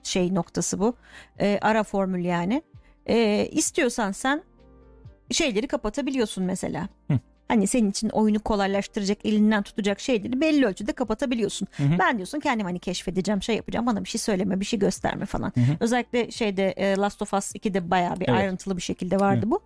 şey 0.08 0.36
noktası 0.36 0.80
bu. 0.80 0.96
Ee, 1.40 1.60
ara 1.62 1.84
formül 1.84 2.26
yani. 2.26 2.62
Ee, 3.10 3.48
istiyorsan 3.52 4.12
sen 4.12 4.44
şeyleri 5.32 5.68
kapatabiliyorsun 5.68 6.44
mesela. 6.44 6.88
Hı. 7.12 7.20
Hani 7.48 7.68
senin 7.68 7.90
için 7.92 8.10
oyunu 8.10 8.40
kolaylaştıracak, 8.40 9.26
elinden 9.26 9.64
tutacak 9.64 10.00
şeyleri 10.00 10.42
belli 10.42 10.66
ölçüde 10.66 10.94
kapatabiliyorsun. 10.94 11.68
Hı 11.78 11.84
hı. 11.84 12.00
Ben 12.00 12.18
diyorsun 12.18 12.40
kendim 12.40 12.66
hani 12.66 12.80
keşfedeceğim, 12.80 13.44
şey 13.44 13.56
yapacağım, 13.56 13.86
bana 13.86 14.04
bir 14.04 14.10
şey 14.10 14.20
söyleme, 14.20 14.60
bir 14.60 14.66
şey 14.66 14.80
gösterme 14.80 15.26
falan. 15.26 15.52
Hı 15.56 15.60
hı. 15.62 15.78
Özellikle 15.80 16.32
şeyde 16.32 16.72
e, 16.72 16.96
Last 16.96 17.22
of 17.22 17.34
Us 17.34 17.56
2'de 17.56 17.92
bayağı 17.92 18.20
bir 18.20 18.30
Evet. 18.30 18.40
ayrıntılı 18.40 18.78
bir 18.78 18.82
şekilde 18.82 19.20
vardı 19.20 19.46
bu. 19.46 19.60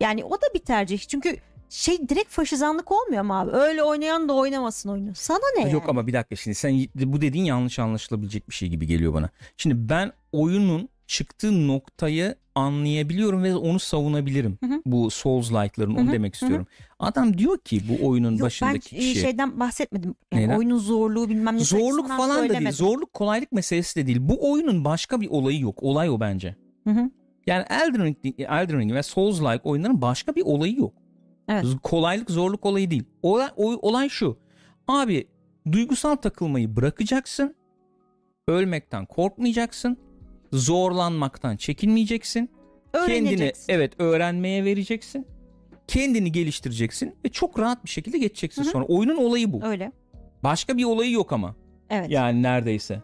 Yani 0.00 0.24
o 0.24 0.32
da 0.32 0.46
bir 0.54 0.58
tercih. 0.58 0.98
Çünkü 0.98 1.36
şey 1.68 2.08
direkt 2.08 2.30
faşizanlık 2.30 2.92
olmuyor 2.92 3.22
mu 3.22 3.38
abi? 3.38 3.50
Öyle 3.50 3.82
oynayan 3.82 4.28
da 4.28 4.32
oynamasın 4.32 4.88
oyunu. 4.88 5.14
Sana 5.14 5.38
ne 5.56 5.62
yani? 5.62 5.72
Yok 5.72 5.88
ama 5.88 6.06
bir 6.06 6.12
dakika 6.12 6.36
şimdi 6.36 6.54
sen 6.54 6.86
bu 6.94 7.20
dediğin 7.20 7.44
yanlış 7.44 7.78
anlaşılabilecek 7.78 8.48
bir 8.48 8.54
şey 8.54 8.68
gibi 8.68 8.86
geliyor 8.86 9.14
bana. 9.14 9.28
Şimdi 9.56 9.88
ben 9.88 10.12
oyunun 10.32 10.88
çıktığı 11.06 11.68
noktayı 11.68 12.36
anlayabiliyorum 12.54 13.42
ve 13.42 13.56
onu 13.56 13.78
savunabilirim. 13.78 14.58
Hı 14.64 14.66
hı. 14.66 14.82
Bu 14.86 15.10
Souls-like'ların 15.10 15.96
Hı 15.96 16.00
onu 16.00 16.08
hı, 16.08 16.12
demek 16.12 16.36
hı 16.36 16.40
hı. 16.40 16.44
istiyorum. 16.44 16.66
Adam 16.98 17.38
diyor 17.38 17.58
ki 17.58 17.82
bu 17.88 18.08
oyunun 18.08 18.32
Yok 18.32 18.40
başındaki 18.40 18.96
ben 18.96 19.00
kişi 19.00 19.20
şeyden 19.20 19.60
bahsetmedim. 19.60 20.14
Yani 20.32 20.42
Neyden? 20.42 20.58
oyunun 20.58 20.78
zorluğu 20.78 21.28
bilmem 21.28 21.56
ne 21.56 21.64
zorluk 21.64 22.08
falan 22.08 22.30
da 22.30 22.34
değil. 22.34 22.46
söylemedim. 22.46 22.72
Zorluk 22.72 23.12
kolaylık 23.12 23.52
meselesi 23.52 23.96
de 24.00 24.06
değil. 24.06 24.18
Bu 24.20 24.52
oyunun 24.52 24.84
başka 24.84 25.20
bir 25.20 25.28
olayı 25.28 25.60
yok. 25.60 25.82
Olay 25.82 26.10
o 26.10 26.20
bence. 26.20 26.56
Hı 26.84 26.90
hı. 26.90 27.10
Yani 27.46 27.64
Elden 27.70 28.04
Ring, 28.04 28.16
Elden 28.38 28.78
Ring 28.78 28.92
ve 28.92 28.98
Souls-like 28.98 29.62
oyunların 29.62 30.02
başka 30.02 30.34
bir 30.34 30.42
olayı 30.42 30.76
yok. 30.76 30.94
Evet. 31.48 31.64
Kolaylık 31.82 32.30
zorluk 32.30 32.66
olayı 32.66 32.90
değil. 32.90 33.04
Olay, 33.22 33.48
o- 33.56 33.88
olay 33.88 34.08
şu. 34.08 34.38
Abi 34.88 35.28
duygusal 35.72 36.16
takılmayı 36.16 36.76
bırakacaksın. 36.76 37.54
Ölmekten 38.48 39.06
korkmayacaksın. 39.06 39.96
Zorlanmaktan 40.52 41.56
çekinmeyeceksin. 41.56 42.50
Kendini 43.06 43.52
evet 43.68 43.92
öğrenmeye 44.00 44.64
vereceksin. 44.64 45.26
Kendini 45.88 46.32
geliştireceksin 46.32 47.14
ve 47.24 47.28
çok 47.28 47.58
rahat 47.58 47.84
bir 47.84 47.90
şekilde 47.90 48.18
geçeceksin 48.18 48.62
Hı 48.62 48.66
hı. 48.66 48.70
sonra. 48.72 48.84
Oyunun 48.84 49.16
olayı 49.16 49.52
bu. 49.52 49.64
Öyle. 49.64 49.92
Başka 50.44 50.76
bir 50.76 50.84
olayı 50.84 51.10
yok 51.12 51.32
ama. 51.32 51.54
Evet. 51.90 52.10
Yani 52.10 52.42
neredeyse. 52.42 53.02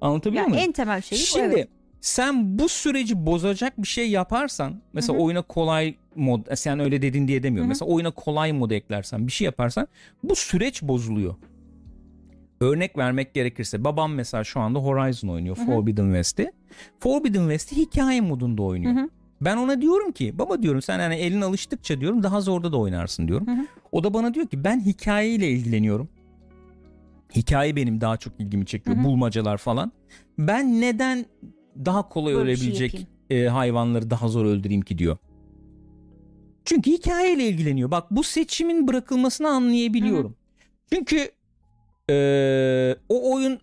Anlatabiliyor 0.00 0.44
Ya 0.44 0.48
muyum? 0.48 0.64
en 0.64 0.72
temel 0.72 1.00
şeyi 1.02 1.18
bu. 1.18 1.24
Şimdi 1.26 1.54
Evet. 1.54 1.68
sen 2.00 2.58
bu 2.58 2.68
süreci 2.68 3.26
bozacak 3.26 3.82
bir 3.82 3.86
şey 3.88 4.10
yaparsan 4.10 4.82
mesela 4.92 5.14
Hı 5.14 5.20
hı. 5.20 5.24
oyuna 5.24 5.42
kolay 5.42 5.94
mod 6.16 6.46
e, 6.46 6.56
sen 6.56 6.80
öyle 6.80 7.02
dedin 7.02 7.28
diye 7.28 7.42
demiyorum. 7.42 7.64
Hı 7.64 7.68
hı. 7.68 7.68
Mesela 7.68 7.90
oyuna 7.90 8.10
kolay 8.10 8.52
mod 8.52 8.70
eklersen 8.70 9.26
bir 9.26 9.32
şey 9.32 9.44
yaparsan 9.44 9.88
bu 10.22 10.36
süreç 10.36 10.82
bozuluyor. 10.82 11.34
Örnek 12.60 12.98
vermek 12.98 13.34
gerekirse 13.34 13.84
babam 13.84 14.14
mesela 14.14 14.44
şu 14.44 14.60
anda 14.60 14.78
Horizon 14.78 15.28
oynuyor 15.28 15.56
Hı 15.56 15.62
hı. 15.62 15.66
Forbidden 15.66 16.04
West'i. 16.04 16.52
Forbidden 17.00 17.40
West'i 17.42 17.76
hikaye 17.76 18.20
modunda 18.20 18.62
oynuyor. 18.62 18.94
Hı 18.94 19.00
hı. 19.00 19.08
Ben 19.40 19.56
ona 19.56 19.80
diyorum 19.80 20.12
ki 20.12 20.38
baba 20.38 20.62
diyorum 20.62 20.82
sen 20.82 20.98
hani 20.98 21.14
elin 21.14 21.40
alıştıkça 21.40 22.00
diyorum 22.00 22.22
daha 22.22 22.40
zorda 22.40 22.72
da 22.72 22.76
oynarsın 22.78 23.28
diyorum. 23.28 23.46
Hı 23.46 23.50
hı. 23.52 23.66
O 23.92 24.04
da 24.04 24.14
bana 24.14 24.34
diyor 24.34 24.46
ki 24.46 24.64
ben 24.64 24.80
hikayeyle 24.80 25.50
ilgileniyorum. 25.50 26.08
Hikaye 27.36 27.76
benim 27.76 28.00
daha 28.00 28.16
çok 28.16 28.40
ilgimi 28.40 28.66
çekiyor. 28.66 28.96
Hı 28.96 29.00
hı. 29.00 29.04
Bulmacalar 29.04 29.56
falan. 29.58 29.92
Ben 30.38 30.80
neden 30.80 31.26
daha 31.84 32.08
kolay 32.08 32.34
Böyle 32.34 32.56
şey 32.56 32.64
ölebilecek 32.66 32.94
yapayım. 32.94 33.46
e, 33.46 33.48
hayvanları 33.48 34.10
daha 34.10 34.28
zor 34.28 34.44
öldüreyim 34.44 34.82
ki 34.82 34.98
diyor. 34.98 35.16
Çünkü 36.64 36.90
hikayeyle 36.90 37.48
ilgileniyor. 37.48 37.90
Bak 37.90 38.10
bu 38.10 38.22
seçimin 38.22 38.88
bırakılmasını 38.88 39.48
anlayabiliyorum. 39.48 40.36
Çünkü 40.92 41.30
e, 42.10 42.96
o 43.08 43.34
oyun 43.34 43.60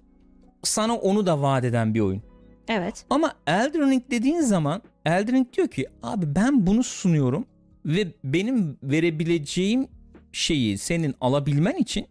sana 0.63 0.95
onu 0.95 1.25
da 1.25 1.41
vaat 1.41 1.63
eden 1.63 1.93
bir 1.93 1.99
oyun. 1.99 2.21
Evet. 2.67 3.05
Ama 3.09 3.33
Elden 3.47 3.89
Ring 3.91 4.03
dediğin 4.11 4.41
zaman 4.41 4.81
Elden 5.05 5.35
Ring 5.35 5.53
diyor 5.53 5.67
ki 5.67 5.87
abi 6.03 6.35
ben 6.35 6.67
bunu 6.67 6.83
sunuyorum 6.83 7.45
ve 7.85 8.07
benim 8.23 8.77
verebileceğim 8.83 9.87
şeyi 10.31 10.77
senin 10.77 11.15
alabilmen 11.21 11.75
için 11.75 12.05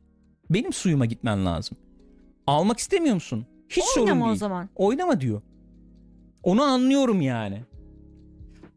benim 0.50 0.72
suyuma 0.72 1.06
gitmen 1.06 1.46
lazım. 1.46 1.78
Almak 2.46 2.78
istemiyor 2.78 3.14
musun? 3.14 3.46
Hiç 3.68 3.84
sorun 3.84 4.04
Oynama 4.06 4.24
değil. 4.24 4.34
o 4.34 4.36
zaman. 4.38 4.68
Oynama 4.76 5.20
diyor. 5.20 5.42
Onu 6.42 6.62
anlıyorum 6.62 7.20
yani. 7.20 7.62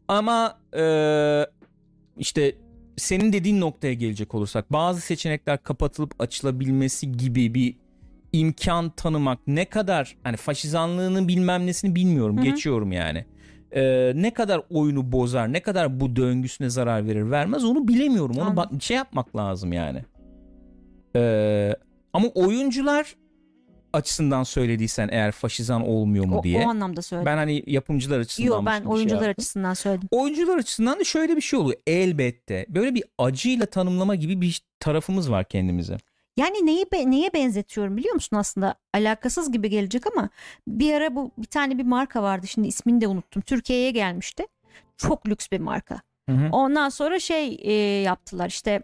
Ama 0.08 0.58
eee, 0.74 1.46
işte 2.18 2.54
senin 2.96 3.32
dediğin 3.32 3.60
noktaya 3.60 3.94
gelecek 3.94 4.34
olursak 4.34 4.72
bazı 4.72 5.00
seçenekler 5.00 5.62
kapatılıp 5.62 6.14
açılabilmesi 6.18 7.12
gibi 7.12 7.54
bir 7.54 7.76
imkan 8.32 8.90
tanımak 8.90 9.38
ne 9.46 9.64
kadar 9.64 10.16
hani 10.24 10.36
faşizanlığını 10.36 11.28
bilmem 11.28 11.66
nesini 11.66 11.94
bilmiyorum 11.94 12.36
Hı 12.36 12.40
hı. 12.40 12.44
geçiyorum 12.44 12.92
yani. 12.92 13.24
Eee, 13.74 14.12
ne 14.14 14.34
kadar 14.34 14.62
oyunu 14.70 15.12
bozar 15.12 15.52
ne 15.52 15.60
kadar 15.60 16.00
bu 16.00 16.16
döngüsüne 16.16 16.70
zarar 16.70 17.06
verir 17.06 17.30
vermez 17.30 17.64
onu 17.64 17.88
bilemiyorum. 17.88 18.36
Onu 18.38 18.56
bak 18.56 18.70
şey 18.80 18.96
yapmak 18.96 19.36
lazım 19.36 19.72
yani. 19.72 20.04
Eee, 21.14 21.76
ama 22.12 22.28
oyuncular 22.28 23.16
açısından 23.92 24.42
söylediysen 24.42 25.08
eğer 25.12 25.32
faşizan 25.32 25.86
olmuyor 25.88 26.24
mu 26.24 26.38
O, 26.38 26.42
diye. 26.42 26.66
o 26.66 26.68
anlamda 26.68 27.02
söyledim. 27.02 27.26
Ben 27.26 27.36
hani 27.36 27.62
yapımcılar 27.66 28.18
açısından 28.20 28.46
Yok 28.48 28.66
ben 28.66 28.78
şey 28.78 28.88
oyuncular 28.92 29.22
yaptım? 29.22 29.34
açısından 29.42 29.74
söyledim. 29.74 30.08
Oyuncular 30.10 30.58
açısından 30.58 31.00
da 31.00 31.04
şöyle 31.04 31.36
bir 31.36 31.40
şey 31.40 31.58
oluyor. 31.58 31.80
Elbette 31.86 32.66
böyle 32.68 32.94
bir 32.94 33.04
acıyla 33.18 33.66
tanımlama 33.66 34.14
gibi 34.14 34.40
bir 34.40 34.62
tarafımız 34.80 35.30
var 35.30 35.44
kendimize. 35.44 35.96
Yani 36.36 36.66
neyi 36.66 36.84
be- 36.92 37.10
neye 37.10 37.32
benzetiyorum 37.32 37.96
biliyor 37.96 38.14
musun 38.14 38.36
aslında? 38.36 38.74
Alakasız 38.94 39.52
gibi 39.52 39.70
gelecek 39.70 40.06
ama 40.06 40.28
bir 40.68 40.92
ara 40.94 41.14
bu 41.14 41.30
bir 41.38 41.46
tane 41.46 41.78
bir 41.78 41.84
marka 41.84 42.22
vardı. 42.22 42.46
Şimdi 42.46 42.68
ismini 42.68 43.00
de 43.00 43.06
unuttum. 43.08 43.42
Türkiye'ye 43.42 43.90
gelmişti. 43.90 44.46
Çok 44.96 45.28
lüks 45.28 45.46
bir 45.52 45.60
marka. 45.60 46.00
Hı 46.28 46.32
hı. 46.36 46.48
Ondan 46.52 46.88
sonra 46.88 47.18
şey 47.20 47.58
e, 47.62 47.72
yaptılar 48.02 48.48
işte 48.48 48.82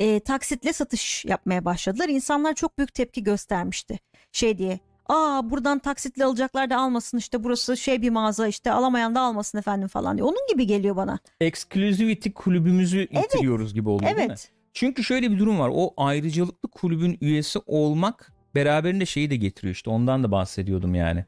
e, 0.00 0.20
taksitle 0.20 0.72
satış 0.72 1.24
yapmaya 1.24 1.64
başladılar. 1.64 2.08
İnsanlar 2.08 2.54
çok 2.54 2.78
büyük 2.78 2.94
tepki 2.94 3.22
göstermişti. 3.22 3.98
Şey 4.32 4.58
diye 4.58 4.78
aa 5.08 5.50
buradan 5.50 5.78
taksitle 5.78 6.24
alacaklar 6.24 6.70
da 6.70 6.76
almasın 6.78 7.18
işte 7.18 7.44
burası 7.44 7.76
şey 7.76 8.02
bir 8.02 8.10
mağaza 8.10 8.46
işte 8.46 8.72
alamayan 8.72 9.14
da 9.14 9.20
almasın 9.20 9.58
efendim 9.58 9.88
falan 9.88 10.16
diye. 10.16 10.24
Onun 10.24 10.46
gibi 10.50 10.66
geliyor 10.66 10.96
bana. 10.96 11.18
Exclusivity 11.40 12.30
kulübümüzü 12.30 13.08
Evet. 13.12 13.34
itiriyoruz 13.34 13.74
gibi 13.74 13.88
oluyor 13.88 14.10
değil 14.16 14.16
mi? 14.16 14.24
Evet. 14.28 14.50
Çünkü 14.72 15.04
şöyle 15.04 15.30
bir 15.30 15.38
durum 15.38 15.58
var. 15.58 15.70
O 15.74 15.94
ayrıcalıklı 15.96 16.68
kulübün 16.70 17.18
üyesi 17.20 17.58
olmak 17.66 18.32
beraberinde 18.54 19.06
şeyi 19.06 19.30
de 19.30 19.36
getiriyor 19.36 19.74
işte. 19.74 19.90
Ondan 19.90 20.24
da 20.24 20.30
bahsediyordum 20.32 20.94
yani. 20.94 21.24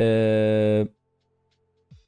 Ee, 0.00 0.86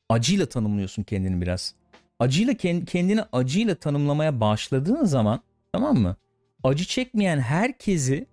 acıyla 0.09 0.47
tanımlıyorsun 0.47 1.03
kendini 1.03 1.41
biraz. 1.41 1.75
Acıyla 2.19 2.53
kend- 2.53 2.85
kendini 2.85 3.23
acıyla 3.33 3.75
tanımlamaya 3.75 4.41
başladığın 4.41 5.05
zaman 5.05 5.41
tamam 5.77 5.97
mı? 5.97 6.17
Acı 6.65 6.85
çekmeyen 6.85 7.39
herkesi 7.39 8.27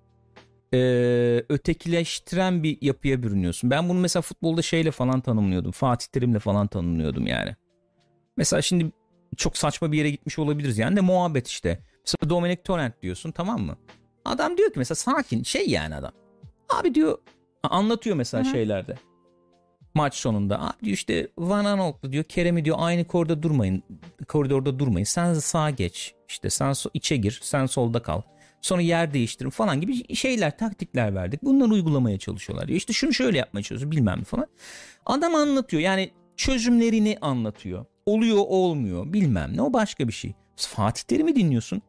e, 0.74 0.78
ötekileştiren 1.49 2.64
bir 2.64 2.78
yapıya 2.82 3.24
bürünüyorsun. 3.24 3.70
Ben 3.70 3.90
bunu 3.90 3.99
mesela 3.99 4.22
futbolda 4.22 4.61
şeyle 4.61 4.91
falan 4.91 5.22
tanımlıyordum. 5.22 5.72
Fatih 5.72 6.07
Terim'le 6.07 6.40
falan 6.40 6.68
tanımlıyordum 6.68 7.28
yani. 7.28 7.56
Mesela 8.38 8.61
şimdi 8.61 8.91
çok 9.38 9.57
saçma 9.57 9.91
bir 9.91 9.98
yere 9.98 10.10
gitmiş 10.10 10.40
olabiliriz 10.40 10.78
yani 10.78 10.95
de 10.95 11.02
muhabbet 11.02 11.48
işte. 11.48 11.80
Mesela 12.06 12.30
Dominic 12.30 12.61
Torrent 12.64 13.02
diyorsun 13.02 13.32
tamam 13.32 13.61
mı? 13.61 13.78
Adam 14.26 14.57
diyor 14.57 14.74
ki 14.74 14.80
mesela 14.80 14.95
sakin 14.95 15.44
şey 15.44 15.70
yani 15.70 15.95
adam. 15.95 16.11
Abi 16.70 16.95
diyor 16.95 17.18
anlatıyor 17.64 18.15
mesela 18.15 18.44
Hı 18.44 18.48
hı. 18.48 18.52
şeylerde. 18.52 18.95
Maç 19.94 20.15
sonunda 20.15 20.61
abi 20.61 20.90
işte 20.91 21.28
Van 21.38 21.65
Aanholt'la 21.65 22.11
diyor 22.11 22.24
Kerem'i 22.24 22.65
diyor 22.65 22.76
aynı 22.80 23.06
koridorda 23.07 23.44
durmayın. 23.44 23.84
Koridorda 24.28 24.80
durmayın. 24.80 25.06
Sen 25.06 25.34
sağa 25.34 25.70
geç. 25.70 26.14
İşte 26.30 26.49
sen 26.49 26.68
so- 26.70 26.90
içe 26.94 27.18
gir. 27.18 27.40
Sen 27.44 27.65
solda 27.65 28.02
kal. 28.02 28.22
Sonra 28.61 28.82
yer 28.82 29.14
değiştirin 29.14 29.49
falan 29.49 29.82
gibi 29.82 30.15
şeyler 30.15 30.57
taktikler 30.57 31.15
verdik. 31.15 31.44
Bunları 31.44 31.70
uygulamaya 31.70 32.18
çalışıyorlar. 32.20 32.68
Diyor. 32.68 32.78
İşte 32.78 32.94
şunu 32.94 33.14
şöyle 33.14 33.38
yapmaya 33.38 33.64
çalışıyor 33.64 33.91
bilmem 33.91 34.20
ne 34.20 34.24
falan. 34.24 34.48
Adam 35.06 35.36
anlatıyor 35.36 35.82
yani 35.82 36.11
çözümlerini 36.38 37.18
anlatıyor. 37.22 37.86
Oluyor 38.06 38.38
olmuyor 38.48 39.14
bilmem 39.14 39.57
ne 39.57 39.61
o 39.61 39.74
başka 39.74 40.07
bir 40.07 40.14
şey. 40.14 40.34
Fatih 40.56 41.03
Terim'i 41.03 41.36
dinliyorsun. 41.36 41.82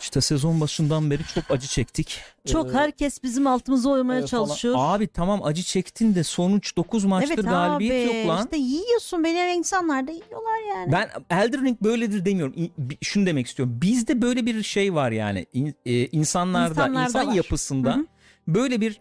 İşte 0.00 0.20
sezon 0.20 0.60
başından 0.60 1.10
beri 1.10 1.22
çok 1.34 1.44
acı 1.50 1.66
çektik. 1.68 2.20
Çok 2.46 2.70
Ee, 2.70 2.72
herkes 2.72 3.22
bizim 3.22 3.46
altımıza 3.46 3.90
oymaya 3.90 4.18
e, 4.18 4.26
falan. 4.26 4.26
çalışıyor. 4.26 4.74
Abi 4.78 5.06
tamam 5.08 5.40
acı 5.44 5.62
çektin 5.62 6.14
de 6.14 6.24
sonuç 6.24 6.76
9 6.76 7.04
maçtır 7.04 7.34
evet 7.34 7.44
galibiyet 7.44 8.08
abi. 8.10 8.16
yok 8.16 8.26
lan. 8.28 8.44
İşte 8.44 8.56
yiyorsun 8.56 9.24
beni 9.24 9.52
insanlar 9.54 10.06
da 10.06 10.10
yiyorlar 10.10 10.68
yani. 10.76 10.92
Ben 10.92 11.10
Elden 11.30 11.64
Ring 11.64 11.78
böyledir 11.82 12.24
demiyorum. 12.24 12.54
Şunu 13.02 13.26
demek 13.26 13.46
istiyorum. 13.46 13.78
Bizde 13.82 14.22
böyle 14.22 14.46
bir 14.46 14.62
şey 14.62 14.94
var 14.94 15.10
yani. 15.12 15.46
E, 15.86 16.06
insanlarda, 16.06 16.70
İnsanlarda 16.70 17.02
insan 17.08 17.26
var. 17.26 17.32
yapısında 17.34 17.94
Hı 17.96 18.00
hı. 18.00 18.06
böyle 18.48 18.80
bir 18.80 19.00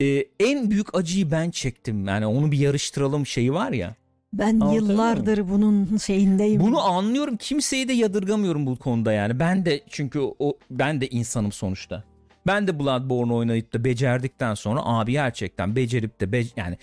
e, 0.00 0.24
en 0.40 0.70
büyük 0.70 0.94
acıyı 0.94 1.30
ben 1.30 1.50
çektim. 1.50 2.06
Yani 2.06 2.26
onu 2.26 2.52
bir 2.52 2.58
yarıştıralım 2.58 3.26
şeyi 3.26 3.52
var 3.52 3.72
ya. 3.72 3.94
Ben 4.32 4.46
Anlatabiliyor 4.60 4.82
yıllardır 4.90 5.48
bunun 5.48 5.96
şeyindeyim. 5.96 6.60
Bunu 6.60 6.80
anlıyorum. 6.80 7.36
Kimseyi 7.36 7.88
de 7.88 7.92
yadırgamıyorum 7.92 8.66
bu 8.66 8.76
konuda 8.76 9.12
yani. 9.12 9.38
Ben 9.40 9.64
de 9.64 9.80
çünkü 9.88 10.20
o 10.38 10.58
ben 10.70 11.00
de 11.00 11.08
insanım 11.08 11.52
sonuçta. 11.52 12.04
Ben 12.46 12.66
de 12.66 12.78
Bloodborne 12.78 13.32
oynayıp 13.32 13.72
da 13.72 13.84
becerdikten 13.84 14.54
sonra 14.54 14.80
abi 14.84 15.12
gerçekten 15.12 15.76
becerip 15.76 16.20
de 16.20 16.32
be, 16.32 16.42
yani 16.56 16.78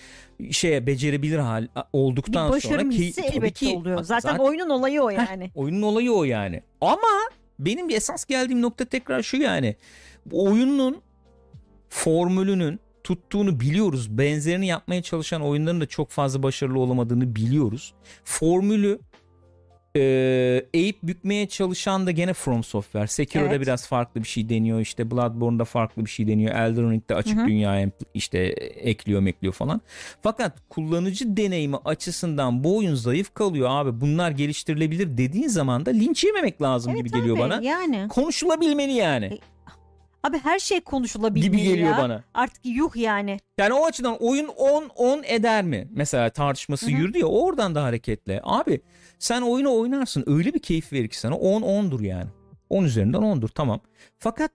şeye 0.51 0.87
becerebilir 0.87 1.37
hal 1.37 1.61
bir 1.63 1.69
olduktan 1.93 2.47
sonra 2.47 2.51
başarım 2.51 2.89
ki 2.89 2.97
hissi 2.97 3.21
tabii 3.21 3.35
elbette 3.37 3.51
ki- 3.53 3.75
oluyor. 3.77 3.97
Bak 3.97 4.05
Zaten, 4.05 4.37
oyunun 4.37 4.69
olayı 4.69 5.01
o 5.01 5.09
yani. 5.09 5.51
Oyunun 5.55 5.81
olayı 5.81 6.11
o 6.11 6.23
yani. 6.23 6.63
Ama 6.81 6.97
benim 7.59 7.89
esas 7.89 8.25
geldiğim 8.25 8.61
nokta 8.61 8.85
tekrar 8.85 9.23
şu 9.23 9.37
yani. 9.37 9.75
Oyunun 10.31 11.01
formülünün 11.89 12.79
tuttuğunu 13.07 13.59
biliyoruz. 13.59 14.17
Benzerini 14.17 14.67
yapmaya 14.67 15.01
çalışan 15.01 15.41
oyunların 15.41 15.81
da 15.81 15.85
çok 15.85 16.09
fazla 16.09 16.43
başarılı 16.43 16.79
olamadığını 16.79 17.35
biliyoruz. 17.35 17.93
Formülü 18.23 18.99
e, 19.95 20.01
eğip 20.73 21.03
bükmeye 21.03 21.47
çalışan 21.47 22.07
da 22.07 22.11
gene 22.11 22.33
From 22.33 22.63
Software. 22.63 23.07
Sekiro'da 23.07 23.49
Evet. 23.49 23.61
biraz 23.61 23.87
farklı 23.87 24.23
bir 24.23 24.27
şey 24.27 24.49
deniyor. 24.49 24.79
İşte 24.79 25.11
Bloodborne'da 25.11 25.65
farklı 25.65 26.05
bir 26.05 26.09
şey 26.09 26.27
deniyor. 26.27 26.55
Elden 26.55 26.91
Ring'de 26.91 27.15
açık 27.15 27.47
dünya 27.47 27.91
işte 28.13 28.39
ekliyor 28.75 29.21
mekliyor 29.21 29.53
falan. 29.53 29.81
Fakat 30.21 30.69
kullanıcı 30.69 31.37
deneyimi 31.37 31.77
açısından 31.85 32.63
bu 32.63 32.77
oyun 32.77 32.95
zayıf 32.95 33.33
kalıyor 33.33 33.67
abi. 33.71 34.01
Bunlar 34.01 34.31
geliştirilebilir 34.31 35.17
dediğin 35.17 35.47
zaman 35.47 35.85
da 35.85 35.89
linç 35.89 36.23
yememek 36.23 36.61
lazım 36.61 36.91
Evet 36.91 37.05
gibi 37.05 37.17
geliyor 37.17 37.35
abi, 37.37 37.43
bana. 37.43 37.61
Yani. 37.61 38.07
Konuşulabilmeli 38.07 38.93
yani 38.93 39.25
E, 39.25 39.39
Abi 40.23 40.37
her 40.37 40.59
şey 40.59 40.81
konuşulabilmeli 40.81 41.51
gibi 41.51 41.63
geliyor 41.63 41.91
ya. 41.91 41.97
bana. 41.97 42.23
Artık 42.33 42.65
yuh 42.65 42.95
yani. 42.95 43.39
Yani 43.57 43.73
o 43.73 43.85
açıdan 43.85 44.17
oyun 44.19 44.47
10 44.47 44.89
10 44.95 45.23
eder 45.23 45.63
mi? 45.63 45.87
Mesela 45.91 46.29
tartışması 46.29 46.85
Hı 46.85 46.89
hı. 46.91 46.95
yürüdü 46.95 47.17
ya 47.17 47.25
oradan 47.25 47.75
da 47.75 47.83
hareketle. 47.83 48.41
Abi 48.43 48.81
sen 49.19 49.41
oyunu 49.41 49.75
oynarsın 49.79 50.23
öyle 50.27 50.53
bir 50.53 50.59
keyif 50.59 50.93
verir 50.93 51.07
ki 51.07 51.19
sana 51.19 51.35
10 51.37 51.61
10'dur 51.61 52.03
yani. 52.03 52.29
10 52.69 52.83
üzerinden 52.83 53.19
10'dur 53.21 53.49
tamam. 53.55 53.79
Fakat 54.19 54.51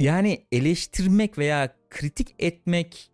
yani 0.00 0.46
eleştirmek 0.52 1.38
veya 1.38 1.76
kritik 1.90 2.34
etmek 2.38 3.10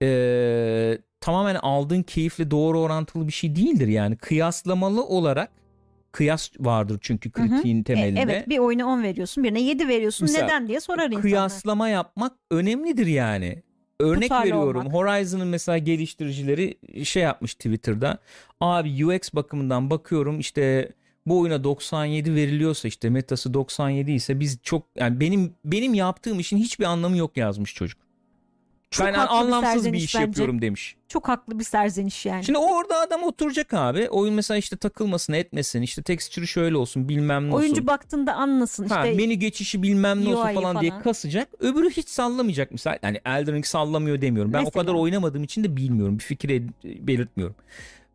eee, 0.00 0.98
tamamen 1.20 1.54
aldığın 1.54 2.02
keyifle 2.02 2.50
doğru 2.50 2.80
orantılı 2.80 3.26
bir 3.26 3.32
şey 3.32 3.56
değildir 3.56 3.88
yani. 3.88 4.16
Kıyaslamalı 4.16 5.04
olarak 5.04 5.52
kıyas 6.16 6.50
vardır 6.60 6.98
çünkü 7.02 7.30
Hı 7.34 7.42
hı. 7.42 7.48
kritiğin 7.48 7.80
E, 7.80 7.84
temelinde. 7.84 8.20
evet 8.20 8.48
bir 8.48 8.58
oyuna 8.58 8.86
10 8.86 9.02
veriyorsun 9.02 9.44
birine 9.44 9.60
7 9.62 9.88
veriyorsun. 9.88 10.24
Mesela 10.28 10.44
Neden 10.46 10.68
diye 10.68 10.80
sorar 10.80 11.04
insanlar. 11.06 11.22
kıyaslama 11.22 11.88
yapmak 11.88 12.32
önemlidir 12.50 13.06
yani. 13.06 13.62
Örnek 14.00 14.22
Tutarlı 14.22 14.44
veriyorum. 14.44 14.80
olmak. 14.80 14.92
Horizon'ın 14.94 15.46
mesela 15.48 15.78
geliştiricileri 15.78 16.78
şey 17.04 17.22
yapmış 17.22 17.54
Twitter'da. 17.54 18.18
Abi 18.60 19.06
UX 19.06 19.34
bakımından 19.34 19.90
bakıyorum 19.90 20.40
işte 20.40 20.92
bu 21.26 21.40
oyuna 21.40 21.64
97 21.64 22.34
veriliyorsa 22.34 22.88
işte 22.88 23.10
metası 23.10 23.54
97 23.54 24.12
ise 24.12 24.40
biz 24.40 24.58
çok 24.62 24.86
yani 24.96 25.20
benim 25.20 25.54
benim 25.64 25.94
yaptığım 25.94 26.38
işin 26.40 26.56
hiçbir 26.56 26.84
anlamı 26.84 27.16
yok 27.16 27.36
yazmış 27.36 27.74
çocuk. 27.74 28.05
Çok 28.90 29.06
ben 29.06 29.14
bir 29.14 29.18
anlamsız 29.18 29.72
bir 29.74 29.76
serzeniş 29.76 30.04
iş 30.04 30.14
bence. 30.14 30.24
yapıyorum 30.24 30.62
demiş. 30.62 30.96
Çok 31.08 31.28
haklı 31.28 31.58
bir 31.58 31.64
serzeniş 31.64 32.26
yani. 32.26 32.44
Şimdi 32.44 32.58
orada 32.58 33.00
adam 33.00 33.22
oturacak 33.22 33.74
abi. 33.74 34.08
Oyun 34.08 34.34
mesela 34.34 34.58
işte 34.58 34.76
takılmasın 34.76 35.32
etmesin. 35.32 35.82
işte 35.82 36.02
texture'ı 36.02 36.46
şöyle 36.46 36.76
olsun 36.76 37.08
bilmem 37.08 37.42
ne 37.42 37.54
olsun. 37.54 37.58
Oyuncu 37.62 37.86
baktığında 37.86 38.34
anlasın 38.34 38.82
işte. 38.84 38.94
Ha, 38.94 39.02
menü 39.02 39.34
geçişi 39.34 39.82
bilmem 39.82 40.24
ne 40.24 40.28
olsun 40.28 40.46
UI'yi 40.46 40.54
falan, 40.54 40.80
diye 40.80 40.90
falan. 40.90 41.02
kasacak. 41.02 41.48
Öbürü 41.60 41.90
hiç 41.90 42.08
sallamayacak 42.08 42.70
mesela. 42.72 42.98
Yani 43.02 43.20
Elden 43.24 43.54
Ring 43.54 43.66
sallamıyor 43.66 44.20
demiyorum. 44.20 44.52
Ben 44.52 44.60
Mesela. 44.64 44.80
o 44.82 44.86
kadar 44.86 44.94
oynamadığım 44.98 45.44
için 45.44 45.64
de 45.64 45.76
bilmiyorum. 45.76 46.18
Bir 46.18 46.24
fikir 46.24 46.62
belirtmiyorum. 46.84 47.56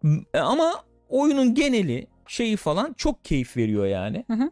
M- 0.03 0.23
Ama 0.33 0.73
oyunun 1.09 1.53
geneli 1.55 2.07
şeyi 2.27 2.57
falan 2.57 2.93
çok 2.97 3.25
keyif 3.25 3.57
veriyor 3.57 3.85
yani. 3.85 4.23
Hı 4.27 4.33
hı. 4.33 4.51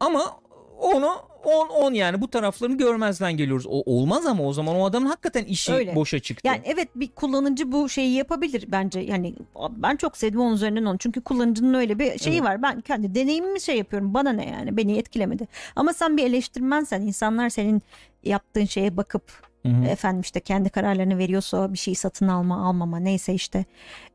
Ama 0.00 0.40
onu 0.80 1.10
10 1.44 1.68
10 1.68 1.92
yani 1.92 2.20
bu 2.20 2.28
taraflarını 2.30 2.78
görmezden 2.78 3.36
geliyoruz. 3.36 3.66
O 3.68 3.82
olmaz 3.86 4.26
ama 4.26 4.44
o 4.44 4.52
zaman 4.52 4.76
o 4.76 4.84
adamın 4.84 5.06
hakikaten 5.06 5.44
işi 5.44 5.72
Öyle. 5.72 5.94
boşa 5.94 6.18
çıktı. 6.18 6.46
Yani 6.48 6.60
evet 6.64 6.88
bir 6.94 7.08
kullanıcı 7.08 7.72
bu 7.72 7.88
şeyi 7.88 8.14
yapabilir 8.14 8.64
bence. 8.68 9.00
Yani 9.00 9.34
ben 9.70 9.96
çok 9.96 10.16
sevdim 10.16 10.40
onun 10.40 10.54
üzerinden 10.54 10.84
onu. 10.84 10.98
Çünkü 10.98 11.20
kullanıcının 11.20 11.74
öyle 11.74 11.98
bir 11.98 12.18
şeyi 12.18 12.36
Evet. 12.36 12.44
var. 12.48 12.62
Ben 12.62 12.80
kendi 12.80 13.14
deneyimimi 13.14 13.60
şey 13.60 13.78
yapıyorum. 13.78 14.14
Bana 14.14 14.32
ne 14.32 14.46
yani? 14.50 14.76
Beni 14.76 14.98
etkilemedi. 14.98 15.48
Ama 15.76 15.92
sen 15.92 16.16
bir 16.16 16.24
eleştirmensen 16.24 17.00
insanlar 17.00 17.48
senin 17.48 17.82
yaptığın 18.24 18.64
şeye 18.64 18.96
bakıp 18.96 19.47
Hı 19.66 19.68
hı. 19.68 19.84
efendim 19.84 20.20
işte 20.20 20.40
kendi 20.40 20.70
kararlarını 20.70 21.18
veriyorsa 21.18 21.72
bir 21.72 21.78
şeyi 21.78 21.94
satın 21.94 22.28
alma 22.28 22.66
almama 22.68 22.98
neyse 22.98 23.34
işte. 23.34 23.64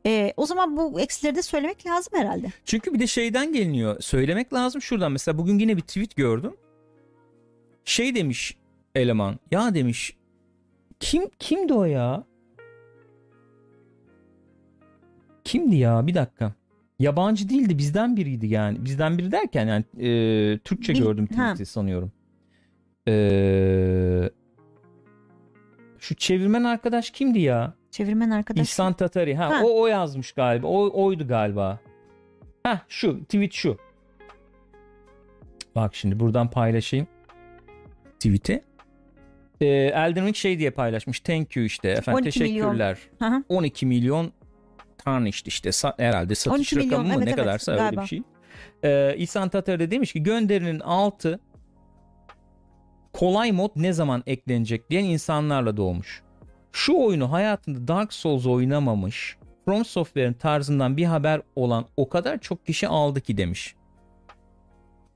Ee, 0.06 0.32
o 0.36 0.46
zaman 0.46 0.76
bu 0.76 1.00
eksileri 1.00 1.36
de 1.36 1.42
söylemek 1.42 1.86
lazım 1.86 2.12
herhalde. 2.16 2.46
Çünkü 2.64 2.94
bir 2.94 2.98
de 2.98 3.06
şeyden 3.06 3.52
geliniyor. 3.52 4.00
Söylemek 4.00 4.52
lazım 4.52 4.82
şuradan. 4.82 5.12
Mesela 5.12 5.38
bugün 5.38 5.58
yine 5.58 5.76
bir 5.76 5.82
tweet 5.82 6.16
gördüm. 6.16 6.52
Şey 7.84 8.14
demiş 8.14 8.56
eleman. 8.94 9.38
Ya 9.50 9.74
demiş. 9.74 10.16
Kim 11.00 11.30
kimdi 11.38 11.72
o 11.74 11.84
ya? 11.84 12.24
Kimdi 15.44 15.76
ya? 15.76 16.06
Bir 16.06 16.14
dakika. 16.14 16.52
Yabancı 16.98 17.48
değildi. 17.48 17.78
Bizden 17.78 18.16
biriydi 18.16 18.46
yani. 18.46 18.84
Bizden 18.84 19.18
biri 19.18 19.32
derken 19.32 19.66
yani 19.66 19.84
e, 20.08 20.58
Türkçe 20.58 20.92
Bil- 20.94 20.98
gördüm 21.02 21.26
tweet'i 21.26 21.66
sanıyorum. 21.66 22.12
E, 23.08 24.30
şu 26.04 26.14
çevirmen 26.14 26.64
arkadaş 26.64 27.10
kimdi 27.10 27.38
ya? 27.38 27.74
Çevirmen 27.90 28.30
arkadaş. 28.30 28.68
İhsan 28.68 28.92
Tatari. 28.92 29.34
Ha, 29.36 29.50
Ha. 29.50 29.64
o 29.64 29.80
o 29.80 29.86
yazmış 29.86 30.32
galiba. 30.32 30.66
O 30.66 31.04
oydu 31.04 31.28
galiba. 31.28 31.78
Ha 32.62 32.80
şu 32.88 33.24
tweet 33.24 33.52
şu. 33.52 33.78
Bak 35.74 35.94
şimdi 35.94 36.20
buradan 36.20 36.50
paylaşayım 36.50 37.06
tweet'i. 38.18 38.64
Ee, 39.60 39.66
Elden 39.66 40.26
Ring 40.26 40.36
şey 40.36 40.58
diye 40.58 40.70
paylaşmış. 40.70 41.20
Thank 41.20 41.56
you 41.56 41.66
işte 41.66 41.88
efendim 41.88 42.22
12 42.24 42.42
milyon. 42.42 42.56
teşekkürler. 42.56 42.98
Hı 43.18 43.26
hı. 43.26 43.44
12 43.48 43.86
milyon 43.86 44.32
tarnished 44.98 45.46
işte 45.46 45.68
sa- 45.68 46.02
herhalde 46.02 46.34
satış 46.34 46.72
12 46.72 46.76
milyon, 46.76 46.90
rakamı 46.90 47.08
mı 47.08 47.14
evet, 47.14 47.24
ne 47.24 47.30
evet, 47.30 47.40
kadarsa 47.44 47.72
öyle 47.72 47.82
galiba. 47.82 48.02
bir 48.02 48.06
şey. 48.06 48.22
Ee, 48.84 49.14
İhsan 49.18 49.48
Tatar 49.48 49.80
da 49.80 49.90
demiş 49.90 50.12
ki 50.12 50.22
gönderinin 50.22 50.80
altı 50.80 51.40
kolay 53.14 53.52
mod 53.52 53.70
ne 53.76 53.92
zaman 53.92 54.22
eklenecek 54.26 54.90
diyen 54.90 55.04
insanlarla 55.04 55.76
doğmuş. 55.76 56.22
Şu 56.72 56.94
oyunu 56.96 57.32
hayatında 57.32 57.88
Dark 57.88 58.12
Souls 58.12 58.46
oynamamış 58.46 59.36
From 59.64 59.84
Software'in 59.84 60.32
tarzından 60.32 60.96
bir 60.96 61.04
haber 61.04 61.42
olan 61.56 61.84
o 61.96 62.08
kadar 62.08 62.38
çok 62.38 62.66
kişi 62.66 62.88
aldı 62.88 63.20
ki 63.20 63.36
demiş. 63.36 63.74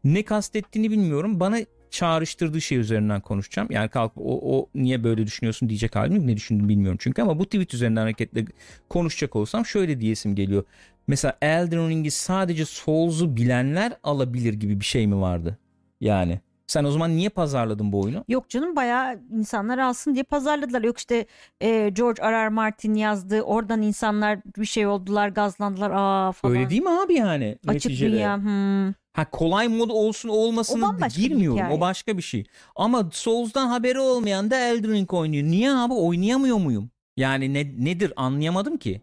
Ne 0.05 0.23
kastettiğini 0.23 0.91
bilmiyorum. 0.91 1.41
Bana 1.41 1.59
çağrıştırdığı 1.91 2.61
şey 2.61 2.79
üzerinden 2.79 3.21
konuşacağım. 3.21 3.69
Yani 3.71 3.89
kalk 3.89 4.13
o, 4.17 4.59
o 4.59 4.69
niye 4.75 5.05
böyle 5.05 5.27
düşünüyorsun 5.27 5.69
diyecek 5.69 5.97
halim 5.97 6.17
yok. 6.17 6.25
Ne 6.25 6.37
düşündüğünü 6.37 6.69
bilmiyorum 6.69 6.99
çünkü 7.01 7.23
ama 7.23 7.39
bu 7.39 7.45
tweet 7.45 7.75
üzerinden 7.75 8.01
hareketle 8.01 8.45
konuşacak 8.89 9.37
olsam 9.37 9.67
şöyle 9.67 10.01
diyesim 10.01 10.35
geliyor. 10.35 10.65
Mesela 11.07 11.39
Elden 11.43 11.89
Ring'i 11.89 12.11
sadece 12.11 12.65
Souls'u 12.65 13.37
bilenler 13.37 13.93
alabilir 14.03 14.55
gibi 14.55 14.81
bir 14.81 14.85
şey 14.85 15.07
mi 15.07 15.21
vardı? 15.21 15.59
Yani 16.01 16.41
Sen 16.69 16.85
o 16.85 16.91
zaman 16.91 17.17
niye 17.17 17.29
pazarladın 17.29 17.93
bu 17.93 18.01
oyunu? 18.01 18.25
Yok 18.29 18.49
canım 18.49 18.77
bayağı 18.77 19.21
insanlar 19.31 19.79
alsın 19.79 20.15
diye 20.15 20.23
pazarladılar. 20.23 20.83
Yok 20.83 20.99
işte 20.99 21.27
e, 21.61 21.89
George 21.89 22.23
R. 22.23 22.33
R. 22.33 22.49
Martin 22.49 22.95
yazdı. 22.95 23.43
Oradan 23.43 23.83
insanlar 23.83 24.39
bir 24.57 24.67
şey 24.67 24.87
oldular, 24.87 25.29
gazlandılar. 25.29 25.91
Aa 25.95 26.33
falan. 26.33 26.57
Öyle 26.57 26.71
değil 26.71 26.83
mi 26.83 26.91
abi 26.91 27.15
yani? 27.15 27.59
Açık 27.67 27.91
neticede? 27.91 28.13
dünya. 28.13 28.37
hmm. 28.37 28.95
Ha 29.13 29.31
kolay 29.31 29.69
mod 29.69 29.91
olsun 29.91 30.29
olmasın 30.29 30.83
O 30.83 31.09
girmiyorum. 31.09 31.71
O 31.73 31.81
başka 31.81 32.17
bir 32.17 32.23
şey. 32.23 32.45
Ama 32.77 33.11
Souls'dan 33.13 33.67
haberi 33.67 34.01
olmayan 34.01 34.51
da 34.51 34.57
Elden 34.57 34.93
Ring 34.93 35.15
oynuyor. 35.15 35.45
Niye 35.45 35.73
abi 35.73 35.95
oynayamıyor 35.95 36.57
muyum? 36.59 36.91
Yani 37.17 37.55
ne, 37.55 37.73
nedir 37.79 38.13
anlayamadım 38.17 38.77
ki. 38.77 39.03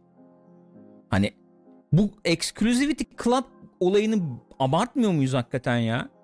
Hani 1.09 1.33
bu 1.91 2.09
exclusivity 2.25 3.03
club 3.23 3.43
olayını 3.79 4.15
abartmıyor 4.59 5.11
muyuz 5.11 5.33
hakikaten 5.33 5.77
ya? 5.77 6.14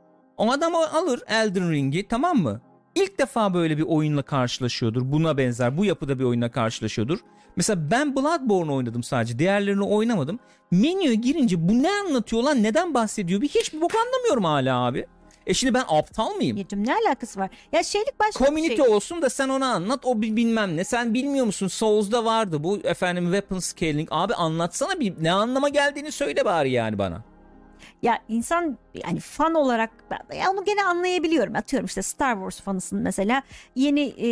O 0.42 0.52
adam 0.52 0.76
alır 0.76 1.22
Elden 1.28 1.72
Ring'i 1.72 2.08
tamam 2.08 2.38
mı? 2.38 2.62
İlk 2.96 3.20
defa 3.20 3.54
böyle 3.54 3.78
bir 3.78 3.84
oyunla 3.84 4.22
karşılaşıyordur. 4.22 5.02
Buna 5.12 5.38
benzer 5.38 5.78
bu 5.78 5.86
yapıda 5.86 6.20
bir 6.20 6.24
oyunla 6.24 6.52
karşılaşıyordur. 6.52 7.20
Mesela 7.56 7.92
ben 7.92 8.16
Bloodborne 8.16 8.72
oynadım 8.72 9.04
sadece. 9.04 9.40
Diğerlerini 9.40 9.84
oynamadım. 9.84 10.40
Menüye 10.72 11.16
girince 11.16 11.70
bu 11.70 11.84
ne 11.84 11.92
anlatıyor 11.92 12.44
lan 12.44 12.64
neden 12.64 12.94
bahsediyor 12.94 13.42
bir 13.42 13.48
hiçbir 13.48 13.82
bok 13.82 13.92
anlamıyorum 13.96 14.44
hala 14.44 14.86
abi. 14.86 15.06
E 15.48 15.54
şimdi 15.54 15.74
ben 15.74 15.84
aptal 15.88 16.36
mıyım? 16.36 16.58
Yecim 16.58 16.88
ne 16.88 16.96
alakası 16.96 17.40
var? 17.40 17.50
Ya 17.72 17.84
şeylik 17.84 18.20
başka 18.20 18.46
Community 18.46 18.72
bir 18.72 18.84
şey. 18.84 18.94
olsun 18.96 19.22
da 19.22 19.30
sen 19.30 19.50
ona 19.50 19.74
anlat 19.74 20.06
o 20.06 20.22
bilmem 20.22 20.78
ne. 20.78 20.84
Sen 20.84 21.14
bilmiyor 21.14 21.46
musun 21.46 21.68
Souls'da 21.68 22.26
vardı 22.26 22.64
bu 22.64 22.78
efendim 22.78 23.24
weapon 23.24 23.60
scaling. 23.60 24.08
Abi 24.12 24.34
anlatsana 24.34 25.00
bir 25.00 25.14
ne 25.24 25.32
anlama 25.32 25.70
geldiğini 25.70 26.12
söyle 26.12 26.46
bari 26.46 26.72
yani 26.72 26.98
bana. 26.98 27.31
Ya 28.02 28.19
insan 28.28 28.78
yani 29.06 29.19
fan 29.19 29.56
olarak 29.56 29.90
ya 30.40 30.52
onu 30.52 30.65
gene 30.65 30.84
anlayabiliyorum. 30.84 31.56
Atıyorum 31.56 31.86
işte 31.86 32.02
Star 32.02 32.34
Wars 32.34 32.61
fanısın 32.61 32.99
mesela. 32.99 33.41
Yeni 33.76 34.02
e, 34.02 34.30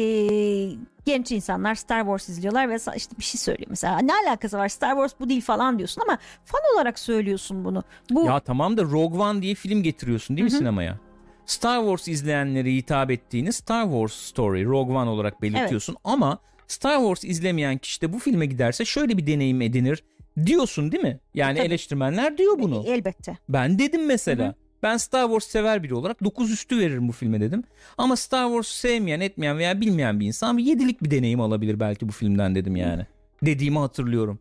genç 1.05 1.31
insanlar 1.31 1.75
Star 1.75 2.01
Wars 2.01 2.29
izliyorlar 2.29 2.69
ve 2.69 2.75
işte 2.95 3.17
bir 3.17 3.23
şey 3.23 3.39
söylüyor 3.39 3.67
mesela. 3.69 3.99
Ne 3.99 4.11
alakası 4.13 4.57
var 4.57 4.69
Star 4.69 4.91
Wars 4.91 5.13
bu 5.19 5.29
değil 5.29 5.41
falan 5.41 5.77
diyorsun 5.77 6.01
ama 6.01 6.17
fan 6.45 6.61
olarak 6.75 6.99
söylüyorsun 6.99 7.65
bunu. 7.65 7.83
Bu 8.09 8.25
Ya 8.25 8.39
tamam 8.39 8.77
da 8.77 8.83
Rogue 8.83 9.19
One 9.19 9.41
diye 9.41 9.55
film 9.55 9.83
getiriyorsun 9.83 10.37
değil 10.37 10.45
mi 10.45 10.51
Hı 10.51 10.55
hı. 10.55 10.59
sinemaya? 10.59 10.97
Star 11.45 11.79
Wars 11.79 12.07
izleyenlere 12.07 12.71
hitap 12.71 13.11
ettiğini 13.11 13.53
Star 13.53 13.83
Wars 13.83 14.13
Story 14.13 14.65
Rogue 14.65 14.95
One 14.95 15.09
olarak 15.09 15.41
belirtiyorsun 15.41 15.95
ama 16.03 16.39
Star 16.67 16.97
Wars 16.97 17.23
izlemeyen 17.23 17.77
kişi 17.77 18.01
de 18.01 18.13
bu 18.13 18.19
filme 18.19 18.45
giderse 18.45 18.85
şöyle 18.85 19.17
bir 19.17 19.27
deneyim 19.27 19.61
edinir 19.61 20.03
diyorsun 20.45 20.91
değil 20.91 21.03
mi? 21.03 21.19
Yani 21.33 21.57
Tabii. 21.57 21.67
eleştirmenler 21.67 22.37
diyor 22.37 22.59
bunu. 22.59 22.83
elbette. 22.87 23.37
Ben 23.49 23.79
dedim 23.79 24.05
mesela. 24.05 24.45
Hı 24.45 24.49
hı. 24.49 24.55
Ben 24.83 24.97
Star 24.97 25.23
Wars 25.25 25.43
sever 25.45 25.83
biri 25.83 25.95
olarak 25.95 26.23
9 26.23 26.51
üstü 26.51 26.79
veririm 26.79 27.07
bu 27.07 27.11
filme 27.11 27.41
dedim. 27.41 27.63
Ama 27.97 28.15
Star 28.15 28.45
Wars'u 28.47 28.73
sevmeyen, 28.73 29.19
etmeyen 29.19 29.57
veya 29.57 29.81
bilmeyen 29.81 30.19
bir 30.19 30.25
insan 30.25 30.57
bir 30.57 30.63
7'lik 30.63 31.03
bir 31.03 31.11
deneyim 31.11 31.41
alabilir 31.41 31.79
belki 31.79 32.07
bu 32.07 32.11
filmden 32.11 32.55
dedim 32.55 32.75
yani. 32.75 33.05
Dediğimi 33.43 33.79
hatırlıyorum. 33.79 34.39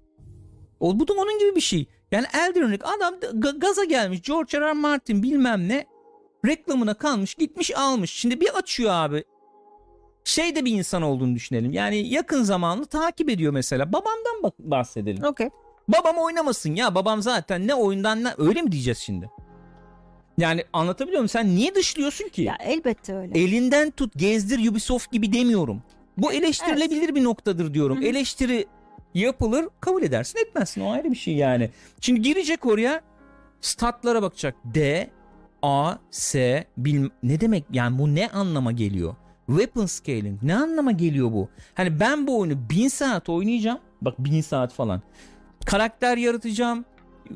O 0.81 1.01
bu 1.01 1.09
da 1.09 1.13
onun 1.13 1.39
gibi 1.39 1.57
bir 1.57 1.61
şey. 1.61 1.87
Yani 2.13 2.27
Elden 2.35 2.71
Ring 2.73 2.83
adam 2.85 3.15
ga- 3.15 3.59
gaza 3.59 3.85
gelmiş 3.85 4.23
George 4.23 4.61
R. 4.61 4.67
R. 4.67 4.73
Martin 4.73 5.23
bilmem 5.23 5.69
ne 5.69 5.87
reklamına 6.47 6.95
kalmış 6.95 7.35
gitmiş 7.35 7.77
almış. 7.77 8.11
Şimdi 8.13 8.41
bir 8.41 8.59
açıyor 8.59 8.91
abi. 8.93 9.25
Şey 10.25 10.57
de 10.57 10.65
bir 10.65 10.73
insan 10.73 11.03
olduğunu 11.03 11.35
düşünelim. 11.35 11.73
Yani 11.73 12.09
yakın 12.09 12.43
zamanlı 12.43 12.87
takip 12.87 13.31
ediyor 13.31 13.53
mesela. 13.53 13.93
Babamdan 13.93 14.53
bahsedelim. 14.59 15.25
Okey. 15.25 15.49
Babam 15.89 16.17
oynamasın 16.17 16.75
ya. 16.75 16.95
Babam 16.95 17.23
zaten 17.23 17.67
ne 17.67 17.75
oyundan 17.75 18.25
ne 18.25 18.29
öyle 18.39 18.63
mi 18.63 18.73
diyeceğiz 18.73 18.99
şimdi? 18.99 19.31
Yani 20.39 20.65
anlatabiliyor 20.73 21.21
muyum? 21.21 21.29
Sen 21.29 21.57
niye 21.57 21.75
dışlıyorsun 21.75 22.29
ki? 22.29 22.43
Ya 22.43 22.57
elbette 22.61 23.15
öyle. 23.15 23.39
Elinden 23.41 23.91
tut 23.91 24.13
gezdir 24.17 24.71
Ubisoft 24.71 25.13
gibi 25.13 25.33
demiyorum. 25.33 25.83
Bu 26.19 26.33
eleştirilebilir 26.33 27.15
bir 27.15 27.25
noktadır 27.25 27.75
diyorum. 27.75 27.97
Hı 27.97 28.01
hı. 28.01 28.05
Eleştiri 28.05 28.67
yapılır 29.15 29.69
kabul 29.81 30.03
edersin 30.03 30.39
etmezsin 30.39 30.81
o 30.81 30.91
ayrı 30.91 31.11
bir 31.11 31.17
şey 31.17 31.35
yani. 31.35 31.71
Şimdi 32.01 32.23
girecek 32.23 32.67
oraya 32.67 33.01
statlara 33.61 34.23
bakacak. 34.23 34.55
D, 34.65 35.11
A, 35.63 35.95
S 36.11 36.65
bilm 36.77 37.11
ne 37.23 37.41
demek 37.41 37.65
yani 37.73 37.99
bu 37.99 38.15
ne 38.15 38.29
anlama 38.29 38.73
geliyor? 38.73 39.17
Weapon 39.47 39.87
scaling 39.87 40.43
ne 40.43 40.55
anlama 40.55 40.93
geliyor 40.93 41.33
bu? 41.33 41.49
Hani 41.75 42.01
ben 42.01 42.27
bu 42.27 42.39
oyunu 42.39 42.71
bin 42.71 42.89
saat 42.89 43.29
oynayacağım. 43.29 43.79
Bak 44.03 44.15
bin 44.19 44.41
saat 44.41 44.73
falan. 44.73 45.03
Karakter 45.69 46.17
yaratacağım. 46.17 46.85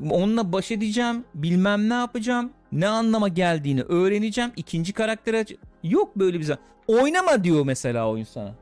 Onunla 0.09 0.51
baş 0.51 0.71
edeceğim. 0.71 1.25
Bilmem 1.35 1.89
ne 1.89 1.93
yapacağım. 1.93 2.51
Ne 2.71 2.87
anlama 2.87 3.27
geldiğini 3.27 3.81
öğreneceğim. 3.81 4.51
İkinci 4.55 4.93
karaktere 4.93 5.45
Yok 5.83 6.15
böyle 6.15 6.39
bir 6.39 6.43
zaman. 6.43 6.63
Oynama 6.87 7.43
diyor 7.43 7.65
mesela 7.65 8.09
oyun 8.09 8.23
sana. 8.23 8.55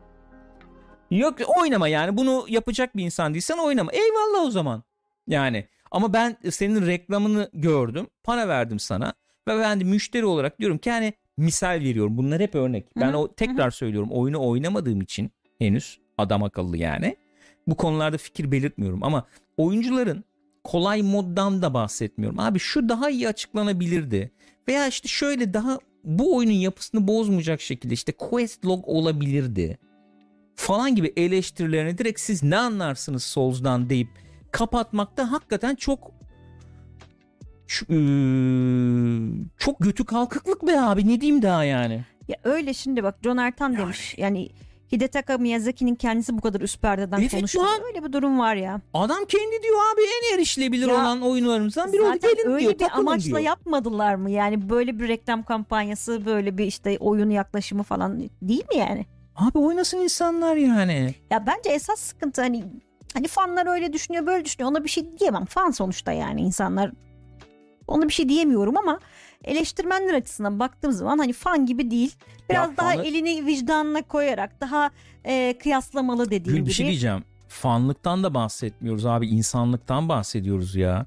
Yok 1.12 1.38
oynama 1.62 1.88
yani 1.88 2.18
bunu 2.18 2.46
yapacak 2.50 2.98
bir 2.98 3.04
insan 3.04 3.34
değilsen 3.34 3.58
oynama. 3.58 3.92
Eyvallah 3.92 4.48
o 4.48 4.52
zaman. 4.52 4.84
Yani 5.28 5.68
ama 5.92 6.14
ben 6.14 6.38
senin 6.50 6.88
reklamını 6.88 7.50
gördüm. 7.54 8.08
Para 8.24 8.48
verdim 8.48 8.80
sana. 8.80 9.14
Ve 9.48 9.60
ben 9.60 9.80
de 9.80 9.84
müşteri 9.84 10.26
olarak 10.26 10.60
diyorum 10.60 10.78
ki 10.78 10.92
hani 10.92 11.14
misal 11.38 11.80
veriyorum. 11.80 12.18
Bunlar 12.18 12.42
hep 12.42 12.56
örnek. 12.56 12.86
Ben 12.96 13.14
o 13.14 13.34
tekrar 13.34 13.72
söylüyorum. 13.72 14.10
Oyunu 14.12 14.48
oynamadığım 14.48 15.02
için 15.02 15.32
henüz 15.60 16.00
adam 16.18 16.44
akıllı 16.44 16.78
yani. 16.78 17.16
Bu 17.72 17.76
konularda 17.76 18.18
fikir 18.18 18.52
belirtmiyorum 18.52 19.04
ama 19.04 19.26
oyuncuların 19.58 20.24
kolay 20.64 21.02
moddan 21.02 21.62
da 21.62 21.74
bahsetmiyorum. 21.74 22.40
Abi 22.40 22.60
şu 22.60 22.90
daha 22.90 23.10
iyi 23.10 23.28
açıklanabilirdi. 23.28 24.32
Veya 24.68 24.88
işte 24.88 25.08
şöyle 25.08 25.54
daha 25.54 25.80
bu 26.04 26.36
oyunun 26.36 26.54
yapısını 26.54 27.08
bozmayacak 27.08 27.62
şekilde 27.62 27.94
işte 27.94 28.12
quest 28.12 28.66
log 28.66 28.84
olabilirdi. 28.88 29.78
Falan 30.56 30.96
gibi 30.96 31.14
eleştirilerini 31.18 31.98
direkt 31.98 32.20
siz 32.20 32.44
ne 32.44 32.58
anlarsınız 32.58 33.24
Souls'dan 33.24 33.90
deyip 33.90 34.10
kapatmakta 34.52 35.32
hakikaten 35.32 35.76
çok 35.76 36.12
çok 39.58 39.80
götü 39.80 40.06
kalkıklık 40.06 40.68
be 40.68 40.82
abi 40.82 41.08
ne 41.08 41.22
diyeyim 41.22 41.42
daha 41.42 41.64
yani. 41.64 42.06
Ya 42.28 42.36
öyle 42.44 42.74
şimdi 42.74 43.04
bak 43.04 43.16
John 43.24 43.38
Ertan 43.38 43.78
demiş. 43.78 44.16
Yani 44.18 44.50
Hidetaka 44.92 45.38
Miyazaki'nin 45.38 45.96
kendisi 45.96 46.38
bu 46.38 46.42
kadar 46.42 46.62
üst 46.62 46.82
perdeden 46.82 47.20
Evet 47.20 47.32
konuştu. 47.32 47.60
lan. 47.60 47.80
Öyle 47.88 48.04
bir 48.06 48.14
durum 48.14 48.40
var 48.40 48.56
ya. 48.56 48.82
Adam 48.94 49.26
kendi 49.26 49.64
diyor 49.64 49.78
abi 49.94 50.02
en 50.02 50.36
erişilebilir 50.36 50.88
Ya, 50.88 50.94
olan 50.96 51.22
oyunlarımızdan 51.22 51.94
biri 51.94 52.02
oldu. 52.02 52.18
Gelin 52.22 52.52
öyle 52.52 52.60
diyor, 52.80 52.80
bir 52.80 53.00
amaçla 53.00 53.28
diyor. 53.28 53.40
yapmadılar 53.40 54.16
mı? 54.16 54.32
Yani 54.32 54.70
böyle 54.70 55.00
bir 55.00 55.08
reklam 55.08 55.44
kampanyası, 55.44 56.26
böyle 56.26 56.58
bir 56.58 56.66
işte 56.66 56.98
oyun 57.00 57.30
yaklaşımı 57.30 57.84
falan 57.84 58.20
değil 58.42 58.64
mi 58.74 58.78
yani? 58.78 59.06
Abi 59.36 59.58
oynasın 59.60 59.98
insanlar 59.98 60.56
yani. 60.56 61.16
Ya 61.32 61.46
bence 61.48 61.70
esas 61.70 62.00
sıkıntı 62.00 62.42
hani 62.42 62.64
hani 63.14 63.28
fanlar 63.28 63.68
öyle 63.68 63.94
düşünüyor, 63.94 64.26
böyle 64.26 64.46
düşünüyor. 64.46 64.72
Ona 64.72 64.84
bir 64.84 64.90
şey 64.90 65.18
diyemem. 65.20 65.46
Fan 65.46 65.72
sonuçta 65.72 66.12
yani 66.12 66.42
insanlar. 66.42 66.92
Ona 67.88 68.08
bir 68.08 68.14
şey 68.14 68.30
diyemiyorum 68.30 68.78
ama 68.78 69.00
eleştirmenler 69.44 70.14
açısından 70.14 70.60
baktığım 70.60 70.92
zaman 70.92 71.18
hani 71.18 71.34
fan 71.34 71.66
gibi 71.66 71.92
değil. 71.92 72.16
Biraz 72.50 72.70
Ya 72.70 72.78
daha 72.78 72.92
fanı- 72.94 73.06
elini 73.06 73.46
vicdanına 73.46 74.02
koyarak 74.02 74.62
daha 74.62 74.90
e, 75.26 75.58
kıyaslamalı 75.64 76.26
dediğim 76.26 76.44
Gül 76.46 76.56
gibi. 76.56 76.66
bir 76.68 76.74
şey 76.74 76.88
diyeceğim. 76.88 77.24
Fanlıktan 77.48 78.24
da 78.24 78.34
bahsetmiyoruz 78.34 79.06
abi. 79.06 79.28
insanlıktan 79.28 80.10
bahsediyoruz 80.10 80.76
ya. 80.76 81.06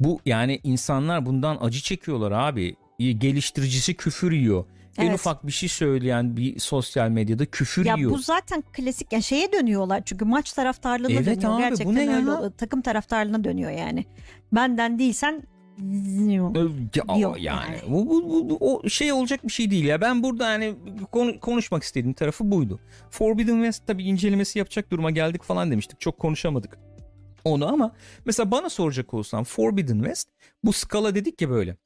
Bu 0.00 0.20
yani 0.26 0.60
insanlar 0.64 1.26
bundan 1.26 1.58
acı 1.60 1.80
çekiyorlar 1.80 2.32
abi. 2.32 2.76
Geliştiricisi 2.98 3.94
küfür 3.94 4.32
yiyor. 4.32 4.64
En 4.98 5.06
Evet. 5.06 5.14
ufak 5.14 5.46
bir 5.46 5.52
şey 5.52 5.68
söyleyen 5.68 6.36
bir 6.36 6.58
sosyal 6.58 7.08
medyada 7.08 7.46
küfür 7.46 7.84
Ya 7.86 7.94
yiyor. 7.94 8.10
bu 8.10 8.18
zaten 8.18 8.64
klasik 8.72 9.12
yani 9.12 9.22
şeye 9.22 9.52
dönüyorlar 9.52 10.02
çünkü 10.04 10.24
maç 10.24 10.52
taraftarlığına 10.52 11.12
Evet 11.12 11.26
dönüyor. 11.26 11.52
abi, 11.52 11.56
bu 11.62 11.68
Gerçekten 11.68 11.94
ne 11.96 12.04
ya? 12.04 12.16
öyle 12.16 12.30
oluyor. 12.30 12.52
takım 12.58 12.80
taraftarlığına 12.82 13.44
dönüyor 13.44 13.70
yani. 13.70 14.04
Benden 14.52 14.98
değilsen 14.98 15.42
ya- 16.94 17.18
Yok 17.18 17.40
yani 17.42 17.76
bu, 17.88 18.06
bu, 18.08 18.28
bu- 18.30 18.50
bu- 18.50 18.58
o 18.60 18.88
şey 18.88 19.12
olacak 19.12 19.40
bir 19.44 19.52
şey 19.52 19.70
değil 19.70 19.84
ya. 19.84 20.00
Ben 20.00 20.22
burada 20.22 20.46
hani 20.46 20.74
konu- 21.12 21.40
konuşmak 21.40 21.82
istediğim 21.82 22.12
tarafı 22.14 22.50
buydu. 22.50 22.80
Forbidden 23.10 23.54
West 23.54 23.86
tabii 23.86 24.04
incelemesi 24.04 24.58
yapacak 24.58 24.90
duruma 24.90 25.10
geldik 25.10 25.42
falan 25.42 25.70
demiştik. 25.70 26.00
Çok 26.00 26.18
konuşamadık 26.18 26.78
onu 27.44 27.68
ama 27.72 27.92
mesela 28.24 28.50
bana 28.50 28.70
soracak 28.70 29.14
olsan 29.14 29.44
Forbidden 29.44 29.98
West 29.98 30.28
bu 30.64 30.72
skala 30.72 31.14
dedik 31.14 31.40
ya 31.42 31.50
böyle. 31.50 31.76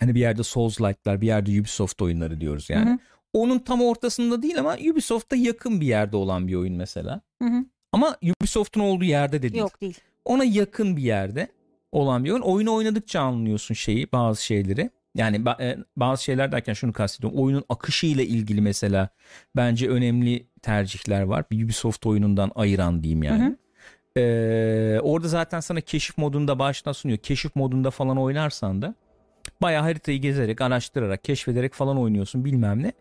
Hani 0.00 0.14
bir 0.14 0.20
yerde 0.20 0.42
Souls-like'lar 0.42 1.20
bir 1.20 1.26
yerde 1.26 1.60
Ubisoft 1.60 2.02
oyunları 2.02 2.40
diyoruz 2.40 2.70
yani. 2.70 2.90
Hı 2.90 2.92
hı. 2.94 2.98
Onun 3.32 3.58
tam 3.58 3.82
ortasında 3.82 4.42
değil 4.42 4.58
ama 4.60 4.76
Ubisoft'a 4.92 5.36
yakın 5.36 5.80
bir 5.80 5.86
yerde 5.86 6.16
olan 6.16 6.48
bir 6.48 6.54
oyun 6.54 6.74
mesela. 6.76 7.20
Hı 7.42 7.48
hı. 7.48 7.64
Ama 7.92 8.16
Ubisoft'un 8.40 8.80
olduğu 8.80 9.04
yerde 9.04 9.38
de 9.38 9.42
değil 9.42 9.54
yok 9.60 9.80
değil. 9.80 9.98
ona 10.24 10.44
yakın 10.44 10.96
bir 10.96 11.02
yerde 11.02 11.48
olan 11.92 12.24
bir 12.24 12.30
oyun. 12.30 12.42
Oyunu 12.42 12.74
oynadıkça 12.74 13.20
anlıyorsun 13.20 13.74
şeyi 13.74 14.12
bazı 14.12 14.44
şeyleri. 14.44 14.90
Yani 15.14 15.42
e, 15.60 15.76
bazı 15.96 16.24
şeyler 16.24 16.52
derken 16.52 16.72
şunu 16.72 16.92
kastediyorum. 16.92 17.38
Oyunun 17.38 17.64
akışıyla 17.68 18.24
ilgili 18.24 18.60
mesela 18.60 19.08
bence 19.56 19.88
önemli 19.88 20.46
tercihler 20.62 21.22
var. 21.22 21.44
Bir 21.50 21.64
Ubisoft 21.64 22.06
oyunundan 22.06 22.50
ayıran 22.54 23.02
diyeyim 23.02 23.22
yani. 23.22 23.44
Hı 23.44 23.48
hı. 23.48 23.56
Ee, 24.16 25.00
orada 25.00 25.28
zaten 25.28 25.60
sana 25.60 25.80
keşif 25.80 26.18
modunda 26.18 26.58
baştan 26.58 26.92
sunuyor. 26.92 27.18
Keşif 27.18 27.56
modunda 27.56 27.90
falan 27.90 28.18
oynarsan 28.18 28.82
da 28.82 28.94
Bayağı 29.62 29.82
haritayı 29.82 30.20
gezerek, 30.20 30.60
araştırarak, 30.60 31.24
keşfederek 31.24 31.74
falan 31.74 31.98
oynuyorsun 31.98 32.44
bilmem 32.44 32.82
ne. 32.82 32.92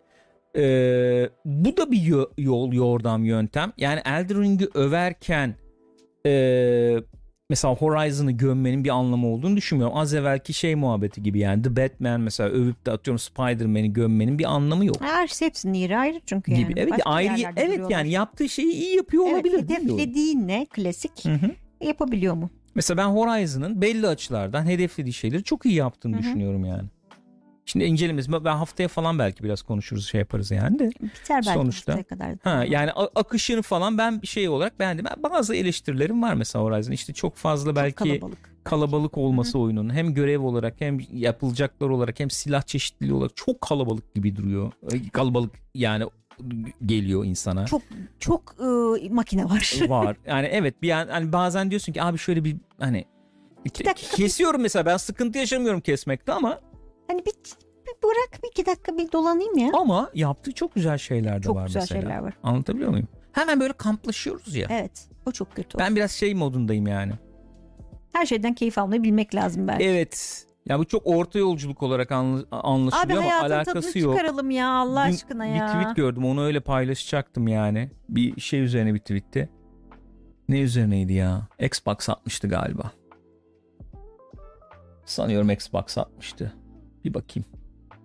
Ee, 0.55 1.29
bu 1.45 1.77
da 1.77 1.91
bir 1.91 2.01
yo- 2.01 2.31
yol, 2.37 2.73
yordam, 2.73 3.25
yöntem. 3.25 3.73
Yani 3.77 4.01
Elden 4.05 4.41
Ring'i 4.41 4.67
överken 4.73 5.55
ee, 6.25 6.97
mesela 7.51 7.75
Horizon'ı 7.75 8.31
gömmenin 8.31 8.83
bir 8.83 8.89
anlamı 8.89 9.27
olduğunu 9.27 9.57
düşünmüyorum. 9.57 9.97
Az 9.97 10.13
evvelki 10.13 10.53
şey 10.53 10.75
muhabbeti 10.75 11.23
gibi 11.23 11.39
yani 11.39 11.61
The 11.63 11.75
Batman 11.75 12.21
mesela 12.21 12.49
övüp 12.49 12.85
de 12.85 12.91
atıyorum 12.91 13.19
Spider-Man'i 13.19 13.93
gömmenin 13.93 14.39
bir 14.39 14.45
anlamı 14.45 14.85
yok. 14.85 14.95
Her 15.01 15.27
şey 15.27 15.47
hepsinin 15.47 15.73
yeri 15.73 15.97
ayrı 15.97 16.21
çünkü 16.25 16.51
yani. 16.51 16.63
gibi. 16.67 16.73
Evet 16.79 16.91
Başka 16.91 17.09
ayrı 17.09 17.31
evet 17.55 17.57
duruyorlar. 17.73 17.89
yani 17.89 18.09
yaptığı 18.11 18.49
şeyi 18.49 18.71
iyi 18.73 18.95
yapıyor 18.95 19.23
Evet, 19.25 19.33
olabilir. 19.33 19.57
hedeflediği 19.63 20.47
ne 20.47 20.65
klasik 20.65 21.25
Hı 21.25 21.33
hı. 21.33 21.51
yapabiliyor 21.85 22.33
mu? 22.33 22.49
Mesela 22.75 22.97
ben 22.97 23.07
Horizon'ın 23.09 23.81
belli 23.81 24.07
açılardan 24.07 24.65
hedeflediği 24.65 25.13
şeyleri 25.13 25.43
çok 25.43 25.65
iyi 25.65 25.75
yaptığını 25.75 26.13
Hı 26.13 26.17
hı. 26.19 26.23
düşünüyorum 26.23 26.65
yani. 26.65 26.89
Şimdi 27.71 27.85
incelememiz 27.85 28.31
ben 28.31 28.55
haftaya 28.55 28.87
falan 28.87 29.19
belki 29.19 29.43
biraz 29.43 29.61
konuşuruz 29.61 30.07
şey 30.07 30.19
yaparız 30.19 30.51
yani 30.51 30.79
de. 30.79 30.89
Biter 31.01 31.43
belki 31.45 31.59
Sonuçta. 31.59 32.03
kadar. 32.03 32.35
Ha 32.43 32.65
yani 32.69 32.91
akışını 32.91 33.61
falan 33.61 33.97
ben 33.97 34.21
bir 34.21 34.27
şey 34.27 34.49
olarak 34.49 34.79
beğendim. 34.79 35.05
Bazı 35.23 35.55
eleştirilerim 35.55 36.21
var 36.21 36.33
mesela 36.33 36.65
Horizon. 36.65 36.91
İşte 36.91 37.13
çok 37.13 37.35
fazla 37.35 37.69
Çok 37.69 37.75
belki 37.75 37.95
kalabalık. 37.95 38.37
kalabalık 38.63 39.17
olması 39.17 39.59
oyunun 39.59 39.93
hem 39.93 40.13
görev 40.13 40.41
olarak 40.41 40.81
hem 40.81 40.99
yapılacaklar 41.11 41.89
olarak 41.89 42.19
hem 42.19 42.29
silah 42.29 42.61
çeşitliliği 42.61 43.13
olarak 43.13 43.35
çok 43.35 43.61
kalabalık 43.61 44.15
gibi 44.15 44.35
duruyor. 44.35 44.71
Kalabalık 45.13 45.51
yani 45.75 46.05
geliyor 46.85 47.25
insana. 47.25 47.65
Çok 47.65 47.81
çok 48.19 48.55
e, 48.59 49.09
makine 49.09 49.45
var. 49.45 49.73
var. 49.87 50.17
Yani 50.27 50.47
evet 50.47 50.81
bir 50.81 50.91
an 50.91 51.07
hani 51.07 51.33
bazen 51.33 51.69
diyorsun 51.71 51.93
ki 51.93 52.03
abi 52.03 52.17
şöyle 52.17 52.43
bir 52.43 52.55
hani 52.79 53.05
kesiyorum 53.95 54.61
mesela 54.61 54.85
ben 54.85 54.97
sıkıntı 54.97 55.37
yaşamıyorum 55.37 55.81
kesmekte 55.81 56.33
ama 56.33 56.59
Hani 57.11 57.25
bir, 57.25 57.33
bir 57.87 58.03
bırak 58.03 58.43
bir 58.43 58.47
iki 58.51 58.65
dakika 58.65 58.97
bir 58.97 59.11
dolanayım 59.11 59.57
ya. 59.57 59.71
ama 59.73 60.09
yaptığı 60.13 60.51
çok 60.51 60.75
güzel 60.75 60.97
şeyler 60.97 61.37
de 61.37 61.41
Çok 61.41 61.55
var 61.55 61.65
güzel 61.65 61.81
mesela. 61.81 62.01
şeyler 62.01 62.17
var. 62.17 62.33
Anlatabiliyor 62.43 62.89
muyum? 62.89 63.07
Hemen 63.31 63.59
böyle 63.59 63.73
kamplaşıyoruz 63.73 64.55
ya. 64.55 64.67
Evet. 64.71 65.07
O 65.25 65.31
çok 65.31 65.55
kötü. 65.55 65.77
Ben 65.77 65.95
biraz 65.95 66.11
şey 66.11 66.35
modundayım 66.35 66.87
yani. 66.87 67.13
Her 68.13 68.25
şeyden 68.25 68.53
keyif 68.53 68.77
almayı 68.77 69.03
bilmek 69.03 69.35
lazım 69.35 69.67
belki. 69.67 69.83
Evet. 69.85 70.45
Ya 70.65 70.79
bu 70.79 70.85
çok 70.85 71.01
orta 71.07 71.39
yolculuk 71.39 71.83
olarak 71.83 72.11
anla- 72.11 72.45
Abi 72.51 72.67
anlaşılıyor 72.67 73.23
ama 73.23 73.39
alakası 73.41 73.99
yok. 73.99 74.17
çıkaralım 74.17 74.51
ya 74.51 74.69
Allah 74.69 75.05
Dün 75.07 75.13
aşkına 75.13 75.45
Bir 75.45 75.49
ya. 75.55 75.67
tweet 75.67 75.95
gördüm 75.95 76.25
onu 76.25 76.43
öyle 76.43 76.59
paylaşacaktım 76.59 77.47
yani. 77.47 77.91
Bir 78.09 78.41
şey 78.41 78.59
üzerine 78.61 78.93
bir 78.93 78.99
tweetti. 78.99 79.49
Ne 80.49 80.59
üzerineydi 80.59 81.13
ya? 81.13 81.47
Xbox 81.59 82.09
atmıştı 82.09 82.47
galiba. 82.47 82.91
Sanıyorum 85.05 85.49
Xbox 85.49 85.97
atmıştı. 85.97 86.53
Bir 87.05 87.13
bakayım. 87.13 87.45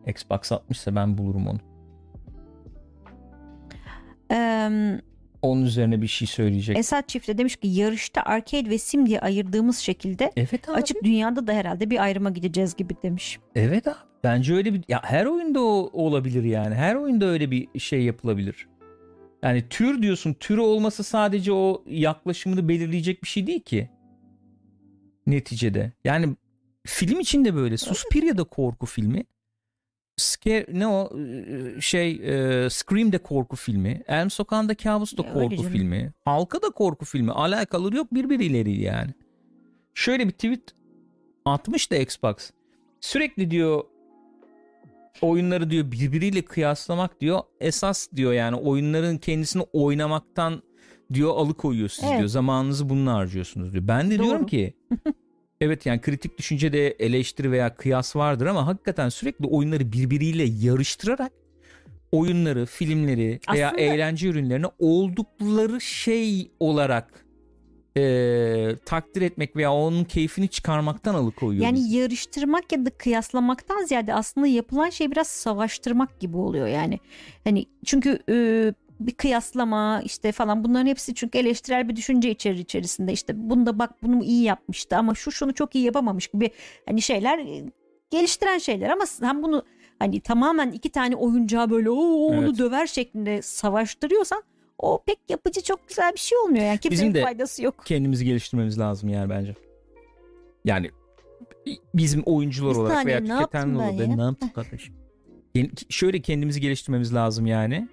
Xbox 0.07 0.53
atmışsa 0.53 0.95
ben 0.95 1.19
bulurum 1.19 1.47
onu. 1.47 1.59
Eee, 4.31 5.01
Onun 5.43 5.63
üzerine 5.63 6.03
bir 6.03 6.07
şey 6.07 6.29
söyleyecek. 6.29 6.79
Esat 6.79 7.09
Çift'e 7.09 7.39
demiş 7.39 7.57
ki 7.57 7.69
yarışta 7.69 8.23
arcade 8.23 8.71
ve 8.71 8.79
sim 8.79 9.07
diye 9.07 9.21
ayırdığımız 9.21 9.79
şekilde 9.79 10.33
evet 10.37 10.69
abi. 10.69 10.77
açık 10.77 11.03
dünyada 11.05 11.47
da 11.47 11.53
herhalde 11.53 11.91
bir 11.91 12.03
ayrıma 12.03 12.31
gideceğiz 12.31 12.77
gibi 12.77 12.95
demiş. 13.03 13.39
Evet 13.55 13.87
abi. 13.89 13.95
Bence 14.25 14.55
öyle 14.55 14.75
bir 14.75 14.83
ya 14.89 15.01
her 15.05 15.27
oyunda 15.27 15.61
o 15.61 15.91
olabilir 15.93 16.45
yani. 16.45 16.75
Her 16.75 16.95
oyunda 16.95 17.25
öyle 17.27 17.51
bir 17.51 17.79
şey 17.79 18.03
yapılabilir. 18.03 18.69
Yani 19.43 19.65
tür 19.71 20.03
diyorsun. 20.03 20.35
Türü 20.41 20.61
olması 20.61 21.05
sadece 21.05 21.53
o 21.53 21.85
yaklaşımını 21.87 22.69
belirleyecek 22.69 23.23
bir 23.23 23.29
şey 23.29 23.47
değil 23.47 23.61
ki. 23.61 23.91
Neticede. 25.27 25.93
Yani 26.05 26.37
film 26.87 27.21
için 27.21 27.45
de 27.45 27.55
böyle. 27.55 27.77
Suspiria 27.77 28.39
da 28.39 28.45
korku 28.45 28.87
filmi. 28.87 29.25
Scare, 30.17 30.67
ne 30.73 30.87
o 30.87 31.11
şey 31.81 32.11
e, 32.11 32.71
Scream 32.71 33.13
de 33.13 33.19
korku 33.19 33.57
filmi. 33.57 34.03
Elm 34.07 34.31
Sokağı'nda 34.31 34.75
Kabus 34.75 35.17
da 35.17 35.27
Ya 35.27 35.33
korku 35.33 35.63
filmi. 35.63 36.13
Halka 36.25 36.63
da 36.63 36.71
korku 36.71 37.05
filmi. 37.05 37.33
Alakaları 37.33 37.97
yok 37.97 38.15
birbirleriyle 38.15 38.85
yani. 38.85 39.11
Şöyle 39.95 40.27
bir 40.27 40.33
tweet 40.33 40.63
atmış 41.45 41.91
da 41.91 41.97
Xbox. 41.97 42.51
Sürekli 43.01 43.51
diyor 43.51 43.85
oyunları 45.23 45.71
diyor 45.71 45.91
birbiriyle 45.93 46.43
kıyaslamak 46.43 47.21
diyor 47.21 47.41
esas 47.61 48.09
diyor 48.17 48.33
yani 48.33 48.57
oyunların 48.57 49.19
kendisini 49.19 49.63
oynamaktan 49.73 50.63
diyor 51.13 51.37
alıkoyuyor 51.37 51.89
siz 51.89 52.05
Evet. 52.05 52.19
diyor 52.19 52.29
zamanınızı 52.29 52.89
bununla 52.89 53.15
harcıyorsunuz 53.15 53.73
diyor. 53.73 53.89
Ben 53.89 54.11
de 54.11 54.19
diyorum 54.19 54.41
Doğru. 54.41 54.47
ki 54.47 54.75
evet 55.61 55.87
yani 55.87 56.01
kritik 56.01 56.39
düşüncede 56.39 56.89
eleştiri 56.89 57.51
veya 57.51 57.75
kıyas 57.75 58.17
vardır 58.17 58.47
ama 58.47 58.67
hakikaten 58.67 59.09
sürekli 59.09 59.47
oyunları 59.47 59.93
birbiriyle 59.93 60.45
yarıştırarak 60.67 61.33
oyunları, 62.13 62.67
filmleri 62.67 63.41
veya 63.53 63.69
Aslında- 63.69 63.83
eğlence 63.83 64.29
ürünlerini 64.29 64.67
oldukları 64.79 65.81
şey 65.81 66.51
olarak 66.61 67.27
eee, 67.97 68.77
takdir 68.85 69.23
etmek 69.23 69.57
veya 69.57 69.73
onun 69.73 70.05
keyfini 70.05 70.49
çıkarmaktan 70.49 71.15
alıkoyuyor 71.15 71.65
Yani 71.65 71.77
bizi. 71.77 71.97
yarıştırmak 71.97 72.73
ya 72.73 72.87
da 72.87 72.91
kıyaslamaktan 72.91 73.85
ziyade 73.85 74.15
aslında 74.15 74.47
yapılan 74.47 74.91
şey 74.91 75.11
biraz 75.11 75.27
savaştırmak 75.27 76.21
gibi 76.21 76.37
oluyor 76.37 76.67
yani. 76.67 76.99
Hani 77.45 77.67
çünkü 77.85 78.19
e, 78.31 78.35
bir 79.01 79.13
kıyaslama 79.15 80.03
işte 80.05 80.33
falan 80.33 80.65
bunların 80.65 80.87
hepsi 80.87 81.15
çünkü 81.15 81.39
eleştirel 81.39 81.89
bir 81.89 81.97
düşünce 81.97 82.31
içerir 82.31 82.59
içerisinde 82.59 83.13
işte 83.13 83.51
bunda 83.51 83.79
bak 83.79 84.03
bunu 84.03 84.25
iyi 84.25 84.43
yapmıştı 84.43 84.97
ama 84.97 85.15
şu 85.15 85.33
şunu 85.33 85.55
çok 85.55 85.75
iyi 85.75 85.85
yapamamış 85.85 86.27
gibi 86.27 86.51
hani 86.87 87.03
şeyler 87.03 87.39
e, 87.39 87.65
geliştiren 88.11 88.59
şeyler 88.59 88.91
ama 88.91 89.07
sen 89.07 89.43
bunu 89.43 89.65
hani 89.99 90.21
tamamen 90.21 90.71
iki 90.73 90.91
tane 90.91 91.17
oyuncağı 91.17 91.71
böyle 91.71 91.91
o 91.91 91.97
onu 92.27 92.45
Evet. 92.47 92.59
döver 92.59 92.87
şeklinde 92.87 93.43
savaştırıyorsan 93.43 94.43
o 94.79 95.03
pek 95.07 95.19
yapıcı 95.29 95.63
çok 95.63 95.89
güzel 95.89 96.13
bir 96.13 96.19
şey 96.19 96.39
olmuyor 96.39 96.65
yani 96.65 96.79
kimsenin 96.79 97.01
Bizim 97.03 97.15
de- 97.15 97.23
faydası 97.23 97.63
yok. 97.65 97.75
kendimizi 97.87 98.25
geliştirmemiz 98.25 98.79
lazım 98.79 99.09
yani 99.09 99.31
bence. 99.31 99.55
Yani 100.65 100.91
bizim 101.95 102.23
oyuncular 102.23 102.75
Bir 102.75 102.79
olarak 102.79 103.07
veya 103.07 103.19
tüketenler 103.25 103.75
olarak 103.93 104.17
ne 104.17 104.23
yaptık 104.23 104.55
kardeşim? 104.55 104.95
Şöyle 105.89 106.21
kendimizi 106.21 106.61
geliştirmemiz 106.61 107.15
lazım 107.15 107.47
yani. 107.47 107.89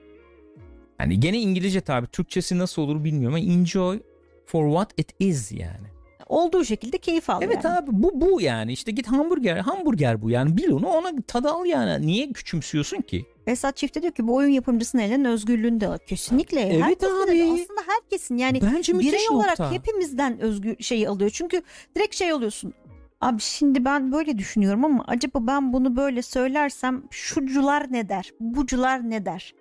Yani 1.04 1.20
gene 1.20 1.40
İngilizce 1.40 1.82
tabi 1.82 2.08
Türkçesi 2.08 2.58
nasıl 2.60 2.82
olur 2.82 3.04
bilmiyorum 3.04 3.36
ama 3.36 3.46
enjoy 3.54 4.00
for 4.46 4.68
what 4.70 5.00
it 5.00 5.16
is 5.20 5.52
yani. 5.52 5.88
Olduğu 6.28 6.66
şekilde 6.66 6.98
keyif 6.98 7.30
al 7.30 7.42
Evet 7.42 7.64
yani. 7.64 7.78
abi 7.78 7.88
bu 7.92 8.12
bu 8.22 8.42
yani 8.42 8.72
işte 8.74 8.92
git 8.92 9.08
hamburger 9.08 9.58
hamburger 9.58 10.22
bu 10.22 10.30
yani 10.30 10.58
bil 10.58 10.72
onu 10.72 10.88
ona 10.88 11.12
tadı 11.28 11.50
al 11.50 11.66
yani. 11.66 12.08
Niye 12.08 12.32
küçümsüyorsun 12.32 13.02
ki? 13.02 13.26
Esat 13.48 13.78
Çift'te 13.78 14.02
diyor 14.02 14.14
ki 14.14 14.28
bu 14.28 14.36
oyun 14.36 14.50
yapımcısının 14.50 15.02
elinden 15.02 15.26
özgürlüğünü 15.26 15.82
de. 15.82 15.90
Kesinlikle. 16.08 16.62
Evet 16.62 16.84
herkesin 16.84 17.24
abi. 17.24 17.32
eli- 17.32 17.44
Aslında 17.64 17.82
herkesin 17.88 18.38
yani 18.38 18.62
Bence 18.62 19.00
birey 19.00 19.30
olarak 19.32 19.60
nokta. 19.60 19.72
hepimizden 19.72 20.40
özgür 20.40 20.76
şeyi 20.80 21.10
alıyor. 21.10 21.30
Çünkü 21.34 21.62
direkt 21.96 22.16
şey 22.16 22.34
oluyorsun. 22.34 22.74
Abi 23.22 23.42
şimdi 23.42 23.86
ben 23.86 24.12
böyle 24.12 24.38
düşünüyorum 24.38 24.86
ama 24.86 25.04
acaba 25.08 25.40
ben 25.48 25.74
bunu 25.74 25.96
böyle 25.96 26.22
söylersem 26.22 27.04
şucular 27.12 27.88
ne 27.92 28.10
der? 28.10 28.32
Bucular 28.40 29.10
ne 29.10 29.26
der? 29.26 29.54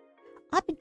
Abi 0.53 0.77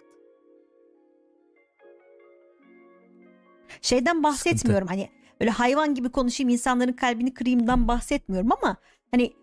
şeyden 3.81 4.23
bahsetmiyorum 4.23 4.87
hani 4.87 5.09
öyle 5.39 5.51
hayvan 5.51 5.95
gibi 5.95 6.09
konuşayım 6.09 6.49
insanların 6.49 6.93
kalbini 6.93 7.33
kırayımdan 7.33 7.87
bahsetmiyorum 7.87 8.51
ama 8.51 8.77
hani 9.11 9.33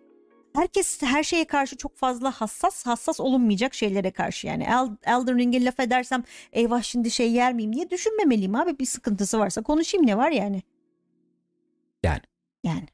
herkes 0.54 1.02
her 1.02 1.22
şeye 1.22 1.44
karşı 1.44 1.76
çok 1.76 1.96
fazla 1.96 2.30
hassas 2.30 2.86
hassas 2.86 3.20
olunmayacak 3.20 3.74
şeylere 3.74 4.10
karşı 4.10 4.46
yani 4.46 4.64
El, 4.64 4.88
Elden 5.04 5.38
Ring'e 5.38 5.64
laf 5.64 5.80
edersem 5.80 6.24
eyvah 6.52 6.82
şimdi 6.82 7.10
şey 7.10 7.32
yer 7.32 7.52
miyim 7.52 7.72
diye 7.72 7.90
düşünmemeliyim 7.90 8.54
abi 8.54 8.78
bir 8.78 8.86
sıkıntısı 8.86 9.38
varsa 9.38 9.62
konuşayım 9.62 10.06
ne 10.06 10.16
var 10.16 10.30
yani 10.30 10.62
Yani. 12.02 12.22
yani 12.64 12.86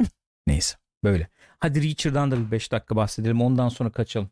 Neyse 0.46 0.76
böyle. 1.04 1.28
Hadi 1.58 1.82
Reacher'dan 1.82 2.30
da 2.30 2.46
bir 2.46 2.50
5 2.50 2.72
dakika 2.72 2.96
bahsedelim 2.96 3.42
ondan 3.42 3.68
sonra 3.68 3.92
kaçalım. 3.92 4.30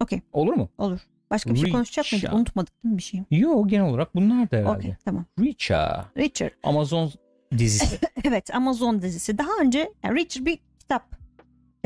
Okey. 0.00 0.20
Olur 0.32 0.54
mu? 0.54 0.68
olur 0.78 1.00
başka 1.34 1.54
bir 1.54 1.58
şey 1.58 1.72
konuşacak 1.72 2.12
mıydık 2.12 2.32
unutmadık 2.32 2.84
değil 2.84 2.92
mi 2.92 2.98
bir 2.98 3.02
şey 3.02 3.20
Yo 3.30 3.68
genel 3.68 3.86
olarak 3.86 4.14
bunlar 4.14 4.50
da 4.50 4.56
herhalde. 4.56 4.78
okey 4.78 4.96
tamam 5.04 5.24
Reacher. 5.40 6.04
Richard 6.16 6.52
Amazon 6.62 7.12
dizisi. 7.58 7.98
evet 8.24 8.54
Amazon 8.54 9.02
dizisi 9.02 9.38
daha 9.38 9.50
önce 9.60 9.92
yani 10.04 10.20
Richard 10.20 10.46
bir 10.46 10.58
kitap 10.78 11.16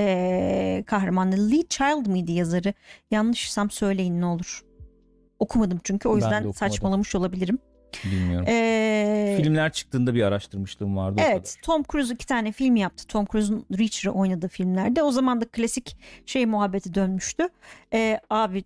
ee, 0.01 0.85
kahramanı 0.87 1.51
Lee 1.51 1.63
Child 1.69 2.07
mıydı 2.07 2.33
yazarı 2.33 2.75
yanlışsam 3.11 3.71
söyleyin 3.71 4.21
ne 4.21 4.27
olur 4.27 4.65
okumadım 5.39 5.81
çünkü 5.85 6.09
o 6.09 6.17
yüzden 6.17 6.51
saçmalamış 6.51 7.15
olabilirim 7.15 7.59
Bilmiyorum. 8.05 8.47
Ee, 8.49 9.35
Filmler 9.37 9.73
çıktığında 9.73 10.15
bir 10.15 10.23
araştırmışlığım 10.23 10.97
vardı. 10.97 11.21
Evet 11.25 11.57
Tom 11.63 11.83
Cruise 11.93 12.15
iki 12.15 12.27
tane 12.27 12.53
film 12.53 12.77
yaptı. 12.77 13.07
Tom 13.07 13.27
Cruise'un 13.33 13.67
Reacher'ı 13.79 14.13
oynadığı 14.13 14.49
filmlerde. 14.49 15.03
O 15.03 15.11
zaman 15.11 15.41
da 15.41 15.45
klasik 15.49 15.97
şey 16.27 16.47
muhabbeti 16.47 16.95
dönmüştü. 16.95 17.49
Ee, 17.93 18.21
abi 18.31 18.65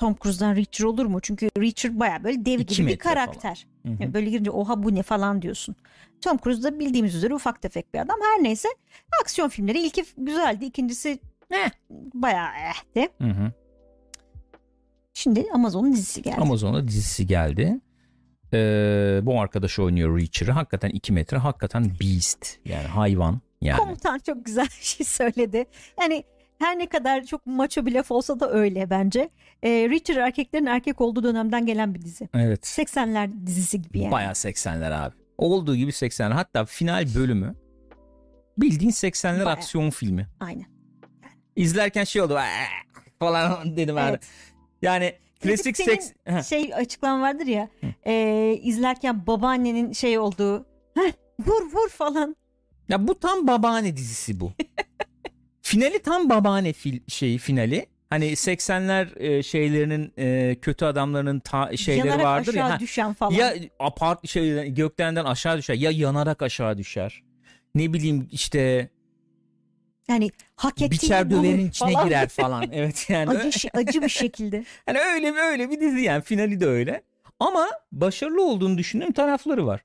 Tom 0.00 0.16
Cruise'dan 0.22 0.56
Reacher 0.56 0.84
olur 0.84 1.06
mu? 1.06 1.20
Çünkü 1.20 1.50
Reacher 1.58 2.00
baya 2.00 2.24
böyle 2.24 2.44
dev 2.44 2.60
gibi 2.60 2.86
bir 2.86 2.98
falan. 2.98 3.14
karakter. 3.14 3.66
Yani 3.84 4.14
böyle 4.14 4.30
girince 4.30 4.50
oha 4.50 4.82
bu 4.82 4.94
ne 4.94 5.02
falan 5.02 5.42
diyorsun. 5.42 5.76
Tom 6.20 6.38
Cruise 6.38 6.62
da 6.62 6.78
bildiğimiz 6.78 7.14
üzere 7.14 7.34
ufak 7.34 7.62
tefek 7.62 7.94
bir 7.94 7.98
adam. 7.98 8.16
Her 8.22 8.44
neyse 8.44 8.68
aksiyon 9.22 9.48
filmleri 9.48 9.80
ilki 9.80 10.04
güzeldi. 10.18 10.64
ikincisi 10.64 11.20
eh, 11.50 11.70
bayağı 12.14 12.48
ehti. 12.70 13.08
Hı 13.24 13.28
hı. 13.28 13.52
Şimdi 15.14 15.46
Amazon'un 15.52 15.92
dizisi 15.92 16.22
geldi. 16.22 16.40
Amazon'a 16.40 16.88
dizisi 16.88 17.26
geldi. 17.26 17.80
Ee, 18.52 19.20
bu 19.22 19.40
arkadaş 19.40 19.78
oynuyor 19.78 20.18
Reacher'ı. 20.18 20.52
Hakikaten 20.52 20.90
2 20.90 21.12
metre. 21.12 21.36
Hakikaten 21.36 21.84
beast. 22.00 22.58
Yani 22.64 22.86
hayvan. 22.86 23.40
Yani. 23.60 23.78
Komutan 23.78 24.18
çok 24.18 24.44
güzel 24.44 24.66
bir 24.66 24.84
şey 24.84 25.06
söyledi. 25.06 25.64
Yani 26.00 26.24
her 26.60 26.78
ne 26.78 26.86
kadar 26.86 27.24
çok 27.24 27.46
maço 27.46 27.86
bir 27.86 27.92
laf 27.92 28.10
olsa 28.10 28.40
da 28.40 28.50
öyle 28.52 28.90
bence. 28.90 29.30
Ee, 29.62 29.68
Reacher 29.70 30.16
erkeklerin 30.16 30.66
erkek 30.66 31.00
olduğu 31.00 31.22
dönemden 31.22 31.66
gelen 31.66 31.94
bir 31.94 32.02
dizi. 32.02 32.28
Evet. 32.34 32.64
80'ler 32.66 33.46
dizisi 33.46 33.82
gibi 33.82 33.98
yani. 34.00 34.12
Bayağı 34.12 34.32
80'ler 34.32 34.94
abi. 34.94 35.14
Olduğu 35.38 35.76
gibi 35.76 35.90
80'ler. 35.90 36.32
Hatta 36.32 36.64
final 36.64 37.06
bölümü 37.14 37.54
bildiğin 38.58 38.90
80'ler 38.92 39.34
Bayağı. 39.38 39.48
aksiyon 39.48 39.90
filmi. 39.90 40.28
Aynen. 40.40 40.66
İzlerken 41.56 42.04
şey 42.04 42.22
oldu. 42.22 42.38
Falan 43.18 43.76
dedim 43.76 43.96
abi. 43.96 44.10
Evet. 44.10 44.22
Yani 44.82 45.12
klasik 45.40 45.76
seks... 45.76 46.12
Şey 46.48 46.74
açıklam 46.74 47.20
vardır 47.20 47.46
ya 47.46 47.68
e, 48.06 48.54
izlerken 48.62 49.26
babaannenin 49.26 49.92
şey 49.92 50.18
olduğu 50.18 50.66
"Heh, 50.94 51.12
vur 51.46 51.62
vur 51.72 51.88
falan. 51.88 52.36
Ya 52.88 53.08
bu 53.08 53.18
tam 53.18 53.46
babaanne 53.46 53.96
dizisi 53.96 54.40
bu. 54.40 54.52
finali 55.70 55.98
tam 55.98 56.28
babaanne 56.30 56.72
fil, 56.72 57.00
şeyi 57.08 57.38
finali. 57.38 57.86
Hani 58.10 58.24
80'ler 58.24 59.22
e, 59.22 59.42
şeylerinin 59.42 60.12
e, 60.18 60.56
kötü 60.62 60.84
adamlarının 60.84 61.40
ta, 61.40 61.76
şeyleri 61.76 62.06
Yanarak 62.08 62.24
vardır 62.24 62.54
ya. 62.54 62.70
Ha, 62.70 62.80
düşen 62.80 63.12
falan. 63.12 63.32
ya 63.32 63.54
apart 63.78 64.28
şey 64.28 64.70
gökdelenden 64.70 65.24
aşağı 65.24 65.58
düşer 65.58 65.74
ya 65.74 65.90
yanarak 65.90 66.42
aşağı 66.42 66.78
düşer. 66.78 67.22
Ne 67.74 67.92
bileyim 67.92 68.28
işte 68.32 68.90
yani 70.08 70.30
hak 70.56 70.72
ettiğini 70.72 70.90
biçer 70.90 71.30
döverin 71.30 71.68
içine 71.68 71.92
falan. 71.92 72.04
girer 72.06 72.28
falan. 72.40 72.68
Evet 72.72 73.06
yani. 73.10 73.30
acı, 73.30 73.68
acı 73.74 74.02
bir 74.02 74.08
şekilde. 74.08 74.64
Hani 74.86 74.98
öyle 74.98 75.32
öyle 75.32 75.70
bir 75.70 75.80
dizi 75.80 76.00
yani 76.00 76.22
finali 76.22 76.60
de 76.60 76.66
öyle. 76.66 77.02
Ama 77.40 77.66
başarılı 77.92 78.44
olduğunu 78.44 78.78
düşündüğüm 78.78 79.12
tarafları 79.12 79.66
var. 79.66 79.84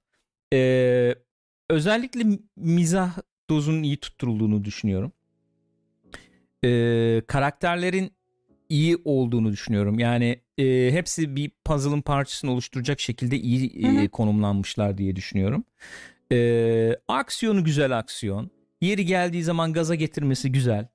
Ee, 0.54 1.16
özellikle 1.70 2.24
mizah 2.56 3.18
dozunun 3.50 3.84
iyi 3.84 3.98
tutturulduğunu 3.98 4.66
düşünüyorum. 4.66 5.12
Ee, 6.66 7.22
karakterlerin 7.28 8.12
iyi 8.70 8.98
olduğunu 9.06 9.52
düşünüyorum. 9.52 10.00
Yani 10.00 10.40
e, 10.58 10.92
hepsi 10.92 11.36
bir 11.36 11.52
puzzle'ın 11.66 12.02
parçasını 12.02 12.52
oluşturacak 12.52 13.00
şekilde 13.00 13.38
iyi 13.38 14.04
e, 14.04 14.08
konumlanmışlar 14.08 14.98
diye 14.98 15.16
düşünüyorum. 15.16 15.64
Ee, 16.32 16.96
aksiyonu 17.08 17.64
güzel 17.64 17.98
aksiyon. 17.98 18.52
Yeri 18.82 19.06
geldiği 19.06 19.44
zaman 19.44 19.74
gaza 19.74 19.96
getirmesi 19.96 20.52
güzel. 20.52 20.88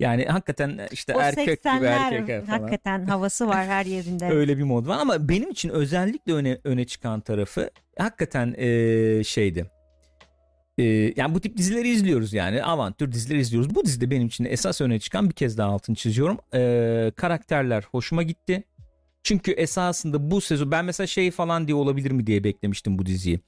Yani 0.00 0.24
hakikaten 0.24 0.80
işte 0.92 1.14
O 1.16 1.20
erkek 1.20 1.62
gibi 1.62 1.68
80'ler 1.74 1.86
erkek 1.86 2.46
falan. 2.46 2.58
hakikaten 2.58 3.06
havası 3.06 3.48
var 3.48 3.66
her 3.66 3.86
yerinde. 3.86 4.28
Öyle 4.30 4.58
bir 4.58 4.62
mod 4.62 4.86
var 4.86 4.98
ama 5.00 5.28
benim 5.28 5.50
için 5.50 5.68
özellikle 5.68 6.32
öne 6.32 6.58
öne 6.64 6.84
çıkan 6.84 7.20
tarafı 7.20 7.70
hakikaten 7.98 8.54
eee, 8.58 9.24
şeydi. 9.24 9.70
Eee, 10.78 11.12
yani 11.16 11.34
bu 11.34 11.40
tip 11.40 11.56
dizileri 11.56 11.88
izliyoruz 11.88 12.32
yani 12.32 12.62
avantür 12.62 13.12
dizileri 13.12 13.40
izliyoruz. 13.40 13.74
Bu 13.74 13.84
dizide 13.84 14.10
benim 14.10 14.26
için 14.26 14.44
esas 14.44 14.80
öne 14.80 14.98
çıkan 14.98 15.28
bir 15.28 15.34
kez 15.34 15.58
daha 15.58 15.70
altını 15.70 15.96
çiziyorum. 15.96 16.38
Eee, 16.54 17.12
karakterler 17.16 17.84
hoşuma 17.90 18.22
gitti. 18.22 18.62
Çünkü 19.24 19.50
esasında 19.52 20.30
bu 20.30 20.40
sezon 20.40 20.70
ben 20.70 20.84
mesela 20.84 21.06
şey 21.06 21.30
falan 21.30 21.66
diye 21.66 21.74
olabilir 21.74 22.10
mi 22.10 22.26
diye 22.26 22.44
beklemiştim 22.44 22.98
bu 22.98 23.06
diziyi. 23.06 23.40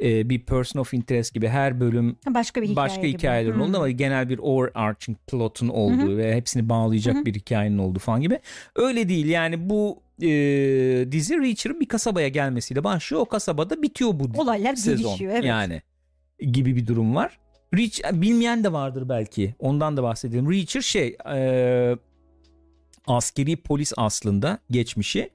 Eee, 0.00 0.28
bir 0.28 0.40
person 0.40 0.80
of 0.80 0.94
interest 0.94 1.34
gibi 1.34 1.48
her 1.48 1.80
bölüm 1.80 2.16
Başka 2.34 2.62
bir 2.62 2.68
hikaye 2.68 2.76
başka 2.86 3.02
gibi. 3.06 3.18
hikayelerin 3.18 3.54
Hmm. 3.54 3.62
olduğu 3.62 3.76
ama 3.76 3.90
genel 3.90 4.28
bir 4.28 4.38
overarching 4.38 5.18
plotun 5.26 5.68
olduğu 5.68 6.16
ve 6.16 6.34
hepsini 6.36 6.68
bağlayacak 6.68 7.16
hı. 7.16 7.24
bir 7.26 7.34
hikayenin 7.34 7.78
olduğu 7.78 7.98
falan 7.98 8.20
gibi. 8.20 8.38
Öyle 8.76 9.08
değil 9.08 9.26
yani 9.26 9.70
bu 9.70 10.02
e, 10.22 10.26
dizi 11.12 11.38
Reacher'ın 11.40 11.80
bir 11.80 11.88
kasabaya 11.88 12.28
gelmesiyle 12.28 12.84
başlıyor. 12.84 13.22
O 13.22 13.24
kasabada 13.24 13.82
bitiyor 13.82 14.10
bu 14.14 14.42
Olaylar 14.42 14.74
sezon. 14.74 14.96
gelişiyor 15.08 15.32
evet. 15.32 15.44
Yani 15.44 15.82
gibi 16.52 16.76
bir 16.76 16.86
durum 16.86 17.14
var. 17.14 17.38
Reach 17.76 18.00
bilmeyen 18.12 18.64
de 18.64 18.72
vardır 18.72 19.08
belki. 19.08 19.54
Ondan 19.58 19.96
da 19.96 20.02
bahsedelim. 20.02 20.50
Reacher 20.50 20.80
şey 20.80 21.16
e, 21.34 21.96
askeri 23.06 23.56
polis 23.56 23.92
aslında 23.96 24.58
geçmişi 24.70 25.30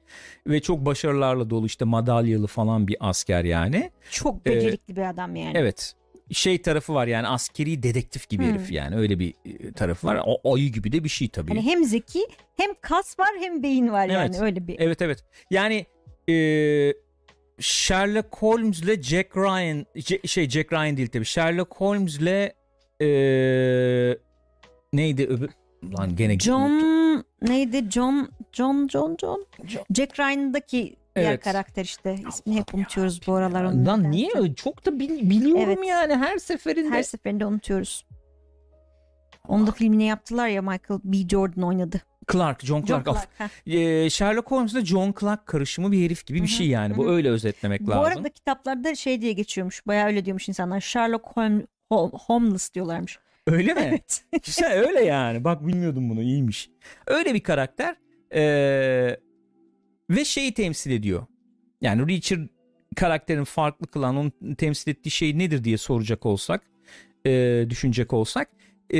ve 0.48 0.60
çok 0.62 0.86
başarılarla 0.86 1.50
dolu 1.50 1.66
işte 1.66 1.86
madalyalı 1.86 2.48
falan 2.48 2.88
bir 2.88 2.98
asker 3.00 3.44
yani. 3.44 3.92
Çok 4.12 4.36
Ee, 4.38 4.46
becerikli 4.46 4.96
bir 4.96 5.10
adam 5.10 5.36
yani. 5.36 5.52
Evet. 5.56 5.94
Şey 6.32 6.62
tarafı 6.62 6.94
var 6.94 7.08
yani 7.08 7.28
askeri 7.28 7.84
dedektif 7.84 8.30
gibi 8.30 8.44
Hmm. 8.44 8.52
herif 8.52 8.72
yani 8.72 8.96
öyle 8.96 9.20
bir 9.20 9.34
e, 9.46 9.72
tarafı 9.72 10.08
var. 10.08 10.22
O 10.26 10.54
ayı 10.56 10.72
gibi 10.72 10.92
de 10.92 11.04
bir 11.04 11.10
şey 11.10 11.30
tabii. 11.30 11.50
Hani 11.50 11.62
hem 11.62 11.84
zeki 11.84 12.28
hem 12.58 12.70
kas 12.82 13.20
var 13.20 13.30
hem 13.40 13.64
beyin 13.64 13.90
var 13.92 14.08
yani 14.08 14.26
Evet. 14.36 14.42
öyle 14.42 14.68
bir. 14.68 14.76
Evet 14.80 15.02
evet. 15.02 15.24
Yani 15.52 15.86
e, 16.30 16.34
Sherlock 17.60 18.36
Holmes'le 18.38 19.02
Jack 19.02 19.38
Ryan 19.38 19.86
şey 20.26 20.50
Jack 20.50 20.74
Ryan 20.74 20.98
değil 20.98 21.10
tabii. 21.10 21.26
Sherlock 21.26 21.76
Holmes'le 21.76 22.52
e, 23.02 23.08
neydi 24.94 25.28
öbür 25.28 25.50
lan 26.00 26.16
gene 26.16 26.40
John 26.40 27.24
neydi? 27.42 27.92
John 27.92 28.30
John 28.54 28.88
John 28.92 29.18
John. 29.22 29.46
Jack 29.96 30.20
Ryan'daki 30.20 30.96
diğer 31.16 31.32
Evet. 31.32 31.44
karakter 31.44 31.84
işte. 31.84 32.16
İsmini 32.30 32.60
hep 32.60 32.74
unutuyoruz 32.76 33.22
bu 33.28 33.34
aralar 33.34 33.64
onun. 33.64 33.86
Lan 33.86 34.12
niye 34.12 34.30
öyle? 34.36 34.56
çok 34.56 34.86
da 34.86 35.00
bil- 35.00 35.30
biliyorum 35.30 35.64
Evet. 35.78 35.88
yani 35.88 36.16
her 36.16 36.38
seferinde. 36.38 36.90
Her 36.90 37.04
seferinde 37.04 37.46
unutuyoruz. 37.46 38.06
Onu 39.48 39.68
da 39.68 39.72
filmini 39.72 40.04
yaptılar 40.04 40.48
ya 40.48 40.62
Michael 40.62 41.00
B. 41.04 41.18
Jordan 41.30 41.64
oynadı. 41.64 42.02
Clark, 42.32 42.66
John 42.66 42.80
John 42.86 42.86
Clark. 42.88 43.08
Of. 43.08 43.16
Clark. 43.38 43.52
heh. 43.66 43.74
E, 44.06 44.10
Sherlock 44.10 44.52
Holmes'le 44.52 44.86
John 44.86 45.14
Clark 45.20 45.46
karışımı 45.46 45.92
bir 45.92 46.06
herif 46.06 46.26
gibi 46.26 46.42
bir 46.44 46.48
şey 46.48 46.68
yani. 46.68 46.98
Bu 46.98 47.10
öyle 47.12 47.30
özetlemek 47.30 47.82
Bu 47.82 47.92
lazım. 47.92 48.04
arada 48.18 48.30
kitaplarda 48.30 48.96
şey 48.96 49.22
diye 49.22 49.34
geçiyormuş. 49.34 49.88
Bayağı 49.88 50.08
öyle 50.08 50.26
diyormuş 50.26 50.50
insanlar. 50.50 50.82
Sherlock 50.82 51.26
Holmes 51.28 51.66
Hol- 51.92 52.12
Homeless 52.20 52.74
diyorlarmış. 52.74 53.20
Öyle 53.48 53.74
mi? 53.74 53.82
Evet. 53.84 54.24
Güzel 54.46 54.72
öyle 54.88 55.00
yani. 55.04 55.44
Bak 55.44 55.68
bilmiyordum 55.68 56.10
bunu 56.10 56.22
iyiymiş. 56.22 56.70
Öyle 57.08 57.34
bir 57.34 57.40
karakter. 57.40 57.96
Ee, 58.36 59.18
ve 60.10 60.26
şeyi 60.26 60.54
temsil 60.54 60.92
ediyor. 60.92 61.26
Yani 61.82 62.08
Reacher 62.12 62.40
karakterin 62.96 63.44
farklı 63.44 63.88
kılan 63.88 64.18
onun 64.18 64.56
temsil 64.56 64.92
ettiği 64.92 65.12
şey 65.12 65.38
nedir 65.38 65.64
diye 65.64 65.78
soracak 65.78 66.26
olsak 66.26 66.62
e, 67.26 67.66
düşünecek 67.70 68.14
olsak 68.14 68.50
e, 68.94 69.00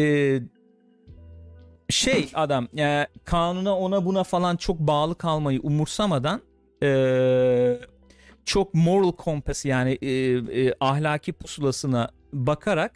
şey 1.90 2.30
adam 2.34 2.68
e, 2.78 3.08
kanuna 3.26 3.78
ona 3.78 4.06
buna 4.06 4.24
falan 4.24 4.58
çok 4.58 4.80
bağlı 4.80 5.16
kalmayı 5.16 5.60
umursamadan 5.62 6.42
e, 6.84 7.80
çok 8.46 8.74
moral 8.74 9.12
compass 9.24 9.66
yani 9.66 9.98
e, 10.02 10.10
e, 10.10 10.74
ahlaki 10.80 11.34
pusulasına 11.34 12.10
bakarak 12.34 12.92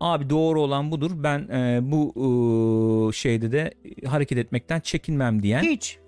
abi 0.00 0.30
doğru 0.30 0.60
olan 0.60 0.90
budur 0.90 1.10
ben 1.14 1.38
e, 1.48 1.80
bu 1.82 2.12
e, 2.16 3.12
şeyde 3.12 3.52
de 3.52 3.74
hareket 4.06 4.38
etmekten 4.38 4.80
çekinmem 4.80 5.42
diyen 5.42 5.62
Hiç. 5.62 5.98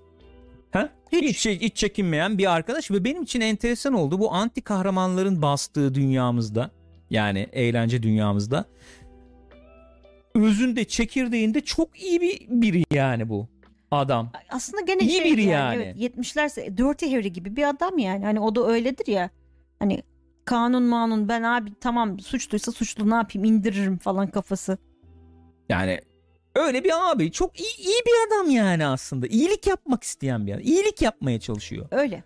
Ha? 0.71 0.89
Hiç. 1.13 1.23
Hiç. 1.23 1.39
şey- 1.39 1.61
hiç 1.61 1.77
çekinmeyen 1.77 2.39
bir 2.39 2.53
arkadaş 2.53 2.91
ve 2.91 3.05
benim 3.05 3.23
için 3.23 3.41
enteresan 3.41 3.93
oldu. 3.93 4.19
Bu 4.21 4.33
anti 4.35 4.61
kahramanların 4.63 5.43
bastığı 5.43 5.95
dünyamızda 5.95 6.71
yani 7.11 7.49
eğlence 7.53 8.03
dünyamızda 8.03 8.65
özünde 10.35 10.85
çekirdeğinde 10.85 11.61
çok 11.61 12.03
iyi 12.03 12.21
bir 12.21 12.47
biri 12.49 12.85
yani 12.91 13.29
bu 13.29 13.49
adam. 13.91 14.33
Aslında 14.51 14.81
gene 14.81 15.03
İyi 15.03 15.11
şey 15.11 15.25
biri 15.25 15.43
yani. 15.43 15.83
yani. 15.83 15.95
Evet, 16.01 16.17
70'ler 16.17 16.77
Dirty 16.77 17.15
Harry 17.17 17.33
gibi 17.33 17.57
bir 17.57 17.69
adam 17.69 17.99
yani. 17.99 18.25
Hani 18.25 18.41
o 18.41 18.55
da 18.55 18.67
öyledir 18.67 19.07
ya. 19.13 19.31
Hani 19.79 20.03
kanun 20.45 20.83
manun 20.83 21.29
ben 21.29 21.43
abi 21.43 21.71
tamam 21.81 22.21
suçluysa 22.21 22.73
suçlu 22.73 23.11
ne 23.11 23.15
yapayım 23.15 23.45
indiririm 23.45 23.99
falan 23.99 24.27
kafası. 24.27 24.79
Yani 25.69 26.01
öyle 26.55 26.85
bir 26.85 27.11
abi 27.13 27.33
çok 27.33 27.61
iyi, 27.61 27.77
iyi 27.79 28.01
bir 28.07 28.27
adam 28.29 28.51
yani 28.51 28.87
aslında. 28.87 29.27
İyilik 29.27 29.67
yapmak 29.67 30.03
isteyen 30.03 30.47
bir 30.47 30.53
adam. 30.53 30.63
İyilik 30.65 31.03
yapmaya 31.03 31.41
çalışıyor 31.41 31.87
Öyle. 31.91 32.23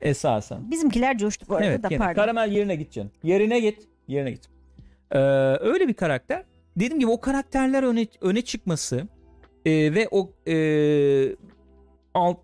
esasen. 0.00 0.70
Bizimkiler 0.70 1.18
coştu 1.18 1.46
bu 1.48 1.54
arada 1.54 1.66
Evet, 1.66 1.82
da 1.82 1.88
gene. 1.88 1.98
pardon. 1.98 2.14
Karamel 2.22 2.52
yerine 2.52 2.76
git 2.76 2.92
canım. 2.92 3.10
Yerine 3.22 3.60
git. 3.60 3.88
Yerine 4.08 4.30
git. 4.30 4.48
Ee, 5.12 5.18
öyle 5.60 5.88
bir 5.88 5.94
karakter. 5.94 6.44
Dediğim 6.76 7.00
gibi 7.00 7.10
o 7.10 7.20
karakterler 7.20 7.82
öne 7.82 8.06
öne 8.20 8.42
çıkması 8.42 9.08
e, 9.64 9.70
ve 9.94 10.08
o 10.10 10.32
e, 10.48 10.56
alt 12.14 12.38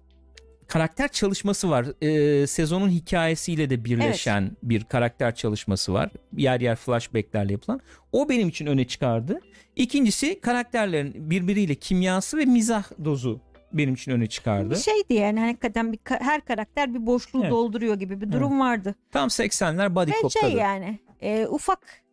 karakter 0.67 1.09
çalışması 1.09 1.71
var. 1.71 1.87
E, 2.03 2.47
sezonun 2.47 2.89
hikayesiyle 2.89 3.71
de 3.71 3.85
birleşen 3.85 4.57
bir 4.63 4.85
karakter 4.85 5.35
çalışması 5.35 5.93
var. 5.93 6.11
Yer 6.37 6.61
yer 6.61 6.77
flashbacklerle 6.77 7.53
yapılan. 7.53 7.81
O 8.13 8.29
benim 8.29 8.49
için 8.49 8.67
öne 8.67 8.87
çıkardı. 8.87 9.41
İkincisi 9.77 10.41
karakterlerin 10.41 11.31
birbiriyle 11.31 11.75
kimyası 11.75 12.37
ve 12.39 12.45
mizah 12.45 12.85
dozu 13.05 13.41
benim 13.73 13.95
için 13.95 14.13
öne 14.13 14.27
çıkardı. 14.27 14.71
Bir 14.71 14.77
şeydi 14.77 15.15
yani 15.15 15.41
hakikaten 15.41 15.93
bir 15.93 15.99
her 16.05 16.45
karakter 16.45 16.95
bir 16.95 17.07
boşluğu 17.07 17.41
Evet. 17.43 17.51
dolduruyor 17.51 17.95
gibi 17.95 18.21
bir 18.21 18.33
durum 18.33 18.61
vardı. 18.61 18.95
Tam 19.13 19.29
80'ler 19.29 19.95
body 19.95 20.11
Ve 20.11 20.15
cop 20.23 20.33
şey 20.33 20.53
yani 20.53 20.99
e, 21.21 21.47
ufak 21.47 22.06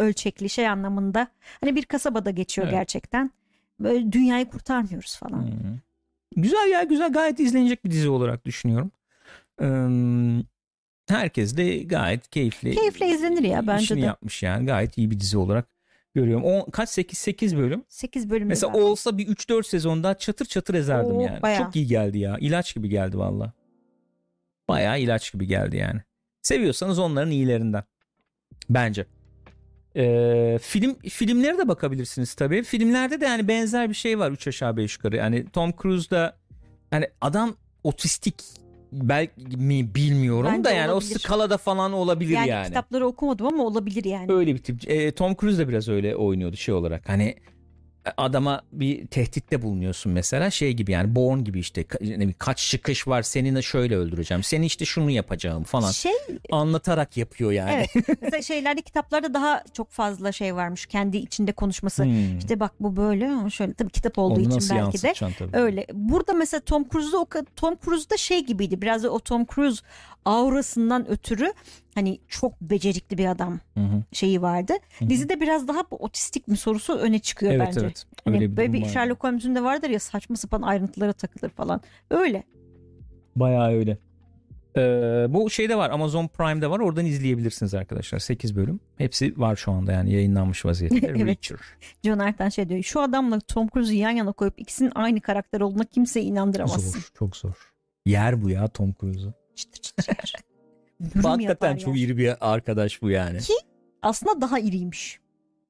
ölçekli 0.00 0.48
şey 0.48 0.68
anlamında 0.68 1.28
hani 1.60 1.76
bir 1.76 1.84
kasabada 1.84 2.30
geçiyor 2.30 2.66
Evet. 2.68 2.78
gerçekten. 2.78 3.30
Böyle 3.80 4.12
dünyayı 4.12 4.46
kurtarmıyoruz 4.48 5.16
falan. 5.16 5.42
Hı. 5.42 5.78
Güzel 6.36 6.68
ya 6.72 6.82
güzel 6.82 7.12
gayet 7.12 7.40
izlenecek 7.40 7.84
bir 7.84 7.90
dizi 7.90 8.08
olarak 8.08 8.44
düşünüyorum. 8.44 8.90
Ee, 9.62 9.66
herkes 11.08 11.56
de 11.56 11.78
gayet 11.78 12.28
keyifli. 12.30 12.74
Keyifle 12.74 13.08
izlenir 13.08 13.42
ya 13.44 13.66
bence 13.66 13.84
işini 13.84 14.02
de. 14.02 14.06
yapmış 14.06 14.42
yani 14.42 14.66
gayet 14.66 14.98
iyi 14.98 15.10
bir 15.10 15.20
dizi 15.20 15.38
olarak 15.38 15.66
görüyorum. 16.14 16.44
O, 16.44 16.70
kaç 16.70 16.88
8 16.88 17.18
8 17.18 17.56
bölüm. 17.56 17.84
8 17.88 18.30
bölüm. 18.30 18.48
Mesela 18.48 18.72
olsa 18.72 19.18
bir 19.18 19.26
3-4 19.26 19.62
sezon 19.68 20.02
daha 20.02 20.14
çatır 20.18 20.46
çatır 20.46 20.74
ezerdim 20.74 21.16
Oo, 21.16 21.20
yani. 21.26 21.42
bayağı. 21.42 21.64
Çok 21.64 21.76
iyi 21.76 21.86
geldi 21.86 22.18
ya. 22.18 22.38
İlaç 22.38 22.74
gibi 22.74 22.88
geldi 22.88 23.18
valla. 23.18 23.52
Bayağı 24.68 25.00
ilaç 25.00 25.32
gibi 25.32 25.46
geldi 25.46 25.76
yani. 25.76 26.00
Seviyorsanız 26.42 26.98
onların 26.98 27.30
iyilerinden. 27.30 27.84
Bence. 28.70 29.06
Ee, 29.96 30.58
film 30.62 30.94
filmlere 31.08 31.58
de 31.58 31.68
bakabilirsiniz 31.68 32.34
tabii. 32.34 32.62
Filmlerde 32.62 33.20
de 33.20 33.24
yani 33.24 33.48
benzer 33.48 33.88
bir 33.88 33.94
şey 33.94 34.18
var 34.18 34.30
3 34.30 34.46
aşağı 34.46 34.76
5 34.76 34.96
yukarı. 34.96 35.16
Yani 35.16 35.46
Tom 35.52 35.72
Cruise'da 35.82 36.36
hani 36.90 37.08
adam 37.20 37.56
otistik 37.84 38.34
belki 38.92 39.56
mi 39.56 39.94
bilmiyorum 39.94 40.50
Bence 40.52 40.64
da 40.64 40.70
yani 40.70 40.92
olabilir. 40.92 41.16
o 41.16 41.18
skalada 41.18 41.58
falan 41.58 41.92
olabilir 41.92 42.34
yani, 42.34 42.48
yani. 42.48 42.66
kitapları 42.66 43.06
okumadım 43.06 43.46
ama 43.46 43.64
olabilir 43.64 44.04
yani. 44.04 44.32
Öyle 44.32 44.54
bir 44.54 44.58
tip. 44.58 44.90
E, 44.90 45.12
Tom 45.12 45.36
Cruise 45.40 45.58
de 45.58 45.68
biraz 45.68 45.88
öyle 45.88 46.16
oynuyordu 46.16 46.56
şey 46.56 46.74
olarak. 46.74 47.08
Hani 47.08 47.34
adama 48.16 48.62
bir 48.72 49.06
tehditte 49.06 49.62
bulunuyorsun 49.62 50.12
mesela 50.12 50.50
şey 50.50 50.72
gibi 50.72 50.92
yani 50.92 51.14
Bourne 51.16 51.42
gibi 51.42 51.60
işte 51.60 51.84
bileyim, 52.00 52.34
kaç 52.38 52.58
çıkış 52.70 53.08
var 53.08 53.22
seni 53.22 53.62
şöyle 53.62 53.96
öldüreceğim. 53.96 54.42
Seni 54.42 54.66
işte 54.66 54.84
şunu 54.84 55.10
yapacağım 55.10 55.64
falan. 55.64 55.90
Şey 55.90 56.12
Anlatarak 56.50 57.16
yapıyor 57.16 57.52
yani. 57.52 57.86
Evet. 57.94 58.08
mesela 58.22 58.42
şeylerde 58.42 58.82
kitaplarda 58.82 59.34
daha 59.34 59.64
çok 59.72 59.90
fazla 59.90 60.32
şey 60.32 60.54
varmış 60.54 60.86
kendi 60.86 61.16
içinde 61.16 61.52
konuşması. 61.52 62.04
Hmm. 62.04 62.38
İşte 62.38 62.60
bak 62.60 62.72
bu 62.80 62.96
böyle 62.96 63.28
ama 63.28 63.50
şöyle 63.50 63.74
tabii 63.74 63.90
kitap 63.90 64.18
olduğu 64.18 64.40
Onu 64.40 64.56
için 64.56 64.76
belki 64.76 65.02
de 65.02 65.12
tabii. 65.12 65.56
öyle. 65.56 65.86
Burada 65.92 66.32
mesela 66.32 66.60
Tom 66.60 66.88
Cruise'da 66.88 67.18
o 67.18 67.26
Tom 67.56 67.76
Cruise'da 67.84 68.16
şey 68.16 68.46
gibiydi. 68.46 68.82
Biraz 68.82 69.02
da 69.02 69.10
o 69.10 69.18
Tom 69.18 69.46
Cruise 69.54 69.82
aurasından 70.24 71.10
ötürü 71.10 71.52
hani 71.94 72.18
çok 72.28 72.60
becerikli 72.60 73.18
bir 73.18 73.26
adam 73.26 73.60
Hı 73.74 73.80
hı. 73.80 74.02
şeyi 74.12 74.42
vardı. 74.42 74.72
Hı 74.98 75.04
hı. 75.04 75.10
Dizide 75.10 75.40
biraz 75.40 75.68
daha 75.68 75.80
bu 75.90 75.96
otistik 75.96 76.48
mi 76.48 76.56
sorusu 76.56 76.94
öne 76.94 77.18
çıkıyor 77.18 77.52
Evet 77.52 77.66
bence. 77.66 77.80
evet. 77.80 78.04
Hani 78.24 78.36
Öyle 78.36 78.50
bir 78.52 78.56
böyle 78.56 78.72
bir 78.72 78.82
var. 78.82 78.88
Sherlock 78.88 79.24
Holmes'un 79.24 79.54
da 79.54 79.64
vardır 79.64 79.90
ya 79.90 79.98
saçma 80.00 80.36
sapan 80.36 80.62
ayrıntılara 80.62 81.12
takılır 81.12 81.50
falan. 81.50 81.80
Öyle. 82.10 82.42
Bayağı 83.36 83.70
öyle. 83.72 83.98
Ee, 84.76 85.26
bu 85.28 85.50
şeyde 85.50 85.76
var 85.76 85.90
Amazon 85.90 86.28
Prime'de 86.28 86.70
var 86.70 86.80
oradan 86.80 87.06
izleyebilirsiniz 87.06 87.74
arkadaşlar 87.74 88.18
8 88.18 88.56
bölüm 88.56 88.80
hepsi 88.96 89.34
var 89.40 89.56
şu 89.56 89.72
anda 89.72 89.92
yani 89.92 90.12
yayınlanmış 90.12 90.64
vaziyette 90.64 90.96
Evet. 91.06 91.26
Reacher 91.26 91.58
John 92.04 92.18
Artan 92.18 92.48
şey 92.48 92.68
diyor. 92.68 92.82
Şu 92.82 93.00
adamla 93.00 93.40
Tom 93.40 93.68
Cruise'u 93.68 93.96
yan 93.96 94.10
yana 94.10 94.32
koyup 94.32 94.54
ikisinin 94.60 94.92
aynı 94.94 95.20
karakter 95.20 95.60
olduğuna 95.60 95.84
kimseyi 95.84 96.24
inandıramazsın. 96.26 96.90
zor 97.00 97.08
çok 97.18 97.36
zor 97.36 97.72
yer 98.06 98.42
bu 98.42 98.50
ya 98.50 98.68
Tom 98.68 98.94
Cruise'u 99.00 99.34
Çıtır 99.60 99.80
çıtır. 99.80 100.32
Dürüm 101.14 101.24
hakikaten 101.24 101.76
çok 101.76 101.98
iri 101.98 102.16
bir 102.16 102.52
arkadaş 102.52 103.02
bu 103.02 103.10
yani 103.10 103.38
Aslında 104.02 104.40
daha 104.40 104.58
iriymiş. 104.58 105.20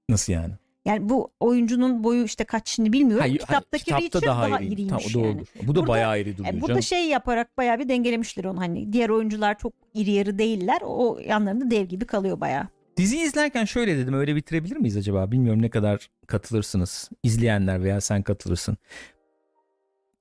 nasıl 0.09 0.33
yani 0.33 0.53
Yani 0.85 1.09
bu 1.09 1.31
oyuncunun 1.41 2.05
boyu 2.05 2.25
işte 2.25 2.45
kaç 2.45 2.69
şimdi 2.69 2.93
bilmiyorum. 2.93 3.21
Hayır, 3.21 3.39
Kitaptaki 3.39 3.93
hayır, 3.93 4.05
kitapta 4.05 4.33
Richard 4.33 4.51
daha, 4.51 4.61
iri. 4.61 4.73
iriymiş 4.73 5.13
Tamam, 5.13 5.29
yani. 5.29 5.43
Bu 5.63 5.75
da 5.75 5.77
Burada- 5.77 5.87
bayağı 5.89 6.21
iri 6.21 6.37
duruyor 6.39 6.55
E, 6.55 6.57
burada 6.57 6.67
canım. 6.69 6.83
şey 6.83 7.09
yaparak 7.09 7.57
bayağı 7.59 7.79
bir 7.79 7.89
dengelemişler 7.89 8.45
onu 8.45 8.61
hani. 8.61 8.93
Diğer 8.93 9.09
oyuncular 9.09 9.59
çok 9.59 9.73
iri 9.95 10.11
yarı 10.11 10.39
değiller. 10.39 10.79
O 10.85 11.19
yanlarında 11.27 11.71
dev 11.71 11.85
gibi 11.87 12.05
kalıyor 12.05 12.41
bayağı. 12.41 12.69
Diziyi 12.97 13.23
izlerken 13.23 13.65
şöyle 13.65 13.99
dedim 13.99 14.15
öyle 14.15 14.37
bitirebilir 14.37 14.77
miyiz 14.77 14.97
acaba? 14.97 15.33
Bilmiyorum 15.33 15.63
ne 15.63 15.71
kadar 15.71 16.11
katılırsınız. 16.27 17.11
izleyenler 17.23 17.83
veya 17.85 18.01
sen 18.01 18.23
katılırsın. 18.23 18.77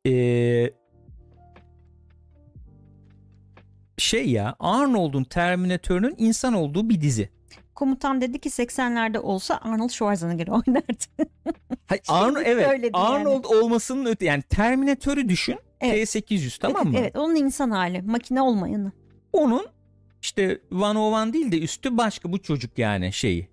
Ee, 0.07 0.71
şey 3.99 4.29
ya 4.29 4.55
Arnold'un 4.59 5.23
Terminatör'ün 5.23 6.15
insan 6.17 6.53
olduğu 6.53 6.89
bir 6.89 7.01
dizi. 7.01 7.29
Komutan 7.75 8.21
dedi 8.21 8.39
ki 8.39 8.49
80'lerde 8.49 9.17
olsa 9.17 9.59
Arnold 9.63 9.89
Schwarzenegger 9.89 10.47
oynardı. 10.47 11.31
Hayır, 11.87 12.01
Şimdi 12.05 12.19
Arnold, 12.19 12.45
evet 12.45 12.67
söyledi 12.67 12.91
yani. 12.93 13.05
Arnold 13.05 13.43
olmasının 13.43 14.05
öte 14.05 14.25
yani 14.25 14.41
Terminatör'ü 14.41 15.29
düşün 15.29 15.59
Evet. 15.81 16.15
T800 16.15 16.59
tamam 16.59 16.81
evet, 16.83 16.93
mı? 16.93 16.99
Evet 16.99 17.15
onun 17.15 17.35
insan 17.35 17.71
hali. 17.71 18.01
Makine 18.01 18.41
olmayanı. 18.41 18.91
Onun 19.33 19.65
işte 20.21 20.61
101 20.71 21.33
değil 21.33 21.51
de 21.51 21.59
üstü 21.59 21.97
başka 21.97 22.31
bu 22.31 22.41
çocuk 22.41 22.77
yani 22.77 23.13
şeyi. 23.13 23.49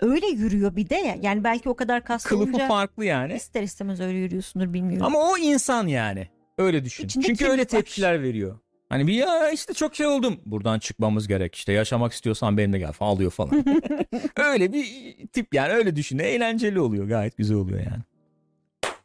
Öyle 0.00 0.26
yürüyor 0.26 0.76
bir 0.76 0.88
de 0.90 0.94
ya. 0.94 1.16
Yani 1.20 1.44
belki 1.44 1.68
o 1.68 1.76
kadar 1.76 2.04
kaslı 2.04 2.28
Kılıfı 2.28 2.50
olunca 2.50 2.68
farklı 2.68 3.04
yani. 3.04 3.34
ister 3.34 3.62
istemez 3.62 4.00
öyle 4.00 4.18
yürüyorsundur 4.18 4.72
bilmiyorum. 4.72 5.06
Ama 5.06 5.18
o 5.18 5.38
insan 5.38 5.86
yani. 5.86 6.28
Öyle 6.58 6.84
düşün. 6.84 7.04
İçinde 7.04 7.26
Çünkü 7.26 7.46
öyle 7.46 7.62
var. 7.62 7.68
tepkiler 7.68 8.22
veriyor. 8.22 8.58
Hani 8.90 9.06
bir 9.06 9.12
ya 9.12 9.50
işte 9.50 9.74
çok 9.74 9.94
şey 9.96 10.06
oldum. 10.06 10.40
Buradan 10.46 10.78
çıkmamız 10.78 11.28
gerek. 11.28 11.54
İşte 11.54 11.72
yaşamak 11.72 12.12
istiyorsan 12.12 12.56
benimle 12.56 12.78
gel 12.78 12.92
falan 12.92 13.10
alıyor 13.10 13.30
falan. 13.30 13.64
öyle 14.36 14.72
bir 14.72 14.86
tip 15.26 15.54
yani 15.54 15.72
öyle 15.72 15.96
düşün. 15.96 16.18
Eğlenceli 16.18 16.80
oluyor. 16.80 17.08
Gayet 17.08 17.36
güzel 17.36 17.56
oluyor 17.56 17.78
yani. 17.78 18.02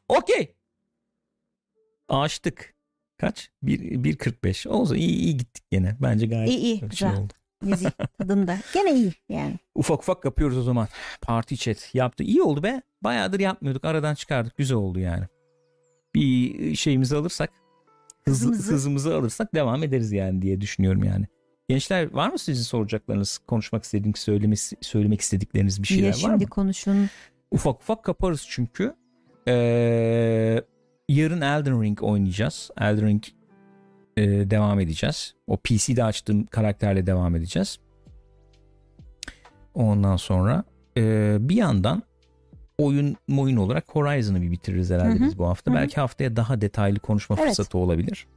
Okey. 0.10 0.56
Açtık. 2.10 2.76
Kaç? 3.18 3.50
1.45. 3.64 4.68
Olsun 4.70 4.96
iyi, 4.96 5.10
iyi 5.18 5.38
gittik 5.38 5.64
gene. 5.72 5.96
Bence 6.02 6.26
gayet 6.28 6.50
İyi, 6.50 6.60
iyi, 6.60 6.80
şey 6.80 6.90
güzel. 6.90 7.18
oldu. 7.18 7.34
Nezih 7.64 7.90
tadında. 8.20 8.58
Gene 8.74 8.94
iyi 8.94 9.14
yani. 9.30 9.60
Ufak 9.76 10.00
ufak 10.00 10.26
yapıyoruz 10.26 10.58
o 10.58 10.64
zaman. 10.64 10.88
Party 11.22 11.56
chat 11.56 11.96
yaptı. 11.96 12.24
İyi 12.24 12.42
oldu 12.42 12.64
be. 12.64 12.82
Bayağıdır 13.02 13.40
yapmıyorduk. 13.40 13.86
Aradan 13.86 14.16
çıkardık. 14.16 14.58
Güzel 14.58 14.78
oldu 14.78 15.00
yani. 15.00 15.26
Bir 16.16 16.76
şeyimizi 16.76 17.16
alırsak 17.16 17.50
hızlı, 18.28 18.50
Hızımızı. 18.50 18.74
hızımızı 18.74 19.16
alırsak 19.16 19.54
devam 19.56 19.84
ederiz 19.84 20.12
yani 20.12 20.42
diye 20.42 20.62
düşünüyorum 20.62 21.04
yani. 21.04 21.26
Gençler 21.70 22.14
var 22.14 22.30
mı 22.30 22.40
sizin 22.40 22.64
soracaklarınız, 22.64 23.38
konuşmak 23.38 23.84
istediğiniz, 23.84 24.20
söylemek, 24.20 24.60
söylemek 24.82 25.22
istedikleriniz 25.22 25.82
bir 25.84 25.88
şeyler 25.88 26.02
Niye 26.04 26.12
var 26.12 26.18
şimdi 26.18 26.44
mı? 26.44 26.50
konuşun. 26.50 27.10
Ufak 27.52 27.76
ufak 27.82 28.04
kaparız 28.04 28.46
çünkü. 28.50 28.96
Ee, 29.48 29.54
yarın 31.10 31.42
Elden 31.42 31.82
Ring 31.84 32.04
oynayacağız. 32.04 32.70
Elden 32.78 33.08
Ring 33.08 33.24
e, 34.18 34.24
devam 34.50 34.80
edeceğiz. 34.80 35.36
O 35.48 35.58
PC'de 35.58 36.04
açtığım 36.04 36.46
karakterle 36.46 37.06
devam 37.08 37.36
edeceğiz. 37.36 37.80
Ondan 39.74 40.16
sonra 40.18 40.64
e, 40.98 41.38
bir 41.40 41.56
yandan 41.56 42.04
oyun 42.78 43.16
oyun 43.38 43.58
olarak 43.58 43.86
Horizon'ı 43.96 44.42
bir 44.42 44.52
bitiririz 44.52 44.90
herhalde 44.92 45.20
Hı 45.20 45.24
hı. 45.24 45.28
biz 45.28 45.38
bu 45.38 45.48
hafta. 45.48 45.72
Hı 45.72 45.76
hı. 45.76 45.80
Belki 45.80 45.96
haftaya 45.96 46.36
daha 46.36 46.62
detaylı 46.62 47.00
konuşma 47.00 47.36
Evet. 47.40 47.48
fırsatı 47.48 47.78
olabilir. 47.78 48.28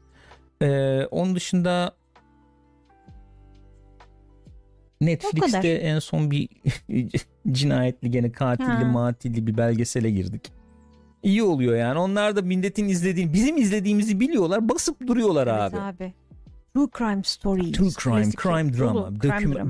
E, 0.62 1.00
onun 1.10 1.34
dışında 1.34 1.92
Netflix'te 5.00 5.68
en 5.68 5.98
son 5.98 6.30
bir 6.30 6.48
cinayetli 7.52 8.10
gene 8.10 8.32
katilli 8.32 8.66
Ha. 8.68 8.84
matilli 8.84 9.46
bir 9.46 9.56
belgesele 9.56 10.10
girdik. 10.10 10.52
İyi 11.22 11.42
oluyor 11.42 11.76
yani. 11.76 11.98
Onlar 11.98 12.36
da 12.36 12.42
milletin 12.42 12.88
izlediğini, 12.88 13.32
bizim 13.32 13.56
izlediğimizi 13.56 14.20
biliyorlar. 14.20 14.68
Basıp 14.68 15.06
duruyorlar 15.06 15.46
Evet 15.46 15.74
abi. 15.74 15.80
abi. 15.80 16.12
True 16.74 16.86
crime 16.98 17.22
stories. 17.24 17.72
True 17.72 17.90
crime, 17.90 18.24
şey. 18.24 18.32
crime 18.32 18.78
drama. 18.78 19.22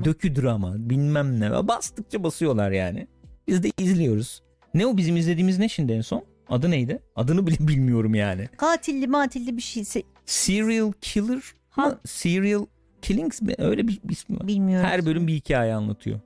dökü 0.05 0.35
drama, 0.35 0.73
bilmem 0.77 1.39
ne. 1.39 1.67
Bastıkça 1.67 2.23
basıyorlar 2.23 2.71
yani. 2.71 3.07
Biz 3.47 3.63
de 3.63 3.71
izliyoruz. 3.77 4.41
Ne 4.73 4.85
o 4.85 4.97
bizim 4.97 5.17
izlediğimiz 5.17 5.59
ne 5.59 5.69
şimdi 5.69 5.93
en 5.93 6.01
son? 6.01 6.23
Adı 6.49 6.71
neydi? 6.71 6.99
Adını 7.15 7.47
bile 7.47 7.55
bilmiyorum 7.67 8.15
yani. 8.15 8.47
Katilli 8.57 9.07
matilli 9.07 9.57
bir 9.57 9.61
şeyse 9.61 10.03
Serial 10.25 10.91
Killer 11.01 11.41
Ha. 11.69 11.85
mı? 11.85 11.99
Serial 12.05 12.65
Killings 13.01 13.41
mi? 13.41 13.53
Öyle 13.57 13.87
bir 13.87 13.99
ismi 14.09 14.39
var. 14.39 14.47
bilmiyorum. 14.47 14.87
Her 14.89 15.05
bölüm 15.05 15.27
bir 15.27 15.33
hikaye 15.33 15.73
anlatıyor. 15.73 16.19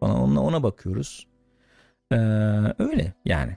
Falan 0.00 0.20
ona, 0.20 0.42
ona 0.42 0.62
bakıyoruz. 0.62 1.26
Ee, 2.12 2.16
öyle 2.78 3.12
yani. 3.24 3.56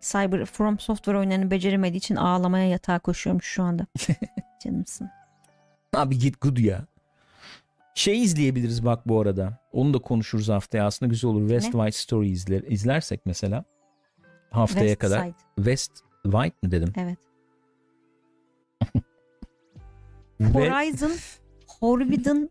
Cyber 0.00 0.44
From 0.44 0.78
Software 0.78 1.18
oyunlarını 1.18 1.50
beceremediği 1.50 1.98
için 1.98 2.16
ağlamaya 2.16 2.68
yatağa 2.68 2.98
koşuyorum 2.98 3.42
şu 3.42 3.62
anda. 3.62 3.86
Canımsın. 4.64 5.08
Abi 5.94 6.18
git 6.18 6.40
good 6.40 6.56
ya. 6.56 6.86
Şey 7.94 8.22
izleyebiliriz 8.22 8.84
bak 8.84 9.08
bu 9.08 9.20
arada. 9.20 9.58
Onu 9.78 9.94
da 9.94 9.98
konuşuruz 9.98 10.48
haftaya. 10.48 10.86
Aslında 10.86 11.10
güzel 11.10 11.30
olur. 11.30 11.40
West 11.48 11.74
Ne? 11.74 11.80
White 11.80 11.98
Story 11.98 12.30
izler, 12.30 12.62
izlersek 12.62 13.26
mesela. 13.26 13.64
Haftaya 14.50 14.88
West 14.88 14.98
kadar. 14.98 15.24
Side. 15.24 15.34
West 15.56 15.92
White 16.22 16.56
mi 16.62 16.70
dedim? 16.70 16.92
Evet. 16.96 17.18
Ve 20.40 20.70
Horizon 20.70 21.12
Forbidden 21.80 22.50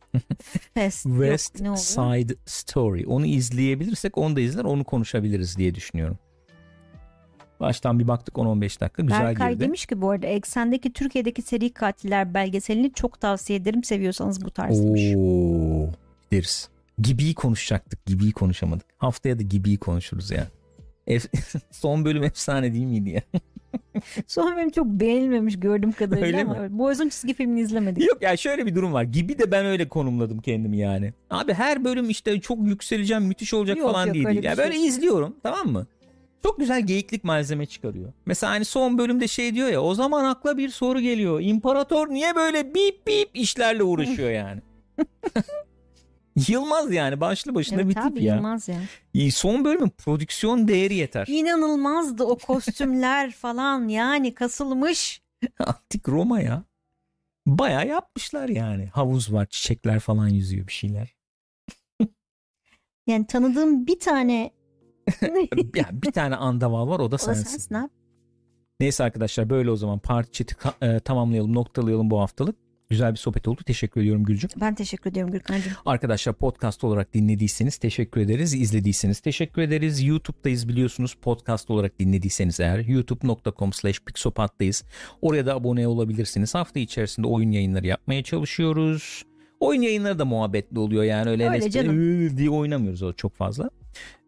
Fest. 0.73 1.05
Yok, 1.05 1.15
West 1.15 1.61
oluyor? 1.61 1.77
Side 1.77 2.35
Story. 2.45 3.07
Onu 3.07 3.25
izleyebilirsek 3.25 4.17
onu 4.17 4.35
da 4.35 4.39
izler 4.39 4.63
onu 4.63 4.83
konuşabiliriz 4.83 5.57
diye 5.57 5.75
düşünüyorum. 5.75 6.17
Baştan 7.59 7.99
bir 7.99 8.07
baktık 8.07 8.35
10-15 8.35 8.79
dakika 8.79 9.01
güzel 9.01 9.25
Berkay 9.25 9.53
girdi. 9.53 9.63
demiş 9.63 9.85
ki 9.85 10.01
bu 10.01 10.09
arada 10.09 10.27
eksendeki 10.27 10.93
Türkiye'deki 10.93 11.41
seri 11.41 11.73
katiller 11.73 12.33
belgeselini 12.33 12.93
çok 12.93 13.21
tavsiye 13.21 13.59
ederim 13.59 13.83
seviyorsanız 13.83 14.45
bu 14.45 14.51
tarz 14.51 14.83
demiş. 14.83 15.15
Oo, 15.17 15.89
deriz. 16.31 16.69
Gibi'yi 17.01 17.35
konuşacaktık. 17.35 18.05
Gibi'yi 18.05 18.31
konuşamadık. 18.31 18.85
Haftaya 18.97 19.39
da 19.39 19.43
Gibi'yi 19.43 19.77
konuşuruz 19.77 20.31
ya. 20.31 20.47
Ef- 21.07 21.29
Son 21.71 22.05
bölüm 22.05 22.23
efsane 22.23 22.73
değil 22.73 22.85
miydi 22.85 23.09
ya? 23.09 23.21
Son 24.27 24.55
bölüm 24.55 24.69
çok 24.69 24.87
beğenilmemiş 24.87 25.59
gördüğüm 25.59 25.91
kadarıyla 25.91 26.27
Öyle 26.27 26.41
ama 26.41 26.53
mi? 26.53 26.77
Boğaz'ın 26.79 27.09
çizgi 27.09 27.33
filmini 27.33 27.61
izlemedik. 27.61 28.07
Yok 28.07 28.21
ya 28.21 28.37
şöyle 28.37 28.65
bir 28.65 28.75
durum 28.75 28.93
var. 28.93 29.03
Gibi 29.03 29.39
de 29.39 29.51
ben 29.51 29.65
öyle 29.65 29.87
konumladım 29.87 30.39
kendimi 30.39 30.77
yani. 30.77 31.13
Abi 31.29 31.53
her 31.53 31.83
bölüm 31.83 32.09
işte 32.09 32.41
çok 32.41 32.67
yükseleceğim, 32.67 33.23
müthiş 33.23 33.53
olacak 33.53 33.77
Yok, 33.77 33.91
falan 33.91 34.05
yok, 34.05 34.15
değil. 34.15 34.43
Ya 34.43 34.55
şey 34.55 34.65
böyle 34.65 34.77
izliyorum 34.77 35.35
tamam 35.43 35.67
mı? 35.67 35.87
Çok 36.43 36.59
güzel 36.59 36.81
geyiklik 36.81 37.23
malzeme 37.23 37.65
çıkarıyor. 37.65 38.13
Mesela 38.25 38.53
hani 38.53 38.65
son 38.65 38.97
bölümde 38.97 39.27
şey 39.27 39.55
diyor 39.55 39.67
ya 39.69 39.81
o 39.81 39.95
zaman 39.95 40.25
akla 40.25 40.57
bir 40.57 40.69
soru 40.69 40.99
geliyor. 40.99 41.39
İmparator 41.41 42.09
niye 42.09 42.35
böyle 42.35 42.73
bip 42.75 43.07
bip 43.07 43.29
işlerle 43.33 43.83
uğraşıyor 43.83 44.29
yani? 44.29 44.61
Yılmaz 46.47 46.93
yani 46.93 47.19
başlı 47.21 47.55
başına 47.55 47.81
Evet 47.81 47.87
bir 47.95 48.01
tip 48.01 48.21
ya. 48.21 48.35
Yılmaz 48.35 48.67
ya. 48.67 48.79
İyi, 49.13 49.31
Son 49.31 49.65
bölümün 49.65 49.89
prodüksiyon 49.89 50.67
değeri 50.67 50.95
yeter. 50.95 51.25
İnanılmazdı 51.29 52.23
o 52.23 52.37
kostümler 52.37 53.31
falan 53.41 53.87
yani 53.87 54.33
kasılmış. 54.33 55.21
Antik 55.59 56.09
Roma 56.09 56.41
ya. 56.41 56.63
Baya 57.45 57.83
yapmışlar 57.83 58.49
yani. 58.49 58.87
Havuz 58.87 59.33
var, 59.33 59.45
çiçekler 59.45 59.99
falan 59.99 60.27
yüzüyor 60.27 60.67
bir 60.67 60.73
şeyler. 60.73 61.15
Yani 63.07 63.27
tanıdığım 63.27 63.87
bir 63.87 63.99
tane 63.99 64.51
ya 65.75 65.89
bir 65.91 66.11
tane 66.11 66.35
andaval 66.35 66.87
var 66.87 66.99
o 66.99 66.99
da 66.99 67.05
o 67.05 67.11
da 67.11 67.17
sensin. 67.17 67.43
sensin 67.43 67.75
abi. 67.75 67.89
Neyse 68.79 69.03
arkadaşlar 69.03 69.49
böyle 69.49 69.71
o 69.71 69.75
zaman 69.75 69.99
parti 69.99 70.43
ka- 70.43 70.95
e, 70.95 70.99
tamamlayalım, 70.99 71.53
noktalayalım 71.53 72.09
bu 72.09 72.19
haftalık. 72.19 72.55
Güzel 72.89 73.11
bir 73.11 73.17
sohbet 73.17 73.47
oldu. 73.47 73.61
Teşekkür 73.65 74.01
ediyorum 74.01 74.23
Gülcüm. 74.23 74.49
Ben 74.61 74.75
teşekkür 74.75 75.11
ediyorum 75.11 75.31
Gürkan'cığım. 75.31 75.73
Arkadaşlar 75.85 76.35
podcast 76.35 76.83
olarak 76.83 77.13
dinlediyseniz 77.13 77.77
teşekkür 77.77 78.21
ederiz. 78.21 78.53
İzlediyseniz 78.53 79.19
teşekkür 79.19 79.61
ederiz. 79.61 80.03
YouTube'dayız 80.03 80.67
biliyorsunuz. 80.67 81.13
Podcast 81.21 81.69
olarak 81.69 81.99
dinlediyseniz 81.99 82.59
eğer 82.59 82.79
youtube.com 82.79 83.73
slash 83.73 83.99
pixopat'tayız. 83.99 84.83
Oraya 85.21 85.45
da 85.45 85.55
abone 85.55 85.87
olabilirsiniz. 85.87 86.55
Hafta 86.55 86.79
içerisinde 86.79 87.27
oyun 87.27 87.51
yayınları 87.51 87.87
yapmaya 87.87 88.23
çalışıyoruz. 88.23 89.23
Oyun 89.59 89.81
yayınları 89.81 90.19
da 90.19 90.25
muhabbetli 90.25 90.79
oluyor 90.79 91.03
yani 91.03 91.29
öyle, 91.29 91.49
Öyle 91.49 91.69
canım. 91.69 92.37
Diye 92.37 92.49
oynamıyoruz 92.49 93.03
o 93.03 93.13
çok 93.13 93.35
fazla. 93.35 93.69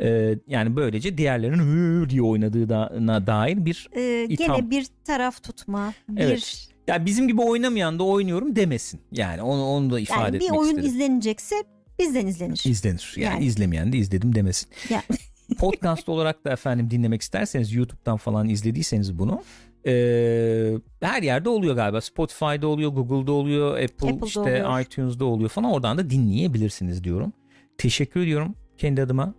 Ee, 0.02 0.36
yani 0.48 0.76
böylece 0.76 1.18
diğerlerinin 1.18 2.10
diye 2.10 2.22
oynadığına 2.22 3.28
dair 3.28 3.66
bir 3.66 3.90
Ee, 3.96 4.26
İtham. 4.30 4.58
gene 4.58 4.70
bir 4.70 4.88
taraf 5.06 5.44
tutma, 5.44 5.94
bir 6.10 6.22
Evet. 6.24 6.69
Ya 6.90 7.06
bizim 7.06 7.28
gibi 7.28 7.42
oynamayan 7.42 8.00
da 8.00 8.04
oynuyorum 8.04 8.56
demesin. 8.56 9.00
Yani 9.12 9.42
onu 9.42 9.64
onu 9.66 9.90
da 9.90 10.00
ifade 10.00 10.22
yani 10.22 10.34
bir 10.34 10.46
etmek 10.46 10.60
oyun 10.60 10.70
istedim. 10.70 10.90
izlenecekse 10.90 11.56
bizden 12.00 12.28
izlenir. 12.28 12.62
İzlenir. 12.66 13.14
Yani, 13.18 13.34
Yani. 13.36 13.46
izlemeyen 13.46 13.94
de 13.94 13.98
izledim 13.98 14.36
demesin. 14.36 14.70
Ya. 14.90 15.04
Podcast 15.60 16.10
olarak 16.10 16.46
da 16.46 16.52
efendim 16.52 16.92
dinlemek 16.92 17.22
isterseniz 17.22 17.74
YouTube'dan 17.74 18.18
falan 18.18 18.50
izlediyseniz 18.50 19.20
bunu 19.20 19.42
ee, 19.86 20.74
her 21.02 21.24
yerde 21.24 21.50
oluyor 21.50 21.76
galiba. 21.76 22.02
Spotify'da 22.02 22.68
oluyor, 22.68 22.92
Google'da 22.92 23.32
oluyor, 23.32 23.72
Apple 23.72 24.10
Apple'da 24.10 24.26
işte 24.26 24.40
oluyor. 24.40 24.80
iTunes'da 24.80 25.26
oluyor 25.26 25.50
falan. 25.50 25.72
Oradan 25.72 25.98
da 25.98 26.10
dinleyebilirsiniz 26.10 27.04
diyorum. 27.04 27.34
Teşekkür 27.78 28.20
ediyorum 28.22 28.56
kendi 28.78 29.02
adıma. 29.02 29.34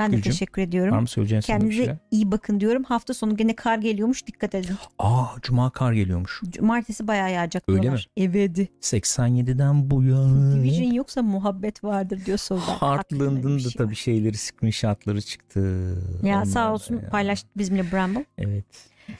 Ben 0.00 0.12
de 0.12 0.16
Gülcüm, 0.16 0.32
teşekkür 0.32 0.62
Var 0.62 0.66
ediyorum. 0.68 1.00
mı 1.00 1.06
söyleyeceğin 1.08 1.40
Kendinize 1.40 1.98
iyi 2.10 2.32
bakın 2.32 2.60
diyorum. 2.60 2.84
Hafta 2.84 3.14
sonu 3.14 3.36
gene 3.36 3.56
kar 3.56 3.78
geliyormuş 3.78 4.26
dikkat 4.26 4.54
edin. 4.54 4.76
Aa 4.98 5.26
Cuma 5.42 5.70
kar 5.70 5.92
geliyormuş. 5.92 6.40
Cumartesi 6.50 7.06
bayağı 7.08 7.32
yağacak 7.32 7.62
Öyle 7.68 7.82
diyorlar. 7.82 8.08
Evet. 8.16 8.58
87'den 8.82 9.90
bu 9.90 10.02
yana. 10.02 10.54
Division 10.56 10.92
yoksa 10.92 11.22
muhabbet 11.22 11.84
vardır 11.84 12.20
diyor 12.26 12.38
Soldan. 12.38 12.62
Heartland'ın 12.62 13.54
da 13.54 13.58
şey 13.58 13.72
tabii 13.72 13.88
var. 13.90 13.94
şeyleri 13.94 14.36
screenshotları 14.36 15.20
çıktı. 15.22 15.60
Ya 16.22 16.36
Onlar 16.36 16.44
sağ 16.44 16.72
olsun 16.72 16.94
ya. 16.96 17.08
paylaştı 17.10 17.48
bizimle 17.56 17.92
Bramble. 17.92 18.24
Evet. 18.38 18.64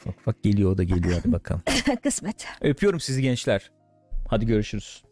Ufak 0.01 0.19
ufak 0.21 0.43
geliyor 0.43 0.73
o 0.73 0.79
da 0.79 0.85
geliyor 0.85 1.15
hadi 1.23 1.33
bakalım. 1.39 1.63
Kısmet. 2.03 2.47
Öpüyorum 2.61 3.01
sizi 3.01 3.23
gençler. 3.23 3.71
Hadi 4.29 4.47
görüşürüz. 4.47 5.03